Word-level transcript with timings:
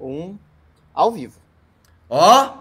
um, 0.00 0.38
ao 0.94 1.12
vivo. 1.12 1.38
Ó, 2.08 2.46
oh, 2.46 2.58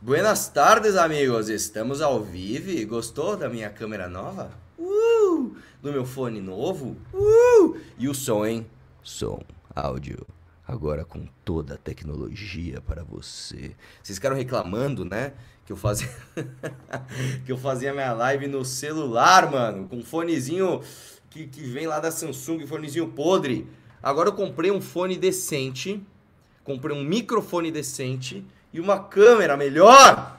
buenas 0.00 0.48
tardes, 0.48 0.96
amigos. 0.96 1.48
Estamos 1.48 2.00
ao 2.00 2.22
vivo. 2.22 2.88
Gostou 2.88 3.36
da 3.36 3.48
minha 3.48 3.70
câmera 3.70 4.08
nova? 4.08 4.50
Uh, 4.78 5.54
do 5.82 5.92
meu 5.92 6.04
fone 6.04 6.40
novo? 6.40 6.96
Uh, 7.12 7.78
e 7.98 8.08
o 8.08 8.14
som, 8.14 8.44
hein? 8.44 8.66
Som, 9.02 9.40
áudio. 9.74 10.26
Agora 10.66 11.04
com 11.04 11.26
toda 11.44 11.74
a 11.74 11.78
tecnologia 11.78 12.80
para 12.80 13.02
você. 13.02 13.74
Vocês 14.02 14.18
ficaram 14.18 14.36
reclamando, 14.36 15.04
né? 15.04 15.32
Que 15.64 15.72
eu 15.72 15.76
fazia 15.76 16.08
que 17.44 17.52
eu 17.52 17.56
fazia 17.56 17.92
minha 17.92 18.12
live 18.12 18.46
no 18.48 18.64
celular, 18.64 19.50
mano, 19.50 19.88
com 19.88 20.02
fonezinho 20.02 20.82
que, 21.30 21.46
que 21.46 21.62
vem 21.62 21.86
lá 21.86 22.00
da 22.00 22.10
Samsung, 22.10 22.66
fonezinho 22.66 23.08
podre. 23.08 23.66
Agora 24.02 24.28
eu 24.28 24.34
comprei 24.34 24.70
um 24.70 24.80
fone 24.80 25.16
decente, 25.16 26.02
comprei 26.68 26.94
um 26.94 27.02
microfone 27.02 27.70
decente 27.70 28.44
e 28.72 28.78
uma 28.78 29.02
câmera 29.02 29.56
melhor. 29.56 30.38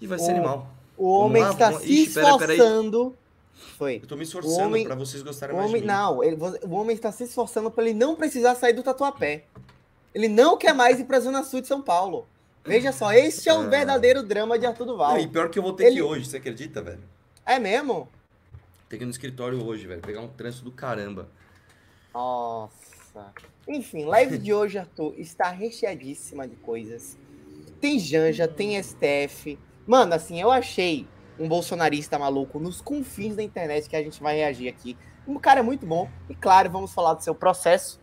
E 0.00 0.06
vai 0.06 0.18
ser 0.18 0.30
animal. 0.30 0.70
O 0.96 1.10
homem 1.10 1.42
lá, 1.42 1.50
está 1.50 1.72
se 1.72 1.86
Ixi, 1.86 2.18
esforçando. 2.20 3.16
Foi. 3.76 3.96
Eu 3.96 4.06
tô 4.06 4.16
me 4.16 4.22
esforçando 4.22 4.82
para 4.84 4.94
vocês 4.94 5.22
gostarem 5.22 5.56
mais 5.56 5.68
homem, 5.68 5.82
mim. 5.82 5.86
Não, 5.86 6.22
ele, 6.22 6.36
o 6.62 6.74
homem 6.74 6.94
está 6.94 7.10
se 7.10 7.24
esforçando 7.24 7.70
para 7.70 7.84
ele 7.84 7.94
não 7.94 8.14
precisar 8.14 8.54
sair 8.54 8.72
do 8.72 8.82
tatuapé. 8.82 9.44
Ele 10.14 10.28
não 10.28 10.56
quer 10.56 10.72
mais 10.72 11.00
ir 11.00 11.04
para 11.04 11.16
a 11.16 11.20
Zona 11.20 11.42
Sul 11.42 11.60
de 11.60 11.66
São 11.66 11.82
Paulo. 11.82 12.26
Veja 12.64 12.92
só, 12.92 13.12
este 13.12 13.48
é 13.48 13.54
o 13.54 13.62
ah. 13.62 13.66
verdadeiro 13.66 14.22
drama 14.22 14.58
de 14.58 14.66
Arthur 14.66 14.86
Duval. 14.86 15.12
Não, 15.12 15.18
e 15.18 15.26
pior 15.26 15.48
que 15.48 15.58
eu 15.58 15.62
vou 15.62 15.72
ter 15.72 15.86
ele... 15.86 15.94
que 15.94 15.98
ir 15.98 16.02
hoje, 16.02 16.26
você 16.26 16.36
acredita, 16.36 16.80
velho? 16.82 17.02
É 17.44 17.58
mesmo? 17.58 18.08
Tem 18.88 18.98
que 18.98 19.04
ir 19.04 19.06
no 19.06 19.10
escritório 19.10 19.64
hoje, 19.64 19.86
velho. 19.86 20.00
Pegar 20.00 20.20
um 20.20 20.28
trânsito 20.28 20.64
do 20.64 20.72
caramba. 20.72 21.28
Nossa. 22.12 22.97
Enfim, 23.66 24.04
live 24.04 24.38
de 24.38 24.52
hoje, 24.52 24.78
Arthur, 24.78 25.14
está 25.18 25.50
recheadíssima 25.50 26.48
de 26.48 26.56
coisas. 26.56 27.18
Tem 27.80 27.98
Janja, 27.98 28.48
tem 28.48 28.82
STF. 28.82 29.58
Mano, 29.86 30.14
assim, 30.14 30.40
eu 30.40 30.50
achei 30.50 31.06
um 31.38 31.46
bolsonarista 31.48 32.18
maluco 32.18 32.58
nos 32.58 32.80
confins 32.80 33.36
da 33.36 33.42
internet 33.42 33.88
que 33.88 33.96
a 33.96 34.02
gente 34.02 34.22
vai 34.22 34.36
reagir 34.36 34.68
aqui. 34.68 34.96
Um 35.26 35.38
cara 35.38 35.62
muito 35.62 35.86
bom. 35.86 36.08
E 36.28 36.34
claro, 36.34 36.70
vamos 36.70 36.92
falar 36.92 37.14
do 37.14 37.22
seu 37.22 37.34
processo, 37.34 38.00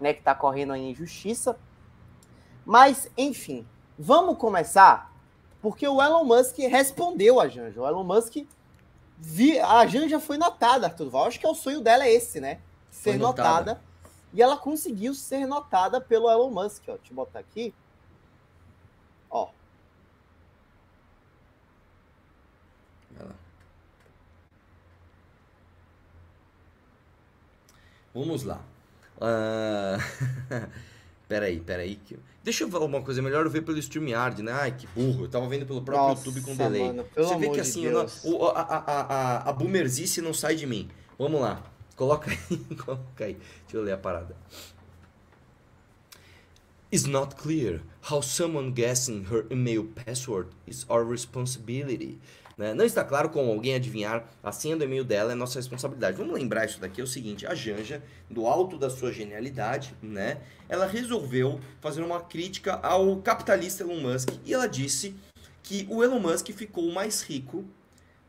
né, 0.00 0.12
que 0.12 0.22
tá 0.22 0.34
correndo 0.34 0.72
aí 0.72 0.82
em 0.82 0.94
justiça. 0.94 1.58
Mas, 2.64 3.10
enfim, 3.16 3.66
vamos 3.98 4.36
começar 4.38 5.12
porque 5.60 5.86
o 5.88 6.00
Elon 6.00 6.24
Musk 6.24 6.58
respondeu 6.58 7.40
a 7.40 7.48
Janja. 7.48 7.80
O 7.80 7.86
Elon 7.86 8.04
Musk 8.04 8.36
vi, 9.18 9.58
a 9.58 9.86
Janja 9.86 10.20
foi 10.20 10.36
notada, 10.38 10.86
Arthur 10.86 11.10
Val. 11.10 11.26
Acho 11.26 11.40
que 11.40 11.46
é 11.46 11.48
o 11.48 11.54
sonho 11.54 11.80
dela 11.80 12.04
é 12.04 12.12
esse, 12.12 12.40
né? 12.40 12.60
Ser 12.90 13.18
notada. 13.18 13.72
notada. 13.72 13.85
E 14.36 14.42
ela 14.42 14.58
conseguiu 14.58 15.14
ser 15.14 15.46
notada 15.46 15.98
pelo 15.98 16.30
Elon 16.30 16.50
Musk, 16.50 16.82
ó. 16.88 16.96
Deixa 16.96 17.10
eu 17.10 17.16
botar 17.16 17.38
aqui. 17.38 17.72
Ó. 19.30 19.48
Vamos 28.14 28.42
lá. 28.42 28.62
Uh... 29.16 30.68
peraí, 31.26 31.58
peraí. 31.60 31.98
Deixa 32.44 32.64
eu 32.64 32.70
falar 32.70 32.84
uma 32.84 33.00
coisa, 33.00 33.22
melhor 33.22 33.46
eu 33.46 33.50
ver 33.50 33.62
pelo 33.62 33.78
StreamYard, 33.78 34.42
né? 34.42 34.52
Ai, 34.52 34.72
que 34.72 34.86
burro. 34.88 35.24
Eu 35.24 35.30
tava 35.30 35.48
vendo 35.48 35.64
pelo 35.64 35.80
próprio 35.80 36.08
Nossa, 36.08 36.28
YouTube 36.28 36.44
com 36.44 36.54
delay. 36.54 36.86
Mano, 36.86 37.06
Você 37.16 37.36
vê 37.38 37.48
que 37.48 37.60
assim, 37.60 37.88
não, 37.88 38.02
a, 38.02 38.60
a, 38.60 39.00
a, 39.00 39.48
a 39.48 39.52
boomerzice 39.54 40.20
não 40.20 40.34
sai 40.34 40.56
de 40.56 40.66
mim. 40.66 40.90
Vamos 41.18 41.40
lá. 41.40 41.62
Coloca 41.96 42.30
aí, 42.30 42.58
coloca 42.76 43.24
aí. 43.24 43.34
Deixa 43.34 43.76
eu 43.76 43.82
ler 43.82 43.92
a 43.92 43.98
parada. 43.98 44.36
It's 46.92 47.06
not 47.06 47.34
clear 47.34 47.80
how 48.10 48.22
someone 48.22 48.70
guessing 48.70 49.26
her 49.30 49.46
email 49.50 49.84
password 49.84 50.50
is 50.66 50.86
our 50.88 51.04
responsibility. 51.04 52.20
Né? 52.56 52.72
Não 52.72 52.84
está 52.84 53.04
claro 53.04 53.28
como 53.28 53.50
alguém 53.50 53.74
adivinhar 53.74 54.24
a 54.42 54.50
senha 54.50 54.76
do 54.76 54.84
e-mail 54.84 55.04
dela 55.04 55.32
é 55.32 55.34
nossa 55.34 55.58
responsabilidade. 55.58 56.16
Vamos 56.16 56.32
lembrar 56.32 56.64
isso 56.64 56.80
daqui, 56.80 57.00
é 57.00 57.04
o 57.04 57.06
seguinte, 57.06 57.46
a 57.46 57.54
Janja, 57.54 58.02
do 58.30 58.46
alto 58.46 58.78
da 58.78 58.88
sua 58.88 59.12
genialidade, 59.12 59.94
né, 60.02 60.38
ela 60.68 60.86
resolveu 60.86 61.60
fazer 61.80 62.02
uma 62.02 62.20
crítica 62.20 62.74
ao 62.82 63.16
capitalista 63.16 63.82
Elon 63.82 64.00
Musk 64.00 64.30
e 64.44 64.54
ela 64.54 64.66
disse 64.66 65.14
que 65.62 65.86
o 65.90 66.02
Elon 66.02 66.20
Musk 66.20 66.48
ficou 66.52 66.90
mais 66.92 67.22
rico, 67.22 67.64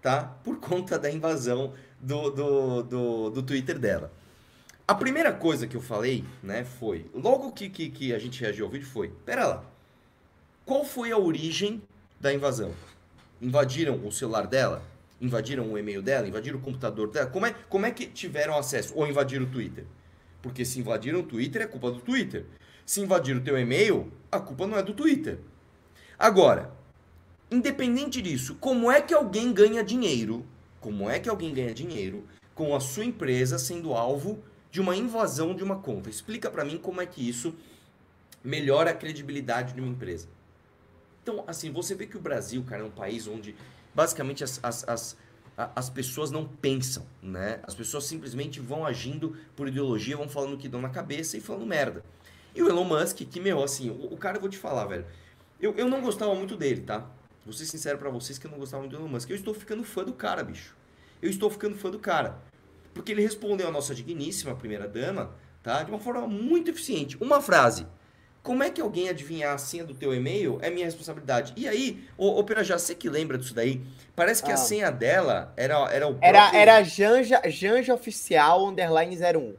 tá, 0.01 0.23
por 0.44 0.57
conta 0.59 0.99
da 0.99 1.09
invasão 1.09 1.73
do, 2.00 2.30
do, 2.30 2.84
do, 2.84 3.30
do 3.31 3.44
Twitter 3.44 3.80
dela. 3.80 4.12
A 4.88 4.96
primeira 4.96 5.34
coisa 5.34 5.68
que 5.68 5.75
eu 5.75 5.81
falei, 5.81 6.24
né, 6.41 6.63
foi, 6.63 7.09
logo 7.13 7.52
que, 7.52 7.69
que, 7.69 7.90
que 7.90 8.13
a 8.13 8.19
gente 8.19 8.40
reagiu 8.40 8.66
ao 8.66 8.72
vídeo 8.72 8.88
foi, 8.88 9.09
pera 9.25 9.46
lá, 9.46 9.63
qual 10.66 10.85
foi 10.85 11.12
a 11.12 11.18
origem 11.18 11.81
da 12.19 12.34
invasão? 12.34 12.72
Invadiram 13.41 14.06
o 14.06 14.12
celular 14.12 14.47
dela? 14.47 14.81
Invadiram 15.19 15.72
o 15.72 15.78
e-mail 15.78 16.02
dela? 16.02 16.28
Invadiram 16.28 16.58
o 16.58 16.62
computador 16.62 17.09
dela? 17.09 17.28
Como 17.28 17.46
é, 17.46 17.56
como 17.69 17.85
é 17.85 17.91
que 17.91 18.06
tiveram 18.06 18.58
acesso? 18.58 18.94
Ou 18.96 19.08
invadiram 19.08 19.46
o 19.46 19.50
Twitter? 19.50 19.85
Porque 20.41 20.64
se 20.64 20.79
invadiram 20.79 21.19
o 21.19 21.24
Twitter, 21.24 21.62
é 21.62 21.68
culpa 21.68 21.91
do 21.91 22.00
Twitter. 22.00 22.46
Se 22.85 23.02
invadiram 23.02 23.40
o 23.40 23.44
teu 23.44 23.58
e-mail, 23.58 24.12
a 24.31 24.40
culpa 24.40 24.68
não 24.68 24.78
é 24.78 24.84
do 24.84 24.94
Twitter. 24.94 25.40
Agora, 26.18 26.72
independente 27.52 28.22
disso, 28.22 28.56
como 28.56 28.91
é 28.91 29.02
que 29.02 29.14
alguém 29.14 29.52
ganha 29.52 29.84
dinheiro? 29.84 30.46
Como 30.87 31.09
é 31.09 31.19
que 31.19 31.27
alguém 31.27 31.53
ganha 31.53 31.73
dinheiro 31.73 32.23
com 32.55 32.73
a 32.73 32.79
sua 32.79 33.03
empresa 33.03 33.59
sendo 33.59 33.93
alvo 33.93 34.41
de 34.71 34.79
uma 34.79 34.95
invasão 34.95 35.53
de 35.53 35.61
uma 35.61 35.79
conta? 35.79 36.09
Explica 36.09 36.49
para 36.49 36.63
mim 36.63 36.77
como 36.77 37.01
é 37.01 37.05
que 37.05 37.27
isso 37.27 37.53
melhora 38.41 38.91
a 38.91 38.93
credibilidade 38.93 39.73
de 39.73 39.81
uma 39.81 39.89
empresa. 39.89 40.29
Então, 41.21 41.43
assim, 41.45 41.73
você 41.73 41.93
vê 41.93 42.07
que 42.07 42.15
o 42.15 42.21
Brasil, 42.21 42.63
cara, 42.63 42.83
é 42.83 42.85
um 42.85 42.89
país 42.89 43.27
onde 43.27 43.53
basicamente 43.93 44.45
as, 44.45 44.61
as, 44.63 44.87
as, 44.87 45.17
as 45.57 45.89
pessoas 45.89 46.31
não 46.31 46.47
pensam, 46.47 47.05
né? 47.21 47.59
As 47.63 47.75
pessoas 47.75 48.05
simplesmente 48.05 48.61
vão 48.61 48.85
agindo 48.85 49.35
por 49.57 49.67
ideologia, 49.67 50.15
vão 50.15 50.29
falando 50.29 50.53
o 50.53 50.57
que 50.57 50.69
dão 50.69 50.81
na 50.81 50.87
cabeça 50.87 51.35
e 51.35 51.41
falando 51.41 51.65
merda. 51.65 52.01
E 52.55 52.63
o 52.63 52.69
Elon 52.69 52.85
Musk, 52.85 53.17
que, 53.29 53.41
meu, 53.41 53.61
assim, 53.61 53.89
o, 53.89 54.13
o 54.13 54.17
cara, 54.17 54.37
eu 54.37 54.41
vou 54.41 54.49
te 54.49 54.57
falar, 54.57 54.85
velho. 54.85 55.05
Eu, 55.59 55.75
eu 55.75 55.89
não 55.89 55.99
gostava 55.99 56.33
muito 56.33 56.55
dele, 56.55 56.83
tá? 56.83 57.05
Vou 57.43 57.51
ser 57.51 57.65
sincero 57.65 57.97
pra 57.97 58.09
vocês 58.09 58.39
que 58.39 58.47
eu 58.47 58.51
não 58.51 58.57
gostava 58.57 58.83
muito 58.83 58.95
do 58.95 59.01
Elon 59.01 59.09
Musk. 59.09 59.29
Eu 59.29 59.35
estou 59.35 59.53
ficando 59.53 59.83
fã 59.83 60.05
do 60.05 60.13
cara, 60.13 60.45
bicho. 60.45 60.76
Eu 61.22 61.29
estou 61.29 61.50
ficando 61.50 61.75
fã 61.75 61.89
do 61.89 62.00
cara. 62.00 62.38
Porque 62.94 63.11
ele 63.11 63.22
respondeu 63.22 63.67
a 63.67 63.72
nossa 63.72 63.94
digníssima 63.94 64.55
primeira 64.55 64.88
dama, 64.88 65.31
tá? 65.61 65.83
De 65.83 65.91
uma 65.91 66.00
forma 66.00 66.28
muito 66.28 66.72
eficiente. 66.72 67.17
Uma 67.22 67.41
frase. 67.41 67.85
Como 68.41 68.63
é 68.63 68.69
que 68.69 68.79
alguém 68.79 69.09
adivinhar 69.09 69.53
a 69.53 69.57
senha 69.57 69.83
do 69.83 69.94
teu 69.94 70.13
e-mail 70.13 70.57
é 70.61 70.69
minha 70.69 70.85
responsabilidade. 70.85 71.51
E 71.57 71.67
aí, 71.67 72.07
ô, 72.17 72.39
ô 72.39 72.44
Pirajá, 72.44 72.79
você 72.79 72.95
que 72.95 73.09
lembra 73.09 73.38
disso 73.38 73.53
daí? 73.53 73.81
Parece 74.16 74.41
que 74.41 74.50
ah. 74.50 74.53
a 74.53 74.57
senha 74.57 74.89
dela 74.89 75.53
era, 75.57 75.75
era 75.91 76.07
o 76.07 76.11
próprio... 76.11 76.29
Era, 76.29 76.55
era 76.55 76.83
Janja, 76.83 77.41
Janja 77.47 77.94
Oficial 77.94 78.67
Underline 78.67 79.17
01. 79.17 79.55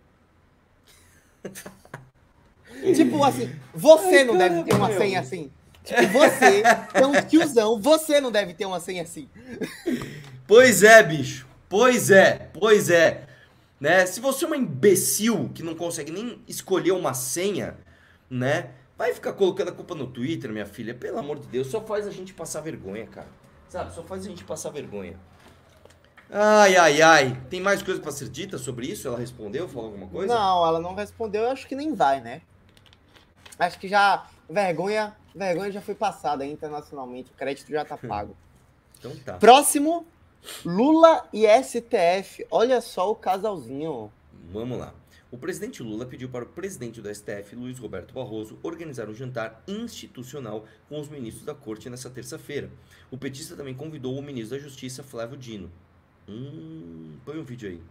tipo 2.94 3.22
assim, 3.22 3.54
você 3.74 4.18
Ai, 4.18 4.24
não 4.24 4.36
deve 4.36 4.64
ter 4.64 4.74
uma 4.74 4.88
meu. 4.88 4.98
senha 4.98 5.20
assim. 5.20 5.50
Tipo, 5.84 6.02
você 6.06 6.62
é 6.94 7.06
um 7.06 7.22
tiozão, 7.22 7.80
você 7.80 8.20
não 8.20 8.30
deve 8.30 8.52
ter 8.52 8.66
uma 8.66 8.80
senha 8.80 9.02
assim. 9.02 9.28
Pois 10.46 10.82
é, 10.82 11.02
bicho. 11.02 11.47
Pois 11.68 12.10
é, 12.10 12.50
pois 12.52 12.88
é. 12.90 13.26
Né? 13.80 14.06
Se 14.06 14.20
você 14.20 14.44
é 14.44 14.48
uma 14.48 14.56
imbecil 14.56 15.50
que 15.54 15.62
não 15.62 15.74
consegue 15.74 16.10
nem 16.10 16.42
escolher 16.48 16.92
uma 16.92 17.14
senha, 17.14 17.76
né? 18.28 18.70
Vai 18.96 19.14
ficar 19.14 19.32
colocando 19.34 19.68
a 19.68 19.72
culpa 19.72 19.94
no 19.94 20.08
Twitter, 20.08 20.50
minha 20.50 20.66
filha. 20.66 20.92
Pelo 20.92 21.18
amor 21.18 21.38
de 21.38 21.46
Deus, 21.46 21.68
só 21.68 21.80
faz 21.80 22.06
a 22.06 22.10
gente 22.10 22.34
passar 22.34 22.60
vergonha, 22.60 23.06
cara. 23.06 23.28
Sabe? 23.68 23.94
Só 23.94 24.02
faz 24.02 24.24
a 24.26 24.28
gente 24.28 24.42
passar 24.42 24.70
vergonha. 24.70 25.16
Ai, 26.30 26.76
ai, 26.76 27.00
ai. 27.00 27.42
Tem 27.48 27.60
mais 27.60 27.82
coisa 27.82 28.00
para 28.00 28.10
ser 28.10 28.28
dita 28.28 28.58
sobre 28.58 28.86
isso? 28.86 29.06
Ela 29.06 29.18
respondeu? 29.18 29.68
Falou 29.68 29.86
alguma 29.86 30.08
coisa? 30.08 30.34
Não, 30.34 30.66
ela 30.66 30.80
não 30.80 30.94
respondeu. 30.94 31.42
Eu 31.42 31.50
acho 31.50 31.68
que 31.68 31.76
nem 31.76 31.94
vai, 31.94 32.20
né? 32.20 32.42
Acho 33.58 33.78
que 33.78 33.86
já. 33.88 34.26
Vergonha. 34.50 35.16
Vergonha 35.34 35.70
já 35.70 35.80
foi 35.80 35.94
passada 35.94 36.44
internacionalmente. 36.44 37.30
O 37.30 37.34
crédito 37.34 37.70
já 37.70 37.84
tá 37.84 37.96
pago. 37.96 38.36
então 38.98 39.14
tá. 39.24 39.34
Próximo. 39.34 40.04
Lula 40.64 41.28
e 41.32 41.46
STF. 41.62 42.46
Olha 42.50 42.80
só 42.80 43.10
o 43.10 43.16
casalzinho. 43.16 44.12
Vamos 44.50 44.78
lá. 44.78 44.94
O 45.30 45.36
presidente 45.36 45.82
Lula 45.82 46.06
pediu 46.06 46.30
para 46.30 46.44
o 46.44 46.48
presidente 46.48 47.02
do 47.02 47.14
STF, 47.14 47.54
Luiz 47.54 47.78
Roberto 47.78 48.14
Barroso, 48.14 48.58
organizar 48.62 49.10
um 49.10 49.14
jantar 49.14 49.62
institucional 49.68 50.64
com 50.88 50.98
os 50.98 51.08
ministros 51.08 51.44
da 51.44 51.54
corte 51.54 51.90
nesta 51.90 52.08
terça-feira. 52.08 52.70
O 53.10 53.18
petista 53.18 53.54
também 53.54 53.74
convidou 53.74 54.18
o 54.18 54.22
ministro 54.22 54.56
da 54.56 54.62
Justiça, 54.62 55.02
Flávio 55.02 55.36
Dino. 55.36 55.70
Hum, 56.26 57.18
põe 57.26 57.38
um 57.38 57.44
vídeo 57.44 57.68
aí. 57.68 57.82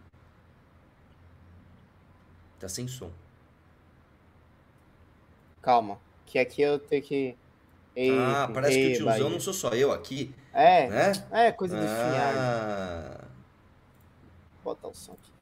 Tá 2.58 2.68
sem 2.68 2.88
som. 2.88 3.12
Calma, 5.62 6.00
que 6.26 6.40
aqui 6.40 6.62
eu 6.62 6.80
tenho 6.80 7.02
que. 7.02 7.36
Ei, 7.96 8.16
ah, 8.16 8.48
parece 8.52 8.78
ei, 8.78 8.86
que 8.86 8.92
o 8.92 8.96
tiozão 8.98 9.18
Bahia. 9.18 9.30
não 9.30 9.40
sou 9.40 9.52
só 9.52 9.70
eu 9.70 9.92
aqui. 9.92 10.34
É, 10.52 10.88
né? 10.88 11.12
é 11.32 11.52
coisa 11.52 11.78
de 11.78 11.86
ah. 11.86 13.24
Vou 14.62 14.74
botar 14.74 14.88
o 14.88 14.94
som 14.94 15.12
aqui. 15.12 15.38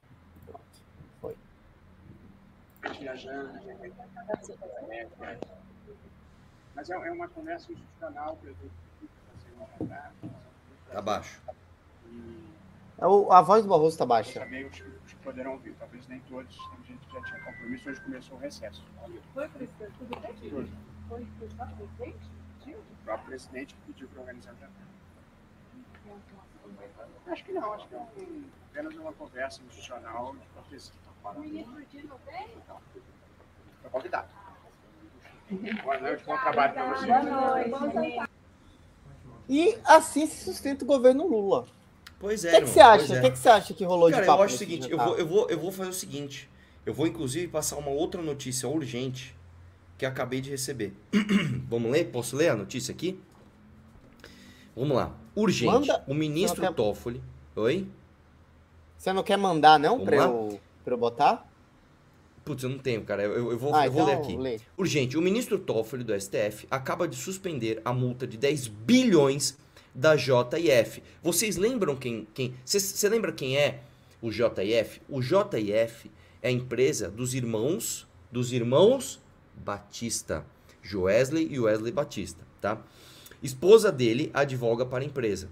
viajando, 2.98 3.52
mas 6.75 6.90
é, 6.90 6.94
é 6.94 7.12
uma 7.12 7.28
conversa 7.28 7.72
institucional 7.72 8.37
que 8.37 8.46
eu 8.46 8.52
estou 8.52 9.88
Tá 10.92 11.00
baixo. 11.00 11.40
É 12.99 13.04
a 13.04 13.40
voz 13.42 13.62
do 13.62 13.69
Barroso 13.69 13.94
está 13.94 14.06
baixa. 14.06 14.40
Também 14.40 14.64
os, 14.66 14.78
que 14.78 15.16
poderão 15.22 15.52
ouvir, 15.52 15.75
talvez 15.78 16.06
nem 16.08 16.20
todos, 16.20 16.56
tem 16.56 16.94
gente 16.94 17.06
que 17.06 17.12
já 17.12 17.22
tinha 17.25 17.40
compromisso, 17.40 17.90
hoje 17.90 18.00
começou 18.00 18.37
o 18.37 18.40
recesso. 18.40 18.82
Foi, 19.34 19.49
presidente? 19.49 19.92
Tudo 19.99 20.20
bem? 20.20 20.34
Tudo. 20.34 20.95
Foi 21.08 21.23
o 21.23 21.55
próprio 21.56 21.88
presidente? 21.97 22.37
O 22.67 23.05
próprio 23.05 23.26
presidente 23.29 23.75
que 23.75 23.81
pediu 23.93 24.08
para 24.08 24.20
organizar 24.20 24.53
o 24.53 24.56
jantar. 24.56 24.87
Acho 27.29 27.44
que 27.44 27.53
não, 27.53 27.73
acho 27.73 27.88
que 27.88 27.94
é 27.94 27.99
um, 27.99 28.44
apenas 28.70 28.94
uma 28.97 29.12
conversa 29.12 29.62
institucional 29.62 30.35
de 30.35 30.47
cortesia. 30.49 30.93
O 31.25 31.41
ministro 31.41 31.85
Dino 31.91 32.20
veio? 32.26 32.62
Foi 33.82 33.91
convidado. 33.91 34.29
Boa 35.85 36.00
noite, 36.00 36.25
bom 36.25 36.38
trabalho 36.38 36.75
para 36.75 36.94
vocês. 36.94 37.70
Boa 37.70 37.93
noite. 37.93 38.31
E 39.49 39.79
assim 39.85 40.26
se 40.26 40.44
sustenta 40.44 40.85
o 40.85 40.87
governo 40.87 41.26
Lula. 41.26 41.67
Pois 42.19 42.44
é. 42.44 42.50
O 42.50 42.55
que, 42.55 42.61
que 42.62 42.69
você 42.69 42.81
acha? 42.81 43.19
O 43.19 43.20
que, 43.20 43.31
que 43.31 43.38
você 43.38 43.49
acha 43.49 43.75
que 43.75 43.85
rolou 43.85 44.11
Cara, 44.11 44.23
de 44.23 44.26
papo? 44.26 44.41
eu 44.41 44.44
acho 44.44 44.55
o 44.56 44.59
seguinte, 44.59 44.91
eu 44.91 44.99
vou, 44.99 45.17
eu, 45.17 45.26
vou, 45.26 45.50
eu 45.50 45.59
vou 45.59 45.70
fazer 45.70 45.91
o 45.91 45.94
seguinte. 45.94 46.50
Eu 46.85 46.94
vou, 46.94 47.06
inclusive, 47.06 47.49
passar 47.49 47.76
uma 47.76 47.91
outra 47.91 48.23
notícia 48.23 48.69
urgente 48.69 49.36
que 49.98 50.04
acabei 50.06 50.40
de 50.40 50.50
receber. 50.50 50.93
Vamos 51.69 51.90
ler? 51.90 52.06
Posso 52.10 52.37
ler 52.37 52.48
a 52.50 52.56
notícia 52.56 52.93
aqui? 52.93 53.19
Vamos 54.75 54.96
lá. 54.96 55.14
Urgente. 55.34 55.72
Manda. 55.72 56.04
O 56.06 56.14
ministro 56.14 56.60
quer- 56.60 56.72
Toffoli... 56.75 57.22
Oi? 57.54 57.87
Você 58.98 59.12
não 59.12 59.22
quer 59.22 59.37
mandar, 59.38 59.78
não, 59.78 59.93
Vamos 59.98 60.04
pra 60.06 60.16
lá? 60.19 60.25
eu, 60.26 60.60
pra 60.84 60.94
eu 60.94 60.98
botar? 60.98 61.50
Putz, 62.44 62.62
eu 62.62 62.69
não 62.70 62.78
tenho, 62.78 63.02
cara. 63.02 63.22
Eu, 63.22 63.32
eu- 63.32 63.50
eu 63.52 63.58
vou, 63.58 63.75
ah, 63.75 63.87
eu 63.87 63.93
vou 63.93 64.02
então 64.02 64.14
ler 64.20 64.22
aqui. 64.22 64.37
lê. 64.37 64.60
Urgente, 64.76 65.16
o 65.16 65.22
ministro 65.22 65.58
Toffoli 65.58 66.04
do 66.04 66.12
STF 66.19 66.66
acaba 66.70 67.08
de 67.08 67.16
suspender 67.16 67.81
a 67.84 67.92
multa 67.92 68.26
de 68.26 68.37
10 68.37 68.69
bilhões 68.69 69.56
da 69.94 70.14
JF. 70.16 71.02
Vocês 71.22 71.56
lembram 71.56 71.96
quem. 71.96 72.28
quem 72.34 72.54
Você 72.64 73.08
lembra 73.08 73.32
quem 73.32 73.56
é 73.56 73.81
o 74.20 74.31
JF? 74.31 75.00
O 75.08 75.20
JF 75.20 76.10
é 76.42 76.49
a 76.49 76.50
empresa 76.52 77.10
dos 77.10 77.34
irmãos. 77.34 78.06
Dos 78.31 78.52
irmãos 78.52 79.20
Batista. 79.56 80.44
Joesley 80.82 81.49
e 81.50 81.58
Wesley 81.58 81.91
Batista, 81.91 82.44
tá? 82.61 82.81
Esposa 83.43 83.91
dele 83.91 84.31
advoga 84.32 84.87
para 84.87 85.03
a 85.03 85.06
empresa. 85.06 85.49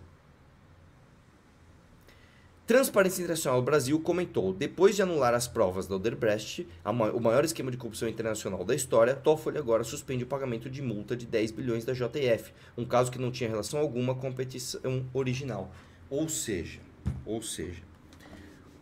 Transparência 2.66 3.20
Internacional 3.20 3.60
Brasil 3.60 3.98
comentou: 4.00 4.52
depois 4.52 4.96
de 4.96 5.02
anular 5.02 5.34
as 5.34 5.46
provas 5.46 5.86
da 5.86 5.96
Odebrecht, 5.96 6.66
ma- 6.84 7.10
o 7.10 7.20
maior 7.20 7.44
esquema 7.44 7.70
de 7.70 7.76
corrupção 7.76 8.08
internacional 8.08 8.64
da 8.64 8.74
história, 8.74 9.14
Toffoli 9.14 9.58
agora 9.58 9.84
suspende 9.84 10.24
o 10.24 10.26
pagamento 10.26 10.70
de 10.70 10.80
multa 10.80 11.14
de 11.16 11.26
10 11.26 11.50
bilhões 11.50 11.84
da 11.84 11.92
JF, 11.92 12.52
um 12.78 12.84
caso 12.86 13.10
que 13.10 13.18
não 13.18 13.30
tinha 13.30 13.50
relação 13.50 13.80
alguma 13.80 14.14
com 14.14 14.28
a 14.28 14.32
petição 14.32 15.04
original. 15.12 15.70
Ou 16.08 16.26
seja, 16.28 16.80
ou 17.26 17.42
seja, 17.42 17.82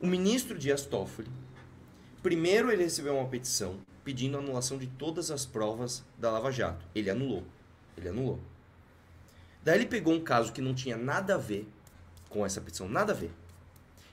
o 0.00 0.06
ministro 0.06 0.56
Dias 0.56 0.86
Toffoli, 0.86 1.28
primeiro 2.22 2.70
ele 2.70 2.84
recebeu 2.84 3.16
uma 3.16 3.26
petição 3.28 3.78
pedindo 4.04 4.36
a 4.36 4.40
anulação 4.40 4.78
de 4.78 4.86
todas 4.86 5.30
as 5.30 5.46
provas 5.46 6.04
da 6.18 6.30
Lava 6.30 6.50
Jato. 6.50 6.84
Ele 6.94 7.10
anulou. 7.10 7.44
Ele 7.96 8.08
anulou. 8.08 8.40
Daí 9.62 9.78
ele 9.78 9.86
pegou 9.86 10.14
um 10.14 10.22
caso 10.22 10.52
que 10.52 10.60
não 10.60 10.74
tinha 10.74 10.96
nada 10.96 11.34
a 11.36 11.38
ver 11.38 11.68
com 12.28 12.44
essa 12.44 12.60
petição, 12.60 12.88
nada 12.88 13.12
a 13.12 13.14
ver. 13.14 13.30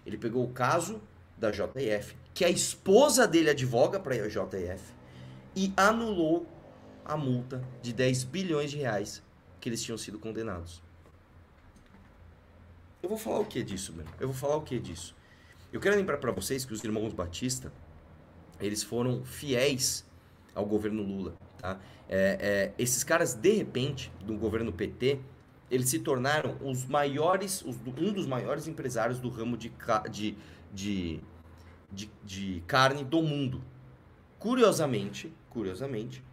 Ele 0.05 0.17
pegou 0.17 0.43
o 0.43 0.51
caso 0.51 1.01
da 1.37 1.51
JF, 1.51 2.15
que 2.33 2.43
a 2.43 2.49
esposa 2.49 3.27
dele 3.27 3.49
advoga 3.49 3.99
para 3.99 4.13
a 4.15 4.27
JF, 4.27 4.93
e 5.55 5.73
anulou 5.75 6.45
a 7.03 7.17
multa 7.17 7.63
de 7.81 7.91
10 7.91 8.25
bilhões 8.25 8.71
de 8.71 8.77
reais 8.77 9.23
que 9.59 9.69
eles 9.69 9.81
tinham 9.81 9.97
sido 9.97 10.19
condenados. 10.19 10.81
Eu 13.01 13.09
vou 13.09 13.17
falar 13.17 13.39
o 13.39 13.45
que 13.45 13.63
disso, 13.63 13.93
mano? 13.93 14.09
Eu 14.19 14.27
vou 14.27 14.37
falar 14.37 14.57
o 14.57 14.61
que 14.61 14.77
disso? 14.77 15.15
Eu 15.71 15.79
quero 15.79 15.95
lembrar 15.95 16.17
para 16.17 16.31
vocês 16.31 16.65
que 16.65 16.73
os 16.73 16.83
irmãos 16.83 17.13
Batista, 17.13 17.71
eles 18.59 18.83
foram 18.83 19.23
fiéis 19.23 20.05
ao 20.55 20.65
governo 20.65 21.03
Lula, 21.03 21.35
tá? 21.57 21.79
É, 22.07 22.37
é, 22.41 22.73
esses 22.77 23.03
caras, 23.03 23.33
de 23.35 23.51
repente, 23.53 24.11
do 24.25 24.35
governo 24.37 24.71
PT, 24.73 25.19
eles 25.69 25.89
se 25.89 25.99
tornaram 25.99 26.57
os 26.61 26.85
maiores, 26.85 27.61
os- 27.63 27.77
um 27.97 28.11
dos 28.13 28.25
maiores 28.25 28.67
empresários 28.67 29.19
do 29.19 29.29
ramo 29.29 29.55
de, 29.57 29.71
de, 30.11 30.35
de, 30.73 31.19
de, 31.91 32.11
de 32.25 32.63
carne 32.67 33.03
do 33.03 33.21
mundo. 33.21 33.61
Curiosamente, 34.39 35.33
curiosamente, 35.49 36.23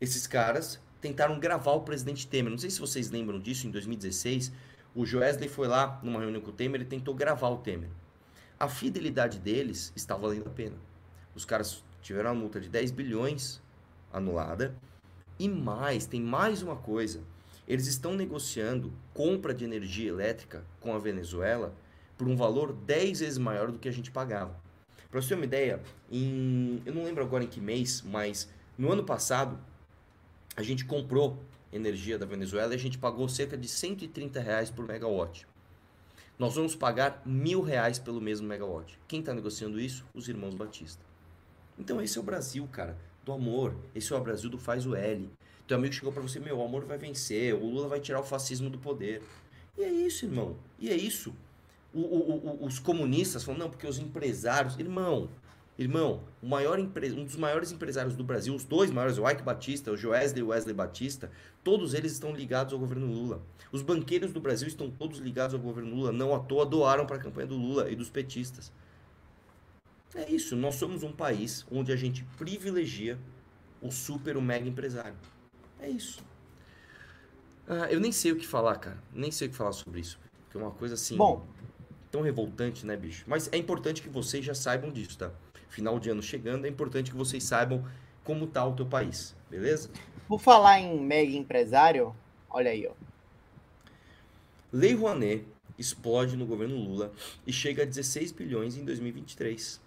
esses 0.00 0.26
caras 0.26 0.80
tentaram 1.00 1.38
gravar 1.38 1.72
o 1.72 1.82
presidente 1.82 2.26
Temer. 2.26 2.50
Não 2.50 2.58
sei 2.58 2.70
se 2.70 2.80
vocês 2.80 3.10
lembram 3.10 3.38
disso, 3.40 3.66
em 3.66 3.70
2016, 3.70 4.52
o 4.94 5.06
Joesley 5.06 5.48
foi 5.48 5.68
lá 5.68 6.00
numa 6.02 6.20
reunião 6.20 6.40
com 6.42 6.50
o 6.50 6.52
Temer 6.52 6.80
e 6.82 6.84
tentou 6.84 7.14
gravar 7.14 7.48
o 7.48 7.58
Temer. 7.58 7.90
A 8.58 8.68
fidelidade 8.68 9.38
deles 9.38 9.92
está 9.94 10.16
valendo 10.16 10.46
a 10.48 10.50
pena. 10.50 10.76
Os 11.36 11.44
caras 11.44 11.84
tiveram 12.00 12.30
uma 12.30 12.40
multa 12.40 12.58
de 12.58 12.68
10 12.68 12.90
bilhões 12.90 13.62
anulada. 14.12 14.74
E 15.38 15.48
mais, 15.48 16.06
tem 16.06 16.20
mais 16.20 16.62
uma 16.62 16.76
coisa. 16.76 17.20
Eles 17.68 17.86
estão 17.86 18.14
negociando 18.14 18.92
compra 19.12 19.52
de 19.52 19.64
energia 19.64 20.08
elétrica 20.08 20.64
com 20.80 20.94
a 20.94 20.98
Venezuela 20.98 21.74
por 22.16 22.26
um 22.26 22.34
valor 22.34 22.72
10 22.72 23.20
vezes 23.20 23.38
maior 23.38 23.70
do 23.70 23.78
que 23.78 23.88
a 23.88 23.92
gente 23.92 24.10
pagava. 24.10 24.58
Para 25.10 25.20
você 25.20 25.28
ter 25.28 25.34
uma 25.34 25.44
ideia, 25.44 25.82
em, 26.10 26.82
eu 26.86 26.94
não 26.94 27.04
lembro 27.04 27.22
agora 27.22 27.44
em 27.44 27.48
que 27.48 27.60
mês, 27.60 28.02
mas 28.02 28.48
no 28.78 28.90
ano 28.90 29.04
passado 29.04 29.58
a 30.56 30.62
gente 30.62 30.86
comprou 30.86 31.38
energia 31.70 32.18
da 32.18 32.24
Venezuela 32.24 32.72
e 32.72 32.76
a 32.76 32.78
gente 32.78 32.96
pagou 32.96 33.28
cerca 33.28 33.58
de 33.58 33.68
130 33.68 34.40
reais 34.40 34.70
por 34.70 34.86
megawatt. 34.86 35.46
Nós 36.38 36.54
vamos 36.54 36.74
pagar 36.74 37.22
mil 37.26 37.60
reais 37.60 37.98
pelo 37.98 38.20
mesmo 38.20 38.46
megawatt. 38.46 38.98
Quem 39.06 39.20
está 39.20 39.34
negociando 39.34 39.78
isso? 39.78 40.04
Os 40.14 40.28
irmãos 40.28 40.54
Batista. 40.54 41.05
Então 41.78 42.00
esse 42.00 42.16
é 42.16 42.20
o 42.20 42.24
Brasil, 42.24 42.68
cara, 42.72 42.96
do 43.24 43.32
amor. 43.32 43.74
Esse 43.94 44.12
é 44.12 44.16
o 44.16 44.20
Brasil 44.20 44.48
do 44.50 44.58
faz 44.58 44.86
o 44.86 44.94
L. 44.94 45.28
Teu 45.66 45.76
amigo 45.76 45.92
chegou 45.94 46.12
pra 46.12 46.22
você, 46.22 46.38
meu, 46.38 46.58
o 46.58 46.64
amor 46.64 46.84
vai 46.84 46.96
vencer, 46.96 47.52
o 47.54 47.66
Lula 47.66 47.88
vai 47.88 48.00
tirar 48.00 48.20
o 48.20 48.24
fascismo 48.24 48.70
do 48.70 48.78
poder. 48.78 49.22
E 49.76 49.82
é 49.82 49.90
isso, 49.90 50.24
irmão. 50.24 50.56
E 50.78 50.88
é 50.88 50.94
isso. 50.96 51.34
O- 51.92 52.00
o- 52.00 52.60
o- 52.62 52.66
os 52.66 52.78
comunistas 52.78 53.42
falam, 53.42 53.58
não, 53.60 53.70
porque 53.70 53.86
os 53.86 53.98
empresários. 53.98 54.78
Irmão, 54.78 55.28
irmão, 55.78 56.22
o 56.42 56.46
maior 56.46 56.78
empre... 56.78 57.10
um 57.12 57.24
dos 57.24 57.36
maiores 57.36 57.72
empresários 57.72 58.14
do 58.14 58.22
Brasil, 58.24 58.54
os 58.54 58.64
dois 58.64 58.90
maiores, 58.90 59.18
o 59.18 59.28
Ike 59.28 59.42
Batista, 59.42 59.90
o 59.90 59.96
Joesley 59.96 60.40
e 60.40 60.42
o 60.44 60.48
Wesley 60.48 60.74
Batista, 60.74 61.30
todos 61.64 61.94
eles 61.94 62.12
estão 62.12 62.32
ligados 62.34 62.72
ao 62.72 62.78
governo 62.78 63.06
Lula. 63.06 63.42
Os 63.72 63.82
banqueiros 63.82 64.32
do 64.32 64.40
Brasil 64.40 64.68
estão 64.68 64.88
todos 64.90 65.18
ligados 65.18 65.54
ao 65.54 65.60
governo 65.60 65.94
Lula, 65.94 66.12
não 66.12 66.34
à 66.34 66.38
toa 66.38 66.64
doaram 66.64 67.06
para 67.06 67.16
a 67.16 67.20
campanha 67.20 67.46
do 67.48 67.56
Lula 67.56 67.90
e 67.90 67.96
dos 67.96 68.08
petistas. 68.08 68.72
É 70.16 70.30
isso, 70.30 70.56
nós 70.56 70.76
somos 70.76 71.02
um 71.02 71.12
país 71.12 71.66
onde 71.70 71.92
a 71.92 71.96
gente 71.96 72.24
privilegia 72.38 73.18
o 73.82 73.90
super, 73.90 74.36
o 74.36 74.42
mega 74.42 74.66
empresário. 74.66 75.14
É 75.78 75.88
isso. 75.88 76.24
Ah, 77.68 77.90
eu 77.90 78.00
nem 78.00 78.10
sei 78.10 78.32
o 78.32 78.36
que 78.36 78.46
falar, 78.46 78.76
cara. 78.76 78.98
Nem 79.12 79.30
sei 79.30 79.46
o 79.48 79.50
que 79.50 79.56
falar 79.56 79.72
sobre 79.72 80.00
isso. 80.00 80.18
Porque 80.44 80.56
é 80.56 80.60
uma 80.60 80.70
coisa 80.70 80.94
assim. 80.94 81.16
Bom. 81.16 81.46
Tão 82.10 82.22
revoltante, 82.22 82.86
né, 82.86 82.96
bicho? 82.96 83.24
Mas 83.26 83.50
é 83.52 83.58
importante 83.58 84.00
que 84.00 84.08
vocês 84.08 84.42
já 84.42 84.54
saibam 84.54 84.90
disso, 84.90 85.18
tá? 85.18 85.30
Final 85.68 85.98
de 85.98 86.08
ano 86.08 86.22
chegando, 86.22 86.64
é 86.64 86.68
importante 86.68 87.10
que 87.10 87.16
vocês 87.16 87.44
saibam 87.44 87.84
como 88.24 88.46
tá 88.46 88.64
o 88.64 88.74
teu 88.74 88.86
país, 88.86 89.36
beleza? 89.50 89.90
Por 90.26 90.40
falar 90.40 90.80
em 90.80 90.98
mega 90.98 91.32
empresário, 91.32 92.16
olha 92.48 92.70
aí, 92.70 92.86
ó. 92.86 92.92
Lei 94.72 94.94
Rouanet 94.94 95.44
explode 95.78 96.36
no 96.36 96.46
governo 96.46 96.76
Lula 96.76 97.12
e 97.46 97.52
chega 97.52 97.82
a 97.82 97.86
16 97.86 98.32
bilhões 98.32 98.76
em 98.76 98.84
2023. 98.84 99.80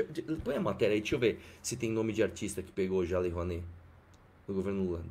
Deixa 0.00 0.40
põe 0.42 0.56
a 0.56 0.60
matéria 0.60 0.94
aí, 0.94 1.00
deixa 1.00 1.14
eu 1.14 1.18
ver 1.18 1.38
se 1.60 1.76
tem 1.76 1.90
nome 1.90 2.12
de 2.12 2.22
artista 2.22 2.62
que 2.62 2.72
pegou 2.72 3.04
já 3.04 3.18
a 3.18 3.20
Lei 3.20 3.30
Rouanet 3.30 3.62
no 4.48 4.54
governo 4.54 4.84
Lula. 4.84 5.04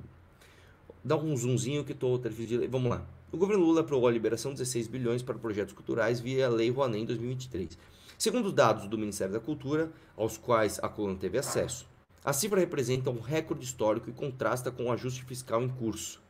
Dá 1.03 1.15
um 1.15 1.35
zoomzinho 1.35 1.83
que 1.83 1.93
tô 1.93 2.17
perfil 2.17 2.45
de 2.45 2.57
lei. 2.57 2.67
Vamos 2.67 2.89
lá. 2.89 3.05
O 3.31 3.37
governo 3.37 3.63
Lula 3.63 3.81
aprovou 3.81 4.07
a 4.07 4.11
liberação 4.11 4.51
de 4.51 4.57
16 4.57 4.87
bilhões 4.87 5.21
para 5.21 5.37
projetos 5.37 5.73
culturais 5.73 6.19
via 6.19 6.49
Lei 6.49 6.69
Rouanet 6.69 7.03
em 7.03 7.05
2023. 7.05 7.77
Segundo 8.17 8.51
dados 8.51 8.87
do 8.87 8.97
Ministério 8.97 9.33
da 9.33 9.39
Cultura, 9.39 9.91
aos 10.17 10.37
quais 10.37 10.79
a 10.81 10.89
coluna 10.89 11.17
teve 11.17 11.37
acesso, 11.37 11.87
a 12.23 12.33
cifra 12.33 12.59
representa 12.59 13.09
um 13.09 13.19
recorde 13.19 13.63
histórico 13.63 14.09
e 14.09 14.13
contrasta 14.13 14.69
com 14.69 14.85
o 14.85 14.91
ajuste 14.91 15.23
fiscal 15.23 15.61
em 15.63 15.69
curso 15.69 16.21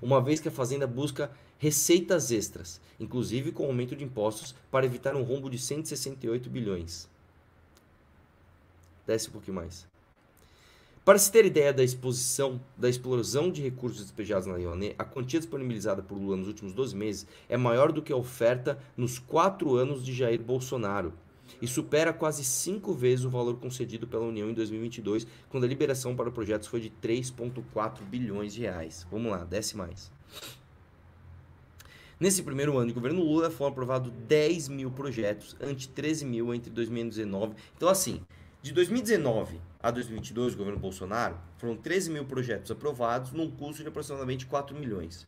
uma 0.00 0.20
vez 0.20 0.40
que 0.40 0.48
a 0.48 0.52
Fazenda 0.52 0.86
busca 0.86 1.30
receitas 1.58 2.30
extras, 2.30 2.80
inclusive 3.00 3.52
com 3.52 3.66
aumento 3.66 3.96
de 3.96 4.04
impostos, 4.04 4.54
para 4.70 4.86
evitar 4.86 5.16
um 5.16 5.22
rombo 5.22 5.50
de 5.50 5.58
168 5.58 6.48
bilhões. 6.48 7.08
Desce 9.08 9.30
um 9.30 9.32
pouquinho 9.32 9.54
mais. 9.54 9.86
Para 11.02 11.18
se 11.18 11.32
ter 11.32 11.46
ideia 11.46 11.72
da 11.72 11.82
exposição, 11.82 12.60
da 12.76 12.90
explosão 12.90 13.50
de 13.50 13.62
recursos 13.62 14.02
despejados 14.02 14.46
na 14.46 14.58
Rouanet, 14.58 14.94
a 14.98 15.04
quantia 15.04 15.40
disponibilizada 15.40 16.02
por 16.02 16.18
Lula 16.18 16.36
nos 16.36 16.46
últimos 16.46 16.74
12 16.74 16.94
meses 16.94 17.26
é 17.48 17.56
maior 17.56 17.90
do 17.90 18.02
que 18.02 18.12
a 18.12 18.16
oferta 18.16 18.78
nos 18.94 19.18
quatro 19.18 19.76
anos 19.76 20.04
de 20.04 20.12
Jair 20.12 20.42
Bolsonaro. 20.42 21.14
e 21.62 21.66
supera 21.66 22.12
quase 22.12 22.44
cinco 22.44 22.92
vezes 22.92 23.24
o 23.24 23.30
valor 23.30 23.56
concedido 23.56 24.06
pela 24.06 24.26
União 24.26 24.50
em 24.50 24.52
2022, 24.52 25.26
quando 25.48 25.64
a 25.64 25.66
liberação 25.66 26.14
para 26.14 26.30
projetos 26.30 26.68
foi 26.68 26.78
de 26.78 26.90
3,4 27.02 28.02
bilhões 28.02 28.52
de 28.52 28.60
reais. 28.60 29.06
Vamos 29.10 29.32
lá, 29.32 29.44
desce 29.44 29.74
mais. 29.74 30.12
Nesse 32.20 32.42
primeiro 32.42 32.76
ano 32.76 32.88
de 32.88 32.92
governo 32.92 33.22
Lula 33.22 33.50
foram 33.50 33.70
aprovados 33.70 34.12
10 34.28 34.68
mil 34.68 34.90
projetos, 34.90 35.56
ante 35.58 35.88
13 35.88 36.26
mil 36.26 36.52
entre 36.52 36.68
2019. 36.68 37.54
Então, 37.74 37.88
assim, 37.88 38.20
de 38.68 38.74
2019 38.74 39.58
a 39.80 39.90
2022, 39.90 40.54
o 40.54 40.58
governo 40.58 40.78
Bolsonaro, 40.78 41.38
foram 41.56 41.74
13 41.76 42.10
mil 42.10 42.24
projetos 42.26 42.70
aprovados 42.70 43.32
num 43.32 43.50
custo 43.50 43.82
de 43.82 43.88
aproximadamente 43.88 44.44
4 44.44 44.76
milhões. 44.76 45.26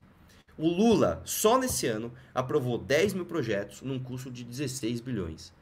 O 0.58 0.68
Lula, 0.68 1.22
só 1.24 1.58
nesse 1.58 1.86
ano, 1.86 2.12
aprovou 2.34 2.76
10 2.76 3.14
mil 3.14 3.24
projetos 3.24 3.80
num 3.80 3.98
custo 3.98 4.30
de 4.30 4.44
16 4.44 5.00
bilhões. 5.00 5.54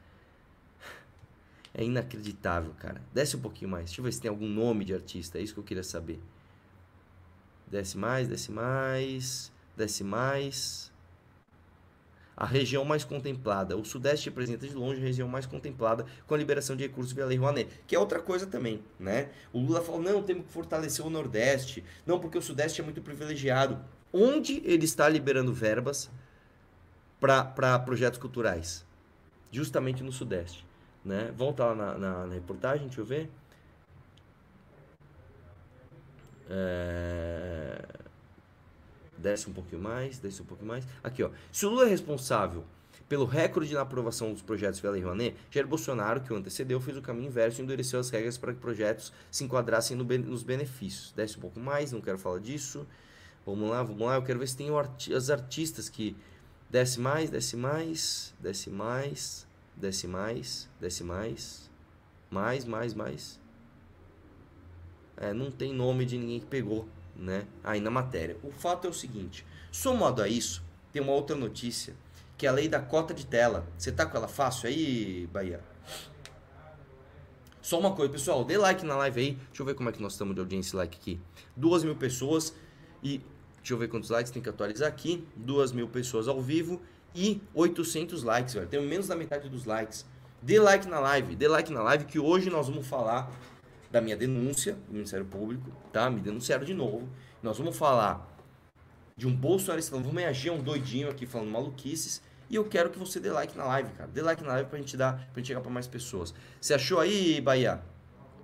É 1.73 1.83
inacreditável, 1.83 2.73
cara. 2.77 3.01
Desce 3.13 3.37
um 3.37 3.39
pouquinho 3.39 3.71
mais. 3.71 3.85
Deixa 3.85 4.01
eu 4.01 4.03
ver 4.03 4.11
se 4.11 4.19
tem 4.19 4.29
algum 4.29 4.49
nome 4.49 4.83
de 4.83 4.93
artista. 4.93 5.37
É 5.37 5.41
isso 5.41 5.53
que 5.53 5.59
eu 5.59 5.63
queria 5.63 5.83
saber. 5.83 6.19
Desce 7.65 7.97
mais, 7.97 8.27
desce 8.27 8.51
mais, 8.51 9.51
desce 9.77 10.03
mais. 10.03 10.91
A 12.39 12.45
região 12.45 12.85
mais 12.85 13.03
contemplada. 13.03 13.75
O 13.75 13.83
Sudeste 13.83 14.29
representa 14.29 14.65
de 14.65 14.73
longe 14.73 15.01
a 15.01 15.03
região 15.03 15.27
mais 15.27 15.45
contemplada 15.45 16.05
com 16.25 16.33
a 16.33 16.37
liberação 16.37 16.73
de 16.73 16.83
recursos 16.83 17.11
via 17.11 17.25
Lei 17.25 17.37
Rouanet. 17.37 17.69
Que 17.85 17.97
é 17.97 17.99
outra 17.99 18.21
coisa 18.21 18.47
também, 18.47 18.81
né? 18.97 19.29
O 19.51 19.59
Lula 19.59 19.81
falou, 19.81 20.01
não, 20.01 20.23
temos 20.23 20.45
que 20.45 20.51
fortalecer 20.53 21.05
o 21.05 21.09
Nordeste. 21.09 21.83
Não, 22.05 22.17
porque 22.17 22.37
o 22.37 22.41
Sudeste 22.41 22.79
é 22.79 22.83
muito 22.83 23.01
privilegiado 23.01 23.77
onde 24.13 24.61
ele 24.63 24.85
está 24.85 25.09
liberando 25.09 25.53
verbas 25.53 26.09
para 27.19 27.77
projetos 27.79 28.17
culturais? 28.17 28.85
Justamente 29.51 30.01
no 30.01 30.11
Sudeste. 30.13 30.65
Né? 31.03 31.33
Volta 31.35 31.65
lá 31.65 31.75
na, 31.75 31.97
na, 31.97 32.25
na 32.25 32.33
reportagem, 32.33 32.87
deixa 32.87 33.01
eu 33.01 33.05
ver. 33.05 33.29
É... 36.49 38.08
Desce 39.19 39.49
um 39.49 39.53
pouquinho 39.53 39.81
mais, 39.81 40.17
desce 40.17 40.41
um 40.41 40.45
pouquinho 40.45 40.69
mais. 40.69 40.87
Aqui, 41.03 41.21
ó. 41.21 41.29
Se 41.51 41.65
o 41.65 41.69
Lula 41.69 41.85
é 41.85 41.89
responsável 41.89 42.63
pelo 43.09 43.25
recorde 43.25 43.73
na 43.73 43.81
aprovação 43.81 44.31
dos 44.31 44.41
projetos 44.41 44.79
pela 44.79 44.93
Lei 44.93 45.01
Rouanet, 45.01 45.35
Jair 45.49 45.67
Bolsonaro, 45.67 46.21
que 46.21 46.31
o 46.31 46.35
antecedeu, 46.35 46.79
fez 46.79 46.95
o 46.95 47.01
caminho 47.01 47.27
inverso 47.27 47.59
e 47.59 47.63
endureceu 47.63 47.99
as 47.99 48.09
regras 48.09 48.37
para 48.37 48.53
que 48.53 48.59
projetos 48.59 49.11
se 49.31 49.43
enquadrassem 49.43 49.97
no, 49.97 50.03
nos 50.03 50.43
benefícios. 50.43 51.11
Desce 51.15 51.37
um 51.37 51.41
pouco 51.41 51.59
mais, 51.59 51.91
não 51.91 52.01
quero 52.01 52.19
falar 52.19 52.39
disso. 52.39 52.85
Vamos 53.45 53.69
lá, 53.69 53.81
vamos 53.81 54.01
lá. 54.01 54.15
Eu 54.15 54.23
quero 54.23 54.37
ver 54.39 54.47
se 54.47 54.55
tem 54.55 54.73
arti 54.75 55.13
as 55.13 55.29
artistas 55.31 55.89
que 55.89 56.15
desce 56.69 56.99
mais, 56.99 57.31
desce 57.31 57.57
mais, 57.57 58.33
desce 58.39 58.69
mais, 58.69 59.47
desce 59.75 60.07
mais, 60.07 60.69
desce 60.79 61.03
mais, 61.03 61.69
mais, 62.29 62.63
mais, 62.65 62.93
mais. 62.93 63.39
É, 65.17 65.33
não 65.33 65.51
tem 65.51 65.73
nome 65.73 66.05
de 66.05 66.17
ninguém 66.17 66.39
que 66.39 66.45
pegou, 66.45 66.87
né? 67.19 67.45
Aí 67.63 67.79
na 67.79 67.91
matéria. 67.91 68.37
O 68.43 68.51
fato 68.51 68.87
é 68.87 68.89
o 68.89 68.93
seguinte: 68.93 69.45
somado 69.71 70.21
a 70.21 70.27
isso, 70.27 70.63
tem 70.91 71.01
uma 71.01 71.11
outra 71.11 71.35
notícia 71.35 71.93
que 72.37 72.45
é 72.45 72.49
a 72.49 72.53
lei 72.53 72.69
da 72.69 72.79
cota 72.79 73.13
de 73.13 73.25
tela. 73.25 73.67
Você 73.77 73.91
tá 73.91 74.05
com 74.05 74.15
ela 74.15 74.27
fácil 74.27 74.69
aí, 74.69 75.27
Bahia? 75.27 75.61
Só 77.61 77.77
uma 77.77 77.93
coisa, 77.93 78.11
pessoal, 78.11 78.45
dê 78.45 78.57
like 78.57 78.85
na 78.85 78.95
live 78.95 79.19
aí. 79.19 79.31
Deixa 79.33 79.61
eu 79.61 79.65
ver 79.65 79.73
como 79.73 79.89
é 79.89 79.91
que 79.91 80.01
nós 80.01 80.13
estamos 80.13 80.33
de 80.33 80.39
audiência 80.39 80.77
like 80.77 80.97
aqui. 80.97 81.19
Duas 81.53 81.83
mil 81.83 81.97
pessoas 81.97 82.55
e 83.03 83.21
deixa 83.57 83.73
eu 83.73 83.77
ver 83.77 83.89
quantos 83.89 84.09
likes 84.09 84.31
tem 84.31 84.41
que 84.41 84.47
atualizar 84.47 84.87
aqui. 84.87 85.27
Duas 85.35 85.73
mil 85.73 85.89
pessoas 85.89 86.29
ao 86.29 86.41
vivo 86.41 86.81
e 87.13 87.41
800 87.53 88.23
likes, 88.23 88.53
velho. 88.53 88.67
Tenho 88.67 88.83
menos 88.83 89.07
da 89.07 89.15
metade 89.15 89.49
dos 89.49 89.65
likes. 89.65 90.05
Dê 90.41 90.57
like 90.59 90.87
na 90.87 90.99
live, 91.01 91.35
dê 91.35 91.47
like 91.49 91.71
na 91.73 91.81
live 91.83 92.05
que 92.05 92.17
hoje 92.17 92.49
nós 92.49 92.69
vamos 92.69 92.87
falar 92.87 93.29
da 93.91 94.01
minha 94.01 94.15
denúncia 94.15 94.73
do 94.87 94.93
Ministério 94.93 95.25
Público, 95.25 95.71
tá? 95.91 96.09
Me 96.09 96.19
denunciaram 96.19 96.63
de 96.63 96.73
novo. 96.73 97.09
Nós 97.41 97.57
vamos 97.57 97.77
falar 97.77 98.27
de 99.15 99.27
um 99.27 99.35
bolsonarista, 99.35 99.95
vamos 99.95 100.13
reagir 100.13 100.49
a 100.49 100.53
um 100.53 100.61
doidinho 100.61 101.09
aqui 101.09 101.25
falando 101.25 101.49
maluquices. 101.49 102.21
E 102.49 102.55
eu 102.55 102.65
quero 102.65 102.89
que 102.89 102.97
você 102.97 103.19
dê 103.19 103.31
like 103.31 103.55
na 103.57 103.65
live, 103.65 103.91
cara. 103.91 104.09
Dê 104.09 104.21
like 104.21 104.43
na 104.43 104.53
live 104.53 104.69
pra 104.69 104.79
gente 104.79 104.97
dar, 104.97 105.13
pra 105.13 105.37
gente 105.37 105.47
chegar 105.47 105.61
pra 105.61 105.69
mais 105.69 105.87
pessoas. 105.87 106.33
Você 106.59 106.73
achou 106.73 106.99
aí, 106.99 107.39
Bahia, 107.39 107.81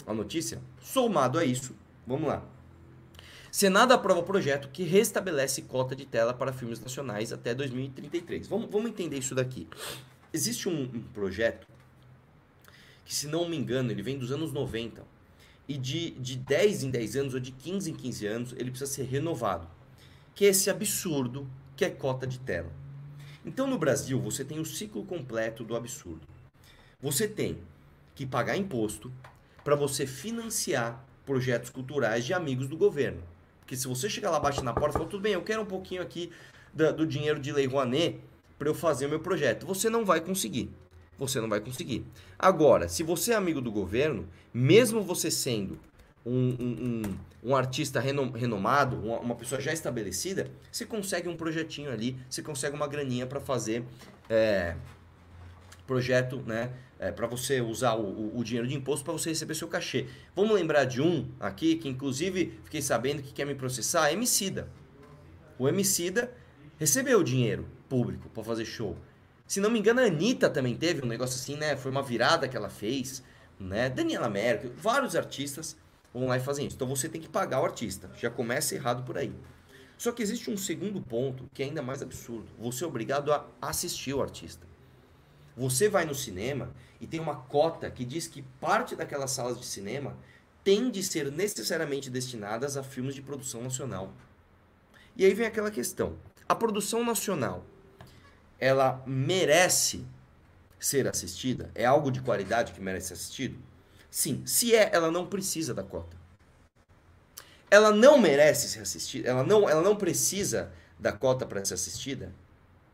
a 0.05 0.13
notícia? 0.13 0.61
Somado 0.81 1.39
a 1.39 1.45
isso, 1.45 1.75
vamos 2.05 2.27
lá. 2.27 2.43
Senado 3.51 3.93
aprova 3.93 4.21
projeto 4.21 4.67
que 4.67 4.83
restabelece 4.83 5.61
cota 5.61 5.95
de 5.95 6.05
tela 6.05 6.33
para 6.33 6.51
filmes 6.51 6.79
nacionais 6.79 7.31
até 7.31 7.55
2033. 7.55 8.47
Vamos, 8.47 8.69
vamos 8.69 8.89
entender 8.89 9.17
isso 9.17 9.33
daqui. 9.33 9.65
Existe 10.33 10.67
um, 10.67 10.83
um 10.83 11.01
projeto 11.01 11.65
que, 13.05 13.15
se 13.15 13.27
não 13.27 13.47
me 13.47 13.55
engano, 13.55 13.91
ele 13.91 14.03
vem 14.03 14.17
dos 14.17 14.29
anos 14.29 14.51
90. 14.51 15.14
E 15.67 15.77
de, 15.77 16.11
de 16.11 16.37
10 16.37 16.83
em 16.83 16.89
10 16.91 17.15
anos, 17.15 17.33
ou 17.33 17.39
de 17.39 17.51
15 17.51 17.91
em 17.91 17.95
15 17.95 18.25
anos, 18.27 18.53
ele 18.53 18.69
precisa 18.69 18.91
ser 18.91 19.03
renovado. 19.03 19.67
Que 20.33 20.45
é 20.45 20.49
esse 20.49 20.69
absurdo 20.69 21.47
que 21.75 21.83
é 21.83 21.89
cota 21.89 22.27
de 22.27 22.39
tela. 22.39 22.71
Então, 23.45 23.67
no 23.67 23.77
Brasil, 23.77 24.19
você 24.19 24.43
tem 24.43 24.59
o 24.59 24.65
ciclo 24.65 25.03
completo 25.05 25.63
do 25.63 25.75
absurdo. 25.75 26.21
Você 27.01 27.27
tem 27.27 27.59
que 28.15 28.25
pagar 28.25 28.57
imposto 28.57 29.11
para 29.63 29.75
você 29.75 30.07
financiar 30.07 31.03
projetos 31.25 31.69
culturais 31.69 32.25
de 32.25 32.33
amigos 32.33 32.67
do 32.67 32.77
governo. 32.77 33.21
Porque 33.59 33.75
se 33.75 33.87
você 33.87 34.09
chegar 34.09 34.29
lá, 34.29 34.39
bate 34.39 34.63
na 34.63 34.73
porta 34.73 34.91
e 34.91 34.93
falar, 34.93 35.05
tudo 35.05 35.21
bem, 35.21 35.33
eu 35.33 35.41
quero 35.41 35.61
um 35.61 35.65
pouquinho 35.65 36.01
aqui 36.01 36.31
do, 36.73 36.93
do 36.93 37.07
dinheiro 37.07 37.39
de 37.39 37.51
Lei 37.51 37.65
Rouanet 37.65 38.19
para 38.57 38.69
eu 38.69 38.75
fazer 38.75 39.07
o 39.07 39.09
meu 39.09 39.19
projeto. 39.19 39.65
Você 39.65 39.89
não 39.89 40.05
vai 40.05 40.21
conseguir. 40.21 40.71
Você 41.17 41.39
não 41.39 41.49
vai 41.49 41.59
conseguir. 41.59 42.05
Agora, 42.37 42.89
se 42.89 43.03
você 43.03 43.31
é 43.31 43.35
amigo 43.35 43.61
do 43.61 43.71
governo, 43.71 44.27
mesmo 44.53 45.01
você 45.01 45.31
sendo 45.31 45.79
um, 46.25 46.55
um, 46.59 47.01
um, 47.43 47.55
artista 47.55 47.99
renom, 47.99 48.31
renomado, 48.31 48.97
uma, 48.97 49.19
uma, 49.19 49.35
pessoa 49.35 49.61
já 49.61 49.71
estabelecida, 49.71 50.49
você 50.71 50.85
consegue 50.85 51.29
um 51.29 51.37
projetinho 51.37 51.91
ali, 51.91 52.17
você 52.29 52.41
consegue 52.41 52.75
uma 52.75 52.87
graninha 52.87 53.25
para 53.25 53.39
fazer 53.39 53.83
é, 54.29 54.75
projeto, 55.85 56.43
né? 56.45 56.71
é, 56.99 57.11
para 57.11 57.27
você 57.27 57.61
usar 57.61 57.95
o, 57.95 58.03
o, 58.03 58.39
o, 58.39 58.43
dinheiro 58.43 58.67
de 58.67 58.75
imposto 58.75 59.03
para 59.03 59.13
você 59.13 59.29
receber 59.29 59.55
seu 59.55 59.67
cachê. 59.67 60.07
Vamos 60.35 60.53
lembrar 60.53 60.85
de 60.85 61.01
um 61.01 61.29
aqui 61.39 61.75
que 61.75 61.89
inclusive 61.89 62.59
fiquei 62.63 62.81
sabendo 62.81 63.21
que 63.21 63.33
quer 63.33 63.45
me 63.45 63.55
processar, 63.55 64.11
Emicida. 64.11 64.69
O 65.57 65.67
Emicida 65.67 66.31
recebeu 66.77 67.23
dinheiro 67.23 67.65
público 67.89 68.29
para 68.29 68.43
fazer 68.43 68.65
show. 68.65 68.97
Se 69.47 69.59
não 69.59 69.69
me 69.69 69.79
engano, 69.79 70.01
a 70.01 70.05
Anitta 70.05 70.49
também 70.49 70.75
teve 70.75 71.03
um 71.03 71.07
negócio 71.07 71.35
assim, 71.35 71.55
né? 71.55 71.75
Foi 71.75 71.91
uma 71.91 72.01
virada 72.01 72.47
que 72.47 72.57
ela 72.57 72.69
fez, 72.69 73.23
né? 73.59 73.89
Daniela 73.89 74.29
Merkel, 74.29 74.71
vários 74.75 75.15
artistas 75.15 75.77
vão 76.13 76.27
lá 76.27 76.37
e 76.37 76.39
fazem 76.39 76.65
isso. 76.65 76.75
Então 76.75 76.87
você 76.87 77.07
tem 77.07 77.21
que 77.21 77.29
pagar 77.29 77.61
o 77.61 77.65
artista. 77.65 78.09
Já 78.17 78.29
começa 78.29 78.73
errado 78.73 79.03
por 79.03 79.17
aí. 79.17 79.33
Só 79.97 80.11
que 80.11 80.23
existe 80.23 80.49
um 80.49 80.57
segundo 80.57 81.01
ponto 81.01 81.49
que 81.53 81.61
é 81.61 81.67
ainda 81.67 81.81
mais 81.81 82.01
absurdo. 82.01 82.47
Você 82.59 82.83
é 82.83 82.87
obrigado 82.87 83.31
a 83.31 83.45
assistir 83.61 84.13
o 84.13 84.21
artista. 84.21 84.65
Você 85.55 85.87
vai 85.87 86.05
no 86.05 86.15
cinema 86.15 86.73
e 86.99 87.07
tem 87.07 87.19
uma 87.19 87.35
cota 87.35 87.89
que 87.89 88.03
diz 88.03 88.27
que 88.27 88.41
parte 88.59 88.95
daquelas 88.95 89.31
salas 89.31 89.59
de 89.59 89.65
cinema 89.65 90.17
tem 90.63 90.89
de 90.89 91.01
ser 91.01 91.31
necessariamente 91.31 92.09
destinadas 92.09 92.75
a 92.75 92.83
filmes 92.83 93.15
de 93.15 93.21
produção 93.21 93.61
nacional. 93.61 94.11
E 95.15 95.23
aí 95.23 95.33
vem 95.33 95.45
aquela 95.45 95.71
questão: 95.71 96.17
a 96.49 96.55
produção 96.55 97.05
nacional, 97.05 97.65
ela 98.65 99.03
merece 99.05 100.03
ser 100.79 101.07
assistida? 101.07 101.69
É 101.75 101.85
algo 101.85 102.09
de 102.09 102.19
qualidade 102.19 102.73
que 102.73 102.81
merece 102.81 103.09
ser 103.09 103.13
assistido? 103.13 103.59
Sim. 104.09 104.41
Se 104.43 104.75
é, 104.75 104.89
ela 104.91 105.11
não 105.11 105.27
precisa 105.27 105.71
da 105.71 105.83
cota. 105.83 106.17
Ela 107.69 107.91
não 107.91 108.17
merece 108.17 108.67
ser 108.67 108.79
assistida, 108.79 109.29
ela 109.29 109.43
não, 109.43 109.69
ela 109.69 109.83
não 109.83 109.95
precisa 109.95 110.71
da 110.99 111.11
cota 111.11 111.45
para 111.45 111.63
ser 111.63 111.75
assistida? 111.75 112.33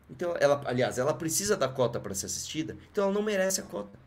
Então, 0.10 0.36
ela, 0.42 0.62
aliás, 0.66 0.98
ela 0.98 1.14
precisa 1.14 1.56
da 1.56 1.70
cota 1.70 2.02
para 2.02 2.14
ser 2.14 2.26
assistida, 2.26 2.76
então 2.92 3.06
ela 3.06 3.14
não 3.14 3.22
merece 3.22 3.62
a 3.62 3.64
cota. 3.64 3.98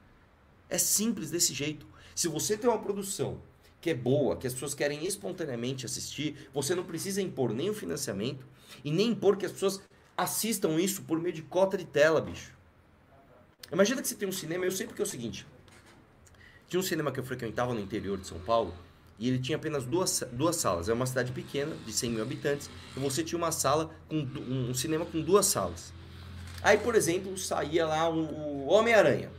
É 0.68 0.76
simples 0.76 1.30
desse 1.30 1.54
jeito. 1.54 1.86
Se 2.14 2.28
você 2.28 2.58
tem 2.58 2.68
uma 2.68 2.78
produção 2.78 3.40
que 3.80 3.90
é 3.90 3.94
boa, 3.94 4.36
que 4.36 4.46
as 4.46 4.52
pessoas 4.52 4.74
querem 4.74 5.06
espontaneamente 5.06 5.86
assistir, 5.86 6.48
você 6.52 6.74
não 6.74 6.84
precisa 6.84 7.22
impor 7.22 7.54
nem 7.54 7.70
o 7.70 7.74
financiamento 7.74 8.46
e 8.84 8.90
nem 8.90 9.10
impor 9.10 9.36
que 9.36 9.46
as 9.46 9.52
pessoas 9.52 9.80
assistam 10.16 10.78
isso 10.80 11.02
por 11.02 11.20
meio 11.20 11.34
de 11.34 11.42
cota 11.42 11.76
de 11.76 11.84
tela, 11.84 12.20
bicho. 12.20 12.52
Imagina 13.72 14.00
que 14.00 14.08
você 14.08 14.14
tem 14.14 14.28
um 14.28 14.32
cinema, 14.32 14.64
eu 14.64 14.70
sei 14.70 14.86
porque 14.86 15.02
é 15.02 15.04
o 15.04 15.08
seguinte. 15.08 15.46
Tinha 16.68 16.80
um 16.80 16.82
cinema 16.82 17.10
que 17.10 17.20
eu 17.20 17.24
frequentava 17.24 17.74
no 17.74 17.80
interior 17.80 18.18
de 18.18 18.26
São 18.26 18.38
Paulo, 18.38 18.74
e 19.18 19.28
ele 19.28 19.38
tinha 19.38 19.56
apenas 19.56 19.84
duas, 19.84 20.22
duas 20.32 20.56
salas. 20.56 20.88
É 20.88 20.92
uma 20.92 21.06
cidade 21.06 21.32
pequena, 21.32 21.74
de 21.84 21.92
100 21.92 22.10
mil 22.10 22.22
habitantes, 22.22 22.70
e 22.96 23.00
você 23.00 23.22
tinha 23.22 23.38
uma 23.38 23.52
sala, 23.52 23.90
com 24.08 24.16
um 24.16 24.74
cinema 24.74 25.04
com 25.04 25.20
duas 25.20 25.46
salas. 25.46 25.92
Aí, 26.62 26.78
por 26.78 26.94
exemplo, 26.94 27.36
saía 27.36 27.86
lá 27.86 28.08
o, 28.08 28.66
Homem-Aranha. 28.66 29.30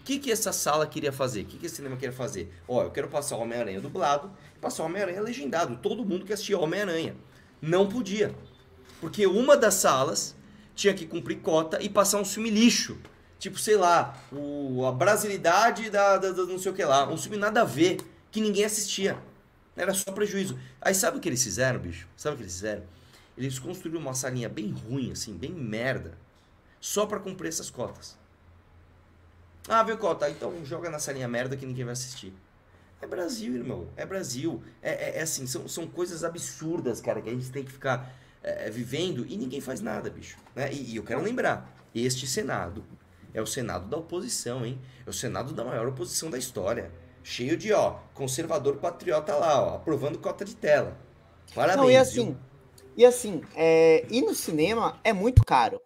O 0.00 0.04
que, 0.04 0.18
que 0.18 0.30
essa 0.30 0.52
sala 0.52 0.86
queria 0.86 1.12
fazer? 1.12 1.42
O 1.42 1.44
que, 1.46 1.58
que 1.58 1.66
esse 1.66 1.76
cinema 1.76 1.96
queria 1.96 2.14
fazer? 2.14 2.52
Ó, 2.66 2.82
eu 2.82 2.90
quero 2.90 3.08
passar 3.08 3.36
o 3.36 3.40
Homem-Aranha 3.40 3.80
dublado 3.80 4.30
e 4.56 4.58
passar 4.58 4.82
o 4.82 4.86
Homem-Aranha 4.86 5.20
legendado. 5.20 5.76
Todo 5.76 6.04
mundo 6.04 6.24
que 6.24 6.32
assistia 6.32 6.58
Homem-Aranha. 6.58 7.16
Não 7.60 7.88
podia. 7.88 8.34
Porque 9.04 9.26
uma 9.26 9.54
das 9.54 9.74
salas 9.74 10.34
tinha 10.74 10.94
que 10.94 11.04
cumprir 11.04 11.40
cota 11.40 11.78
e 11.82 11.90
passar 11.90 12.18
um 12.18 12.24
filme 12.24 12.48
lixo. 12.48 12.96
Tipo, 13.38 13.58
sei 13.58 13.76
lá, 13.76 14.18
o, 14.32 14.86
a 14.86 14.92
brasilidade 14.92 15.90
da, 15.90 16.16
da, 16.16 16.30
da 16.30 16.46
não 16.46 16.58
sei 16.58 16.72
o 16.72 16.74
que 16.74 16.82
lá. 16.82 17.06
Um 17.06 17.18
filme 17.18 17.36
nada 17.36 17.60
a 17.60 17.64
ver, 17.64 17.98
que 18.30 18.40
ninguém 18.40 18.64
assistia. 18.64 19.18
Era 19.76 19.92
só 19.92 20.10
prejuízo. 20.10 20.58
Aí 20.80 20.94
sabe 20.94 21.18
o 21.18 21.20
que 21.20 21.28
eles 21.28 21.44
fizeram, 21.44 21.78
bicho? 21.78 22.08
Sabe 22.16 22.32
o 22.32 22.36
que 22.38 22.44
eles 22.44 22.54
fizeram? 22.54 22.82
Eles 23.36 23.58
construíram 23.58 24.00
uma 24.00 24.14
salinha 24.14 24.48
bem 24.48 24.70
ruim, 24.70 25.12
assim, 25.12 25.34
bem 25.34 25.52
merda, 25.52 26.16
só 26.80 27.04
pra 27.04 27.20
cumprir 27.20 27.48
essas 27.48 27.68
cotas. 27.68 28.16
Ah, 29.68 29.82
viu, 29.82 29.98
cota? 29.98 30.30
Então 30.30 30.64
joga 30.64 30.88
na 30.88 30.98
salinha 30.98 31.28
merda 31.28 31.58
que 31.58 31.66
ninguém 31.66 31.84
vai 31.84 31.92
assistir. 31.92 32.32
É 33.02 33.06
Brasil, 33.06 33.54
irmão. 33.54 33.86
É 33.98 34.06
Brasil. 34.06 34.62
É, 34.80 34.92
é, 34.92 35.18
é 35.18 35.22
assim, 35.24 35.46
são, 35.46 35.68
são 35.68 35.86
coisas 35.86 36.24
absurdas, 36.24 37.02
cara, 37.02 37.20
que 37.20 37.28
a 37.28 37.32
gente 37.34 37.50
tem 37.50 37.62
que 37.62 37.70
ficar 37.70 38.23
é, 38.44 38.70
vivendo 38.70 39.26
e 39.26 39.36
ninguém 39.36 39.60
faz 39.60 39.80
nada, 39.80 40.10
bicho. 40.10 40.36
Né? 40.54 40.72
E, 40.72 40.92
e 40.92 40.96
eu 40.96 41.02
quero 41.02 41.22
lembrar, 41.22 41.74
este 41.94 42.26
Senado 42.26 42.84
é 43.32 43.40
o 43.40 43.46
Senado 43.46 43.88
da 43.88 43.96
oposição, 43.96 44.64
hein? 44.64 44.78
É 45.04 45.10
o 45.10 45.12
Senado 45.12 45.52
da 45.52 45.64
maior 45.64 45.88
oposição 45.88 46.30
da 46.30 46.38
história. 46.38 46.92
Cheio 47.22 47.56
de, 47.56 47.72
ó, 47.72 47.98
conservador 48.12 48.76
patriota 48.76 49.34
lá, 49.34 49.62
ó, 49.62 49.76
aprovando 49.76 50.18
cota 50.18 50.44
de 50.44 50.54
tela. 50.54 50.96
Parabéns. 51.54 51.80
Não, 51.80 51.90
e 51.90 51.96
assim, 51.96 52.26
viu? 52.26 52.36
e 52.98 53.04
assim, 53.04 53.42
é, 53.56 54.06
ir 54.10 54.22
no 54.22 54.34
cinema 54.34 55.00
é 55.02 55.12
muito 55.12 55.42
caro. 55.42 55.80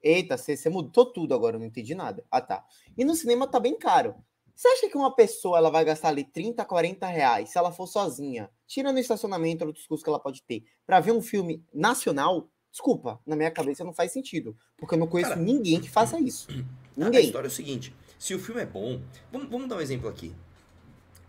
Eita, 0.00 0.36
você, 0.36 0.56
você 0.56 0.68
mudou 0.68 1.06
tudo 1.12 1.34
agora, 1.34 1.56
eu 1.56 1.60
não 1.60 1.66
entendi 1.66 1.94
nada. 1.94 2.24
Ah, 2.30 2.40
tá. 2.40 2.64
E 2.96 3.04
no 3.04 3.14
cinema 3.14 3.46
tá 3.46 3.58
bem 3.58 3.76
caro. 3.76 4.14
Você 4.62 4.68
acha 4.68 4.88
que 4.88 4.96
uma 4.96 5.12
pessoa 5.12 5.58
ela 5.58 5.70
vai 5.70 5.84
gastar 5.84 6.10
ali 6.10 6.22
30, 6.22 6.64
40 6.64 7.04
reais, 7.08 7.50
se 7.50 7.58
ela 7.58 7.72
for 7.72 7.88
sozinha, 7.88 8.48
tira 8.64 8.92
no 8.92 8.98
estacionamento 9.00 9.64
outros 9.64 9.88
custos 9.88 10.04
que 10.04 10.08
ela 10.08 10.20
pode 10.20 10.40
ter, 10.44 10.62
para 10.86 11.00
ver 11.00 11.10
um 11.10 11.20
filme 11.20 11.66
nacional? 11.74 12.48
Desculpa, 12.70 13.20
na 13.26 13.34
minha 13.34 13.50
cabeça 13.50 13.82
não 13.82 13.92
faz 13.92 14.12
sentido. 14.12 14.56
Porque 14.78 14.94
eu 14.94 14.98
não 15.00 15.08
conheço 15.08 15.30
Cara, 15.30 15.42
ninguém 15.42 15.80
que 15.80 15.90
faça 15.90 16.16
isso. 16.22 16.46
A- 16.48 16.54
A 16.54 17.04
Ninguém. 17.06 17.24
história 17.24 17.48
é 17.48 17.50
o 17.50 17.50
seguinte: 17.50 17.92
se 18.16 18.36
o 18.36 18.38
filme 18.38 18.60
é 18.62 18.64
bom, 18.64 19.02
vamos, 19.32 19.50
vamos 19.50 19.68
dar 19.68 19.78
um 19.78 19.80
exemplo 19.80 20.08
aqui. 20.08 20.32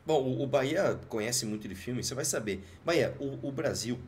Bom, 0.06 0.22
o, 0.22 0.44
o 0.44 0.46
Bahia 0.46 1.00
conhece 1.10 1.44
muito 1.44 1.68
de 1.68 1.74
filme, 1.74 2.04
você 2.04 2.14
vai 2.14 2.26
saber. 2.26 2.64
Bahia, 2.86 3.18
o, 3.20 3.48
o 3.48 3.52
Brasil 3.52 4.00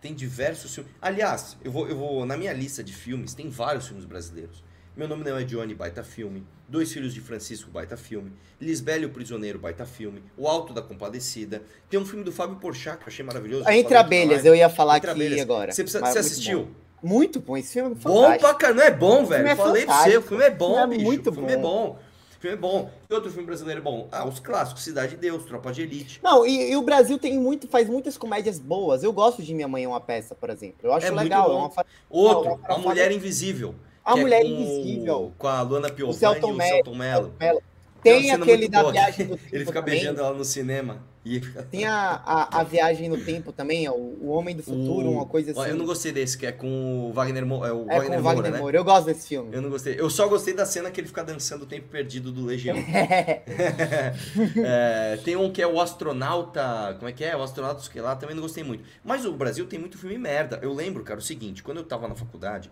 tem 0.00 0.14
diversos 0.14 0.74
filmes. 0.74 0.90
Aliás, 0.98 1.58
eu 1.62 1.70
vou, 1.70 1.86
eu 1.86 1.96
vou 1.98 2.24
na 2.24 2.38
minha 2.38 2.54
lista 2.54 2.82
de 2.82 2.94
filmes 2.94 3.34
tem 3.34 3.50
vários 3.50 3.86
filmes 3.86 4.06
brasileiros. 4.06 4.64
Meu 4.94 5.08
nome 5.08 5.24
não 5.24 5.38
é 5.38 5.44
Johnny, 5.44 5.74
baita 5.74 6.02
filme. 6.04 6.46
Dois 6.68 6.92
Filhos 6.92 7.14
de 7.14 7.20
Francisco, 7.20 7.70
baita 7.70 7.96
filme. 7.96 8.32
Lisbela 8.60 9.02
e 9.02 9.06
o 9.06 9.10
Prisioneiro, 9.10 9.58
baita 9.58 9.86
filme. 9.86 10.22
O 10.36 10.46
Alto 10.46 10.74
da 10.74 10.82
Compadecida. 10.82 11.62
Tem 11.88 11.98
um 11.98 12.04
filme 12.04 12.22
do 12.24 12.30
Fábio 12.30 12.56
Porchat 12.56 12.98
que 12.98 13.04
eu 13.04 13.08
achei 13.08 13.24
maravilhoso. 13.24 13.66
A 13.66 13.74
Entre 13.74 13.96
Abelhas, 13.96 14.44
eu 14.44 14.54
ia 14.54 14.68
falar 14.68 14.98
Entre 14.98 15.10
aqui 15.10 15.20
Abelhas. 15.20 15.40
agora. 15.40 15.72
Você, 15.72 15.82
precisa, 15.82 16.04
você 16.04 16.18
assistiu? 16.18 16.64
Bom. 16.64 17.08
Muito 17.08 17.40
bom, 17.40 17.56
esse 17.56 17.72
filme 17.72 17.92
é 17.92 17.94
Bom 17.94 18.38
pra 18.38 18.54
caramba. 18.54 18.80
Não 18.80 18.86
é 18.86 18.90
bom, 18.90 19.24
velho. 19.24 19.46
é 19.48 19.56
Falei 19.56 19.86
pra 19.86 20.02
você, 20.04 20.16
o 20.18 20.22
filme 20.22 20.44
é 20.44 20.50
bom, 20.50 20.74
filme 20.76 20.82
é 20.82 20.86
bicho. 20.98 21.04
muito 21.10 21.30
o 21.30 21.32
filme 21.32 21.52
é 21.52 21.56
bom. 21.56 21.62
bom. 21.62 21.98
O 22.38 22.40
filme 22.42 22.56
é 22.56 22.60
bom. 22.60 22.90
E 23.10 23.14
outro 23.14 23.30
filme 23.30 23.46
brasileiro 23.46 23.80
é 23.80 23.82
bom? 23.82 24.08
Ah, 24.12 24.24
os 24.26 24.38
clássicos, 24.38 24.82
Cidade 24.84 25.12
de 25.12 25.16
Deus, 25.16 25.44
Tropa 25.44 25.72
de 25.72 25.82
Elite. 25.82 26.20
Não, 26.22 26.46
e, 26.46 26.70
e 26.70 26.76
o 26.76 26.82
Brasil 26.82 27.18
tem 27.18 27.38
muito, 27.38 27.66
faz 27.66 27.88
muitas 27.88 28.16
comédias 28.18 28.58
boas. 28.58 29.02
Eu 29.02 29.12
gosto 29.12 29.42
de 29.42 29.52
Minha 29.54 29.66
Mãe 29.68 29.84
é 29.84 29.88
uma 29.88 30.00
peça, 30.00 30.34
por 30.34 30.50
exemplo. 30.50 30.76
Eu 30.82 30.92
acho 30.92 31.06
É 31.06 31.10
legal. 31.10 31.50
é 31.50 31.54
uma 31.54 31.70
Outro, 32.10 32.60
Não, 32.68 32.76
A 32.76 32.78
Mulher 32.78 33.10
Invisível. 33.10 33.74
A 34.04 34.12
que 34.14 34.18
é 34.18 34.22
Mulher 34.22 34.42
com 34.42 34.48
o- 34.48 34.50
Invisível. 34.50 35.32
Com 35.38 35.46
a 35.48 35.62
Luana 35.62 35.90
Piovani 35.90 36.18
Celton 36.18 36.48
e 36.48 36.52
o 36.52 36.56
Mello. 36.56 36.74
Celton 36.74 36.94
Mello. 36.94 37.34
Ela- 37.40 37.60
Tem 38.02 38.30
aquele 38.32 38.68
da 38.68 38.80
boa, 38.80 38.92
viagem 38.92 39.26
do 39.26 39.36
tempo 39.38 39.54
Ele 39.54 39.64
fica 39.64 39.80
também. 39.80 39.94
beijando 39.94 40.20
ela 40.20 40.34
no 40.34 40.44
cinema. 40.44 41.10
E... 41.24 41.38
Tem 41.70 41.84
a, 41.84 42.20
a, 42.26 42.60
a 42.60 42.64
viagem 42.64 43.08
no 43.08 43.16
tempo 43.16 43.52
também, 43.52 43.88
ó, 43.88 43.92
o, 43.92 44.18
o 44.22 44.28
Homem 44.30 44.56
do 44.56 44.62
Futuro, 44.64 45.06
O- 45.08 45.12
uma 45.12 45.24
coisa 45.26 45.52
Ó, 45.54 45.60
assim. 45.60 45.70
Eu 45.70 45.76
não 45.76 45.86
gostei 45.86 46.10
desse, 46.10 46.36
que 46.36 46.44
é 46.44 46.50
com 46.50 46.66
o 47.10 47.12
Wagner, 47.12 47.46
Mo... 47.46 47.64
é 47.64 47.72
o 47.72 47.82
é 47.88 47.94
Wagner 47.98 48.00
com 48.00 48.06
o 48.06 48.08
Moura, 48.08 48.22
Wagner 48.22 48.52
né? 48.54 48.58
Moura. 48.58 48.76
Eu 48.76 48.82
gosto 48.82 49.06
desse 49.06 49.28
filme. 49.28 49.54
Eu 49.54 49.62
não 49.62 49.70
gostei. 49.70 49.94
Eu 49.96 50.10
só 50.10 50.26
gostei 50.26 50.52
da 50.52 50.66
cena 50.66 50.90
que 50.90 51.00
ele 51.00 51.06
fica 51.06 51.22
dançando 51.22 51.62
o 51.62 51.66
tempo 51.66 51.86
perdido 51.86 52.32
do 52.32 52.44
Legião. 52.44 52.74
É, 54.64 55.18
tem 55.24 55.36
um 55.36 55.50
que 55.52 55.62
é 55.62 55.66
o 55.66 55.80
astronauta. 55.80 56.96
Como 56.98 57.08
é 57.08 57.12
que 57.12 57.22
é? 57.24 57.36
O 57.36 57.42
astronauta 57.42 57.88
que 57.88 58.00
lá 58.00 58.16
também 58.16 58.34
não 58.34 58.42
gostei 58.42 58.64
muito. 58.64 58.82
Mas 59.04 59.24
o 59.24 59.32
Brasil 59.32 59.66
tem 59.66 59.78
muito 59.78 59.96
filme 59.98 60.18
merda. 60.18 60.58
Eu 60.62 60.72
lembro, 60.72 61.02
cara, 61.04 61.18
o 61.20 61.22
seguinte: 61.22 61.62
quando 61.62 61.78
eu 61.78 61.84
tava 61.84 62.08
na 62.08 62.14
faculdade, 62.14 62.70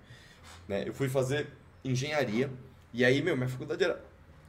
né, 0.70 0.85
eu 0.87 0.94
fui 0.94 1.09
fazer 1.09 1.48
engenharia. 1.85 2.48
E 2.94 3.04
aí, 3.04 3.20
meu, 3.20 3.37
minha 3.37 3.48
faculdade 3.48 3.83
era, 3.83 4.00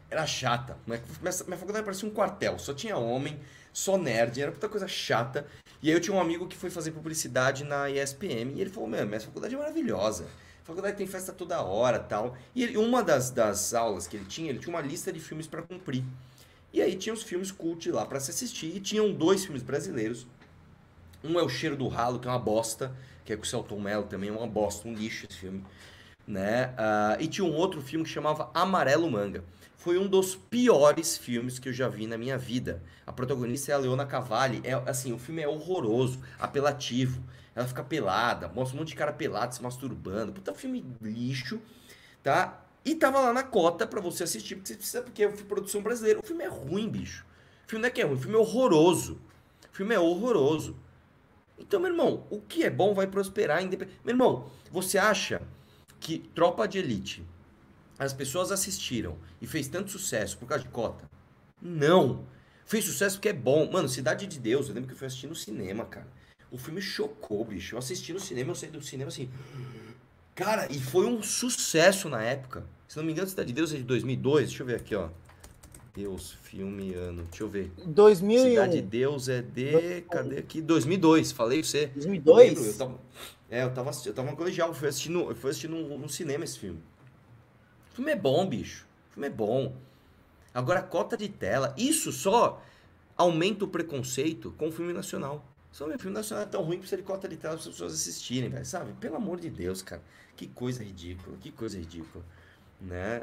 era 0.09 0.25
chata. 0.27 0.77
Minha, 0.85 1.01
minha 1.19 1.57
faculdade 1.57 1.83
parecia 1.83 2.07
um 2.07 2.11
quartel. 2.11 2.59
Só 2.59 2.73
tinha 2.73 2.95
homem, 2.95 3.39
só 3.73 3.97
nerd. 3.97 4.39
Era 4.39 4.51
puta 4.51 4.69
coisa 4.69 4.87
chata. 4.87 5.47
E 5.81 5.89
aí 5.89 5.95
eu 5.95 5.99
tinha 5.99 6.15
um 6.15 6.21
amigo 6.21 6.47
que 6.47 6.55
foi 6.55 6.69
fazer 6.69 6.91
publicidade 6.91 7.63
na 7.63 7.89
ESPM. 7.89 8.53
E 8.55 8.61
ele 8.61 8.69
falou: 8.69 8.87
Meu, 8.87 9.05
minha 9.05 9.19
faculdade 9.19 9.55
é 9.55 9.57
maravilhosa. 9.57 10.25
A 10.61 10.65
faculdade 10.65 10.95
tem 10.95 11.07
festa 11.07 11.33
toda 11.33 11.59
hora 11.61 11.97
tal. 11.97 12.37
E 12.53 12.63
ele- 12.63 12.77
uma 12.77 13.01
das, 13.03 13.31
das 13.31 13.73
aulas 13.73 14.05
que 14.05 14.15
ele 14.15 14.25
tinha, 14.25 14.49
ele 14.51 14.59
tinha 14.59 14.73
uma 14.73 14.81
lista 14.81 15.11
de 15.11 15.19
filmes 15.19 15.47
pra 15.47 15.63
cumprir. 15.63 16.03
E 16.71 16.81
aí 16.81 16.95
tinha 16.95 17.13
os 17.13 17.23
filmes 17.23 17.51
cult 17.51 17.89
lá 17.91 18.05
pra 18.05 18.19
se 18.19 18.29
assistir. 18.29 18.75
E 18.75 18.79
tinham 18.79 19.11
dois 19.11 19.43
filmes 19.43 19.63
brasileiros. 19.63 20.27
Um 21.23 21.39
é 21.39 21.43
O 21.43 21.49
Cheiro 21.49 21.75
do 21.75 21.87
Ralo, 21.87 22.19
que 22.19 22.27
é 22.27 22.31
uma 22.31 22.39
bosta, 22.39 22.91
que 23.25 23.33
é 23.33 23.35
com 23.35 23.43
o 23.43 23.45
Celton 23.45 23.79
Mello 23.79 24.03
também, 24.05 24.29
é 24.29 24.31
uma 24.31 24.47
bosta, 24.47 24.87
um 24.87 24.93
lixo 24.93 25.25
esse 25.29 25.37
filme. 25.37 25.63
Né? 26.27 26.73
Ah, 26.77 27.17
e 27.19 27.27
tinha 27.27 27.45
um 27.45 27.53
outro 27.53 27.81
filme 27.81 28.05
que 28.05 28.11
chamava 28.11 28.49
Amarelo 28.53 29.09
Manga. 29.09 29.43
Foi 29.77 29.97
um 29.97 30.07
dos 30.07 30.35
piores 30.35 31.17
filmes 31.17 31.57
que 31.57 31.69
eu 31.69 31.73
já 31.73 31.87
vi 31.87 32.05
na 32.05 32.17
minha 32.17 32.37
vida. 32.37 32.83
A 33.05 33.11
protagonista 33.11 33.71
é 33.71 33.75
a 33.75 33.79
Leona 33.79 34.05
Cavalli. 34.05 34.61
É, 34.63 34.73
assim, 34.85 35.11
o 35.11 35.17
filme 35.17 35.41
é 35.41 35.47
horroroso, 35.47 36.19
apelativo. 36.39 37.21
Ela 37.55 37.67
fica 37.67 37.83
pelada, 37.83 38.47
mostra 38.47 38.75
um 38.75 38.79
monte 38.79 38.89
de 38.89 38.95
cara 38.95 39.11
pelado 39.11 39.55
se 39.55 39.61
masturbando. 39.61 40.31
Puta 40.31 40.53
filme 40.53 40.85
lixo, 41.01 41.59
tá? 42.21 42.63
E 42.85 42.95
tava 42.95 43.19
lá 43.19 43.33
na 43.33 43.43
cota 43.43 43.85
pra 43.85 43.99
você 43.99 44.23
assistir, 44.23 44.55
porque 44.55 44.69
você 44.69 44.75
precisa, 44.75 45.01
porque 45.01 45.23
é 45.23 45.27
produção 45.27 45.81
brasileira. 45.81 46.19
O 46.19 46.23
filme 46.23 46.43
é 46.43 46.47
ruim, 46.47 46.87
bicho. 46.87 47.25
O 47.65 47.69
filme 47.69 47.81
não 47.81 47.87
é 47.87 47.91
que 47.91 48.01
é 48.01 48.05
ruim, 48.05 48.15
o 48.15 48.19
filme 48.19 48.35
é 48.35 48.39
horroroso. 48.39 49.19
O 49.71 49.75
filme 49.75 49.95
é 49.95 49.99
horroroso. 49.99 50.75
Então, 51.57 51.79
meu 51.79 51.91
irmão, 51.91 52.25
o 52.29 52.39
que 52.39 52.63
é 52.63 52.69
bom 52.69 52.93
vai 52.93 53.07
prosperar 53.07 53.63
independente. 53.63 53.99
Meu 54.03 54.13
irmão, 54.13 54.49
você 54.71 54.97
acha 54.97 55.41
que 56.01 56.17
Tropa 56.35 56.67
de 56.67 56.79
Elite 56.79 57.23
as 57.97 58.11
pessoas 58.11 58.51
assistiram 58.51 59.15
e 59.39 59.45
fez 59.45 59.67
tanto 59.67 59.91
sucesso 59.91 60.37
por 60.37 60.47
causa 60.47 60.63
de 60.63 60.69
cota? 60.71 61.09
Não. 61.61 62.25
Fez 62.65 62.83
sucesso 62.83 63.17
porque 63.17 63.29
é 63.29 63.33
bom. 63.33 63.71
Mano, 63.71 63.87
Cidade 63.87 64.25
de 64.25 64.39
Deus, 64.39 64.67
eu 64.67 64.73
lembro 64.73 64.87
que 64.87 64.95
eu 64.95 64.97
fui 64.97 65.05
assistir 65.05 65.27
no 65.27 65.35
cinema, 65.35 65.85
cara. 65.85 66.07
O 66.49 66.57
filme 66.57 66.81
chocou, 66.81 67.45
bicho. 67.45 67.75
Eu 67.75 67.79
assisti 67.79 68.11
no 68.11 68.19
cinema, 68.19 68.51
eu 68.51 68.55
saí 68.55 68.69
do 68.69 68.81
cinema 68.81 69.09
assim. 69.09 69.29
Cara, 70.33 70.67
e 70.71 70.79
foi 70.79 71.05
um 71.05 71.21
sucesso 71.21 72.09
na 72.09 72.23
época. 72.23 72.65
Se 72.87 72.97
não 72.97 73.03
me 73.03 73.11
engano, 73.11 73.29
Cidade 73.29 73.49
de 73.49 73.53
Deus 73.53 73.71
é 73.71 73.77
de 73.77 73.83
2002. 73.83 74.47
Deixa 74.47 74.63
eu 74.63 74.67
ver 74.67 74.75
aqui, 74.77 74.95
ó. 74.95 75.09
Deus, 75.93 76.37
filme, 76.43 76.93
ano. 76.93 77.23
Deixa 77.23 77.43
eu 77.43 77.49
ver. 77.49 77.71
2001. 77.85 78.49
Cidade 78.49 78.75
de 78.77 78.81
Deus 78.81 79.29
é 79.29 79.41
de. 79.41 80.01
Cadê 80.09 80.39
aqui? 80.39 80.61
2002. 80.61 81.31
Falei 81.31 81.59
pra 81.59 81.69
você. 81.69 81.87
2002? 81.87 82.25
Eu 82.25 82.35
lembro, 82.35 82.63
eu 82.63 82.77
tava, 82.77 82.99
é, 83.51 83.63
eu 83.63 83.73
tava, 83.73 83.91
eu 84.05 84.13
tava 84.13 84.31
no 84.31 84.37
colegial, 84.37 84.69
eu 84.69 84.73
fui 84.73 84.87
assistir, 84.87 85.09
no, 85.09 85.29
eu 85.29 85.35
fui 85.35 85.49
assistir 85.49 85.67
no, 85.67 85.97
no 85.97 86.07
cinema 86.07 86.45
esse 86.45 86.57
filme. 86.57 86.81
O 87.91 87.95
filme 87.95 88.11
é 88.11 88.15
bom, 88.15 88.47
bicho. 88.47 88.87
O 89.09 89.13
filme 89.15 89.27
é 89.27 89.29
bom. 89.29 89.75
Agora, 90.53 90.79
a 90.79 90.83
cota 90.83 91.17
de 91.17 91.27
tela, 91.27 91.75
isso 91.77 92.13
só 92.13 92.63
aumenta 93.17 93.65
o 93.65 93.67
preconceito 93.67 94.55
com 94.57 94.69
o 94.69 94.71
filme 94.71 94.93
nacional. 94.93 95.45
Só 95.69 95.85
o 95.85 95.99
filme 95.99 96.15
nacional 96.15 96.45
é 96.45 96.47
tão 96.47 96.63
ruim 96.63 96.77
que 96.77 96.79
precisa 96.79 97.01
de 97.01 97.05
cota 97.05 97.27
de 97.27 97.35
tela 97.35 97.55
para 97.55 97.61
as 97.61 97.67
pessoas 97.67 97.93
assistirem, 97.93 98.49
velho, 98.49 98.65
sabe? 98.65 98.93
Pelo 98.93 99.17
amor 99.17 99.37
de 99.37 99.49
Deus, 99.49 99.81
cara. 99.81 100.01
Que 100.37 100.47
coisa 100.47 100.81
ridícula, 100.81 101.35
que 101.37 101.51
coisa 101.51 101.77
ridícula. 101.77 102.23
Né? 102.79 103.21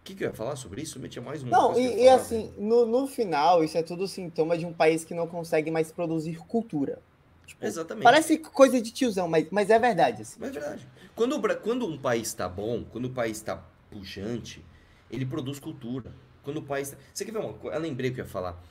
O 0.00 0.04
que, 0.04 0.14
que 0.14 0.24
eu 0.24 0.28
ia 0.28 0.34
falar 0.34 0.56
sobre 0.56 0.82
isso? 0.82 0.98
Eu 0.98 1.08
tinha 1.08 1.24
mais 1.24 1.42
um. 1.42 1.46
Não, 1.46 1.78
e, 1.78 2.02
e 2.02 2.08
assim, 2.10 2.52
no, 2.58 2.84
no 2.84 3.06
final, 3.06 3.64
isso 3.64 3.78
é 3.78 3.82
tudo 3.82 4.06
sintoma 4.06 4.58
de 4.58 4.66
um 4.66 4.72
país 4.72 5.02
que 5.02 5.14
não 5.14 5.26
consegue 5.26 5.70
mais 5.70 5.90
produzir 5.90 6.36
cultura. 6.36 7.00
Tipo, 7.46 7.64
Exatamente. 7.66 8.04
Parece 8.04 8.38
coisa 8.38 8.80
de 8.80 8.90
tiozão, 8.92 9.28
mas, 9.28 9.46
mas 9.50 9.70
é 9.70 9.78
verdade. 9.78 10.22
Assim. 10.22 10.36
Mas 10.38 10.50
é 10.50 10.60
verdade. 10.60 10.88
Quando, 11.14 11.40
quando 11.58 11.86
um 11.86 11.98
país 11.98 12.28
está 12.28 12.48
bom, 12.48 12.84
quando 12.84 13.06
o 13.06 13.10
país 13.10 13.36
está 13.38 13.56
pujante, 13.90 14.64
ele 15.10 15.26
produz 15.26 15.58
cultura. 15.58 16.12
Quando 16.42 16.58
o 16.58 16.62
país. 16.62 16.90
tá- 16.90 16.96
Você 17.12 17.24
quer 17.24 17.32
ver 17.32 17.38
uma 17.38 17.52
coisa? 17.52 17.76
Eu 17.76 17.82
lembrei 17.82 18.10
o 18.10 18.14
que 18.14 18.20
eu 18.20 18.24
ia 18.24 18.30
falar. 18.30 18.62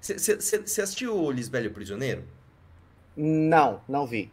Você 0.00 0.82
assistiu 0.82 1.16
o 1.16 1.30
Lisbelo 1.30 1.66
e 1.66 1.68
o 1.68 1.72
Prisioneiro? 1.72 2.24
Não, 3.16 3.80
não 3.88 4.06
vi. 4.06 4.30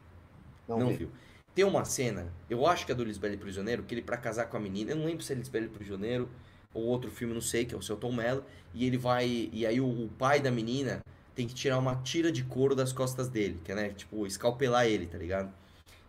Não, 0.67 0.79
Não 0.79 0.87
vi. 0.89 0.97
viu. 0.97 1.11
Tem 1.55 1.65
uma 1.65 1.83
cena, 1.83 2.31
eu 2.49 2.65
acho 2.65 2.85
que 2.85 2.91
é 2.91 2.95
do 2.95 3.03
Lisbelo 3.03 3.37
Prisioneiro, 3.37 3.83
que 3.83 3.93
ele 3.93 4.01
pra 4.01 4.15
casar 4.15 4.45
com 4.45 4.55
a 4.55 4.59
menina, 4.59 4.91
eu 4.91 4.95
não 4.95 5.05
lembro 5.05 5.23
se 5.23 5.33
é 5.33 5.35
Lisbelo 5.35 5.67
Prisioneiro 5.69 6.29
ou 6.73 6.83
outro 6.83 7.09
filme, 7.11 7.33
não 7.33 7.41
sei, 7.41 7.65
que 7.65 7.73
é 7.73 7.77
o 7.77 7.81
seu 7.81 7.97
Tom 7.97 8.13
Mello, 8.13 8.45
e 8.73 8.85
ele 8.85 8.97
vai, 8.97 9.49
e 9.51 9.65
aí 9.65 9.81
o, 9.81 9.87
o 10.05 10.09
pai 10.17 10.39
da 10.39 10.51
menina 10.51 11.01
tem 11.35 11.47
que 11.47 11.53
tirar 11.53 11.77
uma 11.77 11.95
tira 11.97 12.31
de 12.31 12.43
couro 12.43 12.75
das 12.75 12.91
costas 12.91 13.27
dele, 13.29 13.59
que 13.63 13.71
é, 13.71 13.75
né, 13.75 13.89
tipo, 13.89 14.25
escalpelar 14.25 14.85
ele, 14.85 15.07
tá 15.07 15.17
ligado? 15.17 15.51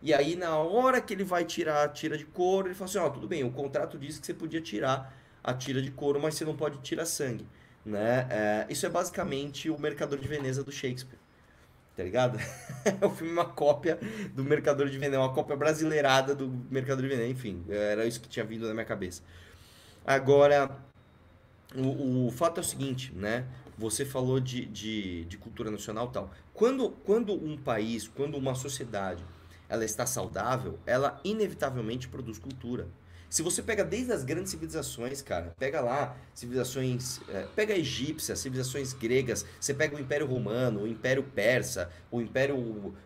E 0.03 0.15
aí 0.15 0.35
na 0.35 0.57
hora 0.57 1.01
que 1.01 1.13
ele 1.13 1.25
vai 1.25 1.45
tirar 1.45 1.85
a 1.85 1.89
tira 1.89 2.17
de 2.17 2.25
couro, 2.25 2.69
ele 2.69 2.75
fala 2.75 2.91
assim, 2.91 2.99
ó, 2.99 3.11
tudo 3.11 3.29
bem, 3.29 3.45
o 3.45 3.51
contrato 3.51 3.99
diz 3.99 4.19
que 4.19 4.27
você 4.27 4.35
podia 4.35 4.61
tirar 4.61 5.15
a 5.43 5.55
tira 5.55 5.81
de 5.81 5.91
couro, 5.91 6.21
mas 6.21 6.35
você 6.35 6.45
não 6.45 6.57
pode 6.57 6.79
tirar 6.79 7.07
sangue, 7.07 7.47
né? 7.85 8.27
É, 8.31 8.67
isso 8.69 8.87
é 8.87 8.89
basicamente 8.89 9.71
o 9.71 9.79
Mercador 9.79 10.19
de 10.19 10.29
Veneza 10.29 10.65
do 10.65 10.73
Shakespeare. 10.73 11.19
Tá 11.97 12.05
ligado? 12.05 12.39
o 13.05 13.11
filme 13.11 13.33
é 13.33 13.35
uma 13.35 13.45
cópia 13.45 13.99
do 14.35 14.43
Mercador 14.43 14.89
de 14.89 14.97
Veneno, 14.97 15.23
uma 15.23 15.35
cópia 15.35 15.55
brasileirada 15.55 16.35
do 16.35 16.49
Mercador 16.71 17.03
de 17.03 17.09
Veneno. 17.09 17.31
Enfim, 17.31 17.63
era 17.69 18.07
isso 18.07 18.21
que 18.21 18.29
tinha 18.29 18.45
vindo 18.45 18.67
na 18.67 18.73
minha 18.73 18.87
cabeça. 18.87 19.23
Agora, 20.07 20.79
o, 21.75 22.29
o 22.29 22.31
fato 22.31 22.59
é 22.59 22.61
o 22.63 22.65
seguinte, 22.65 23.13
né? 23.15 23.45
Você 23.81 24.05
falou 24.05 24.39
de, 24.39 24.67
de, 24.67 25.25
de 25.25 25.39
cultura 25.39 25.71
nacional 25.71 26.09
tal. 26.09 26.31
Quando, 26.53 26.91
quando 26.91 27.33
um 27.33 27.57
país, 27.57 28.07
quando 28.07 28.37
uma 28.37 28.55
sociedade, 28.55 29.25
ela 29.71 29.87
está 29.87 30.05
saudável, 30.05 30.79
ela 30.85 31.19
inevitavelmente 31.25 32.07
produz 32.07 32.39
cultura. 32.39 32.89
Se 33.31 33.43
você 33.43 33.63
pega 33.63 33.85
desde 33.85 34.13
as 34.13 34.25
grandes 34.25 34.51
civilizações, 34.51 35.23
cara, 35.23 35.55
pega 35.57 35.81
lá 35.81 36.17
civilizações, 36.35 37.21
é, 37.29 37.47
pega 37.55 37.73
a 37.73 37.79
egípcia, 37.79 38.35
civilizações 38.35 38.93
gregas, 38.93 39.47
você 39.61 39.73
pega 39.73 39.95
o 39.95 40.01
Império 40.01 40.27
Romano, 40.27 40.83
o 40.83 40.89
Império 40.89 41.23
Persa, 41.23 41.89
o 42.11 42.21
Império, 42.21 42.57
uh, 42.59 42.97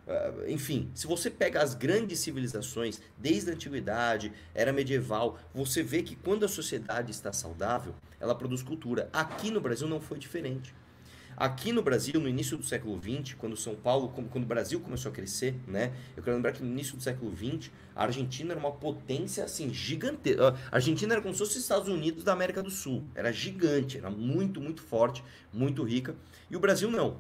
enfim, 0.49 0.91
se 0.95 1.07
você 1.07 1.29
pega 1.29 1.63
as 1.63 1.75
grandes 1.75 2.21
civilizações 2.21 3.03
desde 3.19 3.51
a 3.51 3.53
antiguidade, 3.53 4.33
era 4.55 4.73
medieval, 4.73 5.39
você 5.55 5.83
vê 5.83 6.03
que 6.03 6.17
quando 6.17 6.47
a 6.47 6.49
sociedade 6.49 7.11
está 7.11 7.31
saudável, 7.31 7.95
ela 8.19 8.35
produz 8.35 8.63
cultura. 8.63 9.11
Aqui 9.13 9.51
no 9.51 9.61
Brasil 9.61 9.87
não 9.87 10.01
foi 10.01 10.19
diferente. 10.19 10.75
Aqui 11.37 11.73
no 11.73 11.83
Brasil, 11.83 12.21
no 12.21 12.29
início 12.29 12.57
do 12.57 12.65
século 12.65 13.01
XX, 13.01 13.35
quando 13.35 13.57
São 13.57 13.75
Paulo, 13.75 14.09
quando 14.09 14.45
o 14.45 14.47
Brasil 14.47 14.81
começou 14.81 15.11
a 15.11 15.15
crescer, 15.15 15.55
né? 15.67 15.93
Eu 16.17 16.23
quero 16.23 16.37
lembrar 16.37 16.53
que 16.53 16.63
no 16.63 16.71
início 16.71 16.97
do 16.97 17.03
século 17.03 17.35
XX, 17.37 17.71
a 17.95 18.05
Argentina 18.05 18.53
era 18.53 18.61
uma 18.61 18.73
potência 18.73 19.45
assim 19.45 19.73
gigantesca. 19.73 20.55
A 20.71 20.77
Argentina 20.77 21.15
era 21.15 21.23
como 21.23 21.35
se 21.35 21.39
fosse 21.41 21.57
os 21.57 21.63
Estados 21.63 21.89
Unidos 21.89 22.23
da 22.23 22.33
América 22.33 22.63
do 22.63 22.71
Sul. 22.71 23.05
Era 23.15 23.33
gigante, 23.33 23.99
era 23.99 24.11
muito, 24.11 24.61
muito 24.61 24.83
forte, 24.83 25.25
muito 25.53 25.83
rica. 25.83 26.15
E 26.51 26.57
o 26.57 26.61
Brasil 26.61 26.91
não. 26.91 27.19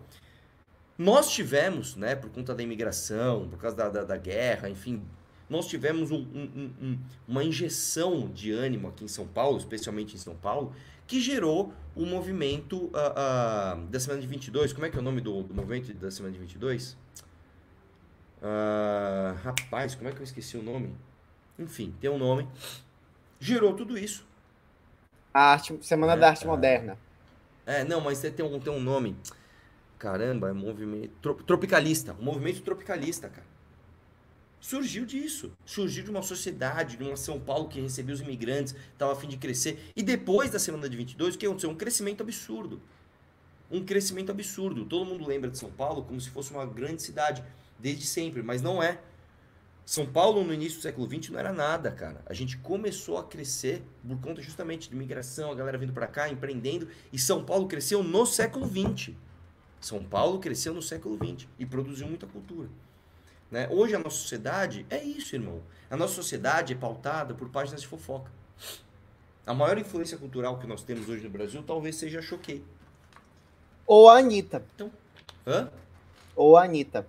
Nós 0.96 1.30
tivemos, 1.30 1.96
né, 1.96 2.14
por 2.14 2.30
conta 2.30 2.54
da 2.54 2.62
imigração, 2.62 3.48
por 3.48 3.58
causa 3.58 3.76
da, 3.76 3.88
da, 3.88 4.04
da 4.04 4.16
guerra, 4.16 4.70
enfim, 4.70 5.02
nós 5.48 5.66
tivemos 5.66 6.10
um, 6.10 6.20
um, 6.34 6.70
um, 6.80 6.98
uma 7.28 7.44
injeção 7.44 8.28
de 8.28 8.50
ânimo 8.50 8.88
aqui 8.88 9.04
em 9.04 9.08
São 9.08 9.26
Paulo, 9.26 9.58
especialmente 9.58 10.14
em 10.14 10.18
São 10.18 10.34
Paulo, 10.34 10.72
que 11.06 11.20
gerou 11.20 11.72
o 11.94 12.04
movimento 12.04 12.86
uh, 12.86 12.88
uh, 12.88 13.86
da 13.86 14.00
semana 14.00 14.20
de 14.20 14.26
22. 14.26 14.72
Como 14.72 14.86
é 14.86 14.90
que 14.90 14.96
é 14.96 15.00
o 15.00 15.02
nome 15.02 15.20
do, 15.20 15.42
do 15.42 15.54
movimento 15.54 15.92
da 15.94 16.10
semana 16.10 16.32
de 16.32 16.40
22? 16.40 16.92
Uh, 16.92 16.96
ah, 18.42 19.36
rapaz, 19.42 19.94
como 19.94 20.08
é 20.08 20.12
que 20.12 20.18
eu 20.18 20.24
esqueci 20.24 20.56
o 20.56 20.62
nome? 20.62 20.94
Enfim, 21.58 21.94
tem 22.00 22.10
um 22.10 22.18
nome. 22.18 22.48
Gerou 23.38 23.74
tudo 23.74 23.96
isso. 23.96 24.26
A 25.32 25.52
arte, 25.52 25.76
semana 25.82 26.14
é, 26.14 26.16
da 26.16 26.28
Arte 26.28 26.46
Moderna. 26.46 26.98
É, 27.66 27.84
não, 27.84 28.00
mas 28.00 28.20
tem 28.20 28.44
um, 28.44 28.58
tem 28.60 28.72
um 28.72 28.80
nome. 28.80 29.16
Caramba, 29.98 30.50
é 30.50 30.52
movimento. 30.52 31.34
Tropicalista. 31.44 32.14
Um 32.20 32.24
movimento 32.24 32.62
tropicalista, 32.62 33.28
cara 33.28 33.53
surgiu 34.64 35.04
disso. 35.04 35.52
Surgiu 35.66 36.04
de 36.04 36.10
uma 36.10 36.22
sociedade, 36.22 36.96
de 36.96 37.04
uma 37.04 37.18
São 37.18 37.38
Paulo 37.38 37.68
que 37.68 37.78
recebia 37.78 38.14
os 38.14 38.22
imigrantes, 38.22 38.74
estava 38.94 39.12
a 39.12 39.16
fim 39.16 39.28
de 39.28 39.36
crescer. 39.36 39.92
E 39.94 40.02
depois 40.02 40.50
da 40.50 40.58
semana 40.58 40.88
de 40.88 40.96
22, 40.96 41.34
o 41.34 41.38
que 41.38 41.44
aconteceu? 41.44 41.68
Um 41.68 41.74
crescimento 41.74 42.22
absurdo. 42.22 42.80
Um 43.70 43.84
crescimento 43.84 44.30
absurdo. 44.30 44.86
Todo 44.86 45.04
mundo 45.04 45.26
lembra 45.26 45.50
de 45.50 45.58
São 45.58 45.70
Paulo 45.70 46.02
como 46.04 46.18
se 46.18 46.30
fosse 46.30 46.50
uma 46.50 46.64
grande 46.64 47.02
cidade, 47.02 47.44
desde 47.78 48.06
sempre, 48.06 48.42
mas 48.42 48.62
não 48.62 48.82
é. 48.82 49.02
São 49.84 50.06
Paulo, 50.06 50.42
no 50.42 50.54
início 50.54 50.78
do 50.78 50.82
século 50.82 51.06
XX, 51.06 51.28
não 51.28 51.38
era 51.38 51.52
nada, 51.52 51.90
cara. 51.90 52.22
A 52.24 52.32
gente 52.32 52.56
começou 52.56 53.18
a 53.18 53.24
crescer 53.24 53.82
por 54.02 54.18
conta 54.18 54.40
justamente 54.40 54.88
de 54.88 54.94
imigração, 54.94 55.52
a 55.52 55.54
galera 55.54 55.76
vindo 55.76 55.92
para 55.92 56.06
cá, 56.06 56.30
empreendendo, 56.30 56.88
e 57.12 57.18
São 57.18 57.44
Paulo 57.44 57.68
cresceu 57.68 58.02
no 58.02 58.24
século 58.24 58.66
XX. 58.66 59.14
São 59.78 60.02
Paulo 60.02 60.38
cresceu 60.38 60.72
no 60.72 60.80
século 60.80 61.18
XX 61.18 61.46
e 61.58 61.66
produziu 61.66 62.08
muita 62.08 62.26
cultura. 62.26 62.70
Né? 63.50 63.68
Hoje 63.70 63.94
a 63.94 63.98
nossa 63.98 64.16
sociedade 64.16 64.86
é 64.90 65.02
isso, 65.02 65.36
irmão. 65.36 65.62
A 65.90 65.96
nossa 65.96 66.14
sociedade 66.14 66.72
é 66.72 66.76
pautada 66.76 67.34
por 67.34 67.48
páginas 67.48 67.82
de 67.82 67.86
fofoca. 67.86 68.30
A 69.46 69.52
maior 69.52 69.78
influência 69.78 70.16
cultural 70.16 70.58
que 70.58 70.66
nós 70.66 70.82
temos 70.82 71.08
hoje 71.08 71.22
no 71.22 71.30
Brasil 71.30 71.62
talvez 71.62 71.96
seja 71.96 72.18
a 72.18 72.22
Choquei. 72.22 72.64
Ou 73.86 74.08
a 74.08 74.18
Anitta. 74.18 74.64
Então, 74.74 74.90
hã? 75.46 75.70
Ou 76.34 76.56
a 76.56 76.64
Anitta. 76.64 77.06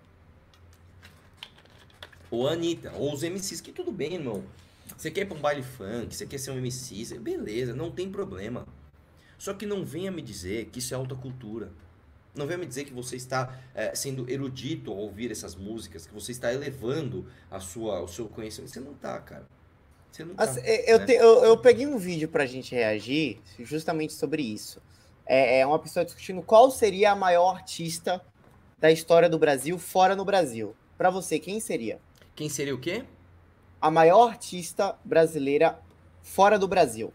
Ou 2.29 2.47
a 2.47 2.51
Anitta. 2.51 2.91
Ou 2.95 3.13
os 3.13 3.23
MCs, 3.23 3.61
que 3.61 3.71
tudo 3.71 3.91
bem, 3.91 4.15
irmão. 4.15 4.43
Você 4.97 5.09
quer 5.09 5.21
ir 5.21 5.25
pra 5.25 5.37
um 5.37 5.41
baile 5.41 5.63
funk, 5.63 6.15
você 6.15 6.25
quer 6.25 6.37
ser 6.37 6.51
um 6.51 6.57
MC, 6.57 7.17
beleza, 7.19 7.73
não 7.73 7.89
tem 7.89 8.09
problema. 8.11 8.67
Só 9.37 9.53
que 9.53 9.65
não 9.65 9.83
venha 9.83 10.11
me 10.11 10.21
dizer 10.21 10.65
que 10.67 10.79
isso 10.79 10.93
é 10.93 10.97
alta 10.97 11.15
cultura. 11.15 11.71
Não 12.35 12.45
venha 12.45 12.57
me 12.57 12.65
dizer 12.65 12.83
que 12.83 12.93
você 12.93 13.15
está 13.15 13.57
é, 13.73 13.95
sendo 13.95 14.29
erudito 14.29 14.91
ao 14.91 14.97
ouvir 14.97 15.31
essas 15.31 15.55
músicas, 15.55 16.05
que 16.05 16.13
você 16.13 16.31
está 16.31 16.53
elevando 16.53 17.25
a 17.49 17.59
sua, 17.59 18.01
o 18.01 18.07
seu 18.07 18.27
conhecimento. 18.27 18.71
Você 18.71 18.79
não 18.79 18.91
está, 18.91 19.19
cara. 19.19 19.47
Você 20.11 20.23
não 20.23 20.35
tá, 20.35 20.45
é, 20.63 20.93
eu, 20.93 20.99
né? 20.99 21.05
te, 21.05 21.13
eu, 21.13 21.43
eu, 21.43 21.57
peguei 21.57 21.85
um 21.85 21.97
vídeo 21.97 22.27
pra 22.27 22.45
gente 22.45 22.73
reagir 22.73 23.41
justamente 23.59 24.13
sobre 24.13 24.41
isso. 24.41 24.81
É, 25.25 25.59
é 25.59 25.65
uma 25.65 25.79
pessoa 25.79 26.05
discutindo 26.05 26.41
qual 26.41 26.69
seria 26.71 27.11
a 27.11 27.15
maior 27.15 27.55
artista 27.55 28.21
da 28.79 28.91
história 28.91 29.29
do 29.29 29.39
Brasil 29.39 29.77
fora 29.77 30.15
no 30.15 30.23
Brasil. 30.23 30.75
Para 30.97 31.09
você, 31.09 31.39
quem 31.39 31.59
seria? 31.59 31.99
Quem 32.35 32.47
seria 32.49 32.75
o 32.75 32.79
quê? 32.79 33.03
A 33.81 33.91
maior 33.91 34.29
artista 34.29 34.95
brasileira 35.03 35.79
fora 36.21 36.57
do 36.57 36.67
Brasil. 36.67 37.13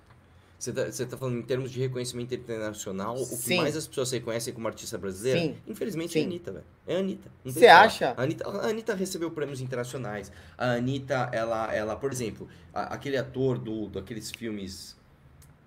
Você 0.60 0.74
tá, 0.74 0.84
você 0.84 1.06
tá 1.06 1.16
falando 1.16 1.38
em 1.38 1.42
termos 1.42 1.70
de 1.70 1.80
reconhecimento 1.80 2.34
internacional, 2.34 3.16
Sim. 3.16 3.34
o 3.34 3.38
que 3.38 3.56
mais 3.56 3.74
as 3.74 3.86
pessoas 3.86 4.10
reconhecem 4.10 4.52
como 4.52 4.68
artista 4.68 4.98
brasileira? 4.98 5.40
Sim. 5.40 5.56
Infelizmente 5.66 6.12
Sim. 6.12 6.18
é 6.18 6.22
a 6.22 6.26
Anitta, 6.26 6.52
velho. 6.52 6.64
É 6.86 6.96
a 6.96 6.98
Anitta. 6.98 7.32
Você 7.42 7.66
acha? 7.66 8.14
A 8.14 8.22
Anitta, 8.22 8.46
a 8.46 8.66
Anitta 8.66 8.94
recebeu 8.94 9.30
prêmios 9.30 9.62
internacionais. 9.62 10.30
A 10.58 10.72
Anitta, 10.72 11.30
ela, 11.32 11.74
ela 11.74 11.96
por 11.96 12.12
exemplo, 12.12 12.46
a, 12.74 12.94
aquele 12.94 13.16
ator 13.16 13.58
do, 13.58 13.88
daqueles 13.88 14.30
filmes. 14.30 14.94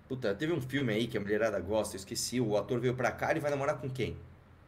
Puta, 0.07 0.35
teve 0.35 0.53
um 0.53 0.61
filme 0.61 0.93
aí 0.93 1.07
que 1.07 1.17
a 1.17 1.19
mulherada 1.19 1.59
gosta, 1.59 1.95
eu 1.95 1.97
esqueci. 1.97 2.39
O 2.39 2.55
ator 2.55 2.79
veio 2.79 2.93
pra 2.93 3.11
cá 3.11 3.35
e 3.35 3.39
vai 3.39 3.49
namorar 3.49 3.79
com 3.79 3.89
quem? 3.89 4.15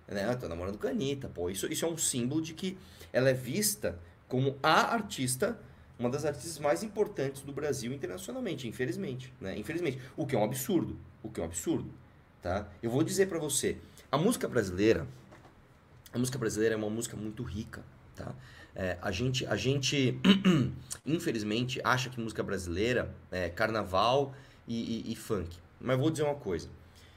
Né? 0.08 0.36
Tá 0.36 0.48
namorando 0.48 0.80
com 0.80 0.88
a 0.88 0.90
Anitta, 0.90 1.30
pô. 1.30 1.52
Isso, 1.52 1.72
isso 1.72 1.86
é 1.86 1.88
um 1.88 1.98
símbolo 1.98 2.42
de 2.42 2.56
que 2.56 2.76
ela 3.14 3.30
é 3.30 3.34
vista 3.34 4.00
como 4.28 4.58
a 4.64 4.92
artista 4.92 5.56
uma 5.98 6.10
das 6.10 6.26
artistas 6.26 6.60
mais 6.60 6.84
importantes 6.84 7.42
do 7.42 7.54
Brasil 7.54 7.94
internacionalmente, 7.94 8.68
infelizmente, 8.68 9.34
né? 9.40 9.58
Infelizmente, 9.58 10.00
o 10.16 10.26
que 10.26 10.36
é 10.36 10.40
um 10.40 10.44
absurdo, 10.44 10.98
o 11.24 11.30
que 11.30 11.40
é 11.40 11.44
um 11.44 11.46
absurdo, 11.46 11.90
tá? 12.42 12.68
Eu 12.84 12.90
vou 12.90 13.04
dizer 13.04 13.28
para 13.28 13.40
você, 13.40 13.78
a 14.12 14.18
música 14.18 14.48
brasileira, 14.48 15.08
a 16.14 16.20
música 16.20 16.38
brasileira 16.38 16.76
é 16.76 16.78
uma 16.78 16.90
música 16.90 17.16
muito 17.16 17.44
rica, 17.44 17.84
tá? 18.16 18.34
É, 18.76 18.98
a 19.02 19.10
gente, 19.10 19.46
a 19.46 19.56
gente 19.56 20.20
infelizmente 21.06 21.80
acha 21.82 22.10
que 22.10 22.20
música 22.20 22.44
brasileira 22.44 23.16
é 23.32 23.50
carnaval 23.50 24.36
e, 24.68 25.06
e, 25.08 25.14
e 25.14 25.16
funk, 25.16 25.58
mas 25.80 25.98
vou 25.98 26.12
dizer 26.12 26.24
uma 26.24 26.36
coisa, 26.36 26.70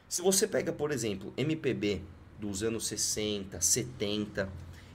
se 0.08 0.22
você 0.22 0.46
pega, 0.46 0.72
por 0.72 0.92
exemplo, 0.92 1.34
MPB 1.36 2.00
dos 2.38 2.62
anos 2.62 2.86
60, 2.86 3.60
70, 3.60 4.48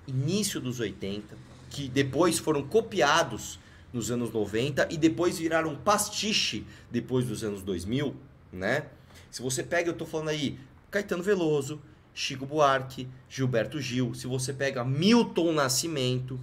início 0.07 0.61
dos 0.61 0.79
80, 0.79 1.35
que 1.69 1.89
depois 1.89 2.39
foram 2.39 2.65
copiados 2.65 3.59
nos 3.93 4.09
anos 4.09 4.33
90 4.33 4.87
e 4.91 4.97
depois 4.97 5.37
viraram 5.37 5.75
pastiche 5.75 6.65
depois 6.91 7.27
dos 7.27 7.43
anos 7.43 7.61
2000, 7.61 8.15
né? 8.51 8.87
Se 9.29 9.41
você 9.41 9.63
pega, 9.63 9.89
eu 9.89 9.93
tô 9.93 10.05
falando 10.05 10.29
aí, 10.29 10.59
Caetano 10.89 11.23
Veloso, 11.23 11.79
Chico 12.13 12.45
Buarque, 12.45 13.07
Gilberto 13.29 13.79
Gil, 13.79 14.13
se 14.13 14.27
você 14.27 14.51
pega 14.51 14.83
Milton 14.83 15.53
Nascimento, 15.53 16.39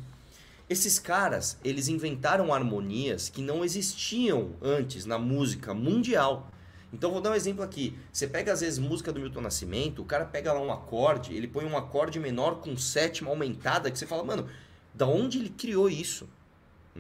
esses 0.69 1.01
caras, 1.01 1.59
eles 1.65 1.89
inventaram 1.89 2.55
harmonias 2.55 3.29
que 3.29 3.43
não 3.43 3.65
existiam 3.65 4.51
antes 4.63 5.05
na 5.05 5.19
música 5.19 5.75
mundial. 5.75 6.49
Então 6.93 7.11
vou 7.11 7.21
dar 7.21 7.31
um 7.31 7.35
exemplo 7.35 7.63
aqui. 7.65 7.97
Você 8.13 8.27
pega 8.27 8.53
às 8.53 8.61
vezes 8.61 8.79
música 8.79 9.13
do 9.13 9.21
Milton 9.21 9.41
Nascimento, 9.41 10.03
o 10.03 10.05
cara 10.05 10.25
pega 10.25 10.53
lá 10.53 10.61
um 10.61 10.73
acorde, 10.73 11.35
ele 11.35 11.49
põe 11.49 11.65
um 11.65 11.77
acorde 11.77 12.21
menor 12.21 12.61
com 12.61 12.77
sétima 12.77 13.31
aumentada, 13.31 13.91
que 13.91 13.99
você 13.99 14.07
fala, 14.07 14.23
mano, 14.23 14.49
da 14.95 15.07
onde 15.07 15.39
ele 15.39 15.51
criou 15.51 15.89
isso? 15.89 16.29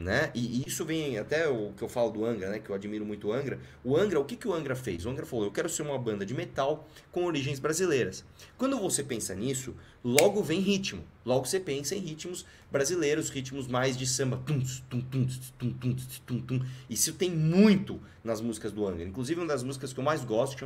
Né? 0.00 0.30
E, 0.34 0.66
isso 0.66 0.82
vem 0.84 1.18
até 1.18 1.46
o 1.46 1.72
que 1.76 1.82
eu 1.82 1.88
falo 1.88 2.10
do 2.10 2.24
Angra, 2.24 2.48
né? 2.48 2.58
Que 2.58 2.70
eu 2.70 2.74
admiro 2.74 3.04
muito 3.04 3.28
o 3.28 3.32
Angra. 3.32 3.60
O 3.84 3.94
Angra, 3.96 4.18
o 4.18 4.24
que, 4.24 4.34
que 4.34 4.48
o 4.48 4.54
Angra 4.54 4.74
fez? 4.74 5.04
O 5.04 5.10
Angra 5.10 5.26
falou: 5.26 5.44
eu 5.44 5.52
quero 5.52 5.68
ser 5.68 5.82
uma 5.82 5.98
banda 5.98 6.24
de 6.24 6.32
metal 6.32 6.88
com 7.12 7.26
origens 7.26 7.58
brasileiras. 7.58 8.24
Quando 8.56 8.78
você 8.78 9.04
pensa 9.04 9.34
nisso, 9.34 9.76
logo 10.02 10.42
vem 10.42 10.60
ritmo. 10.60 11.04
Logo 11.24 11.44
você 11.44 11.60
pensa 11.60 11.94
em 11.94 11.98
ritmos 11.98 12.46
brasileiros, 12.70 13.28
ritmos 13.28 13.68
mais 13.68 13.94
de 13.94 14.06
samba. 14.06 14.42
Isso 16.88 17.12
tem 17.12 17.30
muito 17.30 18.00
nas 18.24 18.40
músicas 18.40 18.72
do 18.72 18.86
Angra. 18.86 19.04
Inclusive, 19.04 19.38
uma 19.38 19.48
das 19.48 19.62
músicas 19.62 19.92
que 19.92 20.00
eu 20.00 20.04
mais 20.04 20.24
gosto 20.24 20.56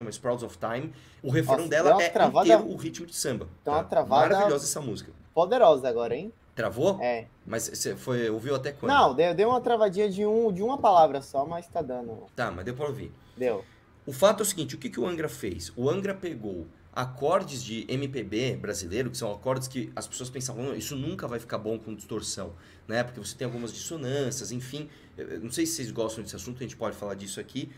chama 0.00 0.10
Sprouts 0.10 0.42
of 0.42 0.56
Time. 0.56 0.94
O 1.22 1.30
refrão 1.30 1.58
Nossa, 1.58 1.68
dela 1.68 2.02
é 2.02 2.06
inteiro 2.06 2.66
o 2.70 2.76
ritmo 2.76 3.04
de 3.04 3.14
samba. 3.14 3.46
Então, 3.60 3.74
tá? 3.74 3.84
travada... 3.84 4.34
Maravilhosa 4.34 4.64
essa 4.64 4.80
música 4.80 5.12
poderosa 5.34 5.88
agora, 5.88 6.16
hein? 6.16 6.32
Travou? 6.54 6.98
É. 7.00 7.26
Mas 7.46 7.68
você 7.68 7.94
foi, 7.94 8.28
ouviu 8.28 8.54
até 8.54 8.72
quando? 8.72 8.90
Não, 8.90 9.14
deu, 9.14 9.32
deu 9.34 9.48
uma 9.48 9.60
travadinha 9.60 10.10
de, 10.10 10.26
um, 10.26 10.52
de 10.52 10.62
uma 10.62 10.76
palavra 10.76 11.22
só, 11.22 11.46
mas 11.46 11.68
tá 11.68 11.80
dando. 11.80 12.26
Tá, 12.34 12.50
mas 12.50 12.64
deu 12.64 12.74
pra 12.74 12.86
ouvir. 12.86 13.12
Deu. 13.36 13.64
O 14.04 14.12
fato 14.12 14.40
é 14.40 14.42
o 14.42 14.46
seguinte, 14.46 14.74
o 14.74 14.78
que, 14.78 14.90
que 14.90 14.98
o 14.98 15.06
Angra 15.06 15.28
fez? 15.28 15.72
O 15.76 15.88
Angra 15.88 16.14
pegou 16.14 16.66
acordes 16.92 17.62
de 17.62 17.86
MPB 17.88 18.56
brasileiro, 18.56 19.08
que 19.08 19.16
são 19.16 19.30
acordes 19.32 19.68
que 19.68 19.92
as 19.94 20.08
pessoas 20.08 20.30
pensavam, 20.30 20.64
"Não, 20.64 20.74
isso 20.74 20.96
nunca 20.96 21.28
vai 21.28 21.38
ficar 21.38 21.58
bom 21.58 21.78
com 21.78 21.94
distorção, 21.94 22.54
né? 22.88 23.04
Porque 23.04 23.20
você 23.20 23.36
tem 23.36 23.44
algumas 23.44 23.72
dissonâncias, 23.72 24.50
enfim. 24.50 24.88
Eu 25.16 25.40
não 25.40 25.50
sei 25.52 25.64
se 25.64 25.74
vocês 25.74 25.92
gostam 25.92 26.24
desse 26.24 26.34
assunto, 26.34 26.56
a 26.58 26.62
gente 26.62 26.76
pode 26.76 26.96
falar 26.96 27.14
disso 27.14 27.38
aqui, 27.38 27.70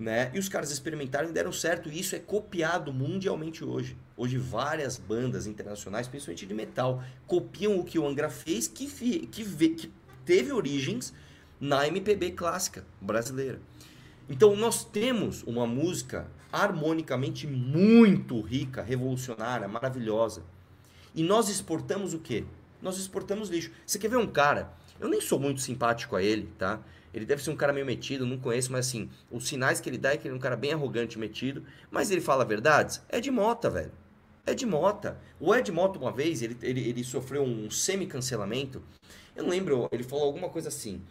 né? 0.00 0.30
E 0.32 0.38
os 0.38 0.48
caras 0.48 0.70
experimentaram 0.70 1.28
e 1.28 1.32
deram 1.32 1.52
certo, 1.52 1.90
e 1.90 2.00
isso 2.00 2.16
é 2.16 2.18
copiado 2.18 2.90
mundialmente 2.90 3.62
hoje. 3.62 3.98
Hoje 4.16 4.38
várias 4.38 4.96
bandas 4.96 5.46
internacionais, 5.46 6.08
principalmente 6.08 6.46
de 6.46 6.54
metal, 6.54 7.04
copiam 7.26 7.78
o 7.78 7.84
que 7.84 7.98
o 7.98 8.06
Angra 8.08 8.30
fez, 8.30 8.66
que, 8.66 8.86
que, 8.86 9.44
que 9.46 9.92
teve 10.24 10.52
origens 10.52 11.12
na 11.60 11.86
MPB 11.86 12.30
clássica 12.30 12.82
brasileira. 12.98 13.60
Então 14.26 14.56
nós 14.56 14.84
temos 14.84 15.42
uma 15.42 15.66
música 15.66 16.26
harmonicamente 16.50 17.46
muito 17.46 18.40
rica, 18.40 18.82
revolucionária, 18.82 19.68
maravilhosa. 19.68 20.42
E 21.14 21.22
nós 21.22 21.50
exportamos 21.50 22.14
o 22.14 22.18
quê? 22.18 22.44
Nós 22.80 22.98
exportamos 22.98 23.50
lixo. 23.50 23.70
Você 23.84 23.98
quer 23.98 24.08
ver 24.08 24.16
um 24.16 24.26
cara? 24.26 24.72
Eu 24.98 25.08
nem 25.08 25.20
sou 25.20 25.38
muito 25.38 25.60
simpático 25.60 26.16
a 26.16 26.22
ele, 26.22 26.48
tá? 26.58 26.80
Ele 27.12 27.24
deve 27.24 27.42
ser 27.42 27.50
um 27.50 27.56
cara 27.56 27.72
meio 27.72 27.86
metido, 27.86 28.24
não 28.26 28.38
conheço, 28.38 28.70
mas 28.70 28.86
assim, 28.86 29.10
os 29.30 29.46
sinais 29.48 29.80
que 29.80 29.88
ele 29.88 29.98
dá 29.98 30.12
é 30.12 30.16
que 30.16 30.28
ele 30.28 30.34
é 30.34 30.36
um 30.36 30.40
cara 30.40 30.56
bem 30.56 30.72
arrogante, 30.72 31.18
metido, 31.18 31.64
mas 31.90 32.10
ele 32.10 32.20
fala 32.20 32.44
verdades. 32.44 33.02
É 33.08 33.20
de 33.20 33.30
mota, 33.30 33.68
velho. 33.68 33.92
É 34.46 34.54
de 34.54 34.66
mota. 34.66 35.18
O 35.38 35.54
Ed 35.54 35.70
Mota, 35.70 35.98
uma 35.98 36.10
vez, 36.10 36.42
ele, 36.42 36.56
ele, 36.62 36.88
ele 36.88 37.04
sofreu 37.04 37.42
um 37.42 37.70
semi-cancelamento. 37.70 38.82
Eu 39.36 39.44
não 39.44 39.50
lembro, 39.50 39.88
ele 39.92 40.02
falou 40.02 40.24
alguma 40.24 40.48
coisa 40.48 40.68
assim. 40.68 41.02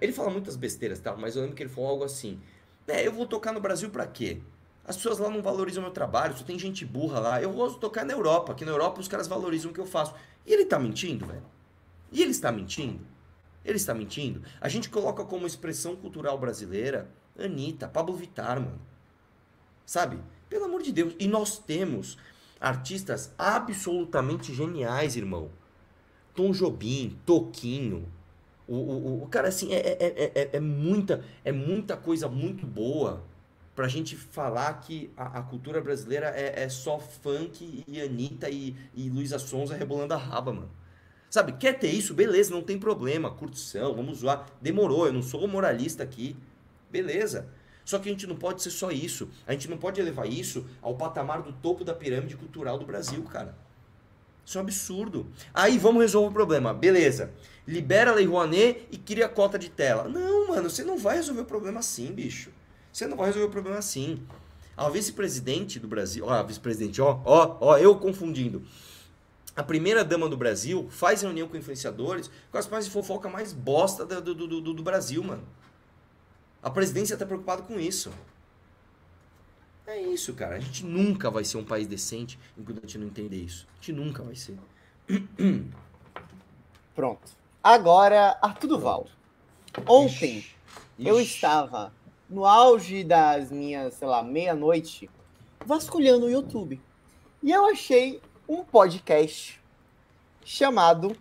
Ele 0.00 0.12
fala 0.12 0.30
muitas 0.30 0.56
besteiras, 0.56 0.98
tá? 0.98 1.16
Mas 1.16 1.36
eu 1.36 1.42
lembro 1.42 1.56
que 1.56 1.62
ele 1.62 1.70
falou 1.70 1.90
algo 1.90 2.04
assim. 2.04 2.40
É, 2.86 3.06
eu 3.06 3.12
vou 3.12 3.26
tocar 3.26 3.52
no 3.52 3.60
Brasil 3.60 3.88
pra 3.90 4.06
quê? 4.06 4.40
As 4.84 4.96
pessoas 4.96 5.18
lá 5.18 5.28
não 5.30 5.42
valorizam 5.42 5.82
meu 5.82 5.90
trabalho, 5.90 6.36
só 6.36 6.44
tem 6.44 6.58
gente 6.58 6.84
burra 6.84 7.18
lá. 7.18 7.42
Eu 7.42 7.52
vou 7.52 7.72
tocar 7.74 8.04
na 8.04 8.12
Europa, 8.12 8.54
que 8.54 8.64
na 8.64 8.72
Europa 8.72 9.00
os 9.00 9.08
caras 9.08 9.26
valorizam 9.26 9.70
o 9.70 9.74
que 9.74 9.80
eu 9.80 9.86
faço. 9.86 10.14
E 10.44 10.52
ele 10.52 10.64
tá 10.64 10.78
mentindo, 10.78 11.26
velho? 11.26 11.42
E 12.12 12.22
ele 12.22 12.30
está 12.30 12.52
mentindo? 12.52 13.00
Ele 13.66 13.76
está 13.76 13.92
mentindo? 13.92 14.42
A 14.60 14.68
gente 14.68 14.88
coloca 14.88 15.24
como 15.24 15.46
expressão 15.46 15.96
cultural 15.96 16.38
brasileira 16.38 17.08
Anitta, 17.38 17.88
Pablo 17.88 18.14
Vittar, 18.16 18.60
mano. 18.60 18.80
Sabe? 19.84 20.18
Pelo 20.48 20.64
amor 20.64 20.82
de 20.82 20.92
Deus. 20.92 21.14
E 21.18 21.26
nós 21.26 21.58
temos 21.58 22.16
artistas 22.60 23.32
absolutamente 23.36 24.54
geniais, 24.54 25.16
irmão. 25.16 25.50
Tom 26.34 26.52
Jobim, 26.52 27.18
Toquinho. 27.26 28.08
O, 28.68 28.76
o, 28.76 29.22
o 29.24 29.28
cara, 29.28 29.48
assim, 29.48 29.72
é, 29.72 29.78
é, 29.78 29.96
é, 30.00 30.32
é- 30.42 30.50
é 30.54 30.60
muita, 30.60 31.24
é 31.44 31.52
muita 31.52 31.96
coisa 31.96 32.28
muito 32.28 32.66
boa 32.66 33.22
pra 33.74 33.86
gente 33.88 34.16
falar 34.16 34.72
que 34.80 35.10
a, 35.16 35.38
a 35.38 35.42
cultura 35.42 35.80
brasileira 35.80 36.28
é, 36.28 36.62
é 36.64 36.68
só 36.68 36.98
funk 36.98 37.84
e 37.86 38.00
Anitta 38.00 38.48
e, 38.48 38.74
e 38.94 39.08
Luísa 39.10 39.38
Sonza 39.38 39.74
rebolando 39.76 40.14
a 40.14 40.16
raba, 40.16 40.52
mano. 40.52 40.70
Sabe, 41.36 41.52
quer 41.52 41.78
ter 41.78 41.90
isso? 41.90 42.14
Beleza, 42.14 42.50
não 42.50 42.62
tem 42.62 42.78
problema. 42.78 43.30
Curtição, 43.30 43.94
vamos 43.94 44.20
zoar. 44.20 44.46
Demorou, 44.58 45.06
eu 45.06 45.12
não 45.12 45.20
sou 45.20 45.46
moralista 45.46 46.02
aqui. 46.02 46.34
Beleza. 46.90 47.46
Só 47.84 47.98
que 47.98 48.08
a 48.08 48.12
gente 48.12 48.26
não 48.26 48.36
pode 48.36 48.62
ser 48.62 48.70
só 48.70 48.90
isso. 48.90 49.28
A 49.46 49.52
gente 49.52 49.68
não 49.68 49.76
pode 49.76 50.00
elevar 50.00 50.26
isso 50.26 50.64
ao 50.80 50.94
patamar 50.94 51.42
do 51.42 51.52
topo 51.52 51.84
da 51.84 51.92
pirâmide 51.92 52.38
cultural 52.38 52.78
do 52.78 52.86
Brasil, 52.86 53.22
cara. 53.24 53.54
Isso 54.46 54.56
é 54.56 54.62
um 54.62 54.64
absurdo. 54.64 55.26
Aí 55.52 55.76
vamos 55.76 56.00
resolver 56.00 56.30
o 56.30 56.32
problema. 56.32 56.72
Beleza. 56.72 57.30
Libera 57.68 58.12
a 58.12 58.14
Lei 58.14 58.24
Rouanet 58.24 58.88
e 58.90 58.96
cria 58.96 59.28
cota 59.28 59.58
de 59.58 59.68
tela. 59.68 60.08
Não, 60.08 60.48
mano, 60.48 60.70
você 60.70 60.84
não 60.84 60.96
vai 60.96 61.16
resolver 61.16 61.42
o 61.42 61.44
problema 61.44 61.80
assim, 61.80 62.10
bicho. 62.14 62.50
Você 62.90 63.06
não 63.06 63.18
vai 63.18 63.26
resolver 63.26 63.48
o 63.48 63.52
problema 63.52 63.76
assim. 63.76 64.22
A 64.74 64.88
vice-presidente 64.88 65.78
do 65.78 65.86
Brasil, 65.86 66.24
ó, 66.26 66.30
a 66.30 66.42
vice-presidente, 66.42 67.02
ó, 67.02 67.20
ó, 67.26 67.58
ó, 67.60 67.76
eu 67.76 67.94
confundindo. 67.96 68.62
A 69.56 69.62
primeira 69.62 70.04
dama 70.04 70.28
do 70.28 70.36
Brasil 70.36 70.86
faz 70.90 71.22
reunião 71.22 71.48
com 71.48 71.56
influenciadores 71.56 72.30
com 72.52 72.58
as 72.58 72.66
páginas 72.66 72.86
de 72.86 72.90
fofoca 72.90 73.28
mais 73.28 73.54
bosta 73.54 74.04
do, 74.04 74.34
do, 74.34 74.60
do, 74.60 74.74
do 74.74 74.82
Brasil, 74.82 75.24
mano. 75.24 75.42
A 76.62 76.68
presidência 76.68 77.16
tá 77.16 77.24
preocupada 77.24 77.62
com 77.62 77.80
isso. 77.80 78.12
É 79.86 79.98
isso, 79.98 80.34
cara. 80.34 80.56
A 80.56 80.60
gente 80.60 80.84
nunca 80.84 81.30
vai 81.30 81.44
ser 81.44 81.56
um 81.56 81.64
país 81.64 81.86
decente 81.86 82.38
enquanto 82.58 82.78
a 82.78 82.80
gente 82.82 82.98
não 82.98 83.06
entender 83.06 83.36
isso. 83.36 83.66
A 83.72 83.76
gente 83.76 83.92
nunca 83.92 84.22
vai 84.22 84.34
ser. 84.34 84.58
Pronto. 86.94 87.32
Agora, 87.62 88.36
Arthur 88.42 88.66
Duval. 88.66 89.06
Ontem 89.86 90.38
Ixi, 90.38 90.56
eu 90.98 91.20
ixi. 91.20 91.34
estava 91.34 91.92
no 92.28 92.44
auge 92.44 93.04
das 93.04 93.50
minhas, 93.52 93.94
sei 93.94 94.08
lá, 94.08 94.22
meia-noite, 94.22 95.08
vasculhando 95.64 96.26
o 96.26 96.30
YouTube. 96.30 96.80
E 97.42 97.52
eu 97.52 97.66
achei 97.66 98.20
um 98.48 98.64
podcast 98.64 99.60
chamado 100.44 101.16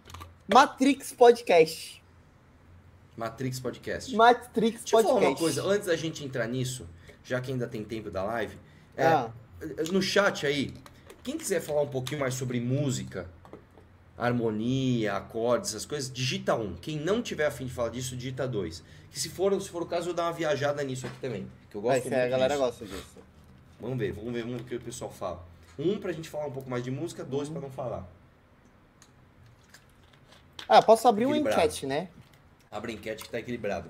Matrix 0.52 1.12
Podcast. 1.14 2.02
Matrix 3.18 3.60
Podcast. 3.60 4.16
Matrix 4.16 4.82
Deixa 4.82 4.96
eu 4.98 5.02
falar 5.04 5.14
Podcast. 5.14 5.34
uma 5.34 5.40
coisa, 5.40 5.64
antes 5.64 5.88
da 5.88 5.96
gente 5.96 6.24
entrar 6.24 6.48
nisso, 6.48 6.88
já 7.24 7.40
que 7.40 7.52
ainda 7.52 7.68
tem 7.68 7.84
tempo 7.84 8.12
da 8.12 8.24
live, 8.24 8.58
é, 8.96 9.06
Ah, 9.06 9.32
no 9.92 10.02
chat 10.02 10.46
aí, 10.46 10.74
quem 11.24 11.38
quiser 11.38 11.62
falar 11.62 11.82
um 11.82 11.88
pouquinho 11.88 12.20
mais 12.20 12.34
sobre 12.34 12.60
música, 12.60 13.28
harmonia, 14.18 15.16
acordes, 15.16 15.72
essas 15.72 15.86
coisas, 15.86 16.12
digita 16.12 16.56
um. 16.56 16.76
Quem 16.76 16.98
não 17.00 17.22
tiver 17.22 17.46
afim 17.48 17.66
de 17.66 17.74
falar 17.74 17.90
disso, 17.90 18.16
digita 18.16 18.48
dois. 18.48 18.84
Que 19.12 19.20
se 19.20 19.30
for, 19.30 19.60
se 19.62 19.70
for 19.70 19.82
o 19.82 19.86
caso, 19.86 20.02
eu 20.04 20.06
vou 20.08 20.14
dar 20.16 20.24
uma 20.24 20.34
viajada 20.34 20.84
nisso 20.84 21.08
aqui 21.08 21.18
também. 21.20 21.48
Que 21.70 21.78
eu 21.78 21.82
gosto 21.82 21.94
vai 21.94 22.02
muito 22.02 22.14
ser, 22.14 22.22
a 22.22 22.28
galera 22.30 22.54
disso. 22.54 22.66
gosta 22.66 22.86
disso. 22.86 23.18
Vamos 23.80 23.98
ver 23.98 24.12
vamos 24.14 24.34
ver 24.34 24.46
o 24.46 24.64
que 24.64 24.76
o 24.76 24.82
pessoal 24.82 25.12
fala. 25.12 25.44
Um 25.78 26.00
pra 26.00 26.12
gente 26.12 26.30
falar 26.30 26.48
um 26.48 26.52
pouco 26.52 26.70
mais 26.70 26.84
de 26.84 26.92
música, 26.92 27.24
dois 27.24 27.48
Uhum. 27.48 27.54
pra 27.56 27.62
não 27.64 27.72
falar. 27.72 28.08
Ah, 30.68 30.82
posso 30.82 31.08
abrir 31.08 31.26
uma 31.26 31.38
enquete, 31.38 31.86
né? 31.86 32.10
Abre 32.72 32.92
a 32.92 32.96
enquete 32.96 33.24
que 33.24 33.30
tá 33.30 33.40
equilibrado. 33.40 33.90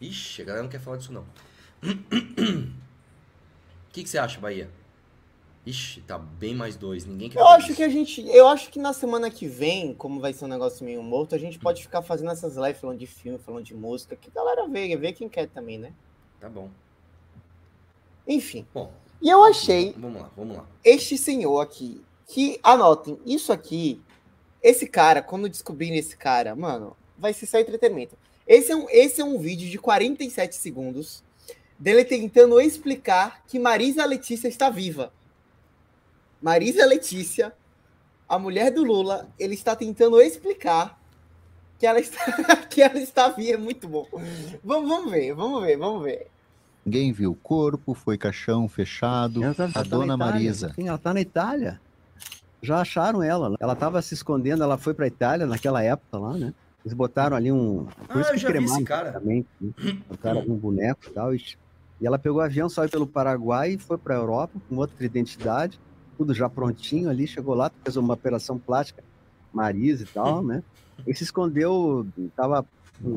Ixi, 0.00 0.42
a 0.42 0.44
galera 0.44 0.62
não 0.62 0.70
quer 0.70 0.80
falar 0.80 0.96
disso 0.96 1.12
não. 1.12 1.24
O 1.82 2.72
que, 3.92 4.02
que 4.02 4.08
você 4.08 4.18
acha, 4.18 4.40
Bahia? 4.40 4.70
Ixi, 5.66 6.00
tá 6.02 6.18
bem 6.18 6.54
mais 6.54 6.76
dois. 6.76 7.04
Ninguém 7.06 7.30
quer 7.30 7.38
Eu 7.40 7.46
acho 7.48 7.66
disso. 7.66 7.76
que 7.76 7.82
a 7.82 7.88
gente. 7.88 8.26
Eu 8.28 8.48
acho 8.48 8.70
que 8.70 8.78
na 8.78 8.92
semana 8.92 9.30
que 9.30 9.46
vem, 9.46 9.94
como 9.94 10.20
vai 10.20 10.32
ser 10.32 10.44
um 10.44 10.48
negócio 10.48 10.84
meio 10.84 11.02
morto, 11.02 11.34
a 11.34 11.38
gente 11.38 11.58
pode 11.58 11.82
ficar 11.82 12.02
fazendo 12.02 12.30
essas 12.30 12.56
lives 12.56 12.80
falando 12.80 12.98
de 12.98 13.06
filme, 13.06 13.38
falando 13.38 13.64
de 13.64 13.74
música, 13.74 14.14
que 14.16 14.28
a 14.30 14.32
galera 14.34 14.66
vê, 14.68 14.94
vê 14.96 15.12
quem 15.12 15.28
quer 15.28 15.48
também, 15.48 15.78
né? 15.78 15.92
Tá 16.40 16.48
bom. 16.48 16.70
Enfim. 18.26 18.66
Bom, 18.74 18.92
E 19.24 19.30
eu 19.30 19.42
achei 19.42 19.94
vamos 19.96 20.20
lá, 20.20 20.30
vamos 20.36 20.56
lá. 20.58 20.66
este 20.84 21.16
senhor 21.16 21.58
aqui, 21.58 22.04
que 22.26 22.60
anotem, 22.62 23.18
isso 23.24 23.54
aqui, 23.54 24.02
esse 24.62 24.86
cara, 24.86 25.22
quando 25.22 25.48
descobrirem 25.48 25.98
esse 25.98 26.14
cara, 26.14 26.54
mano, 26.54 26.94
vai 27.16 27.32
ser 27.32 27.46
só 27.46 27.58
entretenimento. 27.58 28.18
Esse 28.46 28.72
é 28.72 28.76
um, 28.76 28.86
esse 28.90 29.22
é 29.22 29.24
um 29.24 29.38
vídeo 29.38 29.70
de 29.70 29.78
47 29.78 30.54
segundos 30.56 31.24
dele 31.78 32.04
tentando 32.04 32.60
explicar 32.60 33.42
que 33.46 33.58
Marisa 33.58 34.04
Letícia 34.04 34.46
está 34.46 34.68
viva. 34.68 35.10
Marisa 36.42 36.84
Letícia, 36.84 37.54
a 38.28 38.38
mulher 38.38 38.70
do 38.70 38.84
Lula, 38.84 39.26
ele 39.38 39.54
está 39.54 39.74
tentando 39.74 40.20
explicar 40.20 41.00
que 41.78 41.86
ela 41.86 41.98
está, 41.98 42.56
que 42.68 42.82
ela 42.82 42.98
está 42.98 43.28
viva. 43.30 43.54
É 43.54 43.56
muito 43.56 43.88
bom. 43.88 44.06
Vamos, 44.62 44.86
vamos 44.86 45.10
ver, 45.10 45.32
vamos 45.32 45.62
ver, 45.62 45.78
vamos 45.78 46.02
ver. 46.04 46.33
Ninguém 46.84 47.12
viu 47.12 47.30
o 47.32 47.34
corpo, 47.34 47.94
foi 47.94 48.18
caixão 48.18 48.68
fechado. 48.68 49.40
Tá- 49.54 49.64
a 49.64 49.68
tá 49.68 49.70
na 49.74 49.82
dona. 49.82 50.16
Marisa. 50.16 50.72
Sim, 50.74 50.88
ela 50.88 50.98
tá 50.98 51.14
na 51.14 51.20
Itália. 51.20 51.80
Já 52.60 52.80
acharam 52.80 53.22
ela. 53.22 53.56
Ela 53.60 53.74
tava 53.74 54.00
se 54.02 54.14
escondendo, 54.14 54.62
ela 54.62 54.76
foi 54.78 54.94
pra 54.94 55.06
Itália 55.06 55.46
naquela 55.46 55.82
época 55.82 56.18
lá, 56.18 56.32
né? 56.34 56.52
Eles 56.84 56.94
botaram 56.94 57.36
ali 57.36 57.50
um. 57.50 57.86
Por 58.08 58.18
Ah, 58.18 58.20
isso 58.20 58.32
eu 58.32 58.36
já 58.38 58.50
vi 58.50 58.58
esse 58.58 58.66
cremaram 58.66 58.84
cara. 58.84 59.12
também. 59.12 59.46
Botaram 60.08 60.40
um 60.42 60.54
boneco 60.56 61.00
e 61.06 61.10
tal. 61.10 61.34
E, 61.34 61.42
e 62.00 62.06
ela 62.06 62.18
pegou 62.18 62.38
o 62.38 62.42
avião, 62.42 62.68
saiu 62.68 62.88
pelo 62.90 63.06
Paraguai 63.06 63.72
e 63.72 63.78
foi 63.78 63.96
pra 63.96 64.14
Europa 64.14 64.58
com 64.68 64.76
outra 64.76 65.04
identidade. 65.04 65.78
Tudo 66.18 66.34
já 66.34 66.48
prontinho 66.48 67.08
ali, 67.08 67.26
chegou 67.26 67.54
lá, 67.54 67.70
fez 67.82 67.96
uma 67.96 68.12
operação 68.14 68.58
plástica, 68.58 69.02
Marisa 69.52 70.04
e 70.04 70.06
tal, 70.06 70.42
né? 70.44 70.62
E 71.06 71.14
se 71.14 71.24
escondeu, 71.24 72.06
tava 72.36 72.64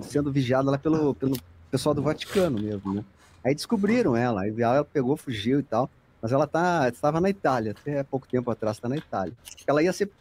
sendo 0.01 0.31
vigiada 0.31 0.71
lá 0.71 0.77
pelo, 0.77 1.13
pelo 1.13 1.37
pessoal 1.69 1.93
do 1.93 2.01
Vaticano 2.01 2.59
mesmo, 2.61 2.93
né? 2.93 3.03
Aí 3.43 3.53
descobriram 3.55 4.15
ela, 4.15 4.41
aí 4.41 4.61
ela 4.61 4.83
pegou, 4.83 5.15
fugiu 5.15 5.59
e 5.59 5.63
tal. 5.63 5.89
Mas 6.21 6.31
ela 6.31 6.47
tá, 6.47 6.89
estava 6.89 7.21
na 7.21 7.29
Itália, 7.29 7.71
até 7.71 8.03
pouco 8.03 8.27
tempo 8.27 8.49
atrás 8.49 8.77
está 8.77 8.89
na 8.89 8.97
Itália. 8.97 9.33
Ela 9.65 9.83
ia 9.83 9.93
ser 9.93 10.11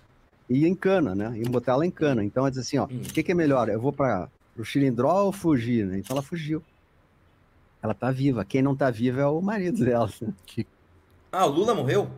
ia 0.49 0.69
em 0.69 0.75
cana, 0.75 1.15
né? 1.15 1.33
Iam 1.39 1.51
botar 1.51 1.73
ela 1.73 1.85
em 1.87 1.91
cana. 1.91 2.23
Então 2.25 2.43
ela 2.43 2.51
diz 2.51 2.61
assim, 2.61 2.79
ó, 2.79 2.85
o 2.85 2.93
Hum. 2.93 3.03
que, 3.03 3.23
que 3.23 3.33
é 3.33 3.35
melhor? 3.35 3.69
Eu 3.69 3.81
vou 3.81 3.93
para 3.93 4.29
o 4.57 4.65
Chilindró 4.65 5.25
ou 5.25 5.33
fugir, 5.33 5.87
né? 5.87 5.99
Então 5.99 6.15
ela 6.15 6.23
fugiu. 6.23 6.63
Ela 7.83 7.95
tá 7.95 8.11
viva. 8.11 8.45
Quem 8.45 8.63
não 8.63 8.77
tá 8.77 8.91
vivo 8.91 9.21
é 9.21 9.27
o 9.27 9.41
marido 9.41 9.85
dela. 9.85 10.09
né? 10.21 10.33
Ah, 11.33 11.47
o 11.47 11.51
Lula 11.51 11.75
morreu? 11.75 12.09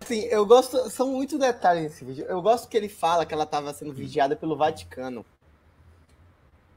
Assim, 0.00 0.20
eu 0.26 0.44
gosto. 0.46 0.90
São 0.90 1.08
muitos 1.12 1.38
detalhes 1.38 1.84
nesse 1.84 2.04
vídeo. 2.04 2.24
Eu 2.28 2.40
gosto 2.42 2.68
que 2.68 2.76
ele 2.76 2.88
fala 2.88 3.24
que 3.26 3.34
ela 3.34 3.44
estava 3.44 3.72
sendo 3.72 3.92
vigiada 3.92 4.34
pelo 4.36 4.56
Vaticano. 4.56 5.24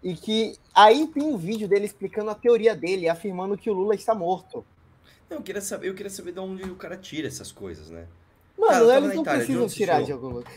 E 0.06 0.16
que 0.16 0.56
aí 0.72 1.08
tem 1.08 1.24
um 1.24 1.36
vídeo 1.36 1.68
dele 1.68 1.86
explicando 1.86 2.30
a 2.30 2.36
teoria 2.36 2.76
dele, 2.76 3.10
afirmando 3.10 3.58
que 3.58 3.72
o 3.72 3.74
Lula 3.74 3.96
está 3.96 4.14
morto. 4.14 4.64
Não, 5.28 5.38
eu 5.38 5.44
queria 5.44 5.62
saber, 5.62 5.90
eu 5.90 5.96
queria 5.96 6.12
saber 6.12 6.32
de 6.32 6.40
onde 6.40 6.62
o 6.70 6.76
cara 6.76 6.96
tira 6.96 7.28
essas 7.28 7.52
coisas, 7.52 7.90
né? 7.90 8.06
Mano, 8.56 8.92
eles 8.92 9.16
não 9.16 9.22
Itália, 9.24 9.40
de 9.40 9.46
precisam 9.48 9.68
você 9.68 9.76
tirar 9.76 10.04
de 10.04 10.12
algum 10.12 10.28
lugar. 10.30 10.54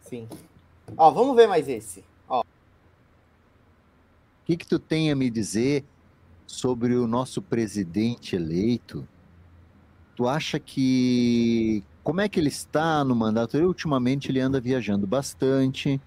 Sim. 0.00 0.26
Ó, 0.96 1.10
vamos 1.10 1.36
ver 1.36 1.46
mais 1.46 1.68
esse. 1.68 2.02
Ó, 2.28 2.40
O 2.40 2.44
que, 4.46 4.56
que 4.56 4.66
tu 4.66 4.78
tem 4.78 5.12
a 5.12 5.16
me 5.16 5.28
dizer 5.28 5.84
sobre 6.46 6.94
o 6.94 7.06
nosso 7.06 7.42
presidente 7.42 8.34
eleito? 8.34 9.06
Tu 10.16 10.26
acha 10.26 10.58
que. 10.58 11.84
Como 12.02 12.20
é 12.20 12.28
que 12.28 12.40
ele 12.40 12.48
está 12.48 13.04
no 13.04 13.14
mandato? 13.14 13.56
Ele, 13.56 13.66
ultimamente 13.66 14.30
ele 14.30 14.40
anda 14.40 14.60
viajando 14.60 15.06
bastante. 15.06 16.00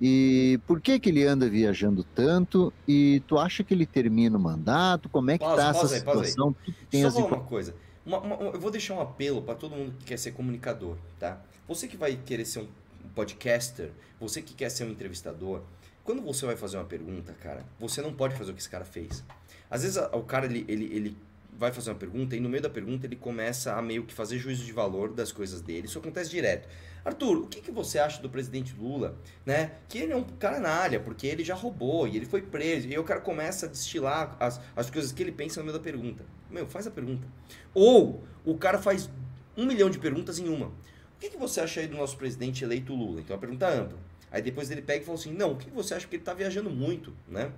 E 0.00 0.60
por 0.66 0.80
que, 0.80 0.98
que 1.00 1.08
ele 1.08 1.24
anda 1.24 1.48
viajando 1.48 2.04
tanto? 2.04 2.72
E 2.86 3.22
tu 3.26 3.38
acha 3.38 3.64
que 3.64 3.72
ele 3.72 3.86
termina 3.86 4.36
o 4.36 4.40
mandato? 4.40 5.08
Como 5.08 5.30
é 5.30 5.38
que 5.38 5.44
Pausa, 5.44 5.62
tá 5.62 5.68
essa 5.70 5.78
pausa 5.80 5.94
aí, 5.96 6.02
pausa 6.02 6.20
aí. 6.22 6.26
situação? 6.28 6.56
Tu 6.64 6.72
que 6.72 6.86
tem 6.86 7.02
Só 7.02 7.08
as 7.08 7.16
uma 7.16 7.40
coisa. 7.40 7.74
Uma- 8.04 8.18
uma- 8.20 8.36
eu 8.50 8.60
vou 8.60 8.70
deixar 8.70 8.94
um 8.94 9.00
apelo 9.00 9.42
para 9.42 9.54
todo 9.54 9.74
mundo 9.74 9.94
que 9.98 10.04
quer 10.04 10.18
ser 10.18 10.32
comunicador, 10.32 10.96
tá? 11.18 11.40
Você 11.66 11.88
que 11.88 11.96
vai 11.96 12.16
querer 12.16 12.44
ser 12.44 12.60
um 12.60 12.68
podcaster, 13.14 13.90
você 14.20 14.42
que 14.42 14.54
quer 14.54 14.70
ser 14.70 14.84
um 14.84 14.90
entrevistador, 14.90 15.62
quando 16.04 16.22
você 16.22 16.46
vai 16.46 16.56
fazer 16.56 16.76
uma 16.76 16.84
pergunta, 16.84 17.32
cara, 17.42 17.64
você 17.80 18.00
não 18.02 18.12
pode 18.12 18.36
fazer 18.36 18.52
o 18.52 18.54
que 18.54 18.60
esse 18.60 18.70
cara 18.70 18.84
fez. 18.84 19.24
Às 19.68 19.82
vezes 19.82 19.96
a- 19.96 20.14
o 20.14 20.22
cara 20.22 20.46
ele, 20.46 20.64
ele, 20.68 20.84
ele 20.84 21.16
vai 21.58 21.72
fazer 21.72 21.90
uma 21.90 21.96
pergunta 21.96 22.36
e 22.36 22.40
no 22.40 22.48
meio 22.48 22.62
da 22.62 22.70
pergunta 22.70 23.06
ele 23.06 23.16
começa 23.16 23.74
a 23.74 23.82
meio 23.82 24.04
que 24.04 24.12
fazer 24.12 24.38
juízo 24.38 24.64
de 24.64 24.72
valor 24.72 25.12
das 25.12 25.32
coisas 25.32 25.60
dele. 25.60 25.86
Isso 25.86 25.98
acontece 25.98 26.30
direto. 26.30 26.68
Arthur, 27.04 27.38
o 27.38 27.46
que, 27.46 27.60
que 27.60 27.70
você 27.70 27.98
acha 27.98 28.20
do 28.20 28.28
presidente 28.28 28.74
Lula, 28.76 29.16
né? 29.44 29.72
Que 29.88 29.98
ele 29.98 30.12
é 30.12 30.16
um 30.16 30.24
canalha, 30.24 30.98
porque 31.00 31.26
ele 31.26 31.44
já 31.44 31.54
roubou 31.54 32.06
e 32.06 32.16
ele 32.16 32.26
foi 32.26 32.42
preso. 32.42 32.88
E 32.88 32.92
aí 32.92 32.98
o 32.98 33.04
cara 33.04 33.20
começa 33.20 33.66
a 33.66 33.68
destilar 33.68 34.36
as, 34.40 34.60
as 34.74 34.90
coisas 34.90 35.12
que 35.12 35.22
ele 35.22 35.32
pensa 35.32 35.60
no 35.60 35.66
meio 35.66 35.78
da 35.78 35.82
pergunta. 35.82 36.24
Meu, 36.50 36.66
faz 36.66 36.86
a 36.86 36.90
pergunta. 36.90 37.26
Ou 37.72 38.24
o 38.44 38.56
cara 38.58 38.78
faz 38.78 39.08
um 39.56 39.64
milhão 39.64 39.88
de 39.88 39.98
perguntas 39.98 40.38
em 40.38 40.48
uma. 40.48 40.66
O 40.66 41.18
que, 41.20 41.30
que 41.30 41.36
você 41.36 41.60
acha 41.60 41.80
aí 41.80 41.86
do 41.86 41.96
nosso 41.96 42.16
presidente 42.16 42.62
eleito 42.62 42.92
Lula? 42.94 43.20
Então, 43.20 43.34
a 43.34 43.38
pergunta 43.38 43.68
ampla. 43.68 43.98
Aí 44.30 44.42
depois 44.42 44.70
ele 44.70 44.82
pega 44.82 45.02
e 45.02 45.06
fala 45.06 45.16
assim, 45.16 45.32
não, 45.32 45.52
o 45.52 45.56
que 45.56 45.70
você 45.70 45.94
acha 45.94 46.06
que 46.06 46.16
ele 46.16 46.22
tá 46.22 46.34
viajando 46.34 46.68
muito, 46.68 47.14
né? 47.28 47.52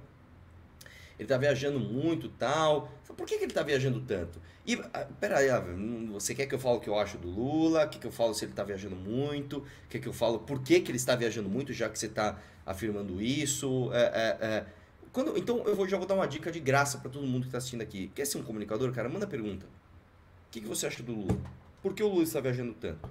Ele 1.18 1.26
tá 1.26 1.36
viajando 1.36 1.80
muito 1.80 2.28
tal. 2.28 2.92
Por 3.16 3.26
que, 3.26 3.36
que 3.36 3.44
ele 3.44 3.52
tá 3.52 3.62
viajando 3.62 4.00
tanto? 4.00 4.40
E, 4.64 4.74
ah, 4.94 5.06
peraí, 5.18 5.50
ah, 5.50 5.64
você 6.12 6.34
quer 6.34 6.46
que 6.46 6.54
eu 6.54 6.58
fale 6.58 6.76
o 6.76 6.80
que 6.80 6.88
eu 6.88 6.98
acho 6.98 7.18
do 7.18 7.28
Lula? 7.28 7.84
O 7.84 7.88
que, 7.88 7.98
que 7.98 8.06
eu 8.06 8.12
falo 8.12 8.34
se 8.34 8.44
ele 8.44 8.52
tá 8.52 8.62
viajando 8.62 8.94
muito? 8.94 9.58
O 9.58 9.88
que, 9.88 9.98
que 9.98 10.06
eu 10.06 10.12
falo 10.12 10.38
por 10.40 10.62
que, 10.62 10.80
que 10.80 10.90
ele 10.90 10.98
está 10.98 11.16
viajando 11.16 11.48
muito, 11.48 11.72
já 11.72 11.88
que 11.88 11.98
você 11.98 12.08
tá 12.08 12.38
afirmando 12.64 13.20
isso? 13.20 13.90
É, 13.92 14.02
é, 14.02 14.46
é. 14.46 14.66
Quando, 15.12 15.36
então, 15.36 15.64
eu 15.66 15.74
vou, 15.74 15.88
já 15.88 15.96
vou 15.96 16.06
dar 16.06 16.14
uma 16.14 16.28
dica 16.28 16.52
de 16.52 16.60
graça 16.60 16.98
para 16.98 17.10
todo 17.10 17.26
mundo 17.26 17.46
que 17.46 17.50
tá 17.50 17.58
assistindo 17.58 17.82
aqui. 17.82 18.12
Quer 18.14 18.26
ser 18.26 18.38
um 18.38 18.42
comunicador, 18.42 18.92
cara? 18.92 19.08
Manda 19.08 19.26
pergunta. 19.26 19.66
O 19.66 20.50
que, 20.50 20.60
que 20.60 20.68
você 20.68 20.86
acha 20.86 21.02
do 21.02 21.12
Lula? 21.12 21.40
Por 21.82 21.94
que 21.94 22.02
o 22.02 22.08
Lula 22.08 22.22
está 22.22 22.40
viajando 22.40 22.74
tanto? 22.74 23.08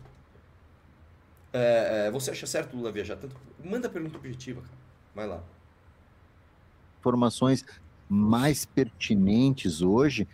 É, 1.52 2.06
é, 2.08 2.12
você 2.12 2.32
acha 2.32 2.46
certo 2.46 2.76
o 2.76 2.78
Lula 2.78 2.92
viajar 2.92 3.16
tanto? 3.18 3.36
Manda 3.64 3.90
pergunta 3.90 4.18
objetiva, 4.18 4.62
cara. 4.62 4.78
Vai 5.16 5.28
lá. 5.28 5.44
informações 7.00 7.66
mais 8.10 8.66
pertinentes 8.66 9.82
hoje, 9.82 10.28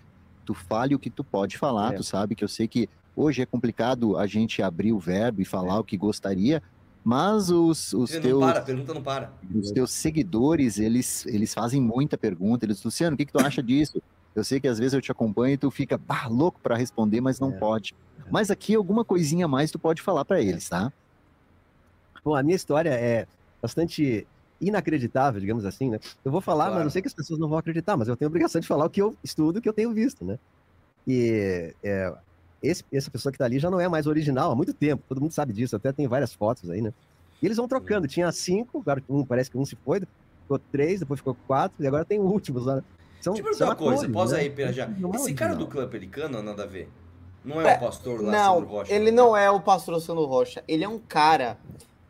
tu 0.46 0.54
fale 0.54 0.94
o 0.94 1.00
que 1.00 1.10
tu 1.10 1.24
pode 1.24 1.58
falar, 1.58 1.94
É. 1.94 1.98
tu 1.98 2.04
sabe 2.04 2.36
que 2.36 2.44
eu 2.44 2.48
sei 2.48 2.68
que 2.68 2.90
hoje 3.16 3.42
é 3.42 3.46
complicado 3.46 4.18
a 4.18 4.28
gente 4.28 4.62
abrir 4.62 4.94
o 4.94 5.00
verbo 5.00 5.42
e 5.42 5.46
falar 5.46 5.80
o 5.80 5.84
que 5.84 5.98
gostaria, 5.98 6.62
mas 7.04 7.50
os, 7.50 7.94
os 7.94 8.12
teus, 8.12 8.40
para, 8.40 8.62
pergunta 8.62 8.94
não 8.94 9.04
para. 9.04 9.34
os 9.54 9.72
teus 9.72 9.92
seguidores, 9.92 10.80
eles, 10.80 11.26
eles 11.26 11.54
fazem 11.54 11.82
muita 11.82 12.18
pergunta, 12.18 12.66
eles, 12.66 12.82
Luciano, 12.84 13.16
o 13.16 13.18
que, 13.18 13.26
que 13.26 13.34
tu 13.34 13.40
acha 13.40 13.62
disso? 13.62 14.02
Eu 14.36 14.44
sei 14.44 14.60
que 14.60 14.68
às 14.68 14.80
vezes 14.80 14.94
eu 14.94 15.02
te 15.02 15.12
acompanho 15.12 15.54
e 15.54 15.58
tu 15.58 15.70
fica 15.70 15.98
bah, 15.98 16.28
louco 16.28 16.60
para 16.62 16.76
responder, 16.76 17.22
mas 17.22 17.40
não 17.40 17.52
É. 17.52 17.60
pode. 17.60 17.94
Mas 18.32 18.50
aqui 18.50 18.74
alguma 18.74 19.04
coisinha 19.04 19.46
a 19.46 19.50
mais 19.50 19.70
tu 19.70 19.78
pode 19.78 20.02
falar 20.02 20.26
para 20.26 20.42
eles, 20.42 20.70
tá? 20.70 20.92
Bom, 22.24 22.36
a 22.36 22.42
minha 22.42 22.56
história 22.56 22.90
é 22.90 23.28
bastante 23.62 24.26
inacreditável, 24.68 25.40
digamos 25.40 25.66
assim, 25.66 25.90
né? 25.90 26.00
Eu 26.24 26.32
vou 26.32 26.42
falar, 26.42 26.66
Claro. 26.66 26.78
mas 26.78 26.86
eu 26.86 26.90
sei 26.92 27.02
que 27.02 27.08
as 27.08 27.14
pessoas 27.14 27.40
não 27.40 27.50
vão 27.50 27.58
acreditar, 27.58 27.98
mas 27.98 28.08
eu 28.08 28.16
tenho 28.18 28.28
a 28.28 28.32
obrigação 28.32 28.60
de 28.62 28.68
falar 28.68 28.86
o 28.86 28.90
que 28.90 29.02
eu 29.02 29.16
estudo, 29.24 29.58
o 29.58 29.62
que 29.62 29.70
eu 29.70 29.74
tenho 29.74 29.94
visto, 29.94 30.24
né? 30.26 30.38
E 31.06 31.74
é, 31.84 32.14
esse- 32.62 32.84
essa 32.92 33.12
pessoa 33.12 33.32
que 33.32 33.38
tá 33.38 33.46
ali 33.46 33.60
já 33.60 33.70
não 33.70 33.80
é 33.80 33.88
mais 33.88 34.08
original 34.08 34.52
há 34.52 34.56
muito 34.56 34.74
tempo, 34.74 35.04
todo 35.08 35.20
mundo 35.22 35.34
sabe 35.34 35.54
disso, 35.54 35.76
até 35.76 35.92
tem 35.92 36.08
várias 36.08 36.34
fotos 36.34 36.70
aí, 36.70 36.82
né? 36.82 36.94
E 37.42 37.46
eles 37.46 37.58
vão 37.58 37.68
trocando, 37.68 38.08
tinha 38.08 38.32
cinco, 38.32 38.80
agora 38.80 39.04
um, 39.10 39.26
parece 39.26 39.50
que 39.52 39.58
um 39.58 39.66
se 39.66 39.76
foi, 39.84 40.00
ficou 40.44 40.60
três, 40.72 41.02
depois 41.02 41.20
ficou 41.20 41.36
quatro, 41.46 41.84
e 41.84 41.88
agora 41.88 42.06
tem 42.06 42.20
últimos 42.20 42.66
lá. 42.66 42.82
São, 43.22 43.34
Deixa 43.34 43.42
eu 43.42 43.44
perguntar 43.44 43.58
são 43.58 43.68
uma 43.68 43.76
coisa, 43.76 44.10
pausa 44.10 44.36
né? 44.38 44.42
aí, 44.44 44.50
Pera, 44.50 44.72
já. 44.72 44.88
Não 44.88 45.12
é 45.12 45.16
Esse 45.16 45.34
cara 45.34 45.56
do 45.56 45.68
clã 45.68 45.88
pelicano, 45.88 46.42
nada 46.42 46.64
a 46.64 46.66
ver. 46.66 46.90
Não 47.44 47.60
é, 47.60 47.74
É, 47.74 47.76
o 47.76 47.80
pastor 47.82 48.22
lá, 48.22 48.32
Não, 48.32 48.56
Sandro 48.56 48.70
Rocha? 48.70 48.94
ele 48.94 49.12
não 49.12 49.36
é 49.36 49.52
o 49.52 49.60
pastor 49.60 50.00
Sandro 50.02 50.26
Rocha. 50.26 50.64
Ele 50.66 50.84
é 50.86 50.88
um 50.88 51.00
cara 51.00 51.58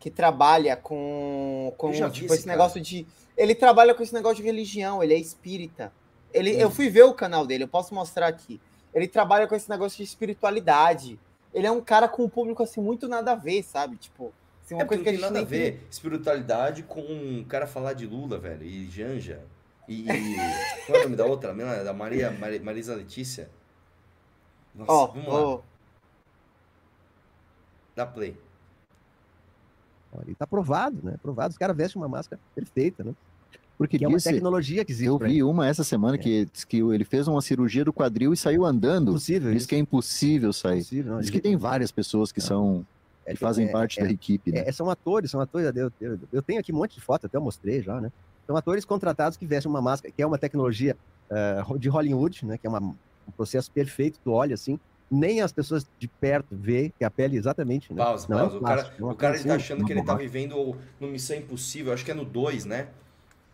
que 0.04 0.10
trabalha 0.10 0.76
com, 0.76 1.72
com 1.78 1.90
tipo, 1.90 2.04
esse 2.10 2.24
esse 2.26 2.44
cara. 2.44 2.58
negócio 2.58 2.78
de. 2.78 3.06
Ele 3.34 3.54
trabalha 3.54 3.94
com 3.94 4.02
esse 4.02 4.12
negócio 4.12 4.36
de 4.36 4.42
religião, 4.42 5.02
ele 5.02 5.14
é 5.14 5.16
espírita. 5.18 5.90
Ele, 6.30 6.56
Hum. 6.56 6.60
Eu 6.60 6.70
fui 6.70 6.90
ver 6.90 7.04
o 7.04 7.14
canal 7.14 7.46
dele, 7.46 7.64
eu 7.64 7.68
posso 7.68 7.94
mostrar 7.94 8.26
aqui. 8.26 8.60
Ele 8.92 9.08
trabalha 9.08 9.46
com 9.46 9.54
esse 9.54 9.70
negócio 9.70 9.96
de 9.96 10.02
espiritualidade. 10.02 11.18
Ele 11.54 11.66
é 11.66 11.70
um 11.70 11.80
cara 11.80 12.06
com 12.06 12.22
um 12.22 12.28
público 12.28 12.62
assim, 12.62 12.82
muito 12.82 13.08
nada 13.08 13.32
a 13.32 13.34
ver, 13.34 13.62
sabe? 13.62 13.96
Tipo, 13.96 14.30
assim, 14.62 14.74
uma 14.74 14.82
É 14.82 14.86
coisa 14.86 15.02
que 15.02 15.08
a 15.08 15.12
tem 15.12 15.18
gente 15.18 15.32
nada 15.32 15.40
a 15.40 15.48
ver 15.48 15.86
espiritualidade 15.90 16.82
com 16.82 17.00
um 17.00 17.42
cara 17.48 17.66
falar 17.66 17.94
de 17.94 18.06
Lula, 18.06 18.38
velho, 18.38 18.62
e 18.62 18.90
Janja. 18.90 19.40
E. 19.88 20.04
qual 20.84 20.98
é 20.98 21.00
o 21.00 21.04
nome 21.04 21.16
da 21.16 21.24
outra? 21.24 21.54
Da 21.82 21.94
Maria, 21.94 22.30
Maria- 22.30 22.60
Marisa 22.62 22.94
Letícia? 22.94 23.48
Nossa, 24.74 24.92
Ó, 24.92 25.06
vamos 25.06 25.32
lá. 25.32 25.62
Dá 27.96 28.04
play. 28.04 28.36
Olha, 30.16 30.30
e 30.30 30.34
tá 30.34 30.46
provado, 30.46 30.98
né? 31.02 31.16
Provado, 31.22 31.50
os 31.52 31.58
caras 31.58 31.76
vestem 31.76 32.00
uma 32.00 32.08
máscara 32.08 32.40
perfeita, 32.54 33.02
né? 33.04 33.12
Porque 33.76 33.98
Que 33.98 34.04
é 34.04 34.08
uma 34.08 34.20
tecnologia 34.20 34.84
que 34.84 34.92
existe. 34.92 35.08
eu 35.08 35.18
vi 35.18 35.42
uma 35.42 35.66
essa 35.66 35.82
semana 35.82 36.14
É. 36.14 36.18
que 36.18 36.46
diz 36.52 36.62
que 36.64 36.78
ele 36.78 37.04
fez 37.04 37.26
uma 37.26 37.42
cirurgia 37.42 37.84
do 37.84 37.92
quadril 37.92 38.32
e 38.32 38.36
saiu 38.36 38.64
andando. 38.64 39.10
Impossível 39.10 39.50
Diz 39.52 39.62
isso. 39.62 39.68
que 39.68 39.74
é 39.74 39.78
impossível 39.78 40.52
sair. 40.52 40.76
Impossível, 40.78 41.12
não, 41.14 41.20
Diz 41.20 41.30
que 41.30 41.40
tem 41.40 41.56
várias 41.56 41.90
pessoas 41.90 42.30
que 42.30 42.38
Não. 42.40 42.46
são 42.46 42.86
é, 43.26 43.32
que 43.32 43.38
fazem 43.40 43.66
é, 43.66 43.72
parte 43.72 43.98
é, 44.00 44.04
da 44.04 44.10
equipe, 44.10 44.52
né? 44.52 44.62
É, 44.66 44.70
são 44.70 44.88
atores, 44.88 45.30
são 45.30 45.40
atores. 45.40 45.72
Eu, 45.74 45.90
eu, 46.00 46.18
eu 46.32 46.42
tenho 46.42 46.60
aqui 46.60 46.72
um 46.72 46.76
monte 46.76 46.94
de 46.94 47.00
fotos, 47.00 47.24
até 47.24 47.36
eu 47.36 47.40
mostrei 47.40 47.82
já, 47.82 48.00
né? 48.00 48.12
São 48.46 48.56
atores 48.56 48.84
contratados 48.84 49.36
que 49.36 49.46
vestem 49.46 49.68
uma 49.70 49.80
máscara, 49.82 50.12
que 50.14 50.22
é 50.22 50.26
uma 50.26 50.38
tecnologia 50.38 50.96
eh, 51.30 51.62
de 51.78 51.88
Hollywood, 51.88 52.44
né? 52.46 52.58
Que 52.58 52.66
é 52.66 52.70
uma- 52.70 52.80
um 52.80 53.32
processo 53.36 53.70
perfeito, 53.72 54.20
tu 54.22 54.30
olha 54.30 54.54
assim, 54.54 54.78
nem 55.10 55.40
as 55.40 55.52
pessoas 55.52 55.86
de 55.98 56.08
perto 56.08 56.48
vê 56.50 56.92
que 56.98 57.04
a 57.04 57.10
pele 57.10 57.36
exatamente. 57.36 57.92
Né? 57.92 58.02
Pausa, 58.02 58.26
Não 58.28 58.38
é 58.38 58.42
um 58.42 58.48
pausa. 58.48 58.58
o 58.58 58.62
cara, 58.62 58.80
é 58.98 59.04
o 59.04 59.14
cara 59.14 59.34
ele 59.36 59.44
tá 59.44 59.54
assim, 59.54 59.62
achando 59.62 59.84
que 59.84 59.92
ele 59.92 60.02
tá 60.02 60.14
vivendo 60.14 60.76
no 60.98 61.08
Missão 61.08 61.36
Impossível, 61.36 61.92
acho 61.92 62.04
que 62.04 62.10
é 62.10 62.14
no 62.14 62.24
2, 62.24 62.64
né? 62.64 62.88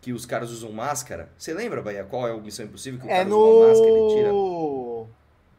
Que 0.01 0.11
os 0.13 0.25
caras 0.25 0.49
usam 0.49 0.71
máscara. 0.71 1.29
Você 1.37 1.53
lembra, 1.53 1.81
Bahia, 1.81 2.03
qual 2.03 2.27
é 2.27 2.33
o 2.33 2.41
Missão 2.41 2.65
Impossível? 2.65 2.99
Que 2.99 3.05
o 3.05 3.09
é 3.09 3.17
cara 3.17 3.29
usa 3.29 3.35
uma 3.37 3.67
máscara 3.67 3.89
e 3.89 3.93
ele 3.93 4.15
tira. 4.15 4.29
no. 4.31 5.07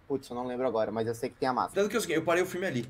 Putz, 0.09 0.29
eu 0.29 0.37
não 0.37 0.47
lembro 0.47 0.67
agora, 0.67 0.91
mas 0.91 1.07
eu 1.07 1.15
sei 1.15 1.29
que 1.31 1.37
tem 1.37 1.49
a 1.49 1.53
máscara. 1.53 1.81
Tanto 1.83 1.91
que 1.91 1.97
eu, 1.97 2.01
sei, 2.01 2.17
eu 2.17 2.23
parei 2.25 2.43
o 2.43 2.47
filme 2.47 2.67
ali. 2.67 2.89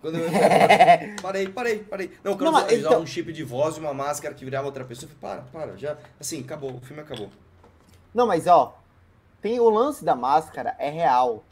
Quando 0.00 0.18
eu, 0.18 0.28
Parei, 1.22 1.48
parei, 1.48 1.78
parei. 1.78 2.10
Não, 2.22 2.32
eu 2.32 2.38
quero 2.38 2.50
Não, 2.52 2.70
então- 2.70 3.00
um 3.02 3.06
chip 3.06 3.32
de 3.32 3.42
voz 3.42 3.76
e 3.76 3.80
uma 3.80 3.94
máscara 3.94 4.34
que 4.34 4.44
virava 4.44 4.66
outra 4.66 4.84
pessoa. 4.84 5.10
Eu 5.10 5.16
falei, 5.18 5.42
para, 5.50 5.66
para, 5.66 5.76
já. 5.76 5.96
Assim, 6.20 6.40
acabou, 6.40 6.74
o 6.74 6.80
filme 6.80 7.00
acabou. 7.02 7.30
Não, 8.12 8.26
mas 8.26 8.46
ó, 8.46 8.78
tem 9.40 9.58
o 9.60 9.70
lance 9.70 10.04
da 10.04 10.14
máscara, 10.14 10.74
é 10.78 10.90
real. 10.90 11.44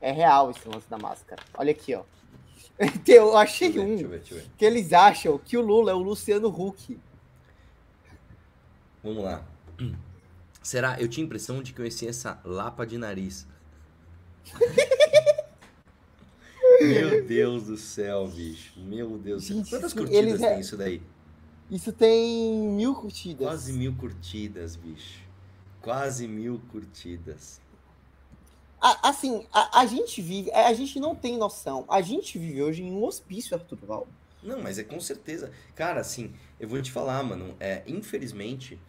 É 0.00 0.12
real 0.12 0.50
esse 0.50 0.66
lance 0.68 0.88
da 0.88 0.98
máscara. 0.98 1.42
Olha 1.54 1.72
aqui, 1.72 1.94
ó. 1.94 2.04
Eu 3.06 3.36
achei 3.36 3.70
Deixa 3.70 3.86
um 3.86 3.90
deixa 3.90 4.04
eu 4.04 4.08
ver, 4.10 4.18
deixa 4.20 4.34
eu 4.34 4.38
ver. 4.40 4.50
que 4.56 4.64
eles 4.64 4.92
acham 4.92 5.38
que 5.38 5.56
o 5.56 5.60
Lula 5.60 5.90
é 5.90 5.94
o 5.94 5.98
Luciano 5.98 6.48
Huck. 6.48 6.98
Vamos 9.02 9.24
lá. 9.24 9.44
Será? 10.62 11.00
Eu 11.00 11.08
tinha 11.08 11.24
a 11.24 11.26
impressão 11.26 11.62
de 11.62 11.72
que 11.72 11.80
eu 11.80 11.84
conhecia 11.84 12.10
essa 12.10 12.40
lapa 12.44 12.86
de 12.86 12.96
nariz. 12.98 13.46
Meu 16.80 17.24
Deus 17.26 17.64
do 17.64 17.76
céu, 17.76 18.26
bicho. 18.28 18.78
Meu 18.80 19.18
Deus 19.18 19.46
do 19.46 19.64
céu. 19.64 19.78
Quantas 19.78 19.92
curtidas 19.92 20.40
tem 20.40 20.48
é- 20.48 20.60
isso 20.60 20.76
daí? 20.76 21.02
Isso 21.70 21.92
tem 21.92 22.68
mil 22.70 22.94
curtidas. 22.94 23.46
Quase 23.46 23.72
mil 23.72 23.94
curtidas, 23.94 24.76
bicho. 24.76 25.20
Quase 25.80 26.26
mil 26.26 26.60
curtidas. 26.72 27.60
A- 28.80 29.08
assim, 29.10 29.46
a, 29.52 29.80
a 29.80 29.86
gente 29.86 30.22
vive, 30.22 30.50
a 30.52 30.72
gente 30.72 30.98
não 30.98 31.14
tem 31.14 31.36
noção. 31.36 31.84
A 31.88 32.00
gente 32.00 32.38
vive 32.38 32.62
hoje 32.62 32.82
em 32.82 32.90
um 32.92 33.04
hospício, 33.04 33.54
Arthur 33.56 33.78
Val. 33.82 34.06
Não, 34.42 34.60
mas 34.60 34.78
é 34.78 34.84
com 34.84 34.98
certeza. 35.00 35.50
Cara, 35.74 36.00
assim, 36.00 36.32
eu 36.58 36.66
vou 36.68 36.80
te 36.80 36.90
falar, 36.90 37.22
mano. 37.22 37.54
É, 37.60 37.82
infelizmente, 37.86 38.80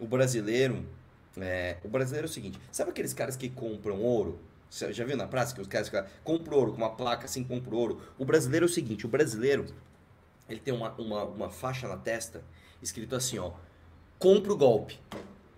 o 0.00 0.06
brasileiro. 0.06 0.84
é, 1.38 1.76
o 1.84 1.88
brasileiro 1.88 2.26
é 2.26 2.30
o 2.30 2.32
seguinte: 2.32 2.58
sabe 2.72 2.90
aqueles 2.90 3.14
caras 3.14 3.36
que 3.36 3.48
compram 3.48 4.02
ouro? 4.02 4.40
Você 4.68 4.92
já 4.92 5.04
viu 5.04 5.16
na 5.16 5.28
praça 5.28 5.54
que 5.54 5.60
os 5.60 5.68
caras 5.68 5.90
compram 6.24 6.56
ouro 6.58 6.72
com 6.72 6.78
uma 6.78 6.90
placa 6.90 7.26
assim, 7.26 7.44
compram 7.44 7.78
ouro? 7.78 8.02
O 8.18 8.24
brasileiro 8.24 8.66
é 8.66 8.68
o 8.68 8.72
seguinte: 8.72 9.06
o 9.06 9.08
brasileiro, 9.08 9.66
ele 10.48 10.58
tem 10.60 10.74
uma, 10.74 10.90
uma, 10.94 11.24
uma 11.24 11.50
faixa 11.50 11.86
na 11.86 11.96
testa 11.96 12.42
escrito 12.82 13.14
assim, 13.14 13.38
ó. 13.38 13.52
Compra 14.18 14.52
o 14.52 14.56
golpe. 14.56 14.98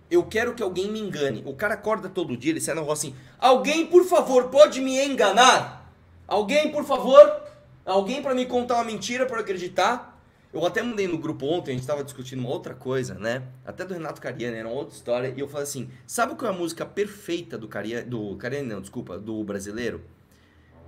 Eu 0.09 0.23
quero 0.23 0.53
que 0.53 0.63
alguém 0.63 0.91
me 0.91 0.99
engane. 0.99 1.43
O 1.45 1.53
cara 1.53 1.75
acorda 1.75 2.09
todo 2.09 2.35
dia, 2.35 2.51
ele 2.51 2.61
sai 2.61 2.73
na 2.73 2.81
rua 2.81 2.93
assim: 2.93 3.15
Alguém, 3.37 3.85
por 3.85 4.05
favor, 4.05 4.49
pode 4.49 4.81
me 4.81 4.99
enganar? 5.05 5.93
Alguém, 6.27 6.71
por 6.71 6.83
favor? 6.83 7.41
Alguém 7.85 8.21
pra 8.21 8.33
me 8.35 8.45
contar 8.45 8.75
uma 8.75 8.83
mentira 8.83 9.27
eu 9.29 9.35
acreditar? 9.35 10.19
Eu 10.51 10.65
até 10.65 10.81
mandei 10.81 11.07
no 11.07 11.17
grupo 11.17 11.45
ontem, 11.45 11.71
a 11.71 11.73
gente 11.75 11.85
tava 11.85 12.03
discutindo 12.03 12.39
uma 12.39 12.49
outra 12.49 12.73
coisa, 12.73 13.13
né? 13.13 13.43
Até 13.63 13.85
do 13.85 13.93
Renato 13.93 14.19
Cariani, 14.19 14.57
era 14.57 14.67
uma 14.67 14.77
outra 14.77 14.95
história. 14.95 15.33
E 15.35 15.39
eu 15.39 15.47
falei 15.47 15.63
assim: 15.63 15.89
sabe 16.07 16.33
qual 16.35 16.51
é 16.51 16.55
a 16.55 16.57
música 16.57 16.85
perfeita 16.85 17.55
do 17.57 17.67
Cariani? 17.67 18.09
Do 18.09 18.35
Cariani, 18.35 18.67
não, 18.67 18.81
desculpa, 18.81 19.19
do 19.19 19.43
brasileiro? 19.43 20.01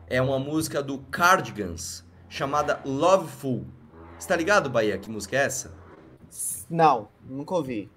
É 0.08 0.20
uma 0.20 0.40
música 0.40 0.82
do 0.82 0.98
Cardigans, 1.12 2.04
chamada 2.28 2.82
Loveful. 2.84 3.66
Você 4.18 4.28
tá 4.28 4.36
ligado, 4.36 4.70
Bahia? 4.70 4.98
Que 4.98 5.10
música 5.10 5.38
é 5.38 5.46
essa? 5.46 5.72
Não, 6.70 7.08
nunca 7.24 7.54
ouvi. 7.54 7.90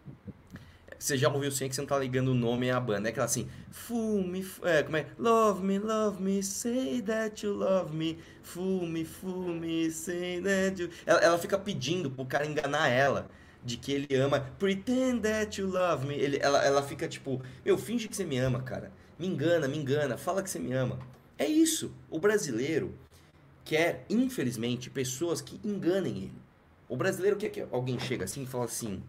Você 1.05 1.19
já 1.19 1.29
ouviu 1.29 1.51
sim 1.51 1.69
que 1.69 1.75
você 1.75 1.83
não 1.83 1.87
tá 1.87 1.99
ligando 1.99 2.29
o 2.29 2.35
nome 2.35 2.71
à 2.71 2.81
banda. 2.81 3.07
É 3.07 3.11
aquela 3.11 3.27
assim, 3.27 3.47
fool 3.71 4.27
me, 4.27 4.43
é, 4.63 4.83
como 4.83 4.97
é? 4.97 5.07
Love 5.19 5.63
me, 5.63 5.79
love 5.79 6.23
me, 6.23 6.43
say 6.43 7.03
that 7.03 7.45
you 7.45 7.53
love 7.53 7.95
me, 7.95 8.17
fool 8.43 8.87
me, 8.87 9.05
fool 9.05 9.49
me, 9.49 9.91
say 9.91 10.41
that 10.41 10.81
you... 10.81 10.89
Ela, 11.05 11.21
ela 11.21 11.39
fica 11.39 11.59
pedindo 11.59 12.11
pro 12.11 12.25
cara 12.25 12.47
enganar 12.47 12.89
ela, 12.89 13.29
de 13.63 13.77
que 13.77 13.93
ele 13.93 14.17
ama, 14.17 14.51
pretend 14.59 15.21
that 15.21 15.61
you 15.61 15.69
love 15.69 16.07
me. 16.07 16.15
Ele, 16.15 16.39
ela, 16.41 16.65
ela 16.65 16.83
fica 16.83 17.07
tipo, 17.07 17.43
meu, 17.63 17.77
finge 17.77 18.09
que 18.09 18.17
você 18.17 18.25
me 18.25 18.39
ama, 18.39 18.63
cara. 18.63 18.91
Me 19.19 19.27
engana, 19.27 19.69
me 19.69 19.77
engana, 19.77 20.17
fala 20.17 20.43
que 20.43 20.49
você 20.49 20.59
me 20.59 20.73
ama. 20.73 20.99
É 21.37 21.45
isso. 21.45 21.93
O 22.09 22.19
brasileiro 22.19 22.95
quer, 23.63 24.07
infelizmente, 24.09 24.89
pessoas 24.89 25.43
que 25.43 25.61
enganem 25.63 26.17
ele. 26.17 26.43
O 26.89 26.97
brasileiro 26.97 27.37
quer 27.37 27.51
que 27.51 27.61
alguém 27.71 28.01
chega 28.01 28.25
assim 28.25 28.45
e 28.45 28.47
fala 28.47 28.65
assim... 28.65 29.03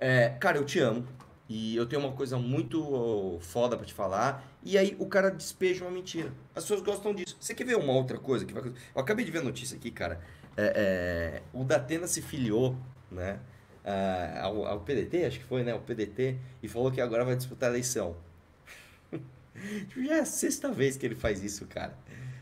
É, 0.00 0.30
cara, 0.40 0.58
eu 0.58 0.64
te 0.64 0.78
amo. 0.78 1.06
E 1.48 1.76
eu 1.76 1.84
tenho 1.84 2.00
uma 2.02 2.12
coisa 2.12 2.38
muito 2.38 3.38
foda 3.42 3.76
pra 3.76 3.84
te 3.84 3.92
falar. 3.92 4.42
E 4.62 4.78
aí 4.78 4.96
o 4.98 5.06
cara 5.06 5.30
despeja 5.30 5.84
uma 5.84 5.90
mentira. 5.90 6.32
As 6.54 6.64
pessoas 6.64 6.80
gostam 6.80 7.14
disso. 7.14 7.36
Você 7.38 7.54
quer 7.54 7.64
ver 7.64 7.76
uma 7.76 7.92
outra 7.92 8.18
coisa 8.18 8.46
que 8.46 8.54
vai 8.54 8.62
Eu 8.64 9.00
acabei 9.00 9.24
de 9.24 9.30
ver 9.30 9.38
a 9.40 9.42
notícia 9.42 9.76
aqui, 9.76 9.90
cara. 9.90 10.20
É, 10.56 10.72
é, 10.74 11.42
o 11.52 11.64
Datena 11.64 12.06
se 12.06 12.22
filiou, 12.22 12.76
né? 13.10 13.40
ah, 13.84 14.40
Ao, 14.42 14.64
ao 14.66 14.80
PDT, 14.80 15.26
acho 15.26 15.38
que 15.38 15.44
foi, 15.44 15.62
né? 15.62 15.74
O 15.74 15.80
PDT. 15.80 16.38
E 16.62 16.68
falou 16.68 16.90
que 16.90 17.00
agora 17.00 17.24
vai 17.24 17.36
disputar 17.36 17.68
a 17.68 17.72
eleição. 17.72 18.16
Tipo, 19.88 20.04
Já 20.04 20.16
é 20.16 20.20
a 20.20 20.24
sexta 20.24 20.72
vez 20.72 20.96
que 20.96 21.04
ele 21.04 21.14
faz 21.14 21.44
isso, 21.44 21.66
cara. 21.66 21.94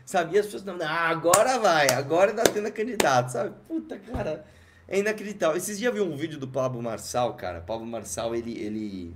Sabe? 0.05 0.35
E 0.35 0.39
as 0.39 0.45
pessoas 0.45 0.63
não, 0.63 0.77
não, 0.77 0.87
agora 0.87 1.59
vai, 1.59 1.87
agora 1.89 2.31
é 2.31 2.33
Datena 2.33 2.71
candidato, 2.71 3.31
sabe? 3.31 3.53
Puta, 3.67 3.97
cara. 3.99 4.45
É 4.87 4.99
inacreditável. 4.99 5.57
Esses 5.57 5.77
dias 5.79 5.95
eu 5.95 6.05
vi 6.05 6.11
um 6.11 6.15
vídeo 6.15 6.37
do 6.37 6.47
Pablo 6.47 6.81
Marçal, 6.81 7.35
cara. 7.35 7.61
Pablo 7.61 7.85
Marçal, 7.85 8.35
ele, 8.35 8.57
ele 8.59 9.15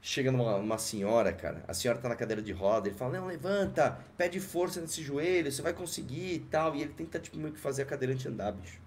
chega 0.00 0.30
numa 0.30 0.56
uma 0.56 0.78
senhora, 0.78 1.32
cara. 1.32 1.64
A 1.66 1.74
senhora 1.74 1.98
tá 1.98 2.08
na 2.08 2.16
cadeira 2.16 2.42
de 2.42 2.52
roda. 2.52 2.88
Ele 2.88 2.96
fala: 2.96 3.18
Não, 3.18 3.26
levanta, 3.26 3.98
pede 4.16 4.40
força 4.40 4.80
nesse 4.80 5.02
joelho, 5.02 5.50
você 5.50 5.62
vai 5.62 5.72
conseguir 5.72 6.34
e 6.34 6.38
tal. 6.40 6.74
E 6.74 6.82
ele 6.82 6.92
tenta, 6.92 7.18
tipo, 7.18 7.38
meio 7.38 7.52
que 7.52 7.60
fazer 7.60 7.82
a 7.82 7.86
cadeirante 7.86 8.28
andar, 8.28 8.52
bicho. 8.52 8.82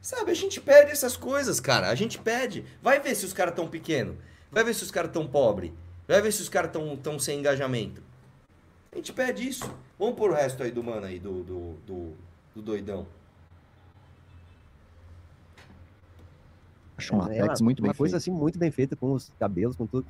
Sabe, 0.00 0.30
a 0.30 0.34
gente 0.34 0.60
pede 0.60 0.92
essas 0.92 1.16
coisas, 1.16 1.58
cara. 1.58 1.88
A 1.88 1.94
gente 1.96 2.18
pede. 2.18 2.64
Vai 2.80 3.00
ver 3.00 3.14
se 3.16 3.24
os 3.24 3.32
caras 3.32 3.54
tão 3.54 3.68
pequeno. 3.68 4.16
Vai 4.52 4.62
ver 4.62 4.72
se 4.72 4.84
os 4.84 4.90
caras 4.92 5.10
tão 5.10 5.26
pobre. 5.26 5.74
Vai 6.06 6.22
ver 6.22 6.32
se 6.32 6.40
os 6.40 6.48
caras 6.48 6.70
tão, 6.70 6.96
tão 6.96 7.18
sem 7.18 7.40
engajamento. 7.40 8.00
A 8.92 8.96
gente 8.96 9.12
pede 9.12 9.46
isso. 9.46 9.68
Vamos 9.98 10.14
pôr 10.14 10.30
o 10.30 10.34
resto 10.34 10.62
aí 10.62 10.70
do 10.70 10.82
mano 10.82 11.06
aí, 11.06 11.18
do, 11.18 11.42
do, 11.42 11.72
do, 11.84 12.16
do 12.56 12.62
doidão. 12.62 13.06
Acho 16.96 17.14
um 17.14 17.28
É 17.30 17.40
Apex 17.40 17.60
uma, 17.60 17.64
muito 17.66 17.82
bem 17.82 17.90
uma 17.90 17.94
coisa 17.94 18.18
feito. 18.18 18.22
assim 18.22 18.30
muito 18.30 18.58
bem 18.58 18.70
feita 18.70 18.96
com 18.96 19.12
os 19.12 19.30
cabelos, 19.38 19.76
com 19.76 19.86
tudo. 19.86 20.06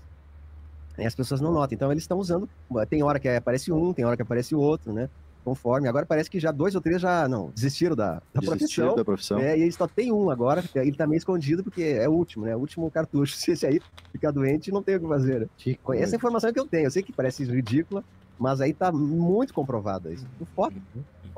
E 0.97 1.05
as 1.05 1.15
pessoas 1.15 1.41
não 1.41 1.53
notam. 1.53 1.75
Então 1.75 1.91
eles 1.91 2.05
estão 2.05 2.19
usando. 2.19 2.49
Tem 2.89 3.03
hora 3.03 3.19
que 3.19 3.29
aparece 3.29 3.73
um, 3.73 3.93
tem 3.93 4.05
hora 4.05 4.17
que 4.17 4.23
aparece 4.23 4.55
o 4.55 4.61
outro, 4.61 4.93
né? 4.93 5.11
Conforme. 5.45 5.89
Agora 5.89 6.07
parece 6.07 6.31
que 6.31 6.39
já 6.41 6.51
dois 6.53 6.75
ou 6.75 6.81
três 6.81 7.01
já 7.01 7.29
não 7.29 7.51
desistiram 7.51 7.95
da, 7.95 8.15
da 8.33 8.41
Desistir 8.41 8.57
profissão. 8.81 8.97
da 8.97 9.05
profissão. 9.05 9.39
É, 9.41 9.59
e 9.59 9.63
aí 9.65 9.73
só 9.73 9.87
tem 9.89 10.13
um 10.13 10.31
agora, 10.31 10.65
ele 10.77 10.97
tá 10.97 11.07
meio 11.07 11.19
escondido, 11.19 11.63
porque 11.63 11.83
é 11.83 12.09
o 12.09 12.13
último, 12.13 12.47
né? 12.47 12.55
O 12.57 12.61
último 12.61 12.89
cartucho. 12.91 13.35
Se 13.37 13.51
esse 13.51 13.67
aí 13.67 13.81
ficar 14.13 14.31
doente, 14.31 14.71
não 14.71 14.83
tem 14.83 14.97
o 14.97 15.01
que 15.01 15.09
fazer. 15.09 15.41
né? 15.41 15.47
Que 15.59 15.79
Essa 15.95 16.15
é 16.15 16.17
a 16.17 16.19
informação 16.19 16.53
que 16.53 16.61
eu 16.61 16.67
tenho. 16.67 16.87
Eu 16.87 16.91
sei 16.91 17.03
que 17.03 17.13
parece 17.13 17.45
ridícula, 17.45 18.03
mas 18.39 18.61
aí 18.61 18.73
tá 18.73 18.91
muito 18.91 19.53
comprovado 19.53 20.11
isso. 20.13 20.27
Não 20.39 20.47
foto. 20.47 20.77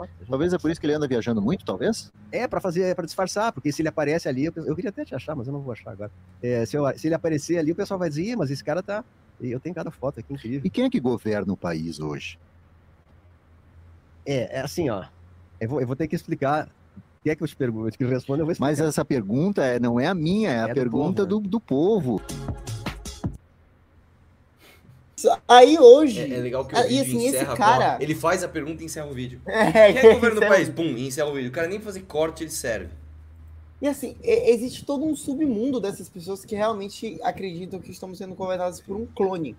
Né? 0.07 0.09
Talvez 0.28 0.53
é 0.53 0.59
por 0.59 0.70
isso 0.70 0.80
que 0.80 0.86
ele 0.86 0.94
anda 0.94 1.07
viajando 1.09 1.40
muito, 1.42 1.64
talvez? 1.64 2.11
É, 2.30 2.46
pra 2.46 2.61
fazer, 2.61 2.82
é 2.82 2.94
pra 2.94 3.05
disfarçar, 3.05 3.53
porque 3.53 3.72
se 3.72 3.82
ele 3.82 3.88
aparece 3.88 4.28
ali, 4.28 4.44
eu, 4.46 4.53
eu 4.57 4.74
queria 4.74 4.90
até 4.90 5.05
te 5.05 5.14
achar, 5.14 5.34
mas 5.34 5.46
eu 5.46 5.53
não 5.53 5.61
vou 5.61 5.72
achar 5.72 5.90
agora. 5.92 6.11
É, 6.42 6.64
se, 6.66 6.76
eu- 6.76 6.99
se 6.99 7.07
ele 7.09 7.14
aparecer 7.14 7.59
ali, 7.59 7.72
o 7.72 7.76
pessoal 7.76 7.99
vai 7.99 8.09
dizer, 8.09 8.22
"Ih, 8.24 8.36
mas 8.36 8.51
esse 8.51 8.62
cara 8.64 8.82
tá. 8.82 9.05
Eu 9.40 9.61
tenho 9.61 9.74
cada 9.74 9.90
foto 9.90 10.18
aqui 10.18 10.32
incrível. 10.32 10.61
E 10.64 10.70
quem 10.70 10.84
é 10.84 10.90
que 10.90 10.99
governa 10.99 11.53
o 11.53 11.57
país 11.57 12.01
hoje? 12.01 12.38
É, 14.26 14.59
é 14.59 14.61
assim, 14.61 14.88
ó. 14.90 15.05
Eu 15.61 15.68
vou, 15.68 15.80
eu 15.80 15.86
vou 15.86 15.96
ter 15.96 16.09
que 16.09 16.16
explicar. 16.16 16.68
Quer 17.24 17.34
que 17.36 17.42
eu 17.42 17.49
te 17.49 17.57
pergunte, 17.57 17.96
que 17.99 18.05
eu 18.05 18.09
responda, 18.09 18.42
eu 18.42 18.46
vou 18.46 18.53
explicar. 18.53 18.70
Mas 18.70 18.80
essa 18.80 19.05
pergunta 19.05 19.64
é, 19.64 19.78
não 19.78 19.99
é 19.99 20.07
a 20.07 20.14
minha, 20.14 20.51
é 20.51 20.61
a 20.61 20.64
É 20.64 20.68
do 20.68 20.74
pergunta 20.74 21.26
povo, 21.26 21.40
do, 21.42 21.49
do 21.49 21.61
povo. 21.61 22.22
Aí 25.46 25.78
hoje. 25.78 26.20
É, 26.20 26.34
é 26.38 26.40
legal 26.40 26.64
que 26.66 26.74
o 26.74 26.78
Ah, 26.78 26.82
vídeo 26.82 27.02
assim, 27.02 27.26
encerra. 27.26 27.56
cara- 27.56 27.98
ele 28.00 28.14
faz 28.14 28.42
a 28.44 28.48
pergunta 28.48 28.82
e 28.82 28.86
encerra 28.86 29.06
o 29.06 29.14
vídeo. 29.14 29.40
É, 29.46 29.92
Quem 29.92 30.10
é 30.10 30.14
governo 30.14 30.40
do 30.40 30.44
é 30.44 30.48
país? 30.48 30.68
Pum, 30.68 30.84
encerra 30.96 31.28
o 31.28 31.34
vídeo. 31.34 31.48
O 31.48 31.52
cara 31.52 31.66
nem 31.68 31.80
fazer 31.80 32.02
corte, 32.02 32.44
ele 32.44 32.50
serve. 32.50 32.90
E 33.80 33.86
assim, 33.86 34.16
existe 34.22 34.84
todo 34.84 35.04
um 35.04 35.14
submundo 35.14 35.78
dessas 35.80 36.08
pessoas 36.08 36.44
que 36.44 36.56
realmente 36.56 37.18
acreditam 37.22 37.78
que 37.80 37.90
estamos 37.92 38.18
sendo 38.18 38.34
governadas 38.34 38.80
por 38.80 38.96
um 38.96 39.06
clone. 39.06 39.56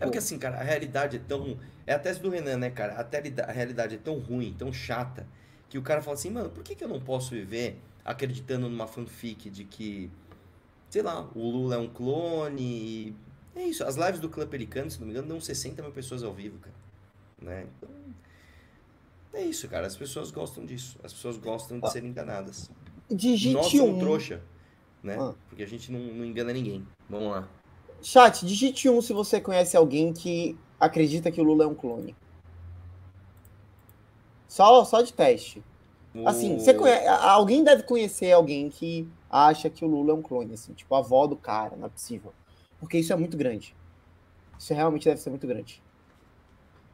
É 0.00 0.04
porque 0.04 0.18
assim, 0.18 0.38
cara, 0.38 0.58
a 0.58 0.62
realidade 0.62 1.16
é 1.16 1.20
tão. 1.20 1.56
É 1.86 1.92
a 1.94 1.98
tese 1.98 2.20
do 2.20 2.30
Renan, 2.30 2.56
né, 2.56 2.70
cara? 2.70 2.94
A, 2.94 3.06
realida- 3.10 3.44
a 3.44 3.52
realidade 3.52 3.96
é 3.96 3.98
tão 3.98 4.18
ruim, 4.18 4.54
tão 4.56 4.72
chata, 4.72 5.26
que 5.68 5.76
o 5.76 5.82
cara 5.82 6.00
fala 6.00 6.14
assim, 6.14 6.30
mano, 6.30 6.48
por 6.48 6.62
que, 6.62 6.74
que 6.74 6.84
eu 6.84 6.88
não 6.88 7.00
posso 7.00 7.30
viver 7.32 7.78
acreditando 8.04 8.68
numa 8.68 8.86
fanfic 8.86 9.50
de 9.50 9.64
que, 9.64 10.10
sei 10.88 11.02
lá, 11.02 11.28
o 11.34 11.50
Lula 11.50 11.74
é 11.76 11.78
um 11.78 11.88
clone? 11.88 12.62
e- 12.62 13.14
É 13.56 13.62
isso, 13.62 13.84
as 13.84 13.96
lives 13.96 14.20
do 14.20 14.28
Clã 14.28 14.46
Pelicano, 14.46 14.90
se 14.90 14.98
não 14.98 15.06
me 15.06 15.12
engano, 15.12 15.28
dão 15.28 15.40
60 15.40 15.80
mil 15.82 15.92
pessoas 15.92 16.22
ao 16.22 16.32
vivo, 16.32 16.58
cara. 16.58 16.74
Né? 17.40 17.66
Então. 17.78 17.90
É 19.32 19.42
isso, 19.42 19.68
cara. 19.68 19.86
As 19.86 19.96
pessoas 19.96 20.30
gostam 20.30 20.64
disso. 20.64 20.98
As 21.02 21.12
pessoas 21.12 21.36
gostam 21.36 21.78
de 21.80 21.90
serem 21.90 22.10
enganadas. 22.10 22.70
Nós 23.10 23.18
Digite 23.20 23.76
somos 23.76 23.96
um. 23.96 23.98
trouxa, 23.98 24.42
né? 25.02 25.16
Ah. 25.20 25.34
Porque 25.48 25.62
a 25.62 25.66
gente 25.66 25.90
não, 25.92 26.00
não 26.00 26.24
engana 26.24 26.52
ninguém. 26.52 26.86
Vamos 27.08 27.30
lá. 27.30 27.48
Chat, 28.02 28.44
digite 28.46 28.88
um 28.88 29.00
se 29.00 29.12
você 29.12 29.40
conhece 29.40 29.76
alguém 29.76 30.12
que 30.12 30.56
acredita 30.78 31.30
que 31.30 31.40
o 31.40 31.44
Lula 31.44 31.64
é 31.64 31.66
um 31.66 31.74
clone. 31.74 32.14
Só, 34.48 34.84
só 34.84 35.02
de 35.02 35.12
teste. 35.12 35.62
Assim, 36.24 36.56
O- 36.56 36.60
você 36.60 36.72
conhece, 36.74 37.06
alguém 37.08 37.64
deve 37.64 37.82
conhecer 37.82 38.30
alguém 38.32 38.70
que 38.70 39.08
acha 39.28 39.68
que 39.68 39.84
o 39.84 39.88
Lula 39.88 40.12
é 40.12 40.14
um 40.14 40.22
clone, 40.22 40.54
assim, 40.54 40.72
tipo 40.72 40.94
a 40.94 40.98
avó 40.98 41.26
do 41.26 41.34
cara, 41.34 41.76
não 41.76 41.86
é 41.86 41.88
possível. 41.88 42.32
Porque 42.78 42.98
isso 42.98 43.12
é 43.12 43.16
muito 43.16 43.36
grande. 43.36 43.74
Isso 44.58 44.72
realmente 44.74 45.04
deve 45.04 45.20
ser 45.20 45.30
muito 45.30 45.46
grande. 45.46 45.82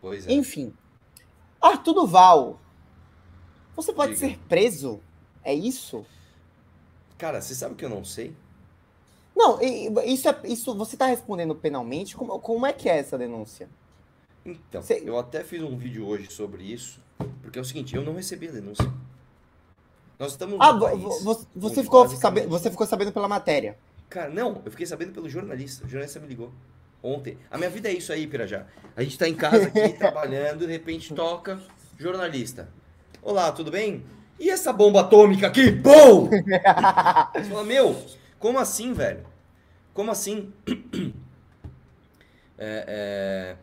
Pois 0.00 0.26
é. 0.26 0.32
Enfim. 0.32 0.72
Arthur 1.60 1.92
Duval. 1.94 2.60
Você 3.76 3.92
pode 3.92 4.14
Diga. 4.14 4.28
ser 4.28 4.38
preso? 4.48 5.00
É 5.42 5.54
isso? 5.54 6.04
Cara, 7.18 7.40
você 7.40 7.54
sabe 7.54 7.74
que 7.74 7.84
eu 7.84 7.88
não 7.90 8.04
sei? 8.04 8.34
Não, 9.36 9.58
isso, 10.04 10.28
é, 10.28 10.40
isso 10.44 10.74
você 10.74 10.96
tá 10.96 11.06
respondendo 11.06 11.54
penalmente? 11.54 12.16
Como, 12.16 12.38
como 12.40 12.66
é 12.66 12.72
que 12.72 12.88
é 12.88 12.98
essa 12.98 13.16
denúncia? 13.16 13.68
Então, 14.44 14.82
Cê- 14.82 15.02
eu 15.04 15.18
até 15.18 15.44
fiz 15.44 15.62
um 15.62 15.76
vídeo 15.76 16.06
hoje 16.06 16.30
sobre 16.30 16.62
isso, 16.64 17.00
porque 17.42 17.58
é 17.58 17.62
o 17.62 17.64
seguinte, 17.64 17.94
eu 17.94 18.02
não 18.02 18.14
recebi 18.14 18.48
a 18.48 18.52
denúncia. 18.52 18.90
Nós 20.18 20.32
estamos 20.32 20.56
Ah, 20.60 20.78
país 20.78 21.02
vo- 21.02 21.46
você, 21.54 21.82
ficou 21.82 22.06
sabendo, 22.08 22.48
você 22.48 22.70
ficou 22.70 22.86
sabendo 22.86 23.12
pela 23.12 23.28
matéria. 23.28 23.78
Cara, 24.10 24.28
não, 24.28 24.60
eu 24.64 24.72
fiquei 24.72 24.84
sabendo 24.84 25.12
pelo 25.12 25.28
jornalista. 25.30 25.86
O 25.86 25.88
jornalista 25.88 26.18
me 26.18 26.26
ligou 26.26 26.52
ontem. 27.00 27.38
A 27.48 27.56
minha 27.56 27.70
vida 27.70 27.88
é 27.88 27.92
isso 27.92 28.12
aí, 28.12 28.26
Pirajá. 28.26 28.66
A 28.96 29.04
gente 29.04 29.16
tá 29.16 29.28
em 29.28 29.34
casa 29.36 29.68
aqui, 29.68 29.90
trabalhando, 29.96 30.66
de 30.66 30.72
repente 30.72 31.14
toca 31.14 31.60
jornalista. 31.96 32.68
Olá, 33.22 33.52
tudo 33.52 33.70
bem? 33.70 34.04
E 34.38 34.50
essa 34.50 34.72
bomba 34.72 35.02
atômica 35.02 35.46
aqui? 35.46 35.70
Bom! 35.70 36.28
Você 36.28 37.44
fala, 37.44 37.62
meu, 37.62 38.04
como 38.36 38.58
assim, 38.58 38.92
velho? 38.92 39.24
Como 39.94 40.10
assim? 40.10 40.52
É, 42.62 42.84
é, 42.86 43.56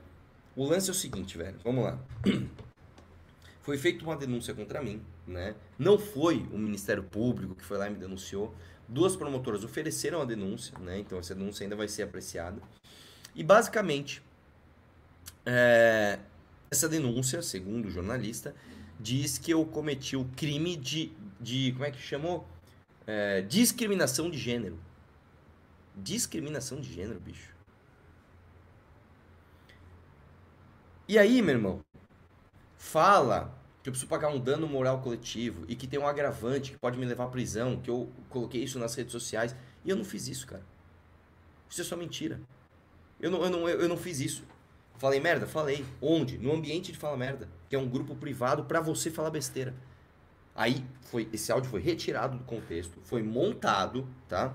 O 0.55 0.65
lance 0.65 0.89
é 0.89 0.91
o 0.91 0.95
seguinte, 0.95 1.37
velho. 1.37 1.53
Vamos 1.63 1.83
lá. 1.83 1.99
Foi 3.61 3.77
feita 3.77 4.03
uma 4.03 4.15
denúncia 4.15 4.55
contra 4.55 4.81
mim, 4.81 5.03
né? 5.27 5.53
Não 5.77 5.99
foi 5.99 6.37
o 6.51 6.57
Ministério 6.57 7.03
Público 7.03 7.53
que 7.53 7.63
foi 7.63 7.77
lá 7.77 7.85
e 7.85 7.91
me 7.91 7.97
denunciou. 7.97 8.55
Duas 8.87 9.15
promotoras 9.15 9.63
ofereceram 9.63 10.21
a 10.21 10.25
denúncia, 10.25 10.77
né? 10.79 10.99
Então 10.99 11.19
essa 11.19 11.35
denúncia 11.35 11.63
ainda 11.63 11.75
vai 11.75 11.87
ser 11.87 12.03
apreciada. 12.03 12.61
E 13.35 13.43
basicamente, 13.43 14.21
é, 15.45 16.19
essa 16.71 16.87
denúncia, 16.87 17.41
segundo 17.41 17.87
o 17.87 17.91
jornalista, 17.91 18.55
diz 18.99 19.37
que 19.37 19.51
eu 19.51 19.65
cometi 19.65 20.15
o 20.15 20.25
crime 20.35 20.75
de, 20.75 21.11
de 21.39 21.71
como 21.73 21.85
é 21.85 21.91
que 21.91 21.99
chamou? 21.99 22.47
É, 23.05 23.41
discriminação 23.41 24.29
de 24.29 24.37
gênero. 24.37 24.79
Discriminação 25.95 26.79
de 26.79 26.93
gênero, 26.93 27.19
bicho. 27.19 27.55
E 31.07 31.17
aí, 31.17 31.41
meu 31.41 31.55
irmão, 31.55 31.81
fala 32.77 33.53
que 33.87 33.89
eu 33.89 33.93
preciso 33.93 34.09
pagar 34.09 34.27
um 34.27 34.37
dano 34.37 34.67
moral 34.67 34.99
coletivo 34.99 35.63
e 35.65 35.73
que 35.73 35.87
tem 35.87 35.97
um 35.97 36.05
agravante 36.05 36.73
que 36.73 36.77
pode 36.77 36.97
me 36.97 37.05
levar 37.05 37.23
à 37.23 37.27
prisão, 37.27 37.79
que 37.79 37.89
eu 37.89 38.11
coloquei 38.29 38.61
isso 38.61 38.77
nas 38.77 38.93
redes 38.93 39.13
sociais. 39.13 39.55
E 39.85 39.89
eu 39.89 39.95
não 39.95 40.03
fiz 40.03 40.27
isso, 40.27 40.45
cara. 40.45 40.63
Isso 41.69 41.79
é 41.79 41.83
só 41.85 41.95
mentira. 41.95 42.41
Eu 43.17 43.31
não, 43.31 43.41
eu 43.45 43.49
não, 43.49 43.69
eu 43.69 43.87
não 43.87 43.95
fiz 43.95 44.19
isso. 44.19 44.43
Falei 44.97 45.21
merda? 45.21 45.47
Falei. 45.47 45.85
Onde? 46.01 46.37
No 46.37 46.51
ambiente 46.51 46.91
de 46.91 46.97
Fala 46.97 47.15
Merda, 47.15 47.47
que 47.69 47.77
é 47.77 47.79
um 47.79 47.87
grupo 47.87 48.13
privado 48.13 48.65
para 48.65 48.81
você 48.81 49.09
falar 49.09 49.29
besteira. 49.29 49.73
Aí 50.53 50.83
foi 51.03 51.29
esse 51.31 51.49
áudio 51.49 51.69
foi 51.69 51.79
retirado 51.79 52.37
do 52.37 52.43
contexto, 52.43 52.99
foi 53.05 53.23
montado, 53.23 54.05
tá? 54.27 54.53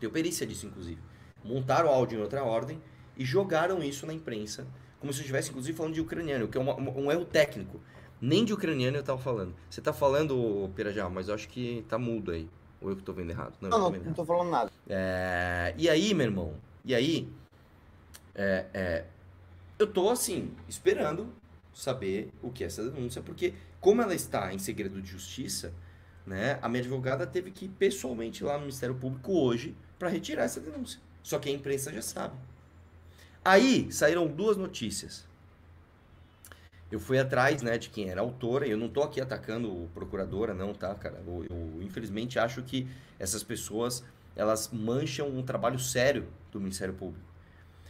Tenho 0.00 0.10
perícia 0.10 0.44
disso, 0.44 0.66
inclusive. 0.66 1.00
Montaram 1.44 1.88
o 1.88 1.92
áudio 1.92 2.18
em 2.18 2.22
outra 2.22 2.42
ordem 2.42 2.82
e 3.16 3.24
jogaram 3.24 3.80
isso 3.80 4.06
na 4.06 4.12
imprensa 4.12 4.66
como 5.04 5.12
se 5.12 5.20
eu 5.20 5.24
estivesse, 5.24 5.50
inclusive, 5.50 5.76
falando 5.76 5.92
de 5.92 6.00
ucraniano, 6.00 6.48
que 6.48 6.56
é 6.56 6.60
uma, 6.60 6.80
um 6.80 7.12
erro 7.12 7.26
técnico. 7.26 7.78
Nem 8.20 8.44
de 8.44 8.52
ucraniano 8.52 8.96
eu 8.96 9.00
estava 9.00 9.20
falando. 9.20 9.54
Você 9.68 9.80
está 9.80 9.92
falando, 9.92 10.70
Pirajá, 10.74 11.08
mas 11.08 11.28
eu 11.28 11.34
acho 11.34 11.48
que 11.48 11.84
tá 11.88 11.98
mudo 11.98 12.30
aí. 12.30 12.48
Ou 12.80 12.90
eu 12.90 12.96
que 12.96 13.02
estou 13.02 13.14
vendo 13.14 13.30
errado? 13.30 13.54
Não, 13.60 13.70
não, 13.70 13.90
não, 13.90 13.98
não 13.98 14.12
tô 14.12 14.24
falando 14.24 14.50
nada. 14.50 14.70
É... 14.88 15.74
E 15.76 15.88
aí, 15.88 16.14
meu 16.14 16.26
irmão? 16.26 16.54
E 16.84 16.94
aí? 16.94 17.28
É, 18.34 18.66
é... 18.72 19.04
Eu 19.78 19.86
tô, 19.86 20.10
assim, 20.10 20.52
esperando 20.68 21.28
saber 21.72 22.30
o 22.42 22.50
que 22.50 22.62
é 22.62 22.66
essa 22.66 22.88
denúncia, 22.88 23.20
porque 23.20 23.54
como 23.80 24.00
ela 24.00 24.14
está 24.14 24.54
em 24.54 24.58
segredo 24.58 25.02
de 25.02 25.10
justiça, 25.10 25.72
né, 26.26 26.58
a 26.62 26.68
minha 26.68 26.80
advogada 26.80 27.26
teve 27.26 27.50
que 27.50 27.66
ir 27.66 27.68
pessoalmente 27.68 28.44
lá 28.44 28.54
no 28.54 28.60
Ministério 28.60 28.94
Público 28.94 29.32
hoje 29.32 29.74
para 29.98 30.08
retirar 30.08 30.44
essa 30.44 30.60
denúncia. 30.60 31.00
Só 31.22 31.38
que 31.38 31.48
a 31.48 31.52
imprensa 31.52 31.92
já 31.92 32.02
sabe. 32.02 32.34
Aí 33.44 33.90
saíram 33.92 34.26
duas 34.26 34.56
notícias. 34.56 35.26
Eu 36.90 37.00
fui 37.00 37.18
atrás, 37.18 37.62
né, 37.62 37.76
de 37.76 37.88
quem 37.88 38.08
era 38.08 38.20
a 38.20 38.24
autora, 38.24 38.66
e 38.66 38.70
eu 38.70 38.76
não 38.76 38.88
tô 38.88 39.02
aqui 39.02 39.20
atacando 39.20 39.68
o 39.68 39.88
procuradora, 39.92 40.54
não, 40.54 40.72
tá, 40.72 40.94
cara? 40.94 41.22
Eu, 41.26 41.44
eu, 41.50 41.82
infelizmente 41.82 42.38
acho 42.38 42.62
que 42.62 42.86
essas 43.18 43.42
pessoas, 43.42 44.04
elas 44.36 44.70
mancham 44.72 45.28
um 45.28 45.42
trabalho 45.42 45.78
sério 45.78 46.26
do 46.52 46.60
Ministério 46.60 46.94
Público. 46.94 47.34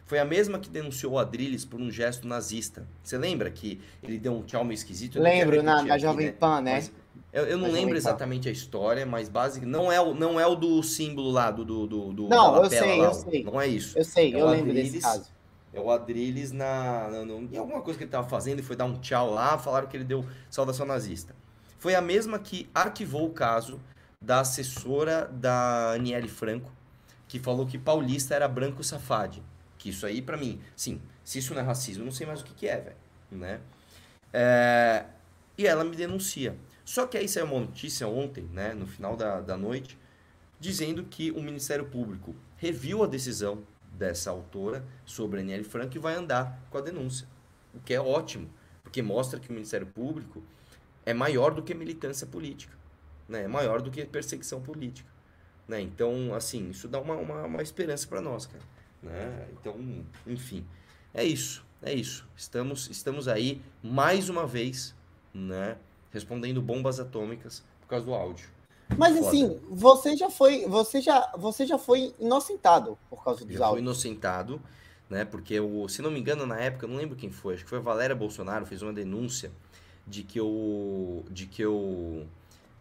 Foi 0.06 0.18
a 0.18 0.24
mesma 0.24 0.58
que 0.58 0.68
denunciou 0.68 1.14
o 1.14 1.18
Adrilles 1.18 1.64
por 1.64 1.80
um 1.80 1.90
gesto 1.90 2.28
nazista. 2.28 2.86
Você 3.02 3.16
lembra 3.16 3.50
que 3.50 3.80
ele 4.02 4.18
deu 4.18 4.34
um 4.34 4.42
tchau 4.42 4.62
meio 4.62 4.74
esquisito? 4.74 5.18
Lembro, 5.18 5.62
na, 5.62 5.82
na 5.82 5.98
Jovem 5.98 6.30
Pan, 6.32 6.60
né? 6.60 6.84
Eu, 7.32 7.46
eu 7.46 7.58
não 7.58 7.70
lembro 7.70 7.96
exatamente 7.96 8.48
a 8.48 8.52
história, 8.52 9.04
mas 9.04 9.28
basicamente 9.28 9.72
não 9.72 9.90
é 9.90 10.00
o, 10.00 10.14
não 10.14 10.38
é 10.38 10.46
o 10.46 10.54
do 10.54 10.82
símbolo 10.82 11.30
lá, 11.30 11.50
do, 11.50 11.64
do, 11.64 12.12
do 12.12 12.28
Não, 12.28 12.62
eu 12.62 12.70
sei, 12.70 12.98
lá, 12.98 13.06
eu 13.06 13.14
sei. 13.14 13.44
Não 13.44 13.60
é 13.60 13.66
isso. 13.66 13.98
Eu 13.98 14.04
sei, 14.04 14.34
é 14.34 14.40
eu 14.40 14.48
lembro 14.48 14.72
desse 14.72 15.00
caso. 15.00 15.33
É 15.74 15.80
o 15.80 15.90
Adrilles 15.90 16.52
na, 16.52 17.08
na, 17.10 17.22
em 17.22 17.58
alguma 17.58 17.82
coisa 17.82 17.98
que 17.98 18.04
ele 18.04 18.08
estava 18.08 18.28
fazendo 18.28 18.60
e 18.60 18.62
foi 18.62 18.76
dar 18.76 18.84
um 18.84 19.00
tchau 19.00 19.30
lá, 19.30 19.58
falaram 19.58 19.88
que 19.88 19.96
ele 19.96 20.04
deu 20.04 20.24
saudação 20.48 20.86
nazista. 20.86 21.34
Foi 21.78 21.96
a 21.96 22.00
mesma 22.00 22.38
que 22.38 22.70
arquivou 22.72 23.26
o 23.26 23.32
caso 23.32 23.80
da 24.22 24.40
assessora 24.40 25.26
da 25.26 25.92
Aniele 25.92 26.28
Franco, 26.28 26.72
que 27.26 27.40
falou 27.40 27.66
que 27.66 27.76
paulista 27.76 28.34
era 28.34 28.46
branco 28.46 28.84
safade. 28.84 29.42
Que 29.76 29.90
isso 29.90 30.06
aí, 30.06 30.22
para 30.22 30.36
mim, 30.36 30.60
sim, 30.76 31.02
se 31.24 31.40
isso 31.40 31.52
não 31.52 31.60
é 31.60 31.64
racismo, 31.64 32.04
não 32.04 32.12
sei 32.12 32.26
mais 32.26 32.40
o 32.40 32.44
que, 32.44 32.54
que 32.54 32.68
é, 32.68 32.80
velho. 32.80 32.96
Né? 33.32 33.60
É, 34.32 35.04
e 35.58 35.66
ela 35.66 35.82
me 35.82 35.96
denuncia. 35.96 36.56
Só 36.84 37.06
que 37.06 37.18
aí 37.18 37.28
saiu 37.28 37.46
uma 37.46 37.60
notícia 37.60 38.06
ontem, 38.06 38.44
né, 38.52 38.74
no 38.74 38.86
final 38.86 39.16
da, 39.16 39.40
da 39.40 39.56
noite, 39.56 39.98
dizendo 40.60 41.02
que 41.04 41.30
o 41.32 41.42
Ministério 41.42 41.86
Público 41.86 42.34
reviu 42.56 43.02
a 43.02 43.06
decisão 43.06 43.62
dessa 43.96 44.30
autora 44.30 44.84
sobre 45.04 45.38
a 45.38 45.42
Aniele 45.42 45.64
Franco 45.64 45.96
e 45.96 46.00
vai 46.00 46.14
andar 46.14 46.60
com 46.70 46.78
a 46.78 46.80
denúncia. 46.80 47.26
O 47.72 47.80
que 47.80 47.94
é 47.94 48.00
ótimo, 48.00 48.48
porque 48.82 49.02
mostra 49.02 49.40
que 49.40 49.50
o 49.50 49.52
Ministério 49.52 49.86
Público 49.86 50.42
é 51.04 51.12
maior 51.12 51.54
do 51.54 51.62
que 51.62 51.74
militância 51.74 52.26
política, 52.26 52.72
né? 53.28 53.44
é 53.44 53.48
maior 53.48 53.82
do 53.82 53.90
que 53.90 54.04
perseguição 54.04 54.60
política. 54.60 55.08
Né? 55.66 55.80
Então, 55.80 56.34
assim, 56.34 56.70
isso 56.70 56.88
dá 56.88 57.00
uma, 57.00 57.14
uma, 57.14 57.42
uma 57.44 57.62
esperança 57.62 58.06
para 58.06 58.20
nós, 58.20 58.46
cara. 58.46 58.64
Né? 59.02 59.48
Então, 59.52 60.04
enfim, 60.26 60.64
é 61.12 61.24
isso, 61.24 61.64
é 61.82 61.92
isso. 61.92 62.26
Estamos, 62.36 62.88
estamos 62.88 63.28
aí, 63.28 63.62
mais 63.82 64.28
uma 64.28 64.46
vez, 64.46 64.94
né? 65.32 65.76
respondendo 66.10 66.62
bombas 66.62 67.00
atômicas 67.00 67.62
por 67.80 67.88
causa 67.88 68.06
do 68.06 68.14
áudio. 68.14 68.48
Mas 68.96 69.16
Foda. 69.16 69.28
assim, 69.28 69.60
você 69.68 70.16
já 70.16 70.30
foi, 70.30 70.66
você 70.66 71.00
já, 71.00 71.32
você 71.36 71.66
já 71.66 71.78
foi 71.78 72.14
inocentado 72.18 72.98
por 73.08 73.24
causa 73.24 73.44
dos 73.44 73.56
já 73.56 73.66
áudios. 73.66 73.80
Fui 73.80 73.80
inocentado, 73.80 74.60
né? 75.08 75.24
Porque 75.24 75.54
eu, 75.54 75.86
se 75.88 76.02
não 76.02 76.10
me 76.10 76.20
engano, 76.20 76.46
na 76.46 76.58
época, 76.58 76.84
eu 76.84 76.90
não 76.90 76.96
lembro 76.96 77.16
quem 77.16 77.30
foi, 77.30 77.54
acho 77.54 77.64
que 77.64 77.70
foi 77.70 77.78
a 77.78 77.82
Valéria 77.82 78.14
Bolsonaro, 78.14 78.66
fez 78.66 78.82
uma 78.82 78.92
denúncia 78.92 79.50
de 80.06 80.22
que 80.22 80.38
eu 80.38 81.24
de 81.30 81.46
que 81.46 81.62
eu 81.62 82.26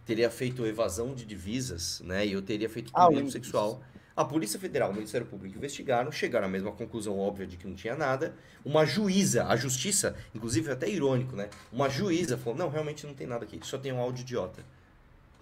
teria 0.06 0.30
feito 0.30 0.66
evasão 0.66 1.14
de 1.14 1.26
divisas, 1.26 2.02
né? 2.06 2.26
E 2.26 2.34
eu 2.34 2.42
teria 2.42 2.70
feito 2.70 2.92
turismo 2.92 3.28
ah, 3.28 3.32
sexual. 3.32 3.82
A 4.16 4.24
Polícia 4.24 4.60
Federal, 4.60 4.92
o 4.92 4.94
Ministério 4.94 5.26
Público 5.26 5.58
investigaram, 5.58 6.12
chegaram 6.12 6.46
à 6.46 6.50
mesma 6.50 6.72
conclusão 6.72 7.18
óbvia 7.18 7.48
de 7.48 7.58
que 7.58 7.66
não 7.66 7.74
tinha 7.74 7.96
nada. 7.96 8.36
Uma 8.64 8.86
juíza, 8.86 9.48
a 9.48 9.56
justiça, 9.56 10.16
inclusive 10.36 10.72
até 10.72 10.88
irônico, 10.88 11.36
né? 11.36 11.50
Uma 11.72 11.90
juíza 11.90 12.38
falou: 12.38 12.60
"Não, 12.60 12.70
realmente 12.70 13.08
não 13.08 13.14
tem 13.14 13.26
nada 13.26 13.46
aqui, 13.46 13.60
só 13.64 13.78
tem 13.78 13.92
um 13.92 14.00
áudio 14.00 14.22
idiota". 14.22 14.64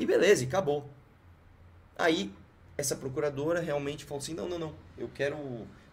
E 0.02 0.06
beleza, 0.06 0.44
e 0.44 0.48
acabou. 0.48 0.90
Aí, 1.96 2.34
essa 2.76 2.96
procuradora 2.96 3.60
realmente 3.60 4.04
falou 4.04 4.18
assim: 4.18 4.34
não, 4.34 4.50
não, 4.50 4.58
não, 4.58 4.74
eu 4.98 5.08
quero. 5.14 5.38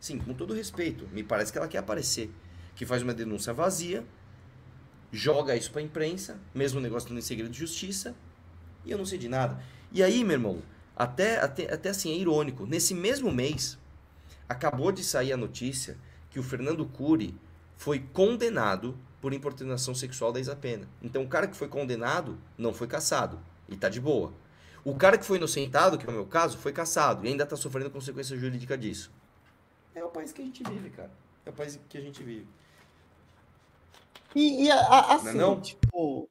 Sim, 0.01 0.19
com 0.19 0.33
todo 0.33 0.55
respeito, 0.55 1.07
me 1.13 1.23
parece 1.23 1.53
que 1.53 1.59
ela 1.59 1.69
quer 1.69 1.77
aparecer. 1.77 2.31
Que 2.75 2.87
faz 2.87 3.03
uma 3.03 3.13
denúncia 3.13 3.53
vazia, 3.53 4.03
joga 5.13 5.55
isso 5.55 5.71
pra 5.71 5.83
imprensa, 5.83 6.41
mesmo 6.55 6.81
negócio 6.81 7.15
em 7.15 7.21
segredo 7.21 7.51
de 7.51 7.59
justiça, 7.59 8.15
e 8.83 8.91
eu 8.91 8.97
não 8.97 9.05
sei 9.05 9.19
de 9.19 9.29
nada. 9.29 9.63
E 9.93 10.03
aí, 10.03 10.25
meu 10.25 10.37
irmão, 10.37 10.63
até, 10.97 11.39
até, 11.39 11.71
até 11.71 11.91
assim, 11.91 12.11
é 12.11 12.17
irônico. 12.17 12.65
Nesse 12.65 12.95
mesmo 12.95 13.31
mês, 13.31 13.77
acabou 14.49 14.91
de 14.91 15.05
sair 15.05 15.35
a 15.35 15.37
notícia 15.37 15.99
que 16.31 16.41
o 16.41 16.43
Fernando 16.43 16.87
Cury 16.87 17.35
foi 17.77 17.99
condenado 17.99 18.97
por 19.21 19.35
importunação 19.35 19.95
sexual 19.95 20.33
da 20.33 20.41
Isapena. 20.41 20.89
Então, 21.03 21.23
o 21.25 21.29
cara 21.29 21.47
que 21.47 21.57
foi 21.59 21.69
condenado 21.69 22.39
não 22.57 22.73
foi 22.73 22.87
caçado. 22.87 23.39
E 23.69 23.77
tá 23.77 23.89
de 23.89 24.01
boa. 24.01 24.33
O 24.85 24.95
cara 24.95 25.19
que 25.19 25.25
foi 25.25 25.39
inocentado, 25.39 25.99
que 25.99 26.07
é 26.07 26.09
o 26.09 26.13
meu 26.13 26.27
caso, 26.27 26.57
foi 26.57 26.73
caçado 26.73 27.25
e 27.25 27.29
ainda 27.29 27.45
tá 27.45 27.57
sofrendo 27.57 27.91
consequência 27.91 28.37
jurídica 28.37 28.77
disso. 28.77 29.13
É 29.95 30.05
o 30.05 30.09
país 30.09 30.33
que 30.33 30.41
a 30.41 30.45
gente 30.45 30.63
vive, 30.63 30.91
cara. 30.91 31.11
É 31.45 31.51
o 31.51 31.53
país 31.53 31.79
que 31.89 31.99
a 31.99 32.01
gente 32.01 32.23
vive. 32.23 32.47
E, 34.35 34.65
e 34.65 34.71
a, 34.71 34.79
a, 34.81 35.15
assim, 35.15 35.25
não 35.25 35.31
é 35.33 35.35
não? 35.35 35.61
tipo, 35.61 36.29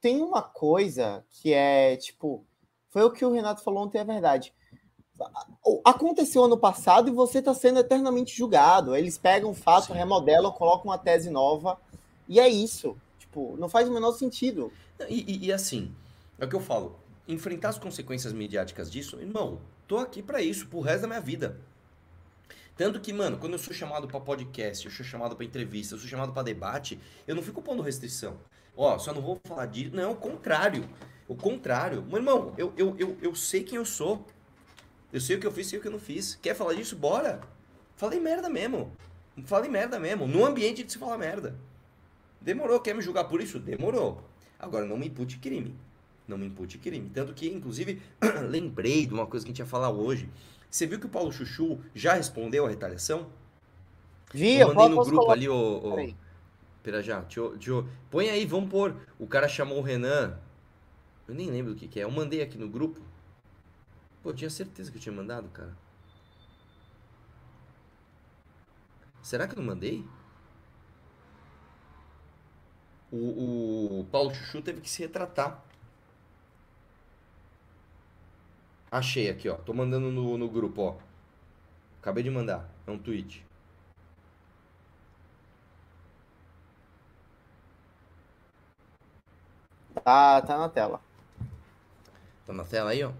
tem 0.00 0.20
uma 0.22 0.42
coisa 0.42 1.24
que 1.30 1.52
é, 1.52 1.96
tipo, 1.96 2.44
foi 2.90 3.02
o 3.02 3.10
que 3.10 3.24
o 3.24 3.32
Renato 3.32 3.62
falou 3.62 3.84
ontem, 3.84 3.98
é 3.98 4.04
verdade. 4.04 4.52
Aconteceu 5.84 6.44
ano 6.44 6.58
passado 6.58 7.08
e 7.08 7.12
você 7.12 7.38
está 7.38 7.54
sendo 7.54 7.78
eternamente 7.78 8.36
julgado. 8.36 8.96
Eles 8.96 9.16
pegam 9.16 9.50
um 9.50 9.54
fato, 9.54 9.88
Sim. 9.88 9.94
remodelam, 9.94 10.50
colocam 10.50 10.90
uma 10.90 10.98
tese 10.98 11.30
nova 11.30 11.78
e 12.28 12.40
é 12.40 12.48
isso. 12.48 12.96
Tipo, 13.18 13.56
não 13.58 13.68
faz 13.68 13.88
o 13.88 13.92
menor 13.92 14.12
sentido. 14.12 14.72
E, 15.08 15.22
e, 15.32 15.46
e 15.46 15.52
assim, 15.52 15.94
é 16.42 16.44
o 16.44 16.48
que 16.48 16.56
eu 16.56 16.60
falo. 16.60 16.98
Enfrentar 17.28 17.68
as 17.68 17.78
consequências 17.78 18.32
midiáticas 18.32 18.90
disso, 18.90 19.16
irmão, 19.20 19.60
tô 19.86 19.98
aqui 19.98 20.20
para 20.20 20.42
isso, 20.42 20.66
pro 20.66 20.80
resto 20.80 21.02
da 21.02 21.06
minha 21.06 21.20
vida. 21.20 21.60
Tanto 22.76 23.00
que, 23.00 23.12
mano, 23.12 23.38
quando 23.38 23.52
eu 23.52 23.60
sou 23.60 23.72
chamado 23.72 24.08
para 24.08 24.18
podcast, 24.18 24.84
eu 24.84 24.90
sou 24.90 25.06
chamado 25.06 25.36
para 25.36 25.44
entrevista, 25.44 25.94
eu 25.94 26.00
sou 26.00 26.08
chamado 26.08 26.32
para 26.32 26.42
debate, 26.42 26.98
eu 27.28 27.36
não 27.36 27.42
fico 27.44 27.62
pondo 27.62 27.80
restrição. 27.80 28.40
Ó, 28.76 28.98
só 28.98 29.14
não 29.14 29.22
vou 29.22 29.40
falar 29.44 29.66
disso. 29.66 29.94
Não, 29.94 30.12
o 30.12 30.16
contrário. 30.16 30.88
O 31.28 31.36
contrário. 31.36 32.02
Meu 32.02 32.16
irmão, 32.16 32.52
eu, 32.58 32.72
eu, 32.76 32.96
eu, 32.98 33.16
eu 33.22 33.34
sei 33.36 33.62
quem 33.62 33.76
eu 33.76 33.84
sou. 33.84 34.26
Eu 35.12 35.20
sei 35.20 35.36
o 35.36 35.40
que 35.40 35.46
eu 35.46 35.52
fiz, 35.52 35.68
sei 35.68 35.78
o 35.78 35.82
que 35.82 35.86
eu 35.86 35.92
não 35.92 36.00
fiz. 36.00 36.34
Quer 36.42 36.56
falar 36.56 36.74
disso? 36.74 36.96
Bora. 36.96 37.40
Falei 37.94 38.18
merda 38.18 38.48
mesmo. 38.48 38.90
Falei 39.44 39.70
merda 39.70 40.00
mesmo. 40.00 40.26
No 40.26 40.44
ambiente 40.44 40.82
de 40.82 40.90
se 40.90 40.98
falar 40.98 41.18
merda. 41.18 41.54
Demorou. 42.40 42.80
Quer 42.80 42.94
me 42.94 43.02
julgar 43.02 43.24
por 43.24 43.40
isso? 43.40 43.60
Demorou. 43.60 44.24
Agora 44.58 44.84
não 44.84 44.98
me 44.98 45.06
impute 45.06 45.38
crime 45.38 45.78
não 46.26 46.38
me 46.38 46.46
impute 46.46 46.78
crime. 46.78 47.10
Tanto 47.10 47.34
que, 47.34 47.48
inclusive, 47.48 48.00
lembrei 48.48 49.06
de 49.06 49.14
uma 49.14 49.26
coisa 49.26 49.44
que 49.44 49.50
a 49.50 49.52
gente 49.52 49.58
ia 49.60 49.66
falar 49.66 49.90
hoje. 49.90 50.28
Você 50.70 50.86
viu 50.86 50.98
que 50.98 51.06
o 51.06 51.08
Paulo 51.10 51.32
Chuchu 51.32 51.78
já 51.94 52.14
respondeu 52.14 52.66
a 52.66 52.68
retaliação? 52.68 53.28
Vi, 54.32 54.58
eu 54.58 54.68
mandei 54.74 54.88
no 54.88 55.04
grupo 55.04 55.30
ali 55.30 55.48
o. 55.48 55.54
o... 55.54 56.14
Pera 56.82 57.02
já, 57.02 57.20
deixa 57.20 57.40
eu, 57.40 57.50
deixa 57.52 57.70
eu- 57.70 57.88
Põe 58.10 58.30
aí, 58.30 58.44
vamos 58.46 58.70
pôr. 58.70 58.96
O 59.18 59.26
cara 59.26 59.48
chamou 59.48 59.78
o 59.78 59.82
Renan. 59.82 60.38
Eu 61.28 61.34
nem 61.34 61.50
lembro 61.50 61.74
do 61.74 61.78
que, 61.78 61.86
que 61.88 62.00
é. 62.00 62.04
Eu 62.04 62.10
mandei 62.10 62.42
aqui 62.42 62.58
no 62.58 62.68
grupo. 62.68 63.00
Pô, 64.22 64.30
eu 64.30 64.34
tinha 64.34 64.50
certeza 64.50 64.90
que 64.90 64.96
eu 64.98 65.02
tinha 65.02 65.14
mandado, 65.14 65.48
cara. 65.50 65.76
Será 69.22 69.46
que 69.48 69.54
eu 69.54 69.58
não 69.58 69.64
mandei? 69.64 70.04
O, 73.10 74.00
o 74.00 74.04
Paulo 74.10 74.34
Chuchu 74.34 74.62
teve 74.62 74.80
que 74.80 74.88
se 74.90 75.02
retratar. 75.02 75.62
Achei 78.92 79.30
aqui, 79.30 79.48
ó. 79.48 79.54
Tô 79.54 79.72
mandando 79.72 80.10
no, 80.10 80.36
no 80.36 80.50
grupo, 80.50 80.82
ó. 80.82 80.96
Acabei 81.98 82.22
de 82.22 82.28
mandar. 82.30 82.68
É 82.86 82.90
um 82.90 82.98
tweet. 82.98 83.42
Tá, 90.04 90.42
tá 90.42 90.58
na 90.58 90.68
tela. 90.68 91.00
Tá 92.46 92.52
na 92.52 92.64
tela 92.64 92.90
aí, 92.90 93.02
ó. 93.02 93.12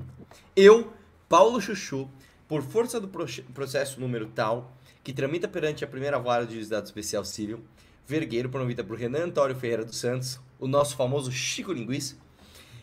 Eu, 0.56 0.94
Paulo 1.28 1.60
Chuchu, 1.60 2.08
por 2.48 2.62
força 2.62 2.98
do 2.98 3.08
processo 3.08 4.00
número 4.00 4.28
tal, 4.28 4.72
que 5.04 5.12
tramita 5.12 5.46
perante 5.46 5.84
a 5.84 5.88
primeira 5.88 6.18
vara 6.18 6.46
de 6.46 6.54
juizado 6.54 6.86
especial 6.86 7.22
civil, 7.22 7.62
vergueiro 8.06 8.48
provida 8.48 8.82
por 8.82 8.96
Renan 8.96 9.26
Antônio 9.26 9.56
Ferreira 9.56 9.84
dos 9.84 9.98
Santos, 9.98 10.40
o 10.58 10.66
nosso 10.66 10.96
famoso 10.96 11.30
Chico 11.30 11.72
Linguiça, 11.72 12.16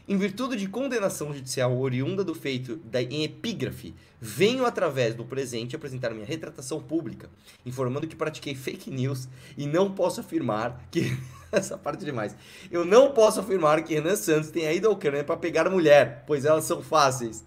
em 0.08 0.18
virtude 0.18 0.56
de 0.56 0.68
condenação 0.68 1.34
judicial 1.34 1.76
oriunda 1.78 2.24
do 2.24 2.36
feito 2.36 2.76
da, 2.78 3.02
em 3.02 3.24
epígrafe, 3.24 3.96
venho 4.22 4.66
através 4.66 5.16
do 5.16 5.26
presente 5.26 5.76
apresentar 5.76 6.12
minha 6.12 6.26
retratação 6.26 6.82
pública, 6.82 7.30
informando 7.66 8.08
que 8.08 8.16
pratiquei 8.16 8.54
fake 8.54 8.92
news 8.92 9.28
e 9.58 9.66
não 9.66 9.92
posso 9.92 10.20
afirmar 10.22 10.88
que. 10.92 11.18
Essa 11.52 11.78
parte 11.78 12.02
é 12.02 12.06
demais. 12.06 12.36
Eu 12.70 12.84
não 12.84 13.14
posso 13.14 13.40
afirmar 13.40 13.82
que 13.84 13.94
Renan 13.94 14.16
Santos 14.16 14.50
tenha 14.50 14.74
ido 14.74 14.88
ao 14.88 14.94
Ucrânia 14.94 15.24
para 15.24 15.38
pegar 15.38 15.70
mulher, 15.70 16.24
pois 16.28 16.44
elas 16.44 16.66
são 16.66 16.82
fáceis. 16.82 17.46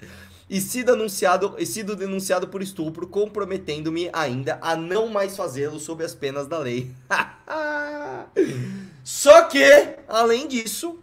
E 0.48 0.62
sido, 0.62 0.92
anunciado, 0.92 1.56
e 1.58 1.66
sido 1.66 1.94
denunciado 1.94 2.48
por 2.48 2.62
estupro, 2.62 3.06
comprometendo-me 3.06 4.08
ainda 4.12 4.58
a 4.62 4.74
não 4.74 5.08
mais 5.08 5.36
fazê-lo 5.36 5.78
sob 5.78 6.02
as 6.02 6.14
penas 6.14 6.46
da 6.46 6.58
lei. 6.58 6.90
Só 9.04 9.42
que, 9.42 9.62
além 10.08 10.48
disso, 10.48 10.98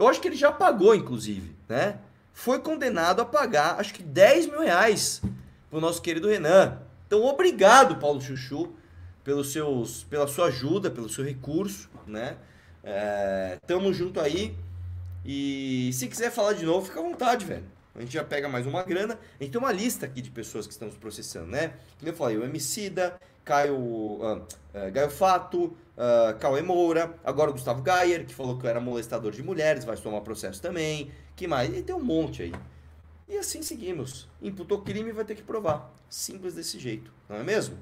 eu 0.00 0.08
acho 0.08 0.20
que 0.20 0.28
ele 0.28 0.36
já 0.36 0.50
pagou, 0.50 0.94
inclusive, 0.94 1.54
né? 1.68 1.98
Foi 2.32 2.58
condenado 2.58 3.20
a 3.20 3.24
pagar, 3.24 3.78
acho 3.78 3.92
que 3.92 4.02
10 4.02 4.46
mil 4.46 4.60
reais 4.60 5.20
pro 5.68 5.80
nosso 5.80 6.00
querido 6.00 6.26
Renan. 6.26 6.78
Então, 7.06 7.22
obrigado, 7.24 7.96
Paulo 7.96 8.20
Chuchu, 8.20 8.72
pelos 9.22 9.52
seus, 9.52 10.04
pela 10.04 10.26
sua 10.26 10.46
ajuda, 10.46 10.90
pelo 10.90 11.08
seu 11.08 11.22
recurso, 11.22 11.90
né? 12.06 12.36
É, 12.82 13.58
tamo 13.66 13.92
junto 13.92 14.20
aí. 14.20 14.56
E 15.22 15.90
se 15.92 16.08
quiser 16.08 16.30
falar 16.30 16.54
de 16.54 16.64
novo, 16.64 16.86
fica 16.86 16.98
à 16.98 17.02
vontade, 17.02 17.44
velho. 17.44 17.64
A 17.94 18.00
gente 18.00 18.14
já 18.14 18.24
pega 18.24 18.48
mais 18.48 18.66
uma 18.66 18.82
grana. 18.82 19.18
A 19.38 19.42
gente 19.42 19.52
tem 19.52 19.60
uma 19.60 19.72
lista 19.72 20.06
aqui 20.06 20.22
de 20.22 20.30
pessoas 20.30 20.66
que 20.66 20.72
estamos 20.72 20.96
processando, 20.96 21.48
né? 21.48 21.74
Como 21.98 22.10
eu 22.10 22.16
falei, 22.16 22.38
o 22.38 22.44
Emicida, 22.44 23.20
Caio, 23.44 24.20
ah, 24.72 24.88
Gaio 24.88 25.10
Fato, 25.10 25.76
ah, 26.02 26.32
Cauê 26.40 26.62
Moura, 26.62 27.14
agora 27.22 27.50
o 27.50 27.52
Gustavo 27.52 27.82
Gayer, 27.82 28.24
que 28.24 28.34
falou 28.34 28.56
que 28.56 28.64
eu 28.64 28.70
era 28.70 28.80
molestador 28.80 29.32
de 29.32 29.42
mulheres, 29.42 29.84
vai 29.84 29.98
tomar 29.98 30.22
processo 30.22 30.60
também. 30.62 31.10
Que 31.36 31.46
mais? 31.46 31.76
E 31.76 31.82
tem 31.82 31.94
um 31.94 32.02
monte 32.02 32.42
aí. 32.42 32.54
E 33.28 33.36
assim 33.36 33.60
seguimos. 33.62 34.26
Imputou 34.40 34.80
crime 34.80 35.12
vai 35.12 35.26
ter 35.26 35.34
que 35.34 35.42
provar. 35.42 35.92
Simples 36.08 36.54
desse 36.54 36.78
jeito, 36.78 37.12
não 37.28 37.36
é 37.36 37.42
mesmo? 37.42 37.76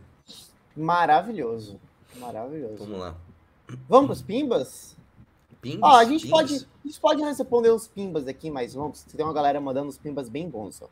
Maravilhoso. 0.76 1.80
Maravilhoso. 2.16 2.78
Vamos 2.78 2.98
lá. 2.98 3.16
Vamos 3.88 4.20
pimbas? 4.20 4.96
Pingos, 5.60 5.80
Ó, 5.82 5.96
a 5.96 6.04
gente 6.04 6.22
pingos. 6.22 6.30
pode, 6.30 6.54
a 6.54 6.88
gente 6.88 7.00
pode 7.00 7.22
responder 7.22 7.70
uns 7.72 7.86
pimbas 7.86 8.26
aqui 8.26 8.50
mais 8.50 8.74
longos. 8.74 9.04
Tem 9.04 9.24
uma 9.24 9.32
galera 9.32 9.60
mandando 9.60 9.88
uns 9.88 9.98
pimbas 9.98 10.28
bem 10.28 10.48
bons, 10.48 10.82
ó. 10.82 10.88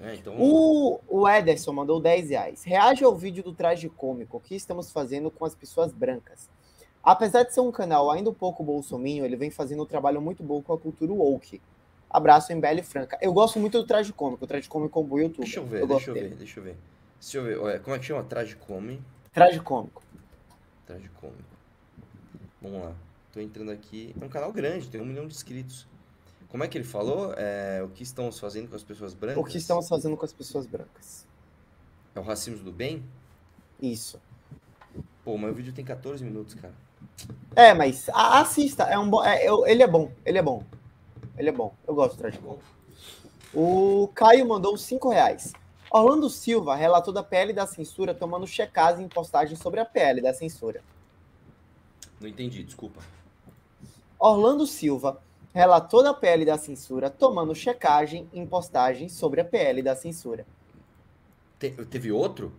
É, 0.00 0.14
então, 0.14 0.34
O, 0.38 1.00
o 1.08 1.28
Ederson 1.28 1.72
mandou 1.72 2.00
10 2.00 2.30
reais. 2.30 2.62
Reage 2.62 3.04
ao 3.04 3.14
vídeo 3.14 3.42
do 3.42 3.52
traje 3.52 3.88
cômico. 3.88 4.36
O 4.36 4.40
que 4.40 4.54
estamos 4.54 4.90
fazendo 4.92 5.30
com 5.32 5.44
as 5.44 5.54
pessoas 5.54 5.92
brancas? 5.92 6.48
Apesar 7.02 7.44
de 7.44 7.54
ser 7.54 7.60
um 7.60 7.72
canal 7.72 8.10
ainda 8.10 8.30
um 8.30 8.34
pouco 8.34 8.62
bolsominho, 8.62 9.24
ele 9.24 9.36
vem 9.36 9.50
fazendo 9.50 9.82
um 9.82 9.86
trabalho 9.86 10.20
muito 10.20 10.42
bom 10.42 10.60
com 10.60 10.72
a 10.72 10.78
cultura 10.78 11.12
woke. 11.12 11.60
Abraço, 12.10 12.52
Embele 12.52 12.82
Franca. 12.82 13.16
Eu 13.22 13.32
gosto 13.32 13.58
muito 13.58 13.78
do 13.78 13.86
traje 13.86 14.12
cômico. 14.12 14.44
O 14.44 14.46
traje 14.46 14.68
cômico 14.68 15.00
é 15.00 15.22
YouTube. 15.22 15.38
deixa 15.38 15.60
eu 15.60 15.66
ver, 15.66 15.80
eu 15.82 15.86
deixa 15.86 16.10
eu 16.10 16.14
ver, 16.14 16.34
deixa 16.34 16.60
eu 16.60 16.64
ver. 16.64 16.76
Deixa 17.20 17.38
eu 17.38 17.44
ver. 17.44 17.58
Olha, 17.58 17.78
como 17.78 17.94
é 17.94 17.98
que 17.98 18.06
chama? 18.06 18.24
Tragicome. 18.24 19.00
Traje 19.32 19.60
cômico. 19.60 20.02
Tragicômico. 20.86 21.44
Vamos 22.60 22.82
lá. 22.82 22.92
Tô 23.32 23.40
entrando 23.40 23.70
aqui. 23.70 24.14
É 24.20 24.24
um 24.24 24.28
canal 24.28 24.52
grande, 24.52 24.88
tem 24.88 25.00
um 25.00 25.04
milhão 25.04 25.26
de 25.26 25.34
inscritos. 25.34 25.86
Como 26.48 26.64
é 26.64 26.68
que 26.68 26.76
ele 26.76 26.84
falou? 26.84 27.32
É, 27.36 27.80
o 27.82 27.88
que 27.88 28.02
estamos 28.02 28.40
fazendo 28.40 28.68
com 28.68 28.74
as 28.74 28.82
pessoas 28.82 29.14
brancas? 29.14 29.42
O 29.42 29.46
que 29.46 29.56
estamos 29.56 29.88
fazendo 29.88 30.16
com 30.16 30.24
as 30.24 30.32
pessoas 30.32 30.66
brancas? 30.66 31.24
É 32.14 32.18
o 32.18 32.24
racismo 32.24 32.64
do 32.64 32.72
bem? 32.72 33.04
Isso. 33.80 34.20
Pô, 35.24 35.38
mas 35.38 35.52
o 35.52 35.54
vídeo 35.54 35.72
tem 35.72 35.84
14 35.84 36.24
minutos, 36.24 36.54
cara. 36.54 36.74
É, 37.56 37.74
mas 37.74 38.08
assista. 38.12 38.84
É 38.84 38.98
um 38.98 39.08
bom, 39.08 39.24
é, 39.24 39.44
eu- 39.46 39.66
ele 39.66 39.82
é 39.82 39.86
bom. 39.86 40.10
Ele 40.24 40.38
é 40.38 40.42
bom. 40.42 40.62
Ele 41.36 41.48
é 41.48 41.52
bom. 41.52 41.74
Eu 41.86 41.94
gosto 41.94 42.14
do 42.16 42.18
traje 42.18 42.38
cômico. 42.38 42.62
O 43.52 44.08
Caio 44.14 44.46
mandou 44.48 44.76
5 44.76 45.08
reais. 45.08 45.52
Orlando 45.90 46.30
Silva 46.30 46.76
relatou 46.76 47.12
da 47.12 47.22
PL 47.22 47.52
da 47.52 47.66
censura 47.66 48.14
tomando 48.14 48.46
checagem 48.46 49.04
em 49.04 49.08
postagem 49.08 49.56
sobre 49.56 49.80
a 49.80 49.84
PL 49.84 50.20
da 50.20 50.32
censura. 50.32 50.80
Não 52.20 52.28
entendi, 52.28 52.62
desculpa. 52.62 53.00
Orlando 54.18 54.66
Silva 54.66 55.20
relatou 55.52 56.02
da 56.02 56.14
PL 56.14 56.44
da 56.44 56.56
censura 56.56 57.10
tomando 57.10 57.54
checagem 57.54 58.28
em 58.32 58.46
postagem 58.46 59.08
sobre 59.08 59.40
a 59.40 59.44
PL 59.44 59.82
da 59.82 59.96
censura. 59.96 60.46
Te- 61.58 61.70
teve 61.86 62.12
outro? 62.12 62.52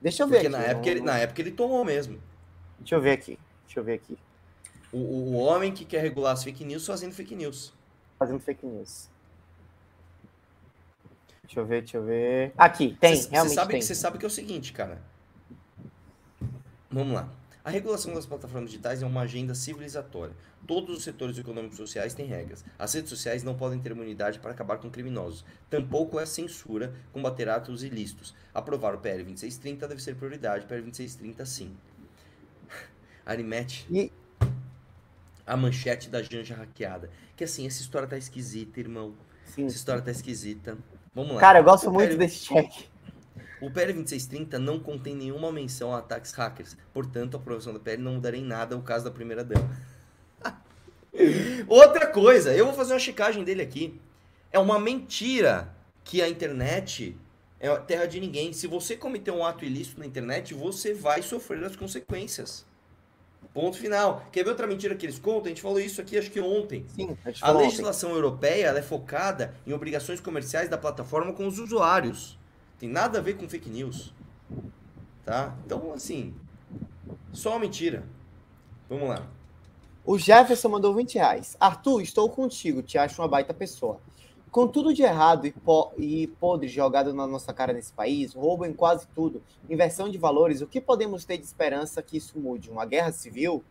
Deixa 0.00 0.22
eu 0.22 0.28
ver 0.28 0.36
Porque 0.42 0.46
aqui. 0.46 0.56
na 0.56 0.62
época, 0.70 0.88
ele, 0.88 1.00
não- 1.00 1.06
na 1.06 1.18
época 1.18 1.42
ele 1.42 1.50
tomou 1.50 1.84
mesmo. 1.84 2.18
Deixa 2.78 2.94
eu 2.94 3.00
ver 3.00 3.10
aqui. 3.12 3.38
Deixa 3.66 3.80
eu 3.80 3.84
ver 3.84 3.94
aqui. 3.94 4.18
O, 4.92 4.98
o, 4.98 5.34
homem 5.34 5.72
que 5.72 5.84
quer 5.84 6.00
regular 6.00 6.32
as 6.32 6.42
fake 6.42 6.64
news 6.64 6.86
fazendo 6.86 7.12
fake 7.12 7.34
news. 7.34 7.72
Fazendo 8.18 8.40
fake 8.40 8.64
news. 8.64 9.10
Deixa 11.42 11.60
eu 11.60 11.66
ver, 11.66 11.82
deixa 11.82 11.96
eu 11.98 12.04
ver. 12.04 12.52
Aqui, 12.56 12.96
tem, 13.00 13.16
Cê- 13.16 13.22
cê 13.22 13.28
realmente 13.30 13.54
sabe, 13.54 13.70
tem. 13.72 13.82
Você 13.82 13.94
sabe 13.94 14.18
que 14.18 14.24
é 14.24 14.28
o 14.28 14.30
seguinte, 14.30 14.72
cara. 14.72 15.00
Vamos 16.90 17.14
lá. 17.14 17.28
A 17.66 17.70
regulação 17.70 18.14
das 18.14 18.24
plataformas 18.24 18.70
digitais 18.70 19.02
é 19.02 19.06
uma 19.06 19.22
agenda 19.22 19.52
civilizatória. 19.52 20.34
Todos 20.68 20.98
os 20.98 21.02
setores 21.02 21.36
econômicos 21.36 21.76
e 21.76 21.82
sociais 21.82 22.14
têm 22.14 22.26
regras. 22.26 22.64
As 22.78 22.94
redes 22.94 23.10
sociais 23.10 23.42
não 23.42 23.56
podem 23.56 23.80
ter 23.80 23.90
imunidade 23.90 24.38
para 24.38 24.52
acabar 24.52 24.78
com 24.78 24.88
criminosos. 24.88 25.44
Tampouco 25.68 26.18
é 26.20 26.22
a 26.22 26.26
censura 26.26 26.94
combater 27.12 27.48
atos 27.48 27.82
ilícitos. 27.82 28.34
Aprovar 28.54 28.94
o 28.94 28.98
PL 28.98 29.24
2630 29.24 29.88
deve 29.88 30.00
ser 30.00 30.14
prioridade. 30.14 30.66
PL 30.66 30.82
2630, 30.82 31.44
sim. 31.44 31.76
Arimete. 33.26 33.84
E- 33.90 34.12
A 35.44 35.56
manchete 35.56 36.08
da 36.08 36.22
Janja 36.22 36.54
hackeada. 36.54 37.10
Que 37.36 37.44
assim, 37.44 37.66
essa 37.66 37.80
história 37.82 38.08
tá 38.08 38.16
esquisita, 38.16 38.80
irmão. 38.80 39.14
Sim. 39.44 39.66
Essa 39.66 39.76
história 39.76 40.00
tá 40.02 40.10
esquisita. 40.10 40.78
Vamos 41.14 41.34
lá. 41.34 41.40
Cara, 41.40 41.58
eu 41.58 41.64
gosto 41.64 41.88
O 41.88 41.92
muito 41.92 42.08
PL 42.08 42.18
desse 42.18 42.40
check. 42.46 42.88
o 43.60 43.70
PL 43.70 43.92
2630 43.92 44.58
não 44.58 44.78
contém 44.80 45.14
nenhuma 45.14 45.52
menção 45.52 45.92
a 45.94 45.98
ataques 45.98 46.32
hackers. 46.32 46.76
Portanto, 46.92 47.36
a 47.36 47.40
aprovação 47.40 47.72
da 47.72 47.78
PL 47.80 48.02
não 48.02 48.14
mudaria 48.14 48.40
em 48.40 48.44
nada 48.44 48.76
o 48.76 48.82
caso 48.82 49.04
da 49.04 49.10
primeira 49.10 49.44
dama. 49.44 49.68
Outra 51.68 52.06
coisa, 52.08 52.54
eu 52.54 52.66
vou 52.66 52.74
fazer 52.74 52.92
uma 52.92 52.98
checagem 52.98 53.42
dele 53.44 53.62
aqui. 53.62 54.00
É 54.52 54.58
uma 54.58 54.78
mentira 54.78 55.74
que 56.04 56.20
a 56.22 56.28
internet 56.28 57.16
é 57.58 57.74
terra 57.78 58.06
de 58.06 58.20
ninguém. 58.20 58.52
Se 58.52 58.66
você 58.66 58.96
cometer 58.96 59.30
um 59.30 59.44
ato 59.44 59.64
ilícito 59.64 59.98
na 60.00 60.06
internet, 60.06 60.52
você 60.54 60.92
vai 60.92 61.22
sofrer 61.22 61.64
as 61.64 61.74
consequências. 61.76 62.66
Ponto 63.52 63.78
final. 63.78 64.22
Quer 64.30 64.44
ver 64.44 64.50
outra 64.50 64.66
mentira 64.66 64.94
que 64.94 65.06
eles 65.06 65.18
contam? 65.18 65.46
A 65.46 65.48
gente 65.48 65.62
falou 65.62 65.80
isso 65.80 66.00
aqui 66.00 66.18
acho 66.18 66.30
que 66.30 66.40
ontem. 66.40 66.84
Sim, 66.94 67.16
a 67.24 67.32
falou 67.32 67.56
ontem. 67.56 67.68
legislação 67.68 68.10
europeia 68.10 68.66
é 68.68 68.82
focada 68.82 69.54
em 69.66 69.72
obrigações 69.72 70.20
comerciais 70.20 70.68
da 70.68 70.76
plataforma 70.76 71.32
com 71.32 71.46
os 71.46 71.58
usuários. 71.58 72.38
Tem 72.78 72.88
nada 72.88 73.18
a 73.18 73.22
ver 73.22 73.38
com 73.38 73.48
fake 73.48 73.70
news. 73.70 74.12
Tá? 75.24 75.54
Então, 75.64 75.92
assim, 75.92 76.34
só 77.32 77.50
uma 77.50 77.60
mentira. 77.60 78.04
Vamos 78.88 79.08
lá. 79.08 79.26
O 80.04 80.18
Jefferson 80.18 80.68
mandou 80.68 80.94
20 80.94 81.14
reais. 81.14 81.56
Arthur, 81.58 82.00
estou 82.02 82.28
contigo, 82.28 82.82
te 82.82 82.96
acho 82.96 83.20
uma 83.20 83.26
baita 83.26 83.52
pessoa. 83.52 84.00
Com 84.56 84.66
tudo 84.66 84.94
de 84.94 85.02
errado 85.02 85.46
e, 85.46 85.52
po 85.52 85.92
e 85.98 86.28
podre 86.28 86.66
jogado 86.66 87.12
na 87.12 87.26
nossa 87.26 87.52
cara 87.52 87.74
nesse 87.74 87.92
país, 87.92 88.32
roubo 88.32 88.64
em 88.64 88.72
quase 88.72 89.06
tudo, 89.08 89.42
inversão 89.68 90.10
de 90.10 90.16
valores, 90.16 90.62
o 90.62 90.66
que 90.66 90.80
podemos 90.80 91.26
ter 91.26 91.36
de 91.36 91.44
esperança 91.44 92.02
que 92.02 92.16
isso 92.16 92.38
mude? 92.38 92.70
Uma 92.70 92.86
guerra 92.86 93.12
civil? 93.12 93.62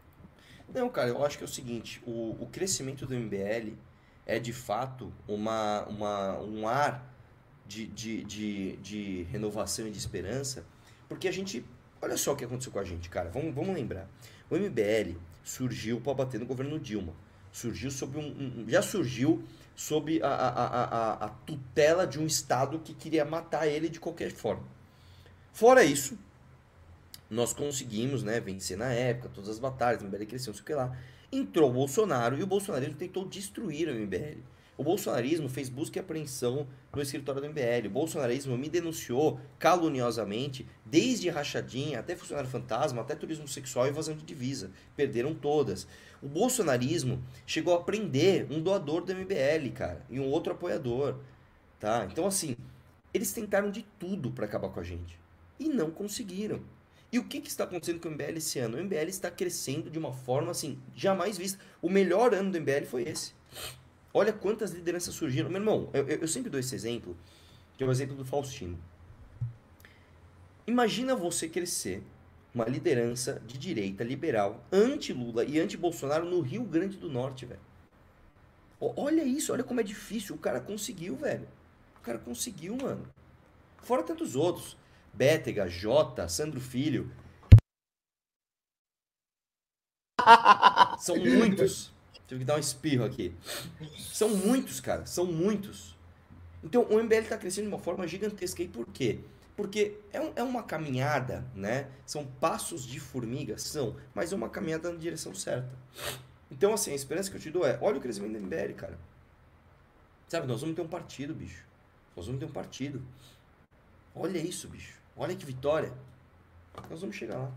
Não, 0.71 0.87
cara, 0.87 1.09
eu 1.09 1.25
acho 1.25 1.39
que 1.39 1.43
é 1.43 1.47
o 1.47 1.49
seguinte: 1.49 2.03
o, 2.05 2.37
o 2.39 2.47
crescimento 2.51 3.07
do 3.07 3.15
MBL 3.15 3.73
é 4.27 4.37
de 4.37 4.53
fato 4.53 5.11
uma, 5.27 5.85
uma, 5.85 6.39
um 6.41 6.67
ar 6.67 7.03
de, 7.65 7.87
de, 7.87 8.23
de, 8.23 8.77
de 8.77 9.23
renovação 9.23 9.87
e 9.87 9.89
de 9.89 9.97
esperança, 9.97 10.67
porque 11.09 11.27
a 11.27 11.31
gente. 11.31 11.65
Olha 11.99 12.15
só 12.15 12.33
o 12.33 12.35
que 12.35 12.45
aconteceu 12.45 12.71
com 12.71 12.77
a 12.77 12.83
gente, 12.83 13.09
cara. 13.09 13.31
Vamos, 13.31 13.55
vamos 13.55 13.73
lembrar. 13.73 14.07
O 14.51 14.55
MBL 14.55 15.17
surgiu 15.43 15.99
para 15.99 16.13
bater 16.13 16.39
no 16.39 16.45
governo 16.45 16.79
Dilma. 16.79 17.13
Surgiu 17.51 17.89
sob 17.89 18.19
um, 18.19 18.21
um- 18.21 18.65
já 18.67 18.83
surgiu 18.83 19.43
sob 19.75 20.21
a, 20.23 20.27
a, 20.27 20.49
a, 20.49 21.13
a, 21.25 21.29
tutela 21.29 22.07
de 22.07 22.17
um 22.17 22.25
Estado 22.25 22.79
que 22.79 22.93
queria 22.93 23.25
matar 23.25 23.67
ele 23.67 23.89
de 23.89 23.99
qualquer 23.99 24.31
forma. 24.31 24.63
Fora 25.51 25.83
isso, 25.83 26.17
nós 27.29 27.53
conseguimos 27.53 28.23
né, 28.23 28.39
vencer 28.39 28.77
na 28.77 28.91
época 28.91 29.29
todas 29.33 29.49
as 29.49 29.59
batalhas, 29.59 30.01
o 30.01 30.05
MBL 30.05 30.25
cresceu, 30.25 30.51
não 30.51 30.55
sei 30.55 30.63
o 30.63 30.65
que 30.65 30.73
lá. 30.73 30.97
Entrou 31.31 31.69
o 31.69 31.73
Bolsonaro 31.73 32.37
e 32.37 32.43
o 32.43 32.47
bolsonarismo 32.47 32.95
tentou 32.95 33.27
destruir 33.27 33.89
o 33.89 33.93
MBL. 33.93 34.39
O 34.77 34.83
bolsonarismo 34.83 35.47
fez 35.47 35.69
busca 35.69 35.97
e 35.97 36.01
apreensão 36.01 36.67
no 36.93 37.01
escritório 37.01 37.41
do 37.41 37.47
MBL. 37.47 37.87
O 37.87 37.91
bolsonarismo 37.91 38.57
me 38.57 38.69
denunciou 38.69 39.39
caluniosamente, 39.57 40.67
desde 40.85 41.29
rachadinha 41.29 41.99
até 41.99 42.15
funcionário 42.15 42.49
fantasma, 42.49 43.01
até 43.01 43.15
turismo 43.15 43.47
sexual 43.47 43.85
e 43.85 43.89
evasão 43.89 44.15
de 44.15 44.25
divisa. 44.25 44.71
Perderam 44.95 45.33
todas. 45.33 45.87
O 46.21 46.27
bolsonarismo 46.27 47.23
chegou 47.45 47.73
a 47.73 47.83
prender 47.83 48.51
um 48.51 48.61
doador 48.61 49.03
do 49.05 49.15
MBL, 49.15 49.71
cara, 49.73 50.05
e 50.09 50.19
um 50.19 50.25
outro 50.25 50.53
apoiador, 50.53 51.19
tá? 51.79 52.07
Então 52.11 52.25
assim, 52.25 52.57
eles 53.13 53.31
tentaram 53.31 53.71
de 53.71 53.83
tudo 53.97 54.31
para 54.31 54.45
acabar 54.45 54.69
com 54.69 54.79
a 54.79 54.83
gente 54.83 55.17
e 55.57 55.69
não 55.69 55.89
conseguiram. 55.89 56.61
E 57.11 57.19
o 57.19 57.23
que, 57.23 57.39
que 57.39 57.47
está 57.47 57.63
acontecendo 57.63 58.01
com 58.01 58.09
o 58.09 58.11
MBL 58.11 58.37
esse 58.37 58.59
ano? 58.59 58.77
O 58.77 58.83
MBL 58.83 59.07
está 59.07 59.31
crescendo 59.31 59.89
de 59.89 59.97
uma 59.97 60.11
forma 60.11 60.51
assim, 60.51 60.77
jamais 60.93 61.37
vista. 61.37 61.63
O 61.81 61.89
melhor 61.89 62.33
ano 62.33 62.51
do 62.51 62.59
MBL 62.59 62.85
foi 62.85 63.03
esse. 63.03 63.33
Olha 64.15 64.33
quantas 64.33 64.71
lideranças 64.71 65.13
surgiram. 65.13 65.49
Meu 65.49 65.59
irmão, 65.61 65.91
eu, 65.93 66.07
eu- 66.07 66.27
sempre 66.27 66.49
dou 66.49 66.59
esse 66.59 66.73
exemplo, 66.75 67.15
que 67.77 67.83
é 67.83 67.87
o 67.87 67.91
exemplo 67.91 68.15
do 68.15 68.25
Faustino. 68.25 68.79
Imagina 70.67 71.15
você 71.15 71.47
crescer 71.49 72.03
uma 72.53 72.65
liderança 72.65 73.41
de 73.47 73.57
direita 73.57 74.03
liberal, 74.03 74.63
anti-Lula 74.71 75.43
e 75.43 75.59
anti-Bolsonaro 75.59 76.25
no 76.25 76.39
Rio 76.41 76.63
Grande 76.63 76.97
do 76.97 77.09
Norte, 77.09 77.45
velho. 77.45 77.59
Olha 78.79 79.23
isso, 79.23 79.51
olha 79.53 79.63
como 79.63 79.79
é 79.79 79.83
difícil. 79.83 80.35
O 80.35 80.39
cara 80.39 80.59
conseguiu, 80.59 81.15
velho. 81.15 81.47
O 81.97 82.01
cara 82.01 82.17
conseguiu, 82.19 82.75
mano. 82.77 83.07
Fora 83.83 84.03
tantos 84.03 84.35
outros. 84.35 84.77
Bétega, 85.13 85.67
Jota, 85.69 86.27
Sandro 86.29 86.61
Filho. 86.61 87.11
São 90.99 91.17
muitos. 91.17 91.94
Tive 92.27 92.39
que 92.39 92.45
dar 92.45 92.55
um 92.55 92.59
espirro 92.59 93.05
aqui. 93.05 93.33
São 93.97 94.29
muitos, 94.29 94.79
cara. 94.79 95.05
São 95.05 95.25
muitos. 95.25 95.95
Então 96.63 96.83
o 96.83 96.99
MBL 96.99 97.21
está 97.23 97.37
crescendo 97.37 97.67
de 97.67 97.73
uma 97.75 97.79
forma 97.81 98.07
gigantesca. 98.07 98.63
E 98.63 98.67
por 98.67 98.87
quê? 98.87 99.19
Porque 99.55 99.99
é, 100.11 100.19
um- 100.19 100.33
é 100.35 100.43
uma 100.43 100.63
caminhada, 100.63 101.45
né? 101.55 101.87
São 102.05 102.25
passos 102.25 102.85
de 102.85 102.99
formiga, 102.99 103.57
são, 103.57 103.95
mas 104.13 104.33
é 104.33 104.35
uma 104.35 104.49
caminhada 104.49 104.91
na 104.91 104.97
direção 104.97 105.33
certa. 105.33 105.69
Então, 106.51 106.73
assim, 106.73 106.91
a 106.91 106.95
esperança 106.95 107.29
que 107.29 107.37
eu 107.37 107.41
te 107.41 107.51
dou 107.51 107.65
é: 107.65 107.77
olha 107.81 107.97
o 107.97 108.01
crescimento 108.01 108.33
do 108.33 108.39
MBL, 108.39 108.73
cara. 108.73 108.97
Sabe, 110.27 110.47
nós 110.47 110.61
vamos 110.61 110.75
ter 110.75 110.81
um 110.81 110.87
partido, 110.87 111.33
bicho. 111.33 111.63
Nós 112.15 112.25
vamos 112.25 112.39
ter 112.39 112.45
um 112.45 112.51
partido. 112.51 113.01
Olha 114.13 114.37
isso, 114.39 114.67
bicho. 114.67 114.95
Olha 115.15 115.35
que 115.35 115.45
vitória. 115.45 115.93
Nós 116.89 116.99
vamos 117.01 117.15
chegar 117.15 117.37
lá. 117.37 117.51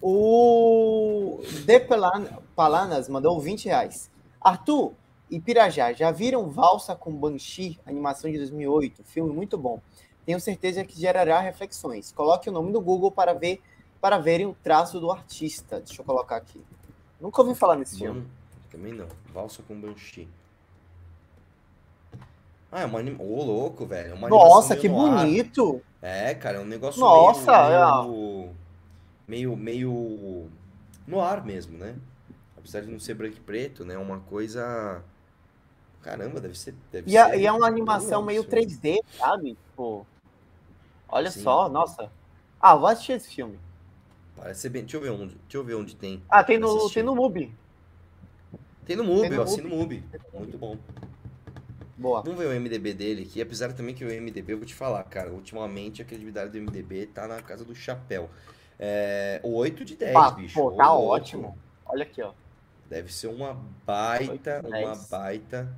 O 0.00 1.40
De 1.64 1.80
Palanas 2.54 3.08
mandou 3.08 3.40
20 3.40 3.66
reais. 3.66 4.10
Arthur 4.40 4.92
e 5.30 5.40
Pirajá, 5.40 5.92
já 5.92 6.10
viram 6.10 6.48
Valsa 6.50 6.94
com 6.94 7.12
Banshee, 7.12 7.78
animação 7.84 8.30
de 8.30 8.38
2008? 8.38 9.02
Filme 9.04 9.32
muito 9.32 9.58
bom. 9.58 9.80
Tenho 10.24 10.40
certeza 10.40 10.84
que 10.84 10.98
gerará 10.98 11.40
reflexões. 11.40 12.12
Coloque 12.12 12.48
o 12.48 12.52
nome 12.52 12.72
do 12.72 12.80
Google 12.80 13.10
para 13.10 13.32
ver 13.32 13.60
para 14.00 14.18
verem 14.18 14.46
o 14.46 14.56
traço 14.62 15.00
do 15.00 15.10
artista. 15.10 15.80
Deixa 15.80 16.00
eu 16.00 16.04
colocar 16.04 16.36
aqui. 16.36 16.62
Nunca 17.20 17.42
ouvi 17.42 17.54
falar 17.54 17.76
nesse 17.76 17.98
filme. 17.98 18.20
Bom, 18.20 18.26
também 18.70 18.92
não. 18.92 19.08
Valsa 19.32 19.62
com 19.66 19.80
Banshee. 19.80 20.28
Ah, 22.70 22.82
é 22.82 22.84
uma 22.84 22.98
anima... 22.98 23.22
Ô, 23.22 23.42
louco, 23.42 23.86
velho. 23.86 24.10
é 24.10 24.14
uma 24.14 24.28
Nossa, 24.28 24.76
que 24.76 24.88
no 24.88 24.94
bonito! 24.94 25.80
É, 26.02 26.34
cara, 26.34 26.58
é 26.58 26.60
um 26.60 26.64
negócio 26.64 27.00
Nossa, 27.00 27.68
meio, 27.68 28.02
meio, 28.02 28.50
meio, 29.26 29.56
meio 29.56 30.48
no 31.06 31.20
ar 31.20 31.44
mesmo, 31.44 31.76
né? 31.76 31.96
Apesar 32.56 32.80
de 32.80 32.88
não 32.88 32.98
ser 32.98 33.14
branco 33.14 33.36
e 33.36 33.40
preto, 33.40 33.84
né? 33.84 33.96
Uma 33.96 34.20
coisa... 34.20 35.02
Caramba, 36.02 36.40
deve 36.40 36.56
ser... 36.56 36.74
Deve 36.92 37.10
E, 37.10 37.16
é- 37.16 37.30
ser 37.30 37.40
e 37.40 37.46
é 37.46 37.52
uma 37.52 37.66
animação 37.66 38.22
meio 38.22 38.42
isso. 38.42 38.50
3D, 38.50 38.98
sabe? 39.18 39.56
Tipo, 39.70 40.06
olha 41.08 41.30
Sim. 41.30 41.42
só, 41.42 41.68
nossa. 41.68 42.10
Ah, 42.60 42.74
vou 42.76 42.88
assistir 42.88 43.12
esse 43.12 43.28
filme. 43.34 43.58
Parece 44.36 44.60
ser 44.60 44.68
bem... 44.68 44.82
Deixa 44.82 44.96
eu 44.96 45.00
ver 45.00 45.10
onde, 45.10 45.34
deixa 45.34 45.56
eu 45.56 45.64
ver 45.64 45.74
onde 45.74 45.96
tem. 45.96 46.22
Ah, 46.28 46.44
tem 46.44 46.58
no, 46.58 46.76
assistir. 46.76 46.94
tem 46.94 47.02
no 47.02 47.14
MUBI. 47.14 47.54
Tem 48.84 48.96
no 48.96 49.04
MUBI, 49.04 49.28
no 49.30 49.34
eu 49.34 49.42
assino 49.42 49.66
o 49.68 49.78
MUBI. 49.78 50.04
Muito 50.32 50.56
bom. 50.56 50.78
Boa. 51.98 52.22
Vamos 52.22 52.38
ver 52.38 52.46
o 52.46 52.60
MDB 52.60 52.92
dele 52.92 53.22
aqui, 53.22 53.40
apesar 53.40 53.72
também 53.72 53.94
que 53.94 54.04
o 54.04 54.08
MDB, 54.08 54.52
eu 54.52 54.58
vou 54.58 54.66
te 54.66 54.74
falar, 54.74 55.02
cara, 55.04 55.32
ultimamente 55.32 56.02
a 56.02 56.04
credibilidade 56.04 56.52
do 56.52 56.58
MDB 56.58 57.06
tá 57.06 57.26
na 57.26 57.40
casa 57.42 57.64
do 57.64 57.74
chapéu. 57.74 58.28
É, 58.78 59.40
8 59.42 59.84
de 59.84 59.96
10, 59.96 60.14
Ah, 60.16 60.30
bicho. 60.32 60.54
pô, 60.54 60.72
tá 60.72 60.92
louco. 60.92 61.08
ótimo. 61.14 61.58
Olha 61.86 62.02
aqui, 62.02 62.20
ó. 62.22 62.32
Deve 62.88 63.12
ser 63.12 63.28
uma 63.28 63.58
baita, 63.86 64.60
8 64.62 64.66
uma 64.68 64.94
10. 64.94 65.08
baita. 65.08 65.68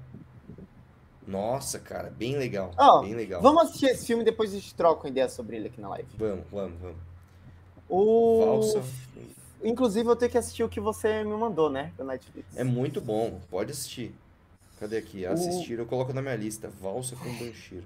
Nossa, 1.27 1.79
cara, 1.79 2.11
bem 2.11 2.37
legal. 2.37 2.73
Ó, 2.77 3.03
bem 3.03 3.15
legal. 3.15 3.41
Vamos 3.43 3.65
assistir 3.65 3.87
esse 3.87 4.07
filme 4.07 4.23
e 4.23 4.25
depois 4.25 4.51
a 4.51 4.55
gente 4.55 4.75
troca 4.75 5.05
uma 5.05 5.11
ideia 5.11 5.29
sobre 5.29 5.57
ele 5.57 5.69
aqui 5.69 5.81
na 5.81 5.89
live. 5.91 6.09
Vamos, 6.17 6.45
vamos, 6.51 6.81
vamos. 6.81 6.97
O... 7.89 8.45
Valsa. 8.45 8.83
Inclusive, 9.63 10.09
eu 10.09 10.17
tenho 10.17 10.31
que 10.31 10.39
assistir 10.39 10.63
o 10.63 10.69
que 10.69 10.81
você 10.81 11.23
me 11.25 11.37
mandou, 11.37 11.69
né? 11.69 11.93
Da 11.99 12.05
Netflix. 12.05 12.57
É 12.57 12.65
muito 12.65 13.01
bom, 13.01 13.41
pode 13.51 13.73
assistir. 13.73 14.15
Cadê 14.81 14.97
aqui? 14.99 15.27
O- 15.27 15.33
Assistir, 15.33 15.79
eu 15.79 15.87
coloco 15.87 16.13
na 16.13 16.23
minha 16.23 16.37
lista. 16.37 16.69
Valsa 16.81 17.17
com 17.17 17.25
Banshiro. 17.37 17.85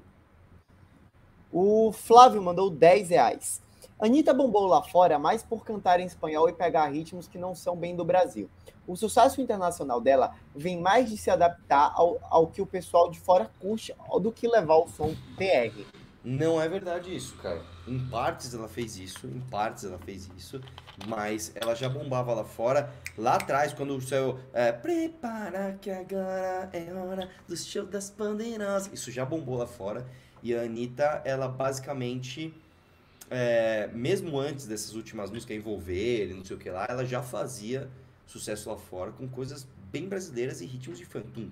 O 1.51 1.91
Flávio 1.93 2.43
mandou 2.43 2.71
10 2.71 3.09
reais. 3.11 3.61
Anitta 4.05 4.35
bombou 4.35 4.67
lá 4.67 4.83
fora 4.83 5.17
mais 5.17 5.45
por 5.45 5.65
cantar 5.65 6.01
em 6.01 6.07
espanhol 6.07 6.49
e 6.49 6.53
pegar 6.53 6.89
ritmos 6.89 7.29
que 7.29 7.39
não 7.39 7.55
são 7.55 7.77
bem 7.77 7.95
do 7.95 8.05
Brasil. 8.05 8.51
O 8.85 8.97
sucesso 8.97 9.41
internacional 9.41 10.01
dela 10.01 10.35
vem 10.57 10.81
mais 10.81 11.09
de 11.09 11.17
se 11.17 11.31
adaptar 11.31 11.93
ao, 11.95 12.19
ao 12.29 12.49
que 12.49 12.61
o 12.61 12.67
pessoal 12.67 13.09
de 13.09 13.21
fora 13.21 13.49
curte 13.61 13.95
do 14.21 14.33
que 14.33 14.49
levar 14.49 14.79
o 14.79 14.89
som 14.89 15.15
TR. 15.37 15.85
Não 16.25 16.61
é 16.61 16.69
verdade 16.69 17.15
isso, 17.15 17.37
cara. 17.37 17.63
Em 17.87 17.97
partes 18.09 18.53
ela 18.53 18.69
fez 18.69 18.97
isso, 18.97 19.29
em 19.29 19.41
partes 19.41 19.85
ela 19.85 19.99
fez 19.99 20.29
isso, 20.37 20.61
mas 21.07 21.53
ela 21.55 21.77
já 21.77 21.89
bombava 21.89 22.35
lá 22.35 22.45
fora. 22.45 22.93
Lá 23.17 23.35
atrás, 23.35 23.73
quando 23.73 23.97
o 23.97 24.01
seu. 24.01 24.41
É, 24.53 24.73
Prepara 24.73 25.79
que 25.81 25.91
agora 25.91 26.69
é 26.73 26.93
hora 26.93 27.29
do 27.47 27.57
show 27.57 27.87
das 27.87 28.11
bandeiras. 28.11 28.91
Isso 28.93 29.13
já 29.13 29.25
bombou 29.25 29.59
lá 29.59 29.67
fora. 29.67 30.05
E 30.43 30.53
a 30.57 30.63
Anitta, 30.63 31.23
ela 31.25 31.47
basicamente. 31.47 32.53
É, 33.33 33.91
mesmo 33.95 34.39
antes 34.39 34.67
dessas 34.67 34.95
últimas 34.95 35.31
músicas 35.31 35.57
envolver 35.57 36.31
e 36.31 36.35
não 36.35 36.45
sei 36.45 36.57
o 36.57 36.59
que 36.59 36.71
lá, 36.71 36.87
ela 36.89 37.05
já 37.05 37.23
fazia 37.23 37.89
sucesso 38.27 38.71
lá 38.71 38.77
fora 38.77 39.11
com 39.13 39.27
coisas 39.29 39.67
bem 39.91 40.09
brasileiras 40.09 40.61
e 40.61 40.67
ritmos 40.67 40.99
de 40.99 41.05
funk. 41.05 41.51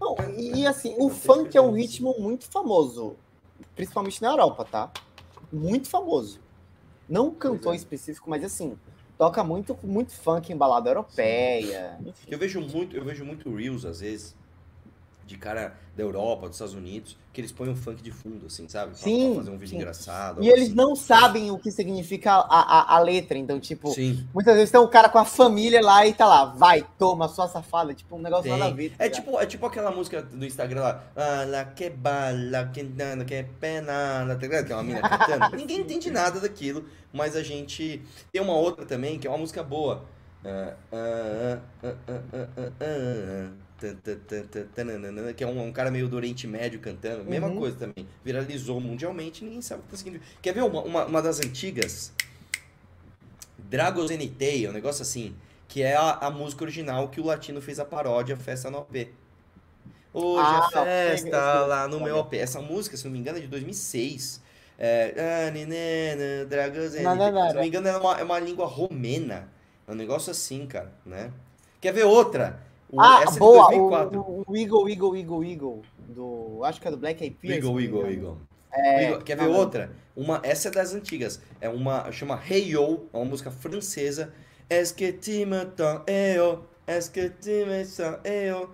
Não, 0.00 0.16
e, 0.38 0.66
assim, 0.66 0.94
o 0.98 1.08
funk 1.10 1.56
é 1.56 1.60
um 1.60 1.72
ritmo 1.72 2.14
muito 2.18 2.46
famoso, 2.46 3.16
principalmente 3.76 4.20
na 4.22 4.30
Europa, 4.30 4.64
tá? 4.64 4.92
Muito 5.52 5.88
famoso. 5.88 6.40
Não 7.08 7.28
um 7.28 7.34
cantor 7.34 7.74
é. 7.74 7.76
específico, 7.76 8.28
mas 8.28 8.42
assim, 8.42 8.76
toca 9.18 9.44
muito, 9.44 9.78
muito 9.82 10.12
funk 10.12 10.52
em 10.52 10.56
balada 10.56 10.90
europeia. 10.90 11.98
Enfim. 12.00 12.26
Eu 12.28 12.38
vejo 12.38 12.60
muito, 12.60 12.96
eu 12.96 13.04
vejo 13.04 13.24
muito 13.24 13.54
Reels, 13.54 13.84
às 13.84 14.00
vezes, 14.00 14.34
de 15.26 15.36
cara 15.36 15.74
da 15.96 16.02
Europa, 16.02 16.46
dos 16.48 16.56
Estados 16.56 16.74
Unidos, 16.74 17.16
que 17.32 17.40
eles 17.40 17.52
põem 17.52 17.70
um 17.70 17.76
funk 17.76 18.02
de 18.02 18.10
fundo, 18.10 18.46
assim, 18.46 18.68
sabe? 18.68 18.98
Sim, 18.98 19.26
pra 19.26 19.42
fazer 19.42 19.50
um 19.50 19.58
vídeo 19.58 19.68
sim. 19.70 19.76
engraçado. 19.76 20.42
E 20.42 20.48
eles 20.48 20.68
assim. 20.68 20.74
não 20.74 20.96
sabem 20.96 21.50
o 21.50 21.58
que 21.58 21.70
significa 21.70 22.32
a, 22.32 22.40
a, 22.40 22.96
a 22.96 22.98
letra, 22.98 23.38
então, 23.38 23.60
tipo, 23.60 23.90
Sim. 23.92 24.26
muitas 24.34 24.54
vezes 24.54 24.70
tem 24.70 24.80
um 24.80 24.88
cara 24.88 25.08
com 25.08 25.18
a 25.18 25.24
família 25.24 25.80
lá 25.80 26.06
e 26.06 26.12
tá 26.12 26.26
lá, 26.26 26.46
vai, 26.46 26.84
toma, 26.98 27.28
sua 27.28 27.48
safada, 27.48 27.94
tipo, 27.94 28.16
um 28.16 28.20
negócio 28.20 28.50
nada 28.50 28.64
a 28.64 28.66
Tem. 28.68 28.76
ver. 28.76 28.96
tá 28.96 29.04
É 29.04 29.08
tipo, 29.08 29.38
é 29.38 29.46
tipo 29.46 29.66
aquela 29.66 29.90
música 29.90 30.22
do 30.22 30.44
Instagram 30.44 30.80
lá. 30.80 31.04
Ah, 31.14 31.44
la 31.46 31.64
que 31.64 31.90
bala, 31.90 32.70
que 32.72 32.82
nana, 32.82 33.24
que 33.24 33.42
pena. 33.60 34.26
Tá 34.26 34.34
ligado? 34.34 34.66
Que 34.66 34.72
é 34.72 34.76
uma 34.76 34.82
mina 34.82 35.00
cantando. 35.08 35.56
Ninguém 35.56 35.80
entende 35.80 36.10
nada 36.10 36.40
daquilo, 36.40 36.84
mas 37.12 37.36
a 37.36 37.42
gente. 37.42 38.02
Tem 38.32 38.42
uma 38.42 38.54
outra 38.54 38.84
também, 38.84 39.18
que 39.18 39.26
é 39.26 39.30
uma 39.30 39.38
música 39.38 39.62
boa. 39.62 40.04
Ah, 40.44 40.74
ah, 40.92 41.58
ah, 42.80 43.63
Que 45.36 45.44
é 45.44 45.46
um, 45.46 45.62
um 45.62 45.72
cara 45.72 45.90
meio 45.90 46.08
do 46.08 46.16
Oriente 46.16 46.46
Médio 46.46 46.80
cantando. 46.80 47.24
Mesma 47.24 47.48
Uhum. 47.48 47.56
coisa 47.58 47.76
também. 47.76 48.06
Viralizou 48.24 48.80
mundialmente 48.80 49.44
ninguém 49.44 49.62
sabe 49.62 49.80
o 49.80 49.84
que 49.84 49.90
tá 49.90 49.96
seguindo. 49.96 50.20
Quer 50.42 50.52
ver 50.54 50.62
uma, 50.62 50.82
uma, 50.82 51.04
uma 51.06 51.22
das 51.22 51.40
antigas? 51.40 52.12
Dragos 53.58 54.10
NT, 54.10 54.68
um 54.68 54.72
negócio 54.72 55.02
assim. 55.02 55.34
Que 55.68 55.82
é 55.82 55.96
a, 55.96 56.10
a 56.12 56.30
música 56.30 56.62
original 56.64 57.08
que 57.08 57.20
o 57.20 57.24
Latino 57.24 57.60
fez 57.60 57.78
a 57.80 57.84
paródia 57.84 58.36
Festa 58.36 58.70
no 58.70 58.78
AP. 58.78 59.08
Hoje 60.12 60.54
Ah, 60.54 60.68
é 60.74 61.16
festa 61.16 61.16
sei, 61.18 61.30
lá 61.66 61.88
no 61.88 62.00
eu 62.00 62.00
meu. 62.00 62.18
AP. 62.18 62.34
Essa 62.34 62.60
música, 62.60 62.96
se 62.96 63.04
não 63.04 63.12
me 63.12 63.18
engano, 63.18 63.38
é 63.38 63.40
de 63.40 63.48
2006. 63.48 64.42
É, 64.78 65.46
ah, 65.48 65.50
nenena, 65.50 66.44
dragões, 66.46 66.94
Não, 66.98 67.14
não, 67.16 67.30
não, 67.32 67.48
se 67.48 67.54
não 67.54 67.62
me 67.62 67.68
engano, 67.68 67.88
é 67.88 67.96
uma, 67.96 68.20
é 68.20 68.24
uma 68.24 68.38
língua 68.38 68.66
romena. 68.66 69.48
É 69.86 69.92
um 69.92 69.94
negócio 69.94 70.30
assim, 70.30 70.66
cara, 70.66 70.92
né? 71.04 71.32
Quer 71.80 71.92
ver 71.92 72.04
outra? 72.04 72.63
O- 72.90 73.00
Ah, 73.00 73.20
essa 73.22 73.30
é 73.30 73.32
de 73.34 73.38
boa! 73.38 73.66
2004. 73.68 74.20
O, 74.20 74.44
o 74.46 74.56
Eagle, 74.56 74.88
Eagle, 74.88 75.16
Eagle, 75.16 75.44
Eagle. 75.44 75.82
Do, 76.08 76.60
acho 76.64 76.80
que 76.80 76.88
é 76.88 76.90
do 76.90 76.96
Black 76.96 77.22
Eyed 77.22 77.36
Peas. 77.36 77.56
Eagle, 77.56 77.80
Eagle. 77.80 78.10
Eagle. 78.10 78.38
É, 78.72 79.04
Eagle. 79.04 79.22
Quer 79.22 79.36
ver 79.36 79.48
não, 79.48 79.54
outra? 79.54 79.90
Uma, 80.16 80.40
essa 80.42 80.68
é 80.68 80.70
das 80.70 80.94
antigas. 80.94 81.40
É 81.60 81.68
uma, 81.68 82.10
chama 82.12 82.40
Hey 82.48 82.72
Yo, 82.72 83.06
é 83.12 83.16
uma 83.16 83.24
música 83.24 83.50
francesa. 83.50 84.32
Est-ce 84.70 84.94
que 84.94 85.12
tu 85.12 85.46
m'entends, 85.46 86.02
eh 86.06 86.38
oh? 86.40 86.60
Est-ce 86.86 87.10
que 87.10 87.28
tu 87.30 87.66
me 87.66 87.84
sens, 87.84 88.18
eh 88.24 88.52
oh? 88.52 88.68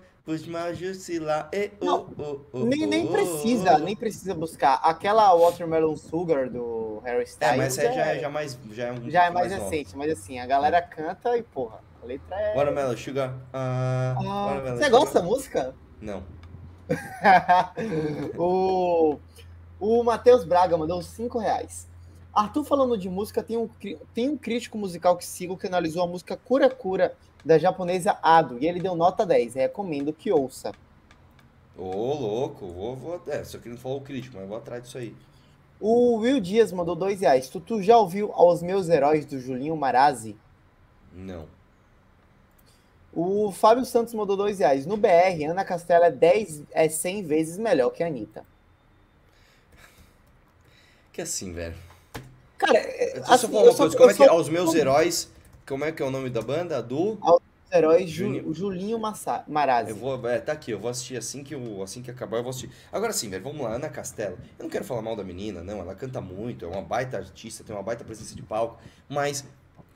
Eh 1.53 1.71
oh, 1.81 1.85
Não, 1.85 2.07
oh, 2.19 2.41
oh, 2.53 2.59
Nem, 2.65 2.87
nem 2.87 3.07
precisa, 3.09 3.79
nem 3.79 3.97
precisa 3.97 4.33
buscar. 4.35 4.75
Aquela 4.85 5.35
Watermelon 5.35 5.97
Sugar 5.97 6.49
do 6.49 7.01
Harry 7.05 7.23
É, 7.23 7.25
Styles 7.25 7.57
mas 7.57 7.79
essa 7.79 7.89
aí 7.89 7.95
já, 7.95 8.07
é- 8.07 8.19
já, 8.21 8.29
mais, 8.31 8.59
já 8.71 8.85
é 8.87 8.93
um 8.93 9.11
já 9.11 9.25
é 9.25 9.31
mais 9.31 9.51
nova. 9.51 9.65
recente, 9.65 9.97
mas 9.97 10.13
assim, 10.13 10.39
a 10.39 10.47
galera 10.47 10.81
canta 10.83 11.37
e 11.37 11.43
porra, 11.43 11.81
a 12.03 12.07
letra 12.07 12.37
é. 12.41 12.55
Watermelon 12.55 12.97
Sugar. 12.97 13.35
Ah, 13.53 14.15
Ah, 14.19 14.23
Watermelon 14.47 14.77
você 14.77 14.85
Sugar. 14.85 15.01
gosta 15.01 15.21
da 15.21 15.27
música? 15.27 15.75
Não. 16.01 16.23
o 18.37 19.19
o 19.79 20.03
Matheus 20.05 20.45
Braga 20.45 20.77
mandou 20.77 21.01
5 21.01 21.39
reais. 21.39 21.89
Arthur 22.33 22.65
falando 22.65 22.99
de 22.99 23.09
música, 23.09 23.43
tem 23.43 23.57
um, 23.57 23.69
tem 24.15 24.29
um 24.29 24.37
crítico 24.37 24.77
musical 24.77 25.17
que 25.17 25.25
sigo 25.25 25.57
que 25.57 25.67
analisou 25.67 26.03
a 26.03 26.07
música 26.07 26.37
Cura 26.37 26.69
Cura 26.69 27.17
da 27.45 27.59
japonesa 27.59 28.19
Ado 28.23 28.59
e 28.61 28.67
ele 28.67 28.79
deu 28.81 28.95
nota 28.95 29.25
10. 29.25 29.55
Recomendo 29.55 30.13
que 30.13 30.31
ouça. 30.31 30.73
Ô, 31.77 32.13
louco, 32.15 32.67
vou, 32.69 32.95
vou. 32.95 33.23
É, 33.27 33.43
só 33.43 33.59
que 33.59 33.69
não 33.69 33.79
falou 33.79 33.99
o 33.99 34.03
crítico, 34.03 34.35
mas 34.35 34.43
eu 34.43 34.49
vou 34.49 34.59
atrás 34.59 34.83
disso 34.83 34.99
aí. 34.99 35.17
O 35.81 36.19
Will 36.19 36.41
Dias 36.41 36.71
mandou 36.73 36.95
2 36.95 37.23
reais. 37.23 37.49
Tu, 37.49 37.59
tu 37.59 37.83
já 37.83 37.97
ouviu 37.97 38.31
Aos 38.35 38.63
Meus 38.63 38.89
Heróis 38.91 39.25
do 39.25 39.41
Julinho 39.41 39.75
Marazzi? 39.77 40.37
Não. 41.13 41.47
O 43.13 43.51
Fábio 43.51 43.85
Santos 43.85 44.15
mandou 44.15 44.37
2 44.37 44.59
reais. 44.61 44.87
No 44.87 44.97
BR, 44.97 45.45
Ana 45.51 45.65
Castela 45.65 46.07
é, 46.07 46.11
10, 46.13 46.63
é 46.71 46.89
100 46.89 47.25
vezes 47.25 47.59
melhor 47.59 47.91
que 47.91 48.03
a 48.03 48.07
Anitta. 48.07 48.45
Que 51.13 51.23
assim, 51.23 51.53
velho. 51.53 51.75
Cara, 52.57 52.73
Deixa 52.81 53.17
eu 53.17 53.23
assim, 53.25 53.39
só 53.39 53.49
falar 53.49 53.65
uma 53.65 53.75
coisa. 53.77 53.97
Como 53.97 54.11
é 54.11 54.15
que 54.15 54.23
é? 54.23 54.27
sou- 54.27 54.37
Aos 54.37 54.49
meus 54.49 54.75
heróis. 54.75 55.31
Como 55.67 55.85
é 55.85 55.93
que 55.93 56.03
é 56.03 56.05
o 56.05 56.11
nome 56.11 56.31
da 56.31 56.43
banda? 56.43 56.83
Do. 56.83 57.19
Os 57.23 57.41
heróis 57.73 58.09
Ju- 58.11 58.25
Julinho- 58.27 58.49
o 58.49 58.55
Julinho 58.55 58.99
Massa- 58.99 59.45
Marazzi. 59.47 59.91
Eu 59.91 59.97
vou, 59.97 60.29
é, 60.29 60.39
tá 60.41 60.53
aqui, 60.53 60.71
eu 60.73 60.79
vou 60.79 60.91
assistir 60.91 61.17
assim 61.17 61.43
que, 61.45 61.55
eu, 61.55 61.83
assim 61.83 62.03
que 62.03 62.11
acabar, 62.11 62.39
eu 62.39 62.43
vou 62.43 62.51
assistir. 62.51 62.71
Agora 62.93 63.13
sim, 63.13 63.29
velho, 63.31 63.43
vamos 63.45 63.61
lá, 63.63 63.75
Ana 63.75 63.89
Castela. 63.89 64.37
Eu 64.59 64.65
não 64.65 64.69
quero 64.71 64.85
falar 64.85 65.03
mal 65.03 65.15
da 65.15 65.23
menina, 65.23 65.63
não, 65.63 65.79
ela 65.79 65.95
canta 65.95 66.21
muito, 66.21 66.65
é 66.65 66.69
uma 66.69 66.83
baita 66.83 67.17
artista, 67.19 67.63
tem 67.63 67.75
uma 67.75 67.83
baita 67.83 68.03
presença 68.05 68.35
de 68.35 68.43
palco, 68.43 68.79
mas 69.09 69.45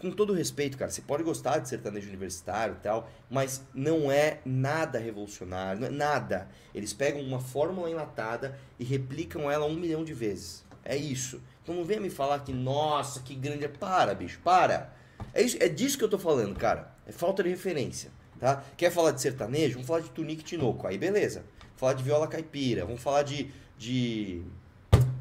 com 0.04 0.10
todo 0.10 0.34
respeito, 0.34 0.76
cara, 0.76 0.90
você 0.90 1.00
pode 1.00 1.22
gostar 1.22 1.58
de 1.60 1.68
sertanejo 1.68 2.08
universitário 2.08 2.76
e 2.78 2.82
tal, 2.82 3.08
mas 3.30 3.64
não 3.74 4.12
é 4.12 4.38
nada 4.44 4.98
revolucionário, 4.98 5.80
não 5.80 5.86
é 5.88 5.90
nada. 5.90 6.46
Eles 6.74 6.92
pegam 6.92 7.22
uma 7.22 7.40
fórmula 7.40 7.90
enlatada 7.90 8.58
e 8.78 8.84
replicam 8.84 9.50
ela 9.50 9.64
um 9.64 9.74
milhão 9.74 10.04
de 10.04 10.12
vezes. 10.12 10.62
É 10.84 10.94
isso. 10.94 11.40
Então 11.62 11.74
não 11.74 11.84
venha 11.84 12.00
me 12.00 12.10
falar 12.10 12.40
que, 12.40 12.52
nossa, 12.52 13.20
que 13.20 13.34
grande. 13.34 13.66
Para, 13.66 14.14
bicho, 14.14 14.38
para. 14.44 14.92
É, 15.32 15.40
isso, 15.40 15.56
é 15.58 15.68
disso 15.68 15.96
que 15.96 16.04
eu 16.04 16.10
tô 16.10 16.18
falando, 16.18 16.54
cara. 16.54 16.92
É 17.06 17.12
falta 17.12 17.42
de 17.42 17.48
referência, 17.48 18.10
tá? 18.38 18.62
Quer 18.76 18.90
falar 18.90 19.12
de 19.12 19.22
sertanejo? 19.22 19.74
Vamos 19.74 19.86
falar 19.86 20.00
de 20.00 20.10
Tunique 20.10 20.44
Tinoco. 20.44 20.86
Aí 20.86 20.98
beleza. 20.98 21.40
Vamos 21.60 21.76
falar 21.78 21.94
de 21.94 22.02
viola 22.02 22.28
caipira. 22.28 22.84
Vamos 22.84 23.00
falar 23.00 23.22
de. 23.22 23.50
de 23.78 24.42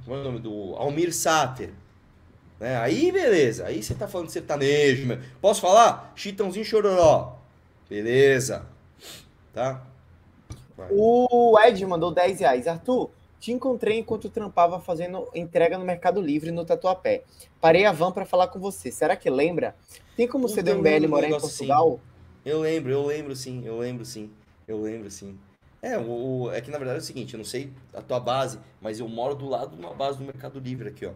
como 0.03 0.17
é 0.17 0.19
o 0.19 0.23
nome 0.23 0.39
do. 0.39 0.75
Almir 0.75 1.13
Sater. 1.13 1.71
Né? 2.59 2.77
Aí 2.77 3.11
beleza. 3.11 3.65
Aí 3.65 3.81
você 3.81 3.93
tá 3.93 4.07
falando 4.07 4.27
de 4.27 4.33
sertanejo, 4.33 5.05
meu. 5.07 5.19
Posso 5.41 5.61
falar? 5.61 6.13
Chitãozinho 6.15 6.65
Chororó. 6.65 7.37
Beleza. 7.89 8.65
Tá? 9.53 9.83
Vai. 10.77 10.87
O 10.91 11.57
Ed 11.59 11.85
mandou 11.85 12.11
10 12.11 12.39
reais. 12.39 12.67
Arthur, 12.67 13.11
te 13.39 13.51
encontrei 13.51 13.99
enquanto 13.99 14.29
trampava 14.29 14.79
fazendo 14.79 15.27
entrega 15.35 15.77
no 15.77 15.85
Mercado 15.85 16.21
Livre 16.21 16.51
no 16.51 16.65
Tatuapé. 16.65 17.23
Parei 17.59 17.85
a 17.85 17.91
van 17.91 18.11
para 18.11 18.25
falar 18.25 18.47
com 18.47 18.59
você. 18.59 18.91
Será 18.91 19.15
que 19.15 19.29
lembra? 19.29 19.75
Tem 20.15 20.27
como 20.27 20.47
Puta, 20.47 20.55
você 20.55 20.63
do 20.63 20.71
MBL 20.75 21.07
morar 21.07 21.29
em 21.29 21.35
assim. 21.35 21.47
Portugal? 21.47 21.99
Eu 22.45 22.61
lembro, 22.61 22.91
eu 22.91 23.05
lembro 23.05 23.35
sim, 23.35 23.63
eu 23.65 23.77
lembro 23.77 24.03
sim, 24.05 24.29
eu 24.67 24.81
lembro 24.81 25.09
sim. 25.09 25.37
É, 25.81 25.97
o- 25.97 26.49
é 26.51 26.61
que 26.61 26.71
na 26.71 26.77
verdade 26.77 26.99
é 26.99 27.01
o 27.01 27.05
seguinte, 27.05 27.33
eu 27.33 27.37
não 27.37 27.45
sei 27.45 27.71
a 27.93 28.01
tua 28.01 28.19
base, 28.19 28.59
mas 28.81 28.99
eu 28.99 29.07
moro 29.07 29.35
do 29.35 29.47
lado 29.47 29.75
de 29.75 29.81
uma 29.81 29.93
base 29.93 30.17
do 30.17 30.23
Mercado 30.23 30.59
Livre 30.59 30.89
aqui, 30.89 31.05
ó. 31.05 31.11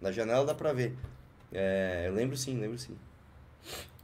Na 0.00 0.12
janela 0.12 0.44
dá 0.44 0.54
pra 0.54 0.72
ver. 0.72 0.96
É, 1.52 2.04
eu 2.06 2.12
lembro 2.12 2.36
sim, 2.36 2.58
lembro 2.58 2.78
sim. 2.78 2.96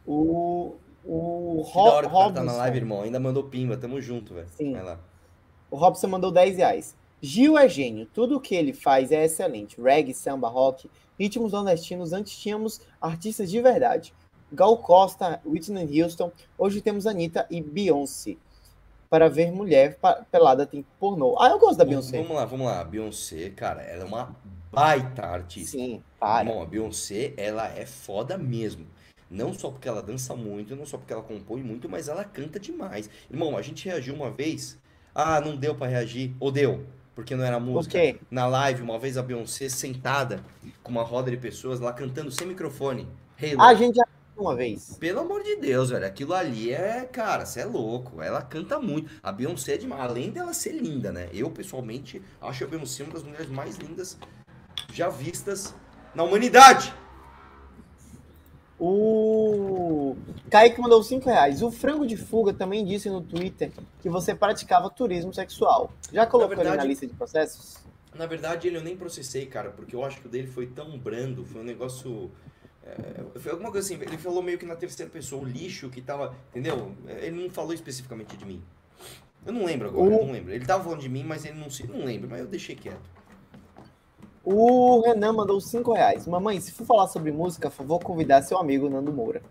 O, 0.07 0.77
o 1.05 1.65
Que 1.67 1.75
da 1.75 1.81
hora 1.81 2.09
Ro 2.09 2.29
que 2.29 2.35
tá 2.35 2.45
na 2.45 2.53
live, 2.53 2.79
irmão. 2.79 3.03
Ainda 3.03 3.21
mandou 3.21 3.45
pimba, 3.45 3.77
tamo 3.77 4.01
junto, 4.01 4.35
velho. 4.35 4.49
Sim. 4.57 4.73
Vai 4.73 4.83
lá. 4.83 4.99
o 5.71 5.77
Robson 5.77 6.09
mandou 6.09 6.31
10 6.31 6.57
reais. 6.57 6.97
Gil 7.21 7.57
é 7.57 7.69
gênio. 7.69 8.07
Tudo 8.13 8.37
o 8.37 8.41
que 8.41 8.55
ele 8.55 8.73
faz 8.73 9.13
é 9.13 9.25
excelente. 9.25 9.81
Reggae, 9.81 10.13
samba, 10.13 10.49
rock, 10.49 10.91
ritmos 11.19 11.53
nordestinos. 11.53 12.13
Antes 12.13 12.37
tínhamos 12.37 12.81
artistas 13.01 13.51
de 13.51 13.61
verdade. 13.61 14.13
Gal 14.53 14.77
Costa, 14.79 15.41
Whitney 15.45 16.03
Houston. 16.03 16.31
Hoje 16.59 16.81
temos 16.81 17.07
Anitta 17.07 17.47
e 17.51 17.63
Beyoncé. 17.63 18.37
Para 19.09 19.29
ver 19.29 19.53
mulher 19.53 19.99
pelada 20.31 20.67
tem 20.67 20.85
pornô. 20.99 21.37
Ah, 21.41 21.51
eu 21.51 21.59
gosto 21.59 21.79
da 21.79 21.85
Beyoncé. 21.85 22.19
vamos 22.19 22.37
lá, 22.37 22.45
vamos 22.45 22.67
lá. 22.67 22.85
Beyoncé, 22.85 23.51
cara, 23.51 23.83
ela 23.83 24.03
é 24.03 24.07
uma 24.07 24.35
baita 24.75 25.27
artista. 25.27 25.73
Sim, 25.73 26.03
para. 26.19 26.49
Irmão, 26.49 26.63
a 26.63 26.67
Beyoncé, 26.67 27.33
ela 27.37 27.69
é 27.69 27.87
foda 27.87 28.37
mesmo. 28.37 28.87
Não 29.31 29.53
só 29.53 29.71
porque 29.71 29.89
ela 29.89 30.03
dança 30.03 30.37
muito, 30.37 30.77
não 30.77 30.87
só 30.87 30.99
porque 30.99 31.13
ela 31.13 31.23
compõe 31.23 31.63
muito, 31.63 31.89
mas 31.89 32.09
ela 32.09 32.25
canta 32.25 32.61
demais. 32.61 33.09
Irmão, 33.31 33.57
a 33.57 33.63
gente 33.63 33.85
reagiu 33.85 34.15
uma 34.15 34.31
vez. 34.31 34.79
Ah, 35.15 35.41
não 35.41 35.57
deu 35.57 35.75
pra 35.75 35.87
reagir. 35.87 36.35
Ou 36.39 36.53
deu, 36.53 36.87
porque 37.15 37.35
não 37.35 37.45
era 37.45 37.59
música. 37.59 37.99
quê? 37.99 38.19
Na 38.31 38.47
live, 38.47 38.83
uma 38.83 38.99
vez 38.99 39.17
a 39.17 39.23
Beyoncé 39.23 39.69
sentada 39.69 40.45
com 40.83 40.93
uma 40.93 41.03
roda 41.03 41.31
de 41.31 41.37
pessoas 41.37 41.81
lá 41.81 41.93
cantando 41.93 42.31
sem 42.31 42.47
microfone. 42.47 43.09
Halo. 43.41 43.63
A 43.63 43.75
gente 43.75 43.97
já 43.97 44.05
uma 44.37 44.55
vez. 44.55 44.97
Pelo 44.99 45.21
amor 45.21 45.43
de 45.43 45.57
Deus, 45.57 45.91
velho. 45.91 46.07
Aquilo 46.07 46.35
ali 46.35 46.73
é, 46.73 47.05
cara, 47.05 47.47
você 47.47 47.61
é 47.61 47.65
louco. 47.65 48.21
Ela 48.21 48.43
canta 48.43 48.79
muito. 48.81 49.11
A 49.23 49.31
Beyoncé 49.31 49.75
é 49.75 49.79
demais. 49.79 50.03
Além 50.03 50.31
dela 50.31 50.53
ser 50.53 50.73
linda, 50.73 51.13
né? 51.13 51.29
Eu, 51.33 51.51
pessoalmente, 51.51 52.21
acho 52.41 52.65
a 52.65 52.67
Beyoncé 52.67 53.05
uma 53.05 53.13
das 53.13 53.23
mulheres 53.23 53.49
mais 53.49 53.77
lindas 53.77 54.19
já 54.95 55.09
vistas 55.09 55.75
na 56.15 56.23
humanidade. 56.23 56.95
O 58.79 60.17
Kaique 60.51 60.81
mandou 60.81 61.03
5 61.03 61.25
reais. 61.29 61.63
O 61.63 61.71
Frango 61.71 62.07
de 62.07 62.17
Fuga 62.17 62.53
também 62.53 62.85
disse 62.85 63.09
no 63.09 63.21
Twitter 63.21 63.71
que 64.01 64.09
você 64.09 64.35
praticava 64.35 64.91
turismo 64.91 65.33
sexual. 65.33 65.93
Já 66.13 66.27
colocou 66.27 66.53
ele 66.55 66.63
verdade- 66.63 66.79
na 66.79 66.85
lista 66.85 67.07
de 67.07 67.15
processos? 67.15 67.79
Na 68.15 68.27
verdade, 68.27 68.69
ele 68.69 68.77
eu 68.77 68.83
nem 68.83 68.97
processei, 68.97 69.47
cara, 69.47 69.71
porque 69.71 69.95
eu 69.97 70.05
acho 70.05 70.21
que 70.21 70.27
o 70.27 70.31
dele 70.31 70.47
foi 70.47 70.67
tão 70.67 70.97
brando, 70.99 71.45
foi 71.45 71.61
um 71.61 71.65
negócio. 71.65 72.31
é, 72.87 73.39
foi 73.41 73.51
alguma 73.51 73.73
coisa 73.73 73.87
assim, 73.87 74.01
ele 74.01 74.19
falou 74.19 74.43
meio 74.43 74.59
que 74.59 74.67
na 74.67 74.77
terceira 74.77 75.11
pessoa, 75.11 75.43
o 75.43 75.45
lixo 75.45 75.89
que 75.89 76.01
tava. 76.03 76.35
Entendeu? 76.51 76.95
Ele 77.09 77.43
não 77.43 77.51
falou 77.51 77.73
especificamente 77.73 78.37
de 78.37 78.45
mim. 78.45 78.63
Eu 79.47 79.53
não 79.53 79.65
lembro 79.65 79.89
agora, 79.89 80.15
eu 80.15 80.27
não 80.27 80.33
lembro. 80.33 80.53
Ele 80.53 80.65
tava 80.65 80.85
falando 80.85 81.01
de 81.01 81.09
mim, 81.09 81.25
mas 81.25 81.45
ele 81.45 81.59
não 81.59 81.69
se. 81.71 81.87
Não 81.87 82.05
lembro, 82.05 82.29
mas 82.31 82.41
eu 82.41 82.47
deixei 82.47 82.77
quieto. 82.77 83.11
O 84.45 85.01
Renan 85.01 85.33
mandou 85.33 85.59
5 85.59 85.95
reais. 85.95 86.27
Mamãe, 86.27 86.61
se 86.61 86.71
for 86.71 86.85
falar 86.85 87.09
sobre 87.09 87.33
música, 87.33 87.71
por 87.71 87.77
favor, 87.77 87.99
convidar 88.01 88.43
seu 88.43 88.59
amigo 88.59 88.91
Nando 88.91 89.11
Moura. 89.11 89.43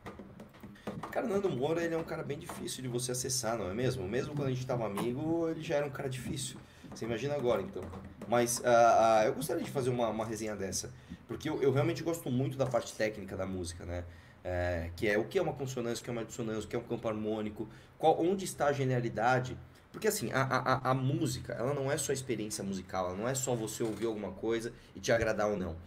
Cara, 1.12 1.26
Nando 1.26 1.50
Moura, 1.50 1.84
ele 1.84 1.96
é 1.96 1.98
um 1.98 2.04
cara 2.04 2.22
bem 2.22 2.38
difícil 2.38 2.84
de 2.84 2.88
você 2.88 3.12
acessar, 3.12 3.58
não 3.58 3.68
é 3.72 3.74
mesmo? 3.74 4.08
Mesmo 4.08 4.36
quando 4.36 4.50
a 4.50 4.52
gente 4.52 4.68
tava 4.68 4.86
amigo, 4.86 5.50
ele 5.50 5.64
já 5.64 5.78
era 5.78 5.86
um 5.88 5.89
cara 5.89 6.08
difícil. 6.08 6.58
Você 6.94 7.06
imagina 7.06 7.34
agora, 7.34 7.64
então. 7.64 7.82
Mas 8.28 8.62
ah, 8.64 9.22
ah, 9.22 9.26
eu 9.26 9.34
gostaria 9.34 9.64
de 9.64 9.72
fazer 9.72 9.89
uma, 9.89 10.10
uma 10.10 10.26
resenha 10.26 10.56
dessa. 10.56 10.94
Porque 11.28 11.50
eu, 11.50 11.60
eu 11.60 11.72
realmente 11.72 12.04
gosto 12.04 12.30
muito 12.30 12.56
da 12.56 12.68
parte 12.68 12.94
técnica 12.94 13.36
da 13.36 13.48
música, 13.48 13.84
né? 13.86 14.04
É, 14.44 14.91
que 14.96 15.08
é 15.08 15.18
o 15.18 15.24
que 15.24 15.39
é 15.39 15.41
uma 15.41 15.54
consonância, 15.54 16.02
o 16.02 16.04
que 16.04 16.10
é 16.12 16.14
uma 16.14 16.26
dissonância, 16.26 16.66
o 16.66 16.68
que 16.68 16.76
é 16.76 16.80
um 16.80 16.84
campo 16.84 17.08
harmônico, 17.08 17.68
qual, 17.98 18.22
onde 18.22 18.46
está 18.46 18.68
a 18.68 18.72
genialidade. 18.72 19.58
Porque 19.94 20.08
assim, 20.10 20.32
a, 20.34 20.41
a, 20.41 20.91
a- 20.91 20.94
música, 20.96 21.54
ela 21.54 21.74
não 21.74 21.91
é 21.91 21.98
só 21.98 22.12
experiência 22.12 22.64
musical, 22.64 23.08
ela 23.10 23.18
não 23.18 23.30
é 23.30 23.36
só 23.36 23.56
você 23.56 23.84
ouvir 23.84 24.08
alguma 24.08 24.32
coisa 24.34 24.74
e 24.96 25.00
te 25.00 25.12
agradar 25.14 25.50
ou 25.50 25.58
não. 25.58 25.78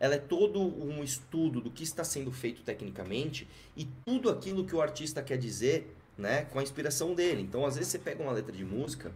Ela 0.00 0.16
é 0.16 0.18
todo 0.18 0.60
um 0.60 1.04
estudo 1.04 1.60
do 1.60 1.70
que 1.70 1.84
está 1.84 2.02
sendo 2.02 2.32
feito 2.32 2.62
tecnicamente 2.62 3.46
e 3.76 3.86
tudo 4.06 4.30
aquilo 4.30 4.64
que 4.66 4.74
o 4.74 4.82
artista 4.82 5.22
quer 5.22 5.38
dizer, 5.38 5.94
né, 6.18 6.46
com 6.46 6.58
a 6.58 6.62
inspiração 6.62 7.14
dele. 7.14 7.42
Então, 7.42 7.66
às 7.66 7.76
vezes 7.76 7.92
você 7.92 7.98
pega 7.98 8.22
uma 8.22 8.32
letra 8.32 8.52
de 8.52 8.64
música, 8.64 9.12